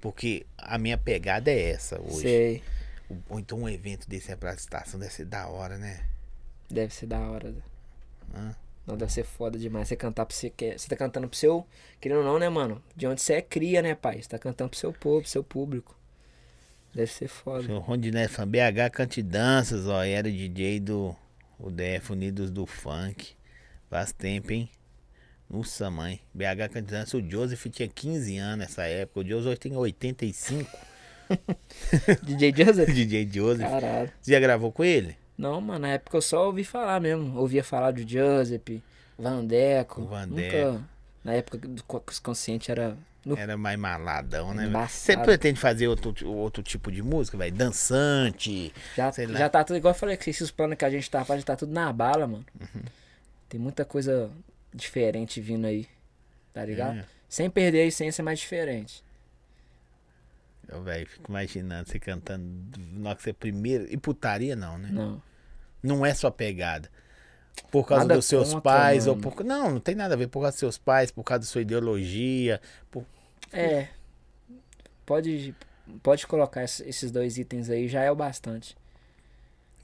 Porque 0.00 0.44
a 0.58 0.76
minha 0.76 0.98
pegada 0.98 1.50
é 1.50 1.70
essa 1.70 1.98
hoje. 2.02 2.20
Sei. 2.20 2.62
O- 3.08 3.16
Ou 3.30 3.40
então 3.40 3.60
um 3.60 3.68
evento 3.68 4.06
desse 4.06 4.30
é 4.30 4.36
pra 4.36 4.52
estação 4.52 5.00
deve 5.00 5.12
ser 5.14 5.24
da 5.24 5.48
hora, 5.48 5.78
né? 5.78 6.00
Deve 6.70 6.92
ser 6.94 7.06
da 7.06 7.18
hora, 7.20 7.52
Zé. 7.52 7.60
Hã? 8.34 8.56
Não, 8.86 8.96
deve 8.96 9.12
ser 9.12 9.24
foda 9.24 9.58
demais. 9.58 9.88
Você 9.88 9.96
cantar 9.96 10.24
pro 10.26 10.34
você. 10.36 10.48
que- 10.50 10.78
Você 10.78 10.88
tá 10.88 10.96
cantando 10.96 11.28
pro 11.28 11.36
seu. 11.38 11.66
Querendo 12.00 12.18
ou 12.18 12.24
não, 12.24 12.38
né, 12.38 12.48
mano? 12.48 12.82
De 12.94 13.06
onde 13.06 13.20
você 13.20 13.34
é 13.34 13.42
cria, 13.42 13.82
né, 13.82 13.94
pai? 13.94 14.22
Você 14.22 14.28
tá 14.28 14.38
cantando 14.38 14.70
pro 14.70 14.78
seu 14.78 14.92
povo, 14.92 15.22
pro 15.22 15.30
seu 15.30 15.42
público. 15.42 15.96
Deve 16.94 17.10
ser 17.10 17.28
foda. 17.28 17.72
O 17.72 17.78
Rondinete 17.78 18.32
Fan 18.32 18.46
BH 18.48 18.90
Cantidanças, 18.92 19.86
ó. 19.86 20.02
Era 20.04 20.30
DJ 20.30 20.80
do 20.80 21.14
o 21.58 21.70
DF 21.70 22.12
Unidos 22.12 22.50
do 22.50 22.64
Funk. 22.66 23.34
Faz 23.90 24.12
tempo, 24.12 24.52
hein? 24.52 24.70
Nossa, 25.50 25.90
mãe. 25.90 26.20
BH 26.34 26.68
Cantidanças, 26.72 27.14
o 27.14 27.20
Joseph 27.30 27.66
tinha 27.70 27.88
15 27.88 28.36
anos 28.38 28.58
nessa 28.58 28.84
época. 28.86 29.20
O 29.20 29.26
Joseph 29.28 29.48
hoje 29.50 29.58
tem 29.60 29.76
85. 29.76 30.70
DJ 32.22 32.52
Joseph? 32.56 32.88
DJ 32.94 33.28
Joseph. 33.32 33.68
Caralho. 33.68 34.12
Você 34.20 34.32
já 34.32 34.40
gravou 34.40 34.70
com 34.72 34.84
ele? 34.84 35.16
Não, 35.36 35.60
mano, 35.60 35.80
na 35.80 35.88
época 35.88 36.16
eu 36.16 36.22
só 36.22 36.46
ouvi 36.46 36.64
falar 36.64 37.00
mesmo. 37.00 37.38
Ouvia 37.38 37.62
falar 37.62 37.90
do 37.92 38.08
Joseph, 38.08 38.80
Vandeco. 39.18 40.02
O 40.02 40.06
Vandeco. 40.06 40.56
Nunca. 40.56 40.84
Na 41.24 41.34
época 41.34 41.58
do 41.58 41.82
co- 41.84 42.02
consciente 42.22 42.70
era. 42.70 42.96
No... 43.24 43.36
Era 43.36 43.56
mais 43.56 43.76
maladão, 43.78 44.54
né? 44.54 44.70
Você 44.88 45.16
pretende 45.16 45.58
fazer 45.58 45.88
outro, 45.88 46.14
outro 46.30 46.62
tipo 46.62 46.92
de 46.92 47.02
música, 47.02 47.36
velho? 47.36 47.54
Dançante? 47.54 48.72
Já, 48.96 49.10
sei 49.10 49.26
lá. 49.26 49.36
já 49.38 49.48
tá 49.48 49.64
tudo 49.64 49.76
igual 49.76 49.92
eu 49.92 49.98
falei, 49.98 50.16
que 50.16 50.30
esses 50.30 50.50
planos 50.50 50.78
que 50.78 50.84
a 50.84 50.90
gente 50.90 51.10
tá 51.10 51.24
fazendo, 51.24 51.44
tá 51.44 51.56
tudo 51.56 51.72
na 51.72 51.92
bala, 51.92 52.26
mano. 52.28 52.46
Uhum. 52.60 52.82
Tem 53.48 53.58
muita 53.58 53.84
coisa 53.84 54.30
diferente 54.72 55.40
vindo 55.40 55.66
aí. 55.66 55.88
Tá 56.54 56.64
ligado? 56.64 56.98
É. 56.98 57.04
Sem 57.28 57.50
perder 57.50 57.80
a 57.80 57.86
essência, 57.86 58.22
mas 58.22 58.38
diferente. 58.38 59.02
Eu, 60.68 60.82
velho, 60.82 61.06
fico 61.06 61.30
imaginando 61.30 61.88
você 61.88 61.98
cantando 61.98 62.44
na 62.92 63.10
hora 63.10 63.16
que 63.16 63.22
você 63.22 63.32
primeiro. 63.32 63.86
E 63.90 63.96
putaria 63.96 64.56
não, 64.56 64.78
né? 64.78 64.88
Não. 64.90 65.22
Não 65.82 66.04
é 66.04 66.12
sua 66.14 66.30
pegada. 66.30 66.90
Por 67.70 67.86
causa 67.86 68.04
Nada 68.04 68.14
dos 68.16 68.26
seus 68.26 68.48
contra, 68.48 68.60
pais, 68.62 69.06
ou 69.06 69.16
por. 69.16 69.42
Não, 69.44 69.70
não 69.72 69.80
tem 69.80 69.94
nada 69.94 70.14
a 70.14 70.16
ver 70.16 70.26
por 70.28 70.40
causa 70.40 70.52
dos 70.52 70.60
seus 70.60 70.78
pais, 70.78 71.10
por 71.10 71.24
causa 71.24 71.40
da 71.40 71.46
sua 71.46 71.62
ideologia. 71.62 72.60
Por... 72.90 73.04
É. 73.52 73.88
Pode, 75.04 75.54
pode 76.02 76.26
colocar 76.26 76.64
ess- 76.64 76.80
esses 76.80 77.10
dois 77.10 77.38
itens 77.38 77.70
aí, 77.70 77.88
já 77.88 78.02
é 78.02 78.10
o 78.10 78.16
bastante. 78.16 78.76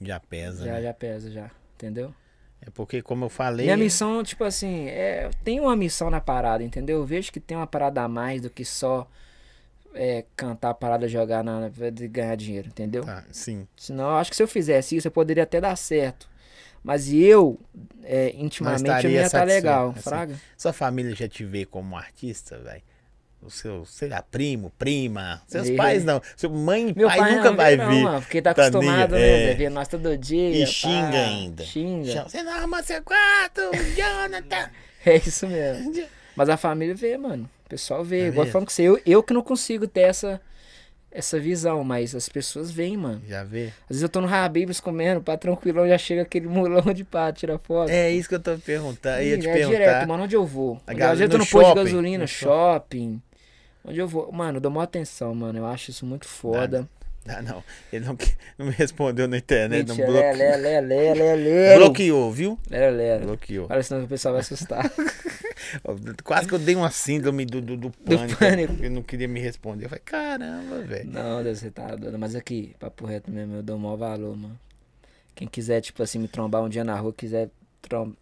Já 0.01 0.19
pesa, 0.19 0.65
Já, 0.65 0.73
né? 0.73 0.83
já 0.83 0.93
pesa, 0.95 1.31
já. 1.31 1.51
Entendeu? 1.77 2.13
É 2.61 2.71
porque, 2.71 3.01
como 3.03 3.25
eu 3.25 3.29
falei. 3.29 3.67
Minha 3.67 3.77
missão, 3.77 4.23
tipo 4.23 4.45
assim, 4.45 4.87
é, 4.89 5.31
tem 5.45 5.61
uma 5.61 5.77
missão 5.77 6.11
na 6.11 6.21
parada, 6.21 6.63
entendeu? 6.63 6.99
Eu 6.99 7.07
vejo 7.07 7.33
que 7.33 7.41
tem 7.41 7.57
uma 7.57 7.67
parada 7.67 8.03
a 8.03 8.09
mais 8.09 8.41
do 8.41 8.51
que 8.51 8.65
só 8.65 9.09
é, 9.95 10.25
cantar 10.37 10.71
a 10.71 10.75
parada, 10.75 11.07
jogar 11.09 11.43
na 11.45 11.69
de 11.91 12.09
ganhar 12.09 12.37
dinheiro, 12.37 12.69
entendeu? 12.69 13.05
Tá, 13.05 13.25
sim. 13.31 13.67
Senão, 13.77 14.05
eu 14.11 14.17
acho 14.17 14.31
que 14.31 14.37
se 14.37 14.43
eu 14.43 14.49
fizesse 14.49 14.97
isso, 14.97 15.07
eu 15.09 15.13
poderia 15.13 15.43
até 15.43 15.61
dar 15.61 15.77
certo. 15.77 16.29
Mas 16.83 17.13
eu, 17.13 17.61
é, 18.03 18.33
intimamente, 18.37 18.89
eu 18.89 19.11
não 19.11 19.11
ia 19.11 19.23
estar 19.27 19.39
satisfeito, 19.41 19.65
legal, 19.65 19.91
assim. 19.91 20.01
fraga. 20.01 20.35
Sua 20.57 20.73
família 20.73 21.15
já 21.15 21.29
te 21.29 21.45
vê 21.45 21.65
como 21.65 21.97
artista, 21.97 22.59
velho? 22.59 22.83
o 23.45 23.51
seu, 23.51 23.85
sei 23.85 24.09
lá, 24.09 24.23
primo, 24.23 24.71
prima. 24.79 25.43
Seus 25.49 25.69
E- 25.69 25.75
pais 25.75 26.05
não. 26.05 26.23
Seu 26.37 26.49
mãe 26.49 26.91
e 26.91 26.95
Meu 26.97 27.09
pai, 27.09 27.19
pai 27.19 27.35
nunca 27.35 27.51
não 27.51 27.57
vai 27.57 27.77
não, 27.77 27.89
ver. 27.91 28.03
mano, 28.05 28.23
porque 28.23 28.41
tá 28.41 28.55
Tá 28.55 28.67
acostumado, 28.67 29.17
né? 29.17 29.51
é. 29.51 29.55
Ver 29.55 29.69
nós 29.69 29.89
todo 29.89 30.17
dia. 30.17 30.51
E 30.59 30.61
pá. 30.61 30.67
xinga 30.71 31.19
ainda. 31.19 31.65
Xinga. 31.65 32.23
Você 32.29 32.41
não 32.45 32.53
arruma 32.53 32.83
seu 32.85 33.03
quarto, 33.03 33.61
Jonathan. 33.97 34.71
É 35.05 35.17
isso 35.17 35.49
mesmo. 35.49 35.93
Mas 36.37 36.49
a 36.49 36.57
família 36.57 36.95
vê, 36.95 37.19
mano. 37.19 37.51
O 37.73 37.75
pessoal 37.75 38.05
vê. 38.05 38.21
É 38.25 38.29
Igual 38.29 38.47
falando 38.49 38.67
com 38.67 38.73
você, 38.73 38.83
eu, 38.83 39.01
eu 39.07 39.23
que 39.23 39.33
não 39.33 39.43
consigo 39.43 39.87
ter 39.89 40.03
essa, 40.03 40.39
essa 41.11 41.41
visão, 41.41 41.83
mas 41.83 42.15
as 42.15 42.29
pessoas 42.29 42.71
veem, 42.71 42.99
mano. 42.99 43.23
Já 43.27 43.43
vê? 43.45 43.69
Às 43.85 43.89
vezes 43.89 44.03
eu 44.03 44.09
tô 44.11 44.21
no 44.21 44.29
Habibs 44.29 44.79
comendo, 44.79 45.23
pá, 45.23 45.39
tranquilão, 45.39 45.89
já 45.89 45.97
chega 45.97 46.21
aquele 46.21 46.47
mulão 46.49 46.93
de 46.93 47.03
pá, 47.03 47.33
tira 47.33 47.59
foto. 47.59 47.89
É 47.89 48.11
isso 48.11 48.29
que 48.29 48.35
eu 48.35 48.41
tô 48.41 48.59
perguntando. 48.59 49.23
Ia 49.23 49.39
te 49.39 49.49
é 49.49 49.53
perguntar. 49.55 49.79
direto, 49.79 50.07
mano, 50.09 50.25
onde 50.25 50.37
eu 50.37 50.45
vou? 50.45 50.81
A 50.87 50.93
Às 50.93 50.99
galera 50.99 51.17
vezes 51.17 51.23
eu 51.23 51.29
tô 51.31 51.39
no 51.39 51.47
posto 51.47 51.59
de 51.61 51.67
shopping, 51.69 51.85
gasolina, 51.85 52.19
no 52.25 52.29
shopping. 52.29 53.23
Onde 53.85 53.99
eu 53.99 54.07
vou? 54.07 54.31
Mano, 54.31 54.59
eu 54.59 54.61
dou 54.61 54.71
maior 54.71 54.85
atenção, 54.85 55.35
mano. 55.35 55.59
Eu 55.59 55.67
acho 55.67 55.91
isso 55.91 56.05
muito 56.05 56.29
foda. 56.29 56.87
Ah, 57.27 57.41
não. 57.41 57.63
Ele 57.93 58.05
não, 58.05 58.17
que- 58.17 58.35
não 58.59 58.67
me 58.67 58.73
respondeu 58.73 59.27
na 59.29 59.39
internet. 59.39 59.87
Não 59.89 59.95
Mentira, 59.97 60.13
bloque... 60.23 60.37
lé, 60.39 60.57
lé, 60.57 60.81
lé, 60.81 61.15
lé, 61.15 61.35
lé. 61.37 61.77
Bloqueou, 61.79 62.31
viu? 62.33 62.59
Lera, 62.69 62.91
lera. 62.91 63.21
Bloqueou. 63.25 63.67
Olha, 63.71 63.83
senão 63.83 64.05
o 64.05 64.09
pessoal 64.09 64.35
vai 64.35 64.41
assustar. 64.43 64.91
Quase 66.25 66.49
que 66.49 66.55
eu 66.55 66.59
dei 66.59 66.75
uma 66.75 66.91
síndrome 66.91 67.45
do, 67.45 67.61
do, 67.61 67.77
do 67.77 67.91
pânico. 68.05 68.39
pânico. 68.39 68.73
Ele 68.75 68.89
não 68.91 69.03
queria 69.03 69.29
me 69.29 69.41
responder. 69.41 69.87
Eu 69.87 69.89
falei, 69.89 70.03
caramba, 70.05 70.83
velho. 70.83 71.11
Não, 71.11 71.43
Deus, 71.43 71.59
você 71.59 71.71
tá 71.71 71.95
doido. 71.95 72.19
Mas 72.19 72.35
aqui, 72.35 72.75
papo 72.79 73.07
reto 73.07 73.31
mesmo, 73.31 73.57
eu 73.57 73.63
dou 73.63 73.79
maior 73.79 73.97
valor, 73.97 74.37
mano. 74.37 74.59
Quem 75.35 75.49
quiser, 75.49 75.81
tipo 75.81 76.03
assim, 76.03 76.19
me 76.19 76.29
trombar 76.29 76.63
um 76.63 76.69
dia 76.69 76.85
na 76.85 76.99
rua, 76.99 77.13
quiser 77.13 77.51
trom... 77.81 78.13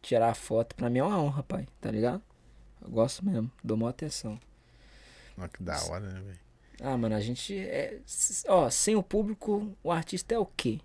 tirar 0.00 0.34
foto, 0.34 0.74
pra 0.74 0.88
mim 0.88 1.00
é 1.00 1.04
uma 1.04 1.20
honra, 1.20 1.42
pai. 1.42 1.66
Tá 1.80 1.90
ligado? 1.90 2.22
Eu 2.80 2.90
gosto 2.90 3.24
mesmo, 3.24 3.50
dou 3.62 3.76
maior 3.76 3.90
atenção. 3.90 4.38
Olha 5.36 5.48
que 5.48 5.62
da 5.62 5.82
hora, 5.84 6.00
né, 6.00 6.20
velho? 6.20 6.38
Ah, 6.80 6.96
mano, 6.96 7.14
a 7.14 7.20
gente 7.20 7.56
é. 7.56 8.00
Ó, 8.48 8.68
sem 8.68 8.96
o 8.96 9.02
público, 9.02 9.72
o 9.82 9.92
artista 9.92 10.34
é 10.34 10.38
o 10.38 10.46
quê? 10.46 10.80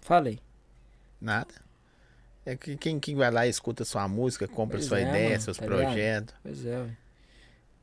Falei. 0.00 0.40
Nada. 1.20 1.54
É 2.48 2.56
que 2.56 2.78
quem, 2.78 2.98
quem 2.98 3.14
vai 3.14 3.30
lá 3.30 3.46
e 3.46 3.50
escuta 3.50 3.84
sua 3.84 4.08
música, 4.08 4.48
compra 4.48 4.78
Pois 4.78 4.86
sua 4.86 5.00
é, 5.00 5.02
ideia, 5.02 5.28
mano, 5.28 5.40
seus 5.42 5.58
tá 5.58 5.66
ligado? 5.66 5.82
projetos. 5.82 6.34
Pois 6.42 6.64
é, 6.64 6.78
ué. 6.78 6.88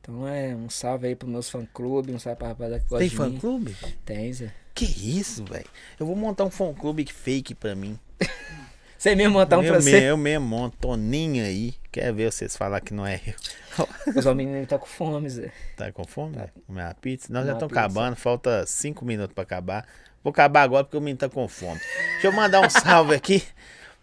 Então 0.00 0.26
é, 0.26 0.56
um 0.56 0.68
salve 0.68 1.06
aí 1.06 1.14
pros 1.14 1.30
meus 1.30 1.48
fã-clube, 1.48 2.12
um 2.12 2.18
salve 2.18 2.36
pra 2.36 2.48
rapaziada 2.48 2.80
que 2.82 2.88
gosta 2.88 2.98
Tem 2.98 3.08
de 3.08 3.16
fã 3.16 3.38
clube? 3.38 3.76
Tem, 4.04 4.32
Zé. 4.32 4.52
Que 4.74 4.84
isso, 4.84 5.44
velho? 5.44 5.68
Eu 6.00 6.04
vou 6.04 6.16
montar 6.16 6.42
um 6.44 6.50
fã 6.50 6.74
clube 6.74 7.06
fake 7.06 7.54
pra 7.54 7.76
mim. 7.76 7.96
Você 8.98 9.14
mesmo 9.14 9.34
montar 9.34 9.58
um 9.58 9.62
eu, 9.62 9.72
pra 9.72 9.80
mesmo, 9.80 9.90
você. 9.90 10.10
eu 10.10 10.16
mesmo 10.16 10.46
monto, 10.46 10.76
Toninho 10.78 11.44
aí. 11.44 11.74
Quer 11.92 12.12
ver 12.12 12.32
vocês 12.32 12.56
falar 12.56 12.80
que 12.80 12.92
não 12.92 13.06
é 13.06 13.20
eu? 13.24 13.88
Os 14.16 14.24
meninos 14.34 14.66
tá 14.66 14.78
com 14.78 14.86
fome, 14.86 15.28
Zé. 15.28 15.52
Tá 15.76 15.92
com 15.92 16.02
fome? 16.04 16.34
Tá. 16.34 16.48
Comer 16.66 16.82
uma 16.82 16.94
pizza? 16.94 17.32
Nós 17.32 17.42
Comer 17.42 17.46
já 17.46 17.52
uma 17.52 17.56
estamos 17.58 17.72
acabando, 17.76 18.16
falta 18.16 18.66
cinco 18.66 19.04
minutos 19.04 19.32
pra 19.32 19.44
acabar. 19.44 19.86
Vou 20.24 20.32
acabar 20.32 20.62
agora 20.62 20.82
porque 20.82 20.96
o 20.96 21.00
menino 21.00 21.18
tá 21.18 21.28
com 21.28 21.46
fome. 21.46 21.78
Deixa 22.14 22.26
eu 22.26 22.32
mandar 22.32 22.60
um 22.60 22.68
salve 22.70 23.14
aqui. 23.14 23.44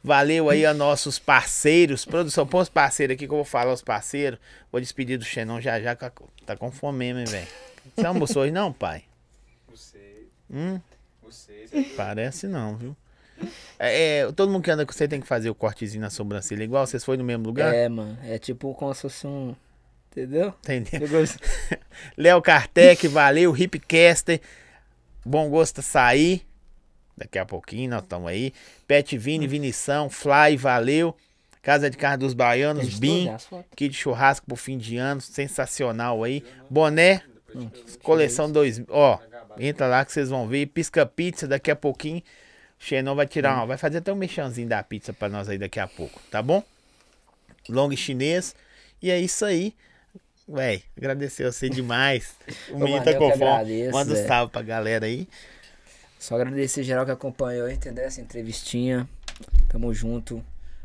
Valeu 0.04 0.50
aí 0.50 0.66
a 0.66 0.74
nossos 0.74 1.18
parceiros. 1.18 2.04
Produção, 2.04 2.46
põe 2.46 2.62
os 2.62 2.70
parceiros 2.70 3.14
aqui 3.16 3.26
que 3.26 3.32
eu 3.34 3.38
vou 3.38 3.46
falar 3.46 3.72
os 3.72 3.82
parceiros. 3.82 4.38
Vou 4.72 4.82
despedir 4.82 5.18
do 5.18 5.24
Xenon 5.24 5.62
já 5.62 5.80
já, 5.80 5.96
que 5.96 6.06
tá 6.46 6.58
com 6.58 6.72
fome 6.72 7.00
mesmo, 7.00 7.20
hein, 7.20 7.26
velho? 7.26 7.48
Você 7.96 8.06
almoçou 8.06 8.44
hoje 8.44 8.52
não, 8.52 8.74
pai? 8.74 9.04
Vocês, 9.70 10.28
Hum, 10.50 10.80
vocês. 11.22 11.70
parece 11.96 12.48
não, 12.48 12.76
viu? 12.76 12.98
É, 13.80 14.20
é, 14.20 14.32
todo 14.32 14.52
mundo 14.52 14.64
que 14.64 14.72
anda 14.72 14.86
com 14.86 14.92
você 14.94 15.08
tem 15.08 15.20
que 15.22 15.28
fazer 15.28 15.50
o 15.50 15.56
cortezinho 15.56 16.02
na 16.02 16.10
sobrancelha 16.10 16.64
igual? 16.64 16.86
Vocês 16.86 17.04
foram 17.04 17.20
no 17.20 17.24
mesmo 17.26 17.46
lugar? 17.46 17.74
É, 17.74 17.88
mano. 17.90 18.18
É 18.24 18.38
tipo 18.38 18.74
como 18.74 18.94
se 18.94 19.02
fosse 19.04 19.26
um. 19.26 19.56
Entendeu? 20.12 20.54
Entendeu? 20.70 21.24
Léo 22.18 22.42
Kartek, 22.42 23.08
valeu. 23.08 23.52
Hipcaster, 23.52 24.40
bom 25.26 25.50
gosto 25.50 25.82
sair. 25.82 26.46
Daqui 27.18 27.38
a 27.38 27.46
pouquinho 27.46 27.92
nós 27.92 28.04
estamos 28.04 28.28
aí. 28.28 28.54
Pet 28.88 29.18
Vini, 29.18 29.48
Vinição, 29.48 30.10
Fly, 30.10 30.58
valeu. 30.58 31.16
Casa 31.62 31.90
de 31.90 31.96
Carro 31.96 32.18
dos 32.18 32.34
Baianos, 32.34 33.00
Bim, 33.00 33.30
kit 33.76 33.94
churrasco 33.96 34.46
pro 34.46 34.56
fim 34.56 34.78
de 34.78 34.98
ano, 34.98 35.22
sensacional 35.22 36.24
aí. 36.24 36.44
Boné, 36.70 37.22
Hum, 37.56 37.70
coleção 38.02 38.52
2000. 38.52 38.88
Ó, 38.90 39.20
entra 39.60 39.88
lá 39.88 40.04
que 40.04 40.12
vocês 40.12 40.30
vão 40.30 40.48
ver. 40.48 40.66
Pisca 40.66 41.06
Pizza, 41.06 41.48
daqui 41.48 41.70
a 41.72 41.76
pouquinho. 41.76 42.22
Xenon 42.80 43.16
vai 43.16 43.28
tirar 43.28 43.56
uma, 43.56 43.66
vai 43.66 43.78
fazer 43.78 44.00
até 44.00 44.12
um 44.12 44.16
mexãozinho 44.16 44.68
da 44.68 44.84
pizza 44.84 45.14
pra 45.14 45.30
nós 45.30 45.48
aí 45.48 45.58
daqui 45.58 45.80
a 45.80 45.88
pouco, 45.88 46.20
tá 46.30 46.42
bom? 46.42 46.62
Long 47.70 47.96
chinês. 47.96 48.56
E 49.02 49.10
é 49.10 49.20
isso 49.20 49.46
aí. 49.46 49.74
Véi, 50.48 50.84
agradecer 50.98 51.46
você 51.50 51.70
demais. 51.70 52.36
O 52.72 52.80
menino 52.80 53.04
tá 53.04 53.14
com 53.14 53.32
fome. 53.38 53.90
Manda 53.90 54.12
um 54.12 54.16
Zé. 54.16 54.28
salve 54.28 54.52
pra 54.52 54.62
galera 54.62 55.06
aí. 55.06 55.28
Só 56.24 56.36
agradecer 56.36 56.84
geral 56.84 57.04
que 57.06 57.12
acompanhou, 57.12 57.70
entendeu? 57.70 58.06
Essa 58.06 58.22
entrevistinha. 58.22 59.06
Tamo 59.68 59.94
junto. 59.94 60.42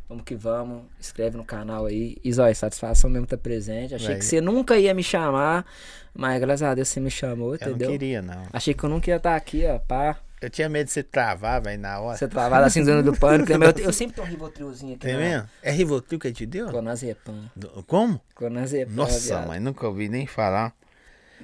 Vamos 0.08 0.24
que 0.24 0.34
vamos. 0.34 0.82
Inscreve 0.98 1.36
no 1.36 1.44
canal 1.44 1.86
aí. 1.86 2.16
E 2.24 2.32
zói, 2.32 2.52
satisfação 2.56 3.08
mesmo 3.08 3.22
estar 3.22 3.38
presente. 3.38 3.94
Achei 3.94 4.08
Vai. 4.08 4.18
que 4.18 4.24
você 4.24 4.40
nunca 4.40 4.76
ia 4.76 4.92
me 4.92 5.02
chamar, 5.04 5.64
mas 6.12 6.40
graças 6.40 6.62
a 6.64 6.74
Deus 6.74 6.88
você 6.88 6.98
me 6.98 7.08
chamou, 7.08 7.54
Eu 7.54 7.60
não 7.60 7.68
entendeu? 7.68 7.90
queria, 7.92 8.20
não. 8.20 8.46
Achei 8.52 8.74
que 8.74 8.82
eu 8.82 8.88
nunca 8.90 9.08
ia 9.12 9.16
estar 9.16 9.36
aqui, 9.36 9.64
ó, 9.64 9.78
pá. 9.78 10.18
Eu 10.42 10.50
tinha 10.50 10.68
medo 10.68 10.86
de 10.88 10.92
você 10.92 11.04
travar, 11.04 11.62
velho, 11.62 11.80
na 11.80 12.00
hora. 12.00 12.18
Você 12.18 12.26
travado 12.26 12.64
assim, 12.66 12.82
zona 12.84 13.00
do 13.00 13.16
pânico. 13.16 13.48
né? 13.56 13.58
Mas 13.58 13.78
Eu, 13.78 13.84
eu 13.84 13.92
sempre 13.92 14.16
tenho 14.16 14.26
um 14.26 14.30
ribotrilzinho 14.30 14.94
aqui. 14.96 15.02
Tem 15.06 15.12
na- 15.14 15.20
mesmo? 15.20 15.48
É 15.62 15.70
Rivotril 15.70 16.18
que 16.18 16.26
ele 16.26 16.34
te 16.34 16.46
deu? 16.46 16.66
Clonazepam. 16.68 17.48
Do- 17.54 17.84
Como? 17.84 18.20
Clonazepam, 18.34 18.92
Nossa, 18.92 19.20
viado. 19.36 19.46
mãe, 19.46 19.60
nunca 19.60 19.86
ouvi 19.86 20.08
nem 20.08 20.26
falar. 20.26 20.74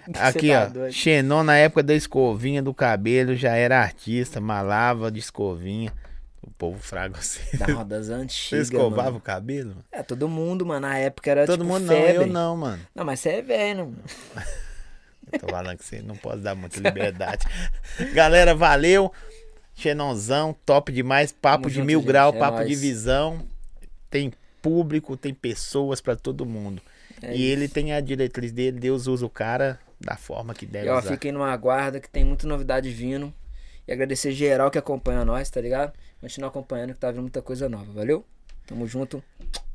Você 0.07 0.19
Aqui, 0.23 0.49
tá 0.51 0.65
ó. 0.65 0.69
doido. 0.69 0.93
Xenon, 0.93 1.43
na 1.43 1.57
época 1.57 1.83
da 1.83 1.95
escovinha 1.95 2.63
do 2.63 2.75
cabelo, 2.75 3.35
já 3.35 3.55
era 3.55 3.81
artista, 3.81 4.41
malava 4.41 5.11
de 5.11 5.19
escovinha. 5.21 5.93
O 6.43 6.51
povo 6.51 6.79
fraga 6.79 7.21
você. 7.21 7.57
Da 7.57 7.67
rodas 7.73 8.07
Você 8.07 8.13
antigas, 8.13 8.67
escovava 8.69 9.05
mano. 9.05 9.17
o 9.17 9.21
cabelo? 9.21 9.77
É, 9.91 10.03
todo 10.03 10.29
mundo, 10.29 10.67
mano. 10.67 10.81
Na 10.87 10.99
época 10.99 11.31
era 11.31 11.47
Todo 11.47 11.61
tipo 11.63 11.73
mundo 11.73 11.87
não, 11.87 11.95
febre. 11.95 12.17
eu 12.17 12.27
não, 12.27 12.57
mano. 12.57 12.83
Não, 12.95 13.05
mas 13.05 13.21
você 13.21 13.29
é 13.31 13.43
velho, 13.43 13.87
mano. 13.87 14.03
Eu 15.33 15.39
tô 15.41 15.49
falando 15.49 15.77
que 15.79 15.85
você 15.85 16.01
não 16.03 16.15
pode 16.17 16.43
dar 16.43 16.55
muita 16.55 16.79
liberdade. 16.79 17.45
Galera, 18.13 18.55
valeu. 18.55 19.11
Xenonzão, 19.75 20.55
top 20.65 20.93
demais. 20.93 21.33
Papo 21.33 21.63
Tamo 21.63 21.69
de 21.71 21.75
junto, 21.77 21.87
mil 21.87 21.99
gente, 22.01 22.07
grau, 22.09 22.33
é 22.35 22.39
papo 22.39 22.59
nóis. 22.59 22.69
de 22.69 22.77
visão. 22.77 23.41
Tem 24.11 24.33
público, 24.63 25.17
tem 25.17 25.35
pessoas 25.35 26.01
pra 26.01 26.15
todo 26.15 26.47
mundo. 26.47 26.81
É 27.23 27.35
e 27.35 27.43
ele 27.43 27.67
tem 27.69 27.93
a 27.95 28.01
diretriz 28.01 28.53
dele, 28.53 28.79
Deus 28.79 29.07
usa 29.07 29.27
o 29.27 29.31
cara 29.31 29.79
da 30.05 30.17
forma 30.17 30.55
que 30.55 30.67
deve 30.67 30.87
E 30.87 30.91
ó, 30.91 30.99
usar. 30.99 31.11
fiquem 31.11 31.33
no 31.33 31.43
aguardo 31.43 32.01
que 32.01 32.09
tem 32.09 32.25
muita 32.25 32.47
novidade 32.47 32.91
vindo. 32.91 33.33
E 33.87 33.93
agradecer 33.93 34.33
geral 34.33 34.71
que 34.71 34.79
acompanha 34.79 35.25
nós, 35.25 35.51
tá 35.51 35.61
ligado? 35.61 35.93
Continua 36.21 36.49
acompanhando 36.49 36.95
que 36.95 37.01
tá 37.01 37.11
vindo 37.11 37.21
muita 37.23 37.43
coisa 37.43 37.69
nova, 37.69 37.93
valeu? 37.93 38.25
Tamo 38.67 38.87
junto. 38.87 39.23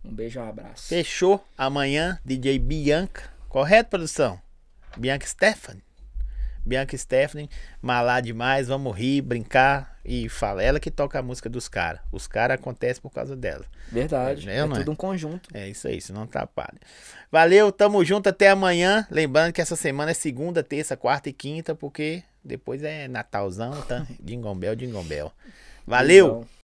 Um 0.03 0.11
beijo 0.11 0.39
e 0.39 0.43
um 0.43 0.49
abraço. 0.49 0.87
Fechou. 0.87 1.43
Amanhã, 1.57 2.19
DJ 2.25 2.57
Bianca. 2.57 3.31
Correto, 3.47 3.89
produção? 3.91 4.41
Bianca 4.97 5.27
Stephanie. 5.27 5.83
Bianca 6.65 6.97
Stephanie, 6.97 7.49
malá 7.81 8.19
demais, 8.19 8.67
vamos 8.67 8.95
rir, 8.97 9.21
brincar 9.21 9.97
e 10.03 10.27
fala. 10.29 10.63
Ela 10.63 10.79
que 10.79 10.91
toca 10.91 11.19
a 11.19 11.21
música 11.21 11.49
dos 11.49 11.67
caras. 11.67 12.01
Os 12.11 12.27
caras 12.27 12.55
acontecem 12.59 13.01
por 13.01 13.11
causa 13.11 13.35
dela. 13.35 13.65
Verdade. 13.91 14.49
É, 14.49 14.57
É, 14.57 14.65
não 14.65 14.75
é? 14.75 14.79
tudo 14.79 14.91
um 14.91 14.95
conjunto. 14.95 15.49
É 15.53 15.67
isso 15.67 15.87
aí, 15.87 15.97
isso 15.97 16.13
não 16.13 16.23
atrapalha. 16.23 16.79
Valeu, 17.31 17.71
tamo 17.71 18.03
junto 18.03 18.29
até 18.29 18.49
amanhã. 18.49 19.05
Lembrando 19.11 19.53
que 19.53 19.61
essa 19.61 19.75
semana 19.75 20.11
é 20.11 20.13
segunda, 20.13 20.63
terça, 20.63 20.97
quarta 20.97 21.29
e 21.29 21.33
quinta, 21.33 21.75
porque 21.75 22.23
depois 22.43 22.83
é 22.83 23.07
Natalzão, 23.07 23.81
tá? 23.83 24.05
Jingle 24.23 24.55
Bell. 24.55 25.31
Valeu! 25.85 26.27
Beijão. 26.27 26.49